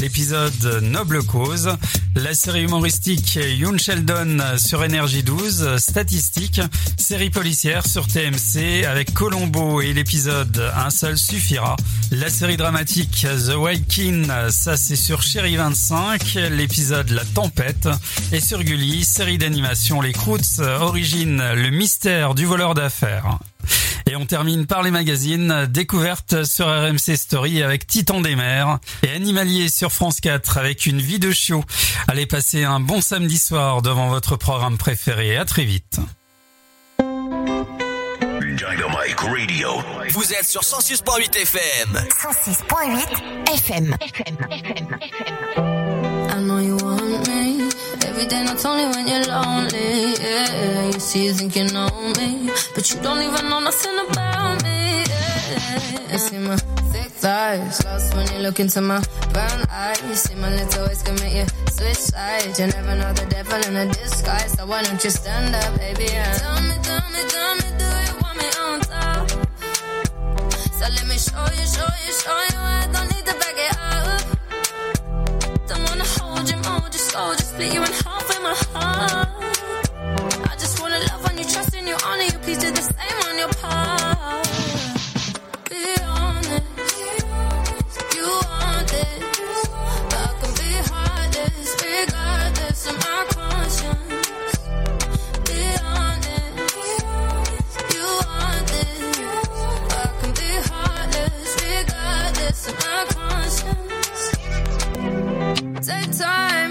L'épisode 0.00 0.80
Noble 0.82 1.22
Cause. 1.24 1.76
La 2.14 2.34
série 2.34 2.62
humoristique 2.62 3.36
Yoon 3.36 3.78
Sheldon 3.78 4.38
sur 4.56 4.82
Énergie 4.82 5.22
12. 5.22 5.76
Statistique. 5.76 6.60
Série 6.96 7.30
policière 7.30 7.86
sur 7.86 8.06
TMC 8.06 8.84
avec 8.84 9.14
Colombo 9.14 9.80
et 9.80 9.92
l'épisode 9.92 10.72
Un 10.76 10.90
seul 10.90 11.16
suffira. 11.18 11.76
La 12.10 12.30
série 12.30 12.56
dramatique 12.56 13.26
The 13.46 13.54
White 13.56 13.86
King, 13.88 14.28
ça 14.50 14.76
c'est 14.76 14.96
sur 14.96 15.22
Chérie 15.22 15.56
25. 15.56 16.34
L'épisode 16.50 17.10
La 17.10 17.24
Tempête. 17.24 17.88
Et 18.32 18.40
sur 18.40 18.62
Gulli, 18.62 18.87
série 19.04 19.38
d'animation 19.38 20.00
Les 20.00 20.12
Croots, 20.12 20.60
origine 20.60 21.42
Le 21.54 21.70
mystère 21.70 22.34
du 22.34 22.46
voleur 22.46 22.74
d'affaires. 22.74 23.38
Et 24.06 24.16
on 24.16 24.24
termine 24.24 24.66
par 24.66 24.82
les 24.82 24.90
magazines, 24.90 25.66
découverte 25.66 26.44
sur 26.44 26.66
RMC 26.66 27.16
Story 27.16 27.62
avec 27.62 27.86
Titan 27.86 28.20
des 28.20 28.34
mers 28.34 28.78
et 29.02 29.10
Animalier 29.10 29.68
sur 29.68 29.92
France 29.92 30.20
4 30.20 30.56
avec 30.56 30.86
une 30.86 31.00
vie 31.00 31.18
de 31.18 31.30
chiot. 31.30 31.64
Allez 32.06 32.24
passer 32.24 32.64
un 32.64 32.80
bon 32.80 33.00
samedi 33.00 33.38
soir 33.38 33.82
devant 33.82 34.08
votre 34.08 34.36
programme 34.36 34.78
préféré. 34.78 35.36
À 35.36 35.44
très 35.44 35.64
vite. 35.64 36.00
Dynamic 38.56 39.20
Radio. 39.20 39.68
Vous 40.10 40.32
êtes 40.32 40.46
sur 40.46 40.62
106.8 40.62 41.36
FM. 41.42 42.06
106.8 42.08 43.54
FM. 43.54 43.96
I 46.38 46.40
know 46.40 46.58
you 46.58 46.76
want 46.76 47.28
me 47.28 47.67
every 48.18 48.28
day, 48.28 48.42
not 48.42 48.64
only 48.64 48.84
when 48.86 49.06
you're 49.06 49.26
lonely. 49.26 50.14
Yeah, 50.20 50.86
you 50.86 50.98
see, 50.98 51.26
you 51.26 51.32
think 51.32 51.54
you 51.54 51.64
know 51.70 51.88
me, 52.18 52.50
but 52.74 52.90
you 52.90 53.00
don't 53.00 53.22
even 53.22 53.48
know 53.48 53.60
nothing 53.60 53.98
about 54.10 54.62
me. 54.64 55.04
Yeah, 55.06 56.12
you 56.12 56.18
see 56.18 56.38
my 56.38 56.56
thick 56.90 57.10
thighs, 57.22 57.84
lost 57.84 58.16
when 58.16 58.26
you 58.32 58.40
look 58.40 58.58
into 58.58 58.80
my 58.80 59.00
brown 59.32 59.60
eyes. 59.70 60.02
You 60.02 60.14
see 60.14 60.34
my 60.34 60.50
little 60.50 60.86
ways 60.86 61.04
make 61.22 61.34
you 61.34 61.46
switch 61.70 62.02
sides. 62.10 62.58
You 62.58 62.66
never 62.66 62.96
know 62.96 63.12
the 63.12 63.26
devil 63.26 63.60
in 63.68 63.76
a 63.76 63.86
disguise, 63.86 64.52
so 64.52 64.66
why 64.66 64.82
don't 64.82 65.02
you 65.04 65.10
stand 65.10 65.54
up, 65.54 65.78
baby? 65.78 66.10
And 66.10 66.38
tell 66.40 66.62
me, 66.62 66.74
tell 66.82 67.06
me, 67.14 67.22
tell 67.34 67.54
me, 67.54 67.68
do 67.78 67.88
you 68.06 68.14
want 68.22 68.36
me 68.40 68.48
on 68.66 68.80
top? 68.80 69.30
So 70.78 70.84
let 70.96 71.06
me 71.06 71.16
show 71.18 71.46
you, 71.54 71.66
show 71.74 71.90
you, 72.04 72.12
show 72.22 72.38
you. 72.50 72.58
I 72.58 72.88
don't 72.92 73.08
need 73.14 73.24
to 73.26 73.34
back 73.38 73.58
it 73.66 73.78
up. 73.78 73.97
Slow, 77.18 77.34
just 77.34 77.50
split 77.50 77.74
you 77.74 77.82
in 77.82 77.92
half 78.04 78.28
with 78.28 78.42
my 78.42 78.54
heart. 78.72 79.28
I 80.50 80.54
just 80.62 80.80
wanna 80.80 80.98
love 81.10 81.24
on 81.28 81.38
you, 81.38 81.44
trust 81.44 81.74
in 81.74 81.86
you, 81.86 81.96
honor 82.06 82.22
you, 82.22 82.38
please 82.44 82.58
do 82.58 82.70
the 82.70 82.82
same 82.92 83.18
on 83.28 83.38
your 83.42 83.52
part. 83.60 84.48
Be 85.70 85.84
honest, 86.18 86.66
you 88.16 88.26
want 88.48 88.86
this, 88.94 89.68
but 90.10 90.20
I 90.26 90.32
can 90.40 90.52
be 90.60 90.70
heartless, 90.90 91.70
regardless 91.88 92.80
of 92.90 92.96
my 93.06 93.20
conscience. 93.36 94.52
Be 95.48 95.62
honest, 95.94 96.56
you 97.94 98.06
want 98.22 98.64
this, 98.74 99.00
but 99.88 100.06
I 100.06 100.10
can 100.20 100.32
be 100.40 100.50
heartless, 100.70 101.50
regardless 101.66 102.60
of 102.68 102.74
my 102.84 103.00
conscience. 103.16 104.22
Take 105.88 106.10
time, 106.18 106.70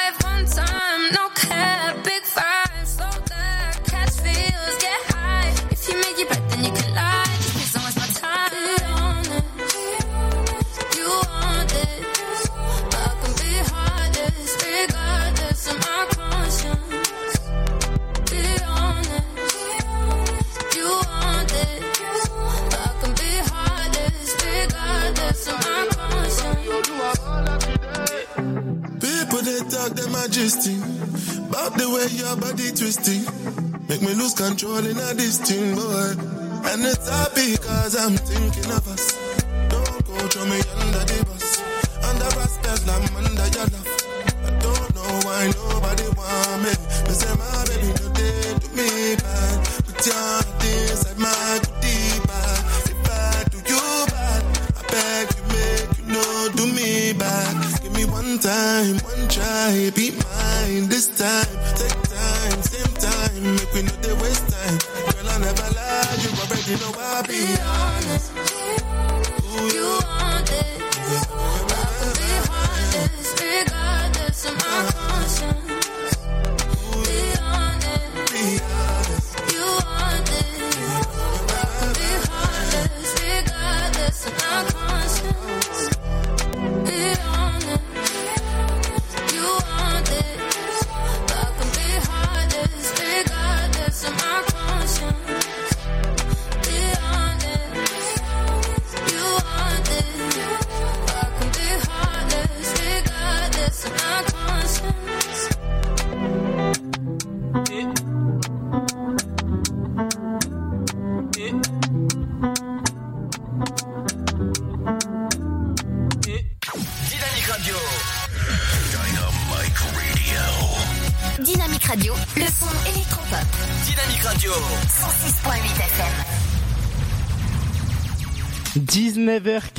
it's 37.01 37.09
happy 37.09 37.57
cause 37.57 37.95
I'm 37.95 38.15
thinking 38.17 38.71
of 38.71 38.87
us. 38.87 39.10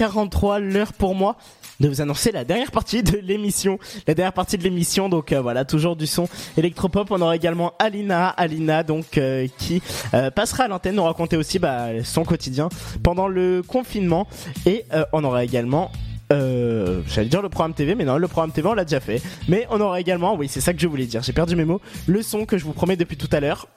106.8 0.02 0.08
FM. 0.08 0.12
19h43, 0.12 0.60
l'heure 0.60 0.92
pour 0.92 1.14
moi 1.14 1.36
de 1.80 1.88
vous 1.88 2.00
annoncer 2.00 2.30
la 2.32 2.44
dernière 2.44 2.70
partie 2.70 3.02
de 3.02 3.18
l'émission. 3.18 3.78
La 4.06 4.14
dernière 4.14 4.32
partie 4.32 4.58
de 4.58 4.62
l'émission, 4.62 5.08
donc 5.08 5.32
euh, 5.32 5.40
voilà, 5.40 5.64
toujours 5.64 5.96
du 5.96 6.06
son 6.06 6.28
électropop. 6.56 7.10
On 7.10 7.20
aura 7.20 7.34
également 7.34 7.72
Alina, 7.78 8.28
Alina, 8.28 8.82
donc 8.82 9.18
euh, 9.18 9.48
qui 9.58 9.82
euh, 10.14 10.30
passera 10.30 10.64
à 10.64 10.68
l'antenne 10.68 10.96
nous 10.96 11.04
raconter 11.04 11.36
aussi 11.36 11.58
bah, 11.58 11.88
son 12.04 12.24
quotidien 12.24 12.68
pendant 13.02 13.28
le 13.28 13.62
confinement. 13.66 14.28
Et 14.66 14.84
on 15.12 15.24
aura 15.24 15.44
également 15.44 15.90
j'allais 16.30 17.28
dire 17.28 17.42
le 17.42 17.50
programme 17.50 17.74
TV, 17.74 17.94
mais 17.94 18.06
non, 18.06 18.16
le 18.16 18.26
programme 18.26 18.52
TV 18.52 18.66
on 18.66 18.72
l'a 18.72 18.86
déjà 18.86 19.00
fait. 19.00 19.20
Mais 19.48 19.66
on 19.68 19.78
aura 19.82 20.00
également, 20.00 20.34
oui, 20.34 20.48
c'est 20.48 20.62
ça 20.62 20.72
que 20.72 20.80
je 20.80 20.86
voulais 20.86 21.04
dire. 21.04 21.22
J'ai 21.22 21.34
perdu 21.34 21.56
mes 21.56 21.66
mots. 21.66 21.82
Le 22.06 22.22
son 22.22 22.46
que 22.46 22.56
je 22.56 22.64
vous 22.64 22.72
promets 22.72 22.96
depuis 22.96 23.18
tout 23.18 23.28
à 23.32 23.40
l'heure. 23.40 23.68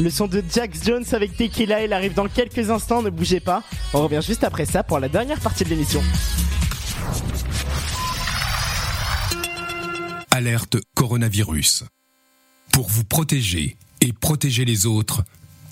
Le 0.00 0.08
son 0.08 0.28
de 0.28 0.42
Jax 0.50 0.82
Jones 0.82 1.04
avec 1.12 1.36
Tequila, 1.36 1.84
il 1.84 1.92
arrive 1.92 2.14
dans 2.14 2.26
quelques 2.26 2.70
instants, 2.70 3.02
ne 3.02 3.10
bougez 3.10 3.38
pas. 3.38 3.62
On 3.92 4.04
revient 4.04 4.22
juste 4.26 4.44
après 4.44 4.64
ça 4.64 4.82
pour 4.82 4.98
la 4.98 5.10
dernière 5.10 5.38
partie 5.38 5.62
de 5.62 5.68
l'émission. 5.68 6.02
Alerte 10.30 10.78
coronavirus. 10.94 11.84
Pour 12.72 12.88
vous 12.88 13.04
protéger 13.04 13.76
et 14.00 14.14
protéger 14.14 14.64
les 14.64 14.86
autres, 14.86 15.22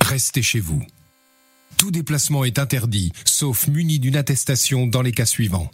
restez 0.02 0.42
chez 0.42 0.60
vous. 0.60 0.82
Tout 1.78 1.90
déplacement 1.90 2.44
est 2.44 2.58
interdit, 2.58 3.12
sauf 3.24 3.66
muni 3.66 3.98
d'une 3.98 4.16
attestation 4.16 4.86
dans 4.86 5.00
les 5.00 5.12
cas 5.12 5.24
suivants. 5.24 5.70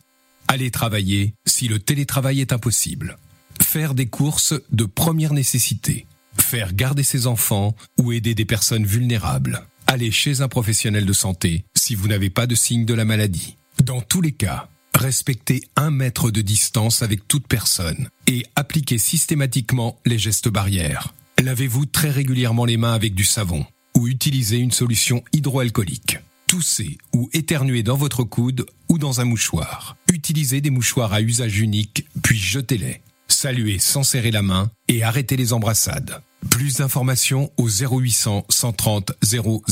Aller 0.46 0.70
travailler 0.70 1.34
si 1.44 1.66
le 1.66 1.80
télétravail 1.80 2.40
est 2.40 2.52
impossible. 2.52 3.18
Faire 3.60 3.94
des 3.94 4.06
courses 4.06 4.54
de 4.70 4.84
première 4.84 5.32
nécessité. 5.32 6.06
Faire 6.38 6.72
garder 6.72 7.02
ses 7.02 7.26
enfants 7.26 7.74
ou 7.98 8.12
aider 8.12 8.34
des 8.34 8.44
personnes 8.44 8.86
vulnérables. 8.86 9.66
Aller 9.86 10.10
chez 10.10 10.40
un 10.40 10.48
professionnel 10.48 11.06
de 11.06 11.12
santé 11.12 11.64
si 11.74 11.94
vous 11.94 12.08
n'avez 12.08 12.30
pas 12.30 12.46
de 12.46 12.54
signe 12.54 12.84
de 12.84 12.94
la 12.94 13.04
maladie. 13.04 13.56
Dans 13.82 14.00
tous 14.00 14.20
les 14.20 14.32
cas, 14.32 14.68
respectez 14.94 15.62
un 15.76 15.90
mètre 15.90 16.30
de 16.30 16.40
distance 16.40 17.02
avec 17.02 17.26
toute 17.28 17.46
personne 17.46 18.08
et 18.26 18.44
appliquez 18.56 18.98
systématiquement 18.98 19.98
les 20.06 20.18
gestes 20.18 20.48
barrières. 20.48 21.14
Lavez-vous 21.42 21.86
très 21.86 22.10
régulièrement 22.10 22.64
les 22.64 22.76
mains 22.76 22.94
avec 22.94 23.14
du 23.14 23.24
savon 23.24 23.66
ou 23.96 24.08
utilisez 24.08 24.58
une 24.58 24.72
solution 24.72 25.22
hydroalcoolique. 25.32 26.18
Toussez 26.46 26.98
ou 27.12 27.28
éternuez 27.32 27.82
dans 27.82 27.96
votre 27.96 28.22
coude 28.22 28.66
ou 28.88 28.98
dans 28.98 29.20
un 29.20 29.24
mouchoir. 29.24 29.96
Utilisez 30.12 30.60
des 30.60 30.70
mouchoirs 30.70 31.12
à 31.12 31.20
usage 31.20 31.58
unique, 31.58 32.06
puis 32.22 32.38
jetez-les. 32.38 33.00
Saluez 33.34 33.80
sans 33.80 34.04
serrer 34.04 34.30
la 34.30 34.42
main 34.42 34.70
et 34.86 35.02
arrêtez 35.02 35.36
les 35.36 35.52
embrassades. 35.52 36.22
Plus 36.50 36.76
d'informations 36.76 37.50
au 37.56 37.68
0800 37.68 38.46
130 38.48 39.12
000, 39.22 39.62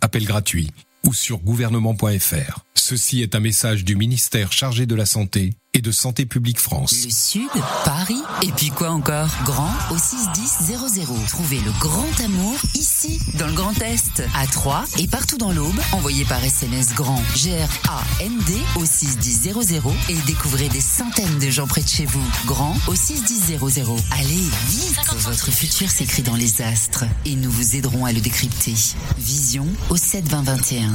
appel 0.00 0.24
gratuit, 0.24 0.70
ou 1.04 1.12
sur 1.12 1.38
gouvernement.fr. 1.38 2.64
Ceci 2.74 3.22
est 3.22 3.34
un 3.34 3.40
message 3.40 3.84
du 3.84 3.96
ministère 3.96 4.52
chargé 4.52 4.86
de 4.86 4.94
la 4.94 5.04
Santé 5.04 5.50
et 5.74 5.80
de 5.80 5.92
Santé 5.92 6.26
publique 6.26 6.58
France. 6.58 7.04
Le 7.04 7.10
Sud, 7.10 7.50
Paris, 7.84 8.20
et 8.42 8.50
puis 8.52 8.70
quoi 8.70 8.90
encore? 8.90 9.28
Grand 9.44 9.72
au 9.90 9.98
61000. 9.98 11.04
Trouvez 11.28 11.60
le 11.60 11.70
grand 11.78 12.20
amour 12.24 12.56
ici, 12.74 13.20
dans 13.38 13.46
le 13.46 13.52
Grand 13.52 13.80
Est, 13.80 14.22
à 14.34 14.46
Troyes 14.46 14.84
et 14.98 15.06
partout 15.06 15.38
dans 15.38 15.52
l'Aube. 15.52 15.78
Envoyez 15.92 16.24
par 16.24 16.42
SMS 16.44 16.94
grand 16.94 17.22
G-R-A-N-D 17.36 18.54
au 18.76 18.84
61000 18.84 19.54
et 20.08 20.16
découvrez 20.26 20.68
des 20.68 20.80
centaines 20.80 21.38
de 21.38 21.50
gens 21.50 21.66
près 21.66 21.82
de 21.82 21.88
chez 21.88 22.04
vous. 22.04 22.24
Grand 22.46 22.76
au 22.88 22.94
61000. 22.94 23.58
Allez, 24.10 24.48
vite 24.68 24.98
Votre 25.18 25.50
futur 25.50 25.88
s'écrit 25.88 26.22
dans 26.22 26.36
les 26.36 26.62
astres 26.62 27.04
et 27.24 27.36
nous 27.36 27.50
vous 27.50 27.76
aiderons 27.76 28.04
à 28.04 28.12
le 28.12 28.20
décrypter. 28.20 28.74
Vision 29.18 29.66
au 29.88 29.96
72021. 29.96 30.90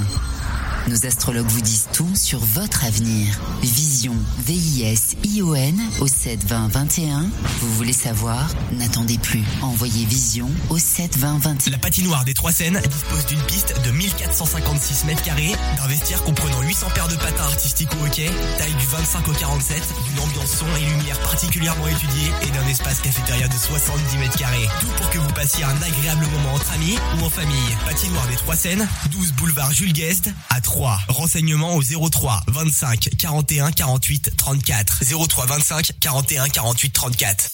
Nos 0.87 1.07
astrologues 1.07 1.47
vous 1.47 1.61
disent 1.61 1.87
tout 1.93 2.15
sur 2.15 2.39
votre 2.39 2.85
avenir. 2.85 3.39
Vision, 3.63 4.13
V-I-S-I-O-N 4.45 5.81
au 5.99 6.05
7 6.05 6.45
20 6.45 6.67
21. 6.67 7.25
Vous 7.59 7.73
voulez 7.73 7.91
savoir? 7.91 8.47
N'attendez 8.71 9.17
plus. 9.17 9.43
Envoyez 9.63 10.05
Vision 10.05 10.47
au 10.69 10.77
7 10.77 11.17
20 11.17 11.39
21. 11.39 11.71
La 11.71 11.79
patinoire 11.79 12.23
des 12.23 12.35
Trois 12.35 12.51
Seines 12.51 12.79
dispose 12.79 13.25
d'une 13.25 13.41
piste 13.41 13.73
de 13.83 13.89
1456 13.89 15.05
mètres 15.05 15.23
carrés, 15.23 15.53
d'un 15.77 15.87
vestiaire 15.87 16.23
comprenant 16.23 16.61
800 16.61 16.87
paires 16.93 17.07
de 17.07 17.15
patins 17.15 17.45
artistiques 17.45 17.89
au 17.99 18.05
hockey, 18.05 18.29
taille 18.59 18.75
du 18.75 18.85
25 18.85 19.27
au 19.27 19.33
47, 19.33 19.81
d'une 20.07 20.19
ambiance 20.19 20.51
son 20.51 20.67
et 20.79 20.85
lumière 20.85 21.19
particulièrement 21.21 21.87
étudiée 21.87 22.29
et 22.43 22.51
d'un 22.51 22.67
espace 22.67 23.01
cafétéria 23.01 23.47
de 23.47 23.53
70 23.53 24.17
mètres 24.17 24.37
carrés. 24.37 24.67
Tout 24.81 24.93
pour 24.97 25.09
que 25.09 25.17
vous 25.17 25.33
passiez 25.33 25.63
un 25.63 25.81
agréable 25.81 26.27
moment 26.31 26.53
entre 26.53 26.71
amis 26.73 26.95
ou 27.17 27.25
en 27.25 27.29
famille. 27.31 27.75
Patinoire 27.87 28.27
des 28.27 28.35
Trois 28.35 28.55
Seines, 28.55 28.87
12 29.09 29.33
boulevard 29.33 29.73
Jules 29.73 29.93
Guest 29.93 30.29
à 30.51 30.61
3. 30.61 30.74
Renseignements 31.07 31.75
au 31.75 31.81
03 31.81 32.41
25 32.47 33.09
41 33.17 33.71
48 33.71 34.31
34. 34.35 35.03
03 35.03 35.45
25 35.45 35.91
41 36.03 36.49
48 36.49 36.93
34. 36.93 37.49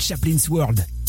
Chaplin's 0.00 0.48
World. 0.48 0.84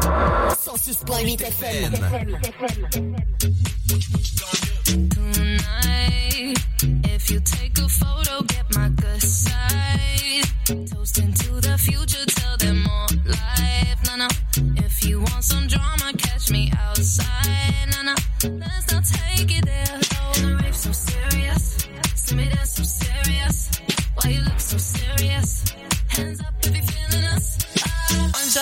Dynamique 0.00 0.10
Radio. 0.10 0.56
106.8 0.56 1.40
FM. 1.52 1.90
Tonight 5.10 6.56
you 7.30 7.40
take 7.40 7.78
a 7.78 7.88
photo, 7.88 8.42
get 8.44 8.74
my 8.74 8.88
good 8.90 9.22
side. 9.22 10.44
The 10.66 11.78
future, 11.78 12.24
tell 12.26 12.56
them 12.56 12.82
more 12.82 13.06
life. 13.26 14.00
If 14.78 15.04
you 15.06 15.20
want 15.20 15.44
some 15.44 15.66
drama, 15.66 16.12
catch 16.18 16.50
me 16.50 16.72
outside. 16.78 17.26
Let's 18.42 18.92
not 18.92 19.04
take 19.04 19.50
it 19.58 19.64
there. 19.64 20.00
Oh, 20.14 20.32
the 20.62 20.72
so 20.72 20.92
serious. 20.92 21.88
See 22.14 22.36
me 22.36 22.44
there 22.48 22.64
so 22.64 22.82
serious. 22.82 23.70
Why 24.14 24.30
you 24.30 24.42
look 24.42 24.60
so 24.60 24.76
serious? 24.78 25.64
Hands 26.08 26.40
up 26.40 26.55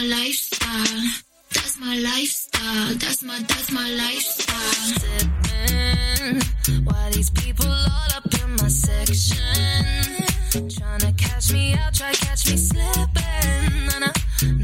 My 0.00 0.06
lifestyle. 0.06 1.02
That's 1.52 1.78
my 1.78 1.96
lifestyle. 1.96 2.94
That's 2.94 3.22
my 3.22 3.38
that's 3.40 3.70
my 3.70 3.88
lifestyle. 3.90 4.88
Sipping 5.00 6.40
while 6.84 7.10
these 7.10 7.30
people 7.30 7.66
all 7.66 8.10
up 8.16 8.24
in 8.42 8.50
my 8.52 8.68
section, 8.68 9.36
tryna 10.76 11.16
catch 11.18 11.52
me 11.52 11.74
out, 11.74 11.92
try 11.92 12.12
catch 12.12 12.50
me 12.50 12.56
slipping. 12.56 13.86
Nah, 13.86 13.98
nah. 13.98 14.12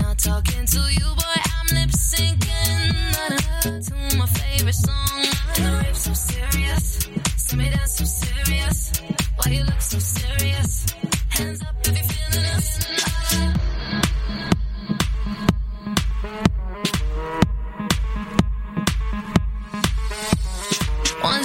Not 0.02 0.18
talking 0.18 0.64
to 0.64 0.80
you, 0.98 1.08
boy. 1.20 1.38
I'm 1.56 1.66
lip 1.76 1.90
syncing 1.90 2.94
nah, 3.12 3.28
nah, 3.36 3.80
to 3.88 4.16
my 4.16 4.26
favorite 4.26 4.74
song. 4.74 5.22
The 5.56 5.82
rape 5.84 5.96
so 5.96 6.12
serious. 6.14 7.08
See 7.36 7.56
me 7.56 7.68
dance 7.70 7.92
so 7.98 8.04
serious. 8.04 9.02
Why 9.36 9.52
you 9.52 9.64
look 9.64 9.80
so 9.82 9.98
serious? 9.98 10.86
Hands 11.28 11.62
up 11.62 11.75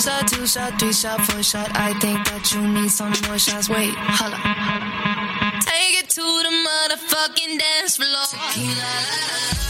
shot, 0.01 0.27
two 0.27 0.47
shot, 0.47 0.79
three 0.79 0.93
shot, 0.93 1.21
four 1.21 1.43
shot. 1.43 1.69
I 1.75 1.93
think 1.99 2.25
that 2.25 2.51
you 2.51 2.67
need 2.67 2.89
some 2.89 3.13
more 3.27 3.37
shots. 3.37 3.69
Wait, 3.69 3.93
holla. 3.93 4.37
Take 5.61 6.01
it 6.01 6.09
to 6.09 6.21
the 6.21 6.49
motherfucking 6.49 7.59
dance 7.59 7.97
floor. 7.97 8.25
Tequila. 8.31 9.60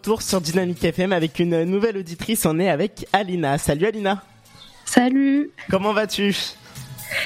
Retour 0.00 0.22
sur 0.22 0.40
Dynamique 0.40 0.82
FM 0.82 1.12
avec 1.12 1.38
une 1.40 1.64
nouvelle 1.64 1.98
auditrice. 1.98 2.46
On 2.46 2.58
est 2.58 2.70
avec 2.70 3.06
Alina. 3.12 3.58
Salut 3.58 3.84
Alina. 3.84 4.22
Salut. 4.86 5.50
Comment 5.68 5.92
vas-tu? 5.92 6.34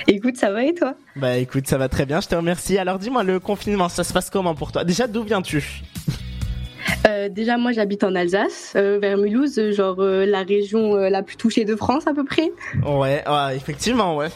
Écoute, 0.08 0.36
ça 0.36 0.50
va 0.50 0.64
et 0.64 0.74
toi? 0.74 0.94
Bah 1.14 1.36
écoute, 1.36 1.68
ça 1.68 1.78
va 1.78 1.88
très 1.88 2.04
bien, 2.04 2.20
je 2.20 2.26
te 2.26 2.34
remercie. 2.34 2.76
Alors 2.76 2.98
dis-moi, 2.98 3.22
le 3.22 3.38
confinement, 3.38 3.88
ça 3.88 4.02
se 4.02 4.12
passe 4.12 4.28
comment 4.28 4.56
pour 4.56 4.72
toi? 4.72 4.82
Déjà, 4.82 5.06
d'où 5.06 5.22
viens-tu? 5.22 5.82
Euh, 7.06 7.28
Déjà, 7.28 7.58
moi, 7.58 7.70
j'habite 7.70 8.02
en 8.02 8.12
Alsace, 8.16 8.72
euh, 8.74 8.98
vers 9.00 9.18
Mulhouse, 9.18 9.70
genre 9.70 10.00
euh, 10.00 10.26
la 10.26 10.42
région 10.42 10.96
la 10.96 11.22
plus 11.22 11.36
touchée 11.36 11.64
de 11.64 11.76
France 11.76 12.08
à 12.08 12.12
peu 12.12 12.24
près. 12.24 12.50
Ouais, 12.84 13.22
ouais, 13.24 13.56
effectivement, 13.56 14.16
ouais. 14.16 14.30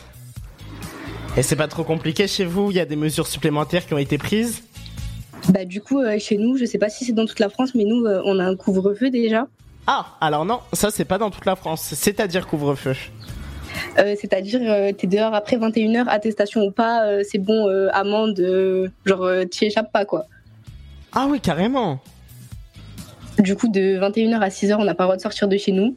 Et 1.36 1.42
c'est 1.42 1.56
pas 1.56 1.66
trop 1.66 1.82
compliqué 1.82 2.28
chez 2.28 2.44
vous? 2.44 2.70
Il 2.70 2.76
y 2.76 2.80
a 2.80 2.84
des 2.86 2.96
mesures 2.96 3.26
supplémentaires 3.26 3.84
qui 3.84 3.94
ont 3.94 3.98
été 3.98 4.16
prises? 4.16 4.62
Bah 5.48 5.64
du 5.64 5.80
coup, 5.80 6.00
euh, 6.00 6.18
chez 6.18 6.36
nous, 6.36 6.56
je 6.56 6.64
sais 6.64 6.78
pas 6.78 6.88
si 6.88 7.04
c'est 7.04 7.12
dans 7.12 7.26
toute 7.26 7.40
la 7.40 7.48
France, 7.48 7.74
mais 7.74 7.84
nous, 7.84 8.04
euh, 8.04 8.20
on 8.24 8.38
a 8.38 8.44
un 8.44 8.56
couvre-feu 8.56 9.10
déjà. 9.10 9.46
Ah, 9.86 10.16
alors 10.20 10.44
non, 10.44 10.60
ça 10.74 10.90
c'est 10.90 11.06
pas 11.06 11.16
dans 11.16 11.30
toute 11.30 11.46
la 11.46 11.56
France, 11.56 11.94
c'est-à-dire 11.94 12.46
couvre-feu. 12.46 12.94
Euh, 13.98 14.14
C'est-à-dire, 14.20 14.60
euh, 14.62 14.92
t'es 14.92 15.06
dehors 15.06 15.34
après 15.34 15.56
21h, 15.56 16.06
attestation 16.08 16.62
ou 16.62 16.70
pas, 16.70 17.06
euh, 17.06 17.22
c'est 17.28 17.38
bon, 17.38 17.68
amende, 17.92 18.90
genre 19.06 19.28
t'y 19.50 19.66
échappes 19.66 19.92
pas 19.92 20.04
quoi. 20.04 20.26
Ah 21.12 21.26
oui, 21.30 21.40
carrément. 21.40 22.00
Du 23.38 23.56
coup, 23.56 23.68
de 23.68 23.98
21h 23.98 24.40
à 24.40 24.48
6h, 24.48 24.76
on 24.78 24.84
n'a 24.84 24.94
pas 24.94 25.04
le 25.04 25.08
droit 25.08 25.16
de 25.16 25.22
sortir 25.22 25.48
de 25.48 25.56
chez 25.56 25.72
nous. 25.72 25.96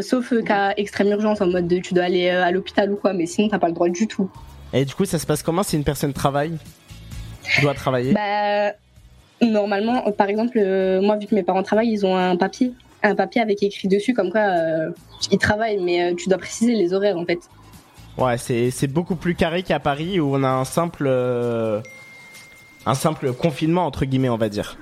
Sauf 0.00 0.32
cas 0.44 0.72
extrême 0.76 1.08
urgence, 1.08 1.40
en 1.40 1.48
mode 1.48 1.68
de, 1.68 1.78
tu 1.78 1.92
dois 1.92 2.04
aller 2.04 2.30
à 2.30 2.50
l'hôpital 2.50 2.90
ou 2.92 2.96
quoi, 2.96 3.12
mais 3.12 3.26
sinon 3.26 3.48
t'as 3.48 3.58
pas 3.58 3.68
le 3.68 3.74
droit 3.74 3.88
du 3.88 4.06
tout. 4.06 4.30
Et 4.72 4.84
du 4.84 4.94
coup, 4.94 5.04
ça 5.04 5.18
se 5.18 5.26
passe 5.26 5.42
comment 5.42 5.62
si 5.62 5.76
une 5.76 5.84
personne 5.84 6.12
travaille? 6.12 6.56
Doit 7.62 7.74
travailler 7.74 8.12
Bah, 8.12 8.72
normalement, 9.40 10.10
par 10.12 10.28
exemple, 10.28 10.58
euh, 10.58 11.00
moi, 11.00 11.16
vu 11.16 11.26
que 11.26 11.34
mes 11.34 11.42
parents 11.42 11.62
travaillent, 11.62 11.90
ils 11.90 12.06
ont 12.06 12.16
un 12.16 12.36
papier, 12.36 12.72
un 13.02 13.14
papier 13.14 13.40
avec 13.40 13.62
écrit 13.62 13.88
dessus 13.88 14.14
comme 14.14 14.30
quoi 14.30 14.40
euh, 14.40 14.90
ils 15.30 15.38
travaillent, 15.38 15.82
mais 15.82 16.02
euh, 16.02 16.14
tu 16.14 16.28
dois 16.28 16.38
préciser 16.38 16.74
les 16.74 16.92
horaires 16.92 17.16
en 17.16 17.24
fait. 17.24 17.40
Ouais, 18.16 18.36
c'est 18.36 18.70
c'est 18.70 18.88
beaucoup 18.88 19.14
plus 19.14 19.34
carré 19.34 19.62
qu'à 19.62 19.78
Paris 19.78 20.18
où 20.18 20.34
on 20.34 20.42
a 20.42 20.48
un 20.48 20.64
simple 20.64 21.08
un 22.86 22.94
simple 22.94 23.32
confinement 23.32 23.86
entre 23.86 24.04
guillemets, 24.04 24.28
on 24.28 24.36
va 24.36 24.48
dire. 24.48 24.76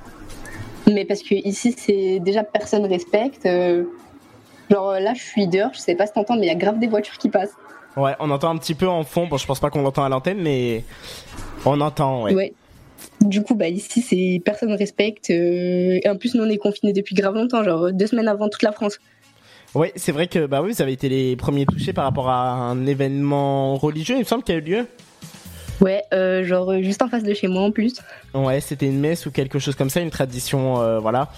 Mais 0.86 1.04
parce 1.04 1.22
que 1.22 1.34
ici, 1.34 1.74
c'est 1.76 2.20
déjà 2.20 2.44
personne 2.44 2.86
respecte. 2.86 3.46
genre 4.70 4.92
là, 4.92 5.12
je 5.14 5.22
suis 5.22 5.48
dehors, 5.48 5.74
je 5.74 5.80
sais 5.80 5.96
pas 5.96 6.06
si 6.06 6.14
t'entends, 6.14 6.36
mais 6.36 6.46
il 6.46 6.48
y 6.48 6.52
a 6.52 6.54
grave 6.54 6.78
des 6.78 6.86
voitures 6.86 7.18
qui 7.18 7.28
passent. 7.28 7.56
Ouais, 7.96 8.14
on 8.20 8.30
entend 8.30 8.50
un 8.50 8.56
petit 8.58 8.74
peu 8.74 8.88
en 8.88 9.04
fond. 9.04 9.26
Bon, 9.26 9.36
je 9.38 9.46
pense 9.46 9.60
pas 9.60 9.70
qu'on 9.70 9.82
l'entend 9.82 10.04
à 10.04 10.08
l'antenne, 10.08 10.38
mais 10.42 10.84
on 11.64 11.80
entend. 11.80 12.24
Ouais. 12.24 12.34
Ouais. 12.34 12.52
Du 13.20 13.42
coup, 13.42 13.54
bah 13.54 13.68
ici, 13.68 14.02
c'est 14.02 14.40
personne 14.44 14.70
ne 14.70 14.76
respecte. 14.76 15.30
euh, 15.30 15.98
et 16.02 16.08
en 16.08 16.16
plus, 16.16 16.34
nous, 16.34 16.44
on 16.44 16.48
est 16.48 16.58
confinés 16.58 16.92
depuis 16.92 17.14
grave 17.14 17.34
longtemps, 17.34 17.62
genre 17.64 17.92
deux 17.92 18.06
semaines 18.06 18.28
avant 18.28 18.48
toute 18.48 18.62
la 18.62 18.72
France. 18.72 18.98
Ouais, 19.74 19.92
c'est 19.96 20.12
vrai 20.12 20.26
que 20.26 20.46
bah 20.46 20.62
oui, 20.62 20.72
vous 20.72 20.80
avez 20.80 20.92
été 20.92 21.08
les 21.08 21.36
premiers 21.36 21.66
touchés 21.66 21.92
par 21.92 22.04
rapport 22.04 22.28
à 22.30 22.52
un 22.54 22.86
événement 22.86 23.76
religieux, 23.76 24.16
il 24.16 24.20
me 24.20 24.24
semble 24.24 24.42
qu'il 24.42 24.54
y 24.54 24.58
a 24.58 24.60
eu 24.60 24.64
lieu. 24.64 24.86
Ouais, 25.82 26.02
euh, 26.14 26.44
genre 26.44 26.72
euh, 26.72 26.80
juste 26.80 27.02
en 27.02 27.08
face 27.08 27.22
de 27.22 27.34
chez 27.34 27.48
moi 27.48 27.62
en 27.62 27.70
plus. 27.70 27.96
Ouais, 28.32 28.60
c'était 28.60 28.86
une 28.86 29.00
messe 29.00 29.26
ou 29.26 29.30
quelque 29.30 29.58
chose 29.58 29.74
comme 29.74 29.90
ça, 29.90 30.00
une 30.00 30.10
tradition, 30.10 30.80
euh, 30.80 30.98
voilà. 30.98 31.28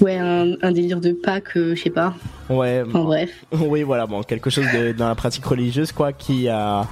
Ouais, 0.00 0.16
un, 0.16 0.54
un 0.60 0.72
délire 0.72 1.00
de 1.00 1.12
Pâques, 1.12 1.56
euh, 1.56 1.74
je 1.74 1.82
sais 1.82 1.90
pas. 1.90 2.14
Ouais. 2.50 2.82
Enfin, 2.86 3.00
bref. 3.00 3.44
Oui, 3.52 3.82
voilà, 3.82 4.06
bon, 4.06 4.22
quelque 4.22 4.50
chose 4.50 4.66
de, 4.74 4.92
dans 4.92 5.08
la 5.08 5.14
pratique 5.14 5.44
religieuse, 5.44 5.92
quoi, 5.92 6.12
qui 6.12 6.48
a, 6.48 6.86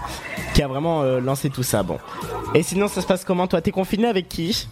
qui 0.54 0.62
a 0.62 0.68
vraiment 0.68 1.02
euh, 1.02 1.20
lancé 1.20 1.50
tout 1.50 1.62
ça, 1.62 1.82
bon. 1.82 1.98
Et 2.54 2.62
sinon, 2.62 2.88
ça 2.88 3.02
se 3.02 3.06
passe 3.06 3.24
comment, 3.24 3.46
toi 3.46 3.60
T'es 3.60 3.72
confiné 3.72 4.06
avec 4.06 4.28
qui? 4.28 4.68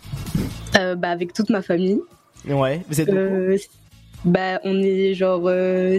Euh, 0.78 0.94
bah 0.94 1.10
avec 1.10 1.34
toute 1.34 1.50
ma 1.50 1.60
famille. 1.60 2.00
Ouais, 2.48 2.82
vous 2.88 3.00
êtes 3.00 3.10
bah 4.24 4.60
on 4.62 4.80
est 4.80 5.14
genre 5.14 5.50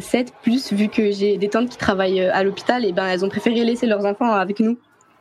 7 0.02 0.34
plus 0.44 0.72
vu 0.72 0.88
que 0.88 1.12
j'ai 1.12 1.38
des 1.38 1.50
tantes 1.50 1.68
qui 1.70 1.78
travaillent 1.78 2.22
à 2.22 2.42
l'hôpital 2.42 2.86
et 2.86 2.94
ben 2.94 3.06
elles 3.06 3.26
ont 3.26 3.30
préféré 3.30 3.66
laisser 3.66 3.86
leurs 3.86 4.06
enfants 4.06 4.32
avec 4.32 4.62
nous 4.62 4.78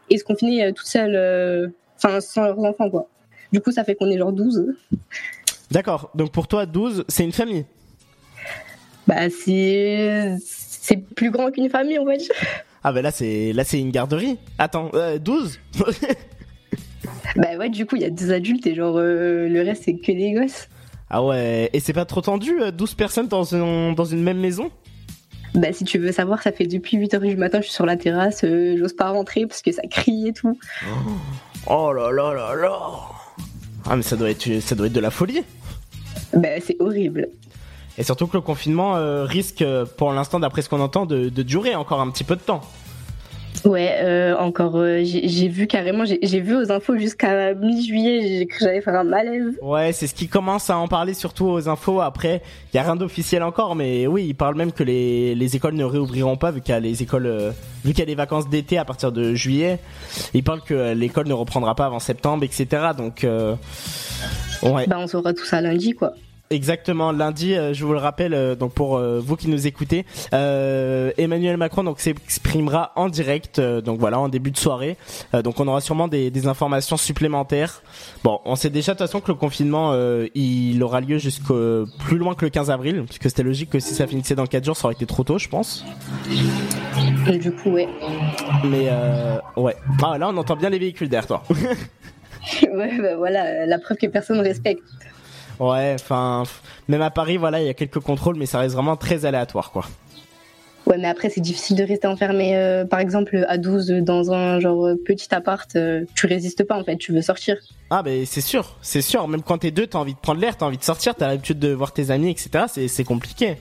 et 0.09 0.19
se 0.19 0.23
confiner 0.25 0.73
toutes 0.73 0.87
seules 0.87 1.73
enfin 1.97 2.21
sans 2.21 2.45
leurs 2.45 2.61
enfants 2.61 2.89
quoi. 2.91 3.09
Du 3.53 3.61
coup 3.61 3.73
ça 3.73 3.83
fait 3.83 3.97
qu'on 3.97 4.09
est 4.09 4.19
genre 4.19 4.33
12. 4.33 4.77
D'accord, 5.73 6.11
donc 6.15 6.31
pour 6.33 6.47
toi, 6.49 6.67
12, 6.67 7.05
c'est 7.09 7.25
une 7.25 7.33
famille 7.33 7.65
Bah 9.07 9.29
c'est 9.31 10.37
c'est 10.45 10.97
plus 10.97 11.31
grand 11.31 11.51
qu'une 11.51 11.71
famille 11.71 11.99
on 11.99 12.05
va 12.05 12.17
dire. 12.17 12.31
Ah, 12.85 12.93
bah 12.93 13.01
là, 13.03 13.11
c'est 13.11 13.53
là 13.53 13.65
c'est 13.65 13.81
une 13.81 13.91
garderie. 13.91 14.39
Attends, 14.59 14.91
euh, 14.95 15.19
12 15.19 15.59
Bah 17.37 17.57
ouais 17.59 17.69
du 17.71 17.87
coup 17.87 17.97
il 17.97 18.03
y 18.03 18.05
a 18.05 18.11
deux 18.11 18.33
adultes 18.33 18.67
et 18.67 18.75
genre 18.75 18.97
euh, 18.99 19.49
le 19.49 19.63
reste 19.63 19.85
c'est 19.85 19.95
que 19.97 20.13
des 20.13 20.33
gosses. 20.33 20.69
Ah 21.09 21.23
ouais, 21.25 21.69
et 21.73 21.81
c'est 21.81 21.93
pas 21.93 22.05
trop 22.05 22.21
tendu, 22.21 22.61
euh, 22.61 22.71
12 22.71 22.95
personnes 22.95 23.29
dans, 23.29 23.55
un- 23.55 23.93
dans 23.93 24.05
une 24.05 24.23
même 24.23 24.39
maison? 24.39 24.71
Bah 25.55 25.73
si 25.73 25.85
tu 25.85 25.99
veux 25.99 26.13
savoir 26.13 26.43
ça 26.43 26.53
fait 26.53 26.67
depuis 26.67 26.97
8h 26.97 27.21
du 27.21 27.37
matin 27.37 27.59
je 27.61 27.65
suis 27.67 27.75
sur 27.75 27.87
la 27.87 27.97
terrasse, 27.97 28.43
euh, 28.45 28.77
j'ose 28.79 28.95
pas 28.95 29.11
rentrer 29.11 29.47
parce 29.47 29.63
que 29.63 29.73
ça 29.73 29.83
crie 29.91 30.29
et 30.29 30.33
tout. 30.33 30.59
Oh 31.67 31.93
là 31.93 32.11
là 32.11 32.33
là 32.35 32.55
là 32.55 32.79
Ah, 33.89 33.97
mais 33.97 34.03
ça 34.03 34.17
doit 34.17 34.31
être, 34.31 34.61
ça 34.61 34.75
doit 34.75 34.87
être 34.87 34.93
de 34.93 35.01
la 35.01 35.11
folie 35.11 35.43
Bah 36.35 36.61
c'est 36.61 36.77
horrible. 36.81 37.29
Et 37.99 38.03
surtout 38.03 38.27
que 38.27 38.37
le 38.37 38.41
confinement 38.41 38.97
euh, 38.97 39.25
risque, 39.25 39.63
euh, 39.63 39.85
pour 39.85 40.13
l'instant, 40.13 40.41
d'après 40.41 40.63
ce 40.63 40.69
qu'on 40.69 40.81
entend, 40.81 41.05
de, 41.05 41.29
de 41.29 41.43
durer 41.43 41.75
encore 41.75 42.01
un 42.01 42.11
petit 42.11 42.25
peu 42.25 42.37
de 42.37 42.41
temps. 42.41 42.63
Ouais, 43.65 43.97
euh, 44.01 44.37
encore, 44.37 44.77
euh, 44.77 45.03
j'ai 45.05 45.29
j'ai 45.29 45.49
vu 45.49 45.67
carrément, 45.67 46.05
j'ai 46.05 46.41
vu 46.41 46.57
aux 46.57 46.73
infos 46.73 46.97
jusqu'à 46.97 47.55
mi-juillet, 47.55 48.21
j'ai 48.27 48.47
cru 48.47 48.59
que 48.59 48.65
j'allais 48.65 48.81
faire 48.81 48.97
un 48.97 49.05
malaise. 49.05 49.57
Ouais, 49.63 49.93
c'est 49.93 50.09
ce 50.09 50.15
qui 50.15 50.27
commence 50.27 50.69
à 50.69 50.77
en 50.77 50.89
parler 50.89 51.15
surtout 51.15 51.47
aux 51.47 51.69
infos. 51.69 52.01
Après, 52.01 52.43
il 52.73 52.77
y 52.77 52.81
a 52.81 52.83
rien 52.83 52.97
d'officiel 52.97 53.43
encore, 53.43 53.77
mais 53.77 54.07
oui, 54.07 54.27
ils 54.27 54.35
parlent 54.35 54.57
même 54.57 54.73
que 54.73 54.83
les, 54.83 55.35
les 55.35 55.57
écoles 55.57 55.75
ne 55.75 55.85
réouvriront 55.85 56.37
pas 56.37 56.51
vu 56.51 56.61
qu'il 56.61 56.73
y 56.73 56.77
a 56.77 56.81
les 56.81 57.03
écoles, 57.03 57.27
euh, 57.27 57.53
vu 57.85 57.93
qu'il 57.93 58.01
y 58.01 58.03
a 58.03 58.07
les 58.07 58.17
vacances 58.17 58.49
d'été 58.49 58.79
à 58.79 58.85
partir 58.85 59.13
de 59.13 59.35
juillet. 59.35 59.79
Ils 60.35 60.43
parlent 60.43 60.63
que 60.63 60.75
euh, 60.75 60.95
l'école 60.95 61.29
ne 61.29 61.35
reprendra 61.35 61.77
pas 61.77 61.87
avant 61.87 62.01
septembre, 62.01 62.43
etc. 62.45 62.67
Donc, 62.97 63.23
euh, 63.23 63.55
ouais. 64.63 64.87
Bah, 64.89 64.97
on 64.99 65.07
saura 65.07 65.35
tout 65.35 65.45
ça 65.45 65.61
lundi, 65.61 65.95
quoi. 65.95 66.15
Exactement, 66.53 67.13
lundi, 67.13 67.55
euh, 67.55 67.73
je 67.73 67.83
vous 67.83 67.95
le 67.95 67.99
rappelle, 67.99 68.35
euh, 68.35 68.55
donc 68.55 68.75
pour 68.75 68.99
euh, 68.99 69.21
vous 69.25 69.37
qui 69.37 69.49
nous 69.49 69.67
écoutez, 69.67 70.05
euh, 70.35 71.11
Emmanuel 71.17 71.57
Macron 71.57 71.83
donc 71.83 71.99
s'exprimera 71.99 72.93
en 72.95 73.09
direct, 73.09 73.59
donc 73.59 73.99
voilà, 73.99 74.21
en 74.21 74.29
début 74.29 74.51
de 74.51 74.59
soirée. 74.59 74.99
Donc 75.45 75.61
on 75.61 75.67
aura 75.67 75.81
sûrement 75.81 76.09
des, 76.09 76.31
des 76.31 76.47
informations 76.47 76.99
supplémentaires. 76.99 77.83
Bon, 78.23 78.41
on 78.45 78.55
sait 78.55 78.69
déjà 78.69 78.93
de 78.93 78.99
toute 78.99 79.07
façon 79.07 79.21
que 79.21 79.29
le 79.29 79.35
confinement, 79.35 79.93
euh, 79.93 80.27
il 80.35 80.83
aura 80.83 81.01
lieu 81.01 81.17
jusqu'au 81.17 81.87
plus 82.01 82.19
loin 82.19 82.35
que 82.35 82.45
le 82.45 82.51
15 82.51 82.71
avril, 82.71 83.03
puisque 83.07 83.25
c'était 83.25 83.43
logique 83.43 83.71
que 83.71 83.81
si 83.81 83.95
ça 83.95 84.07
finissait 84.07 84.35
dans 84.35 84.47
4 84.47 84.63
jours, 84.63 84.77
ça 84.77 84.89
aurait 84.89 84.95
été 84.95 85.07
trop 85.07 85.25
tôt, 85.25 85.39
je 85.39 85.49
pense. 85.49 85.87
Et 87.33 87.39
du 87.39 87.51
coup, 87.53 87.71
ouais. 87.71 87.89
Mais 88.65 88.89
euh, 88.91 89.39
ouais, 89.57 89.75
ah 90.03 90.19
là 90.19 90.29
on 90.29 90.37
entend 90.37 90.57
bien 90.57 90.69
les 90.69 90.79
véhicules 90.79 91.09
derrière 91.09 91.27
toi. 91.27 91.43
ouais, 91.51 93.01
bah 93.01 93.17
voilà, 93.17 93.65
la 93.65 93.79
preuve 93.79 93.97
que 93.97 94.07
personne 94.07 94.37
ne 94.37 94.43
respecte. 94.43 94.83
Ouais, 95.61 95.95
enfin, 95.95 96.45
même 96.89 97.03
à 97.03 97.11
Paris, 97.11 97.37
voilà, 97.37 97.61
il 97.61 97.67
y 97.67 97.71
a 97.71 97.75
quelques 97.75 98.01
contrôles, 98.01 98.37
mais 98.37 98.47
ça 98.47 98.59
reste 98.59 98.75
vraiment 98.75 98.97
très 98.97 99.25
aléatoire, 99.25 99.71
quoi. 99.71 99.85
Ouais, 100.87 100.99
mais 100.99 101.07
après, 101.09 101.31
c'est 101.31 101.41
difficile 101.41 101.77
de 101.77 101.85
rester 101.85 102.09
enfermé, 102.09 102.57
euh, 102.57 102.85
par 102.85 102.99
exemple, 102.99 103.45
à 103.49 103.57
12 103.57 103.89
dans 104.03 104.33
un 104.33 104.59
genre 104.59 104.87
euh, 104.87 104.97
petit 104.97 105.33
appart. 105.33 105.77
euh, 105.77 106.05
tu 106.17 106.27
résistes 106.27 106.65
pas, 106.65 106.77
en 106.77 106.83
fait, 106.83 106.97
tu 106.97 107.13
veux 107.13 107.23
sortir. 107.23 107.57
Ah 107.91 108.03
ben 108.03 108.25
c'est 108.27 108.41
sûr, 108.41 108.77
c'est 108.83 109.03
sûr. 109.03 109.29
Même 109.29 109.43
quand 109.43 109.59
t'es 109.59 109.71
deux, 109.71 109.87
t'as 109.87 109.99
envie 109.99 110.15
de 110.15 110.19
prendre 110.19 110.41
l'air, 110.41 110.57
t'as 110.57 110.67
envie 110.67 110.79
de 110.79 110.83
sortir, 110.83 111.15
t'as 111.15 111.29
l'habitude 111.29 111.59
de 111.61 111.73
voir 111.73 111.93
tes 111.93 112.11
amis, 112.11 112.31
etc. 112.31 112.65
C'est 112.89 113.05
compliqué. 113.05 113.59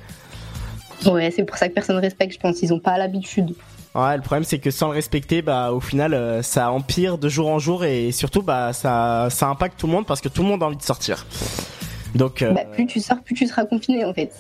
Ouais, 1.06 1.32
c'est 1.32 1.44
pour 1.44 1.58
ça 1.58 1.68
que 1.70 1.74
personne 1.74 1.96
ne 1.96 2.02
respecte, 2.02 2.34
je 2.34 2.40
pense. 2.40 2.62
Ils 2.62 2.74
ont 2.74 2.80
pas 2.80 2.98
l'habitude. 2.98 3.54
Ouais, 3.94 4.16
le 4.16 4.22
problème 4.22 4.46
c'est 4.46 4.60
que 4.60 4.72
sans 4.72 4.88
le 4.88 4.94
respecter, 4.94 5.42
bah 5.42 5.74
au 5.74 5.82
final 5.82 6.14
euh, 6.14 6.42
ça 6.42 6.72
empire 6.72 7.18
de 7.18 7.28
jour 7.28 7.50
en 7.50 7.60
jour 7.60 7.84
et 7.84 8.14
surtout 8.14 8.42
bah 8.42 8.72
ça 8.72 9.28
ça 9.30 9.48
impacte 9.50 9.78
tout 9.78 9.86
le 9.88 9.92
monde 9.92 10.06
parce 10.06 10.22
que 10.22 10.30
tout 10.30 10.44
le 10.44 10.48
monde 10.48 10.64
a 10.64 10.68
envie 10.68 10.78
de 10.78 10.82
sortir. 10.82 11.26
Donc 12.16 12.42
euh, 12.42 12.52
Bah, 12.54 12.62
plus 12.72 12.86
tu 12.88 13.02
sors, 13.02 13.20
plus 13.22 13.36
tu 13.36 13.48
seras 13.48 13.66
confiné, 13.66 14.06
en 14.06 14.14
fait. 14.14 14.32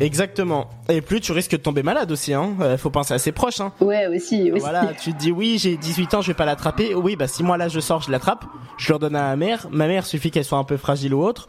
exactement. 0.00 0.70
Et 0.88 1.02
plus 1.02 1.20
tu 1.20 1.32
risques 1.32 1.50
de 1.52 1.56
tomber 1.58 1.82
malade 1.82 2.10
aussi. 2.10 2.32
Hein. 2.32 2.52
Euh, 2.62 2.78
faut 2.78 2.88
penser 2.88 3.12
à 3.12 3.18
ses 3.18 3.32
proches. 3.32 3.60
Hein. 3.60 3.72
Ouais, 3.80 4.06
aussi, 4.06 4.50
aussi. 4.52 4.60
Voilà, 4.60 4.86
tu 4.98 5.12
te 5.12 5.18
dis 5.18 5.32
oui, 5.32 5.58
j'ai 5.58 5.76
18 5.76 6.14
ans, 6.14 6.20
je 6.22 6.28
vais 6.28 6.34
pas 6.34 6.46
l'attraper. 6.46 6.94
Oui, 6.94 7.14
bah 7.16 7.28
si 7.28 7.42
moi 7.42 7.58
là 7.58 7.68
je 7.68 7.80
sors, 7.80 8.00
je 8.00 8.10
l'attrape, 8.10 8.44
je 8.78 8.88
le 8.88 8.94
redonne 8.94 9.16
à 9.16 9.22
ma 9.28 9.36
mère. 9.36 9.66
Ma 9.70 9.86
mère 9.86 10.06
suffit 10.06 10.30
qu'elle 10.30 10.44
soit 10.46 10.58
un 10.58 10.64
peu 10.64 10.78
fragile 10.78 11.12
ou 11.12 11.22
autre. 11.22 11.46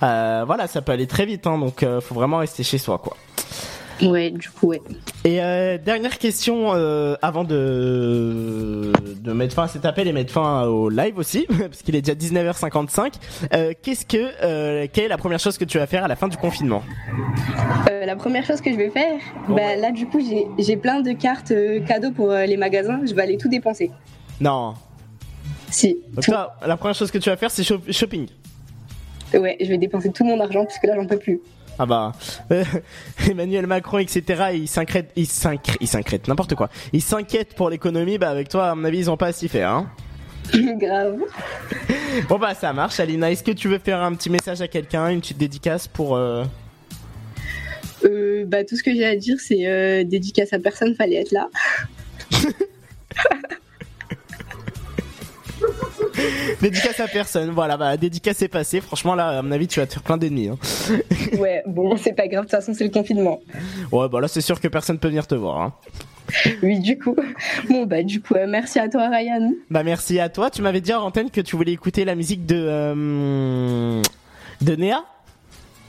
Voilà, 0.00 0.68
ça 0.68 0.82
peut 0.82 0.92
aller 0.92 1.08
très 1.08 1.26
vite, 1.26 1.48
hein, 1.48 1.58
donc 1.58 1.84
faut 2.00 2.14
vraiment 2.14 2.38
rester 2.38 2.62
chez 2.62 2.78
soi, 2.78 2.98
quoi. 2.98 3.16
Ouais, 4.02 4.30
du 4.30 4.50
coup, 4.50 4.68
ouais. 4.68 4.82
Et 5.24 5.42
euh, 5.42 5.78
dernière 5.78 6.18
question 6.18 6.74
euh, 6.74 7.14
avant 7.22 7.44
de 7.44 8.92
de 9.20 9.32
mettre 9.32 9.54
fin 9.54 9.64
à 9.64 9.68
cet 9.68 9.84
appel 9.84 10.06
et 10.06 10.12
mettre 10.12 10.32
fin 10.32 10.64
au 10.66 10.88
live 10.90 11.16
aussi, 11.18 11.46
parce 11.58 11.82
qu'il 11.82 11.96
est 11.96 12.02
déjà 12.02 12.14
19h55. 12.14 13.14
Euh, 13.54 13.72
Qu'est-ce 13.82 14.04
que 14.06 14.18
euh, 14.42 14.86
quelle 14.92 15.04
est 15.04 15.08
la 15.08 15.16
première 15.18 15.38
chose 15.40 15.56
que 15.58 15.64
tu 15.64 15.78
vas 15.78 15.86
faire 15.86 16.04
à 16.04 16.08
la 16.08 16.16
fin 16.16 16.28
du 16.28 16.36
confinement? 16.36 16.82
Euh, 17.90 18.04
la 18.04 18.16
première 18.16 18.44
chose 18.44 18.60
que 18.60 18.70
je 18.70 18.76
vais 18.76 18.90
faire, 18.90 19.18
bah 19.48 19.76
là, 19.76 19.90
du 19.92 20.06
coup, 20.06 20.20
j'ai- 20.20 20.46
j'ai 20.58 20.76
plein 20.76 21.00
de 21.00 21.12
cartes 21.12 21.52
cadeaux 21.86 22.10
pour 22.12 22.30
euh, 22.30 22.44
les 22.44 22.56
magasins. 22.56 23.00
Je 23.06 23.14
vais 23.14 23.22
aller 23.22 23.36
tout 23.38 23.48
dépenser. 23.48 23.90
Non. 24.40 24.74
Si. 25.70 25.96
Donc 26.12 26.26
là, 26.28 26.56
la 26.66 26.76
première 26.76 26.94
chose 26.94 27.10
que 27.10 27.18
tu 27.18 27.30
vas 27.30 27.36
faire, 27.36 27.50
c'est 27.50 27.64
shop- 27.64 27.90
shopping. 27.90 28.28
Ouais, 29.34 29.56
je 29.60 29.66
vais 29.66 29.78
dépenser 29.78 30.10
tout 30.12 30.24
mon 30.24 30.38
argent 30.38 30.64
puisque 30.64 30.84
là, 30.84 30.94
j'en 30.96 31.06
peux 31.06 31.18
plus. 31.18 31.40
Ah 31.78 31.86
bah 31.86 32.12
euh, 32.50 32.64
Emmanuel 33.30 33.66
Macron 33.66 33.98
etc 33.98 34.50
il 34.54 34.68
s'inquiète 34.68 35.10
il 35.16 35.26
s'inquiète 35.26 35.76
il 35.80 35.88
s'inquiète 35.88 36.28
n'importe 36.28 36.54
quoi 36.54 36.70
il 36.92 37.02
s'inquiète 37.02 37.54
pour 37.54 37.70
l'économie 37.70 38.18
bah 38.18 38.30
avec 38.30 38.48
toi 38.48 38.70
à 38.70 38.74
mon 38.74 38.84
avis 38.84 38.98
ils 38.98 39.10
ont 39.10 39.16
pas 39.16 39.26
à 39.28 39.32
s'y 39.32 39.48
faire 39.48 39.70
hein 39.70 39.90
Grave. 40.54 41.18
bon 42.28 42.38
bah 42.38 42.54
ça 42.54 42.72
marche 42.72 43.00
Alina 43.00 43.30
est-ce 43.30 43.42
que 43.42 43.50
tu 43.52 43.68
veux 43.68 43.78
faire 43.78 44.00
un 44.00 44.14
petit 44.14 44.30
message 44.30 44.60
à 44.60 44.68
quelqu'un 44.68 45.08
une 45.08 45.20
petite 45.20 45.38
dédicace 45.38 45.88
pour 45.88 46.16
euh... 46.16 46.44
Euh, 48.04 48.44
bah, 48.46 48.64
tout 48.64 48.76
ce 48.76 48.82
que 48.82 48.94
j'ai 48.94 49.04
à 49.04 49.16
dire, 49.16 49.36
c'est 49.40 49.66
euh, 49.66 50.04
dédicace 50.04 50.52
à 50.52 50.58
personne, 50.58 50.94
fallait 50.94 51.16
être 51.16 51.32
là. 51.32 51.48
dédicace 56.60 57.00
à 57.00 57.08
personne 57.08 57.50
voilà 57.50 57.76
bah 57.76 57.96
dédicace 57.96 58.42
est 58.42 58.48
passée 58.48 58.80
franchement 58.80 59.14
là 59.14 59.38
à 59.38 59.42
mon 59.42 59.52
avis 59.52 59.66
tu 59.66 59.80
vas 59.80 59.86
te 59.86 59.94
faire 59.94 60.02
plein 60.02 60.16
d'ennemis 60.16 60.48
hein. 60.48 60.58
ouais, 61.38 61.62
bon, 61.66 61.96
c'est 61.96 62.12
pas 62.12 62.28
grave, 62.28 62.44
de 62.44 62.50
toute 62.50 62.58
façon, 62.58 62.74
c'est 62.74 62.84
le 62.84 62.90
confinement. 62.90 63.40
ouais 63.92 64.08
bah 64.08 64.20
là 64.20 64.28
c'est 64.28 64.40
sûr 64.40 64.60
que 64.60 64.68
personne 64.68 64.98
peut 64.98 65.08
venir 65.08 65.26
te 65.26 65.34
voir 65.34 65.60
hein. 65.60 65.74
Oui, 66.60 66.80
du 66.80 66.98
coup. 66.98 67.14
Bon, 67.68 67.86
bah, 67.86 68.02
du 68.02 68.20
coup, 68.20 68.34
euh, 68.34 68.46
merci 68.48 68.80
à 68.80 68.88
toi, 68.88 69.08
Ryan. 69.08 69.52
bah 69.70 69.84
merci 69.84 70.18
à 70.18 70.28
toi 70.28 70.50
tu 70.50 70.60
m'avais 70.60 70.80
dit 70.80 70.92
en 70.92 71.02
antenne 71.02 71.30
que 71.30 71.40
tu 71.40 71.54
voulais 71.56 71.72
écouter 71.72 72.04
la 72.04 72.14
musique 72.14 72.46
de 72.46 72.56
euh... 72.58 74.02
de 74.60 74.76
Néa 74.76 75.04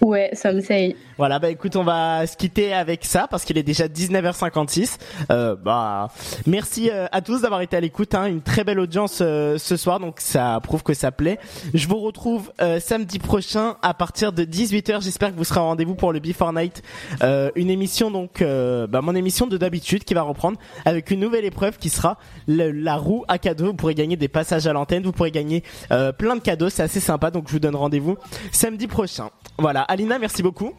Ouais, 0.02 0.30
ça 0.34 0.54
me 0.54 0.62
say. 0.62 0.96
Voilà, 1.18 1.40
bah 1.40 1.50
écoute, 1.50 1.76
on 1.76 1.84
va 1.84 2.28
se 2.28 2.38
quitter 2.38 2.72
avec 2.72 3.04
ça 3.04 3.28
parce 3.28 3.44
qu'il 3.44 3.58
est 3.58 3.64
déjà 3.64 3.88
19h56. 3.88 4.98
Euh, 5.32 5.56
bah, 5.56 6.10
merci 6.46 6.92
euh, 6.92 7.08
à 7.12 7.22
tous 7.22 7.42
d'avoir 7.42 7.62
été 7.62 7.76
à 7.76 7.80
l'écoute. 7.80 8.14
Hein, 8.14 8.28
une 8.28 8.42
très 8.42 8.64
belle 8.64 8.80
audience 8.80 9.20
euh, 9.22 9.58
ce 9.58 9.76
soir, 9.78 10.00
donc 10.00 10.20
ça 10.20 10.60
prouve 10.62 10.84
que 10.84 10.94
ça 10.94 11.12
plaît. 11.12 11.40
Je 11.74 11.88
vous 11.88 11.98
retrouve 11.98 12.52
euh, 12.62 12.80
samedi 12.80 13.18
prochain 13.18 13.78
à 13.82 13.96
partir 13.96 14.32
de 14.32 14.44
18h. 14.44 15.02
J'espère 15.02 15.32
que 15.32 15.38
vous 15.38 15.44
serez 15.44 15.60
au 15.60 15.64
rendez-vous 15.64 15.96
pour 15.96 16.14
le 16.14 16.20
Before 16.20 16.54
Night, 16.54 16.84
euh, 17.24 17.50
une 17.56 17.72
émission 17.72 18.12
donc, 18.12 18.44
euh, 18.44 18.86
bah, 18.86 19.02
mon 19.02 19.16
émission 19.16 19.48
de 19.48 19.58
d'habitude 19.58 20.04
qui 20.04 20.14
va 20.14 20.22
reprendre 20.22 20.60
avec 20.86 21.10
une 21.10 21.20
nouvelle 21.20 21.46
épreuve 21.46 21.80
qui 21.80 21.90
sera 21.90 22.20
la 22.48 22.96
roue 22.96 23.26
à 23.28 23.40
cadeaux. 23.40 23.68
Vous 23.68 23.74
pourrez 23.74 23.96
gagner 23.96 24.16
des 24.16 24.28
passages 24.28 24.68
à 24.68 24.74
l'antenne, 24.74 25.02
vous 25.02 25.12
pourrez 25.12 25.32
gagner 25.32 25.64
plein 25.90 26.36
de 26.36 26.42
cadeaux. 26.42 26.70
C'est 26.70 26.84
assez 26.84 27.00
sympa, 27.00 27.32
donc 27.32 27.48
je 27.48 27.54
vous 27.54 27.60
donne 27.60 27.76
rendez-vous 27.76 28.18
samedi 28.52 28.86
prochain. 28.86 29.30
Voilà, 29.58 29.82
Alina, 29.82 30.20
merci 30.20 30.44
beaucoup. 30.44 30.74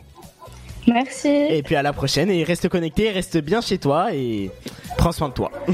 Merci. 0.86 1.28
Et 1.28 1.62
puis 1.62 1.76
à 1.76 1.82
la 1.82 1.92
prochaine 1.92 2.30
et 2.30 2.44
reste 2.44 2.68
connecté, 2.68 3.10
reste 3.10 3.38
bien 3.38 3.60
chez 3.60 3.78
toi 3.78 4.14
et 4.14 4.50
prends 4.96 5.12
soin 5.12 5.28
de 5.28 5.34
toi. 5.34 5.50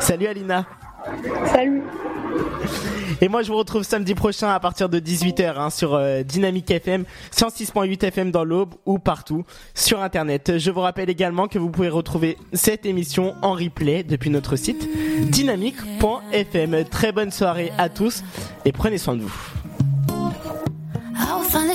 Salut 0.00 0.26
Alina. 0.26 0.66
Salut. 1.46 1.82
Et 3.22 3.28
moi, 3.28 3.42
je 3.42 3.50
vous 3.50 3.58
retrouve 3.58 3.82
samedi 3.82 4.14
prochain 4.14 4.48
à 4.48 4.60
partir 4.60 4.88
de 4.88 4.98
18h 4.98 5.54
hein, 5.56 5.70
sur 5.70 5.94
euh, 5.94 6.22
Dynamique 6.22 6.70
FM, 6.70 7.04
106.8 7.34 8.06
FM 8.06 8.30
dans 8.30 8.44
l'Aube 8.44 8.74
ou 8.86 8.98
partout 8.98 9.44
sur 9.74 10.00
Internet. 10.00 10.58
Je 10.58 10.70
vous 10.70 10.80
rappelle 10.80 11.10
également 11.10 11.48
que 11.48 11.58
vous 11.58 11.70
pouvez 11.70 11.88
retrouver 11.88 12.38
cette 12.52 12.86
émission 12.86 13.34
en 13.42 13.52
replay 13.52 14.04
depuis 14.04 14.30
notre 14.30 14.56
site 14.56 14.88
dynamique.fm. 15.30 16.84
Très 16.84 17.12
bonne 17.12 17.30
soirée 17.30 17.72
à 17.76 17.88
tous 17.88 18.22
et 18.64 18.72
prenez 18.72 18.96
soin 18.96 19.16
de 19.16 19.22
vous. 19.22 19.59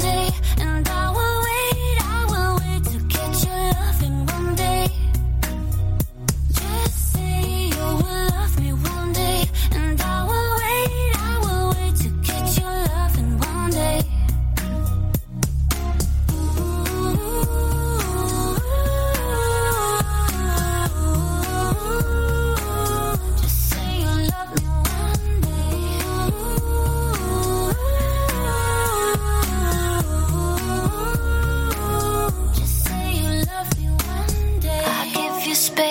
one 0.00 0.12
day, 0.12 0.30
and 0.58 0.88
I 0.88 1.10
will 1.10 1.29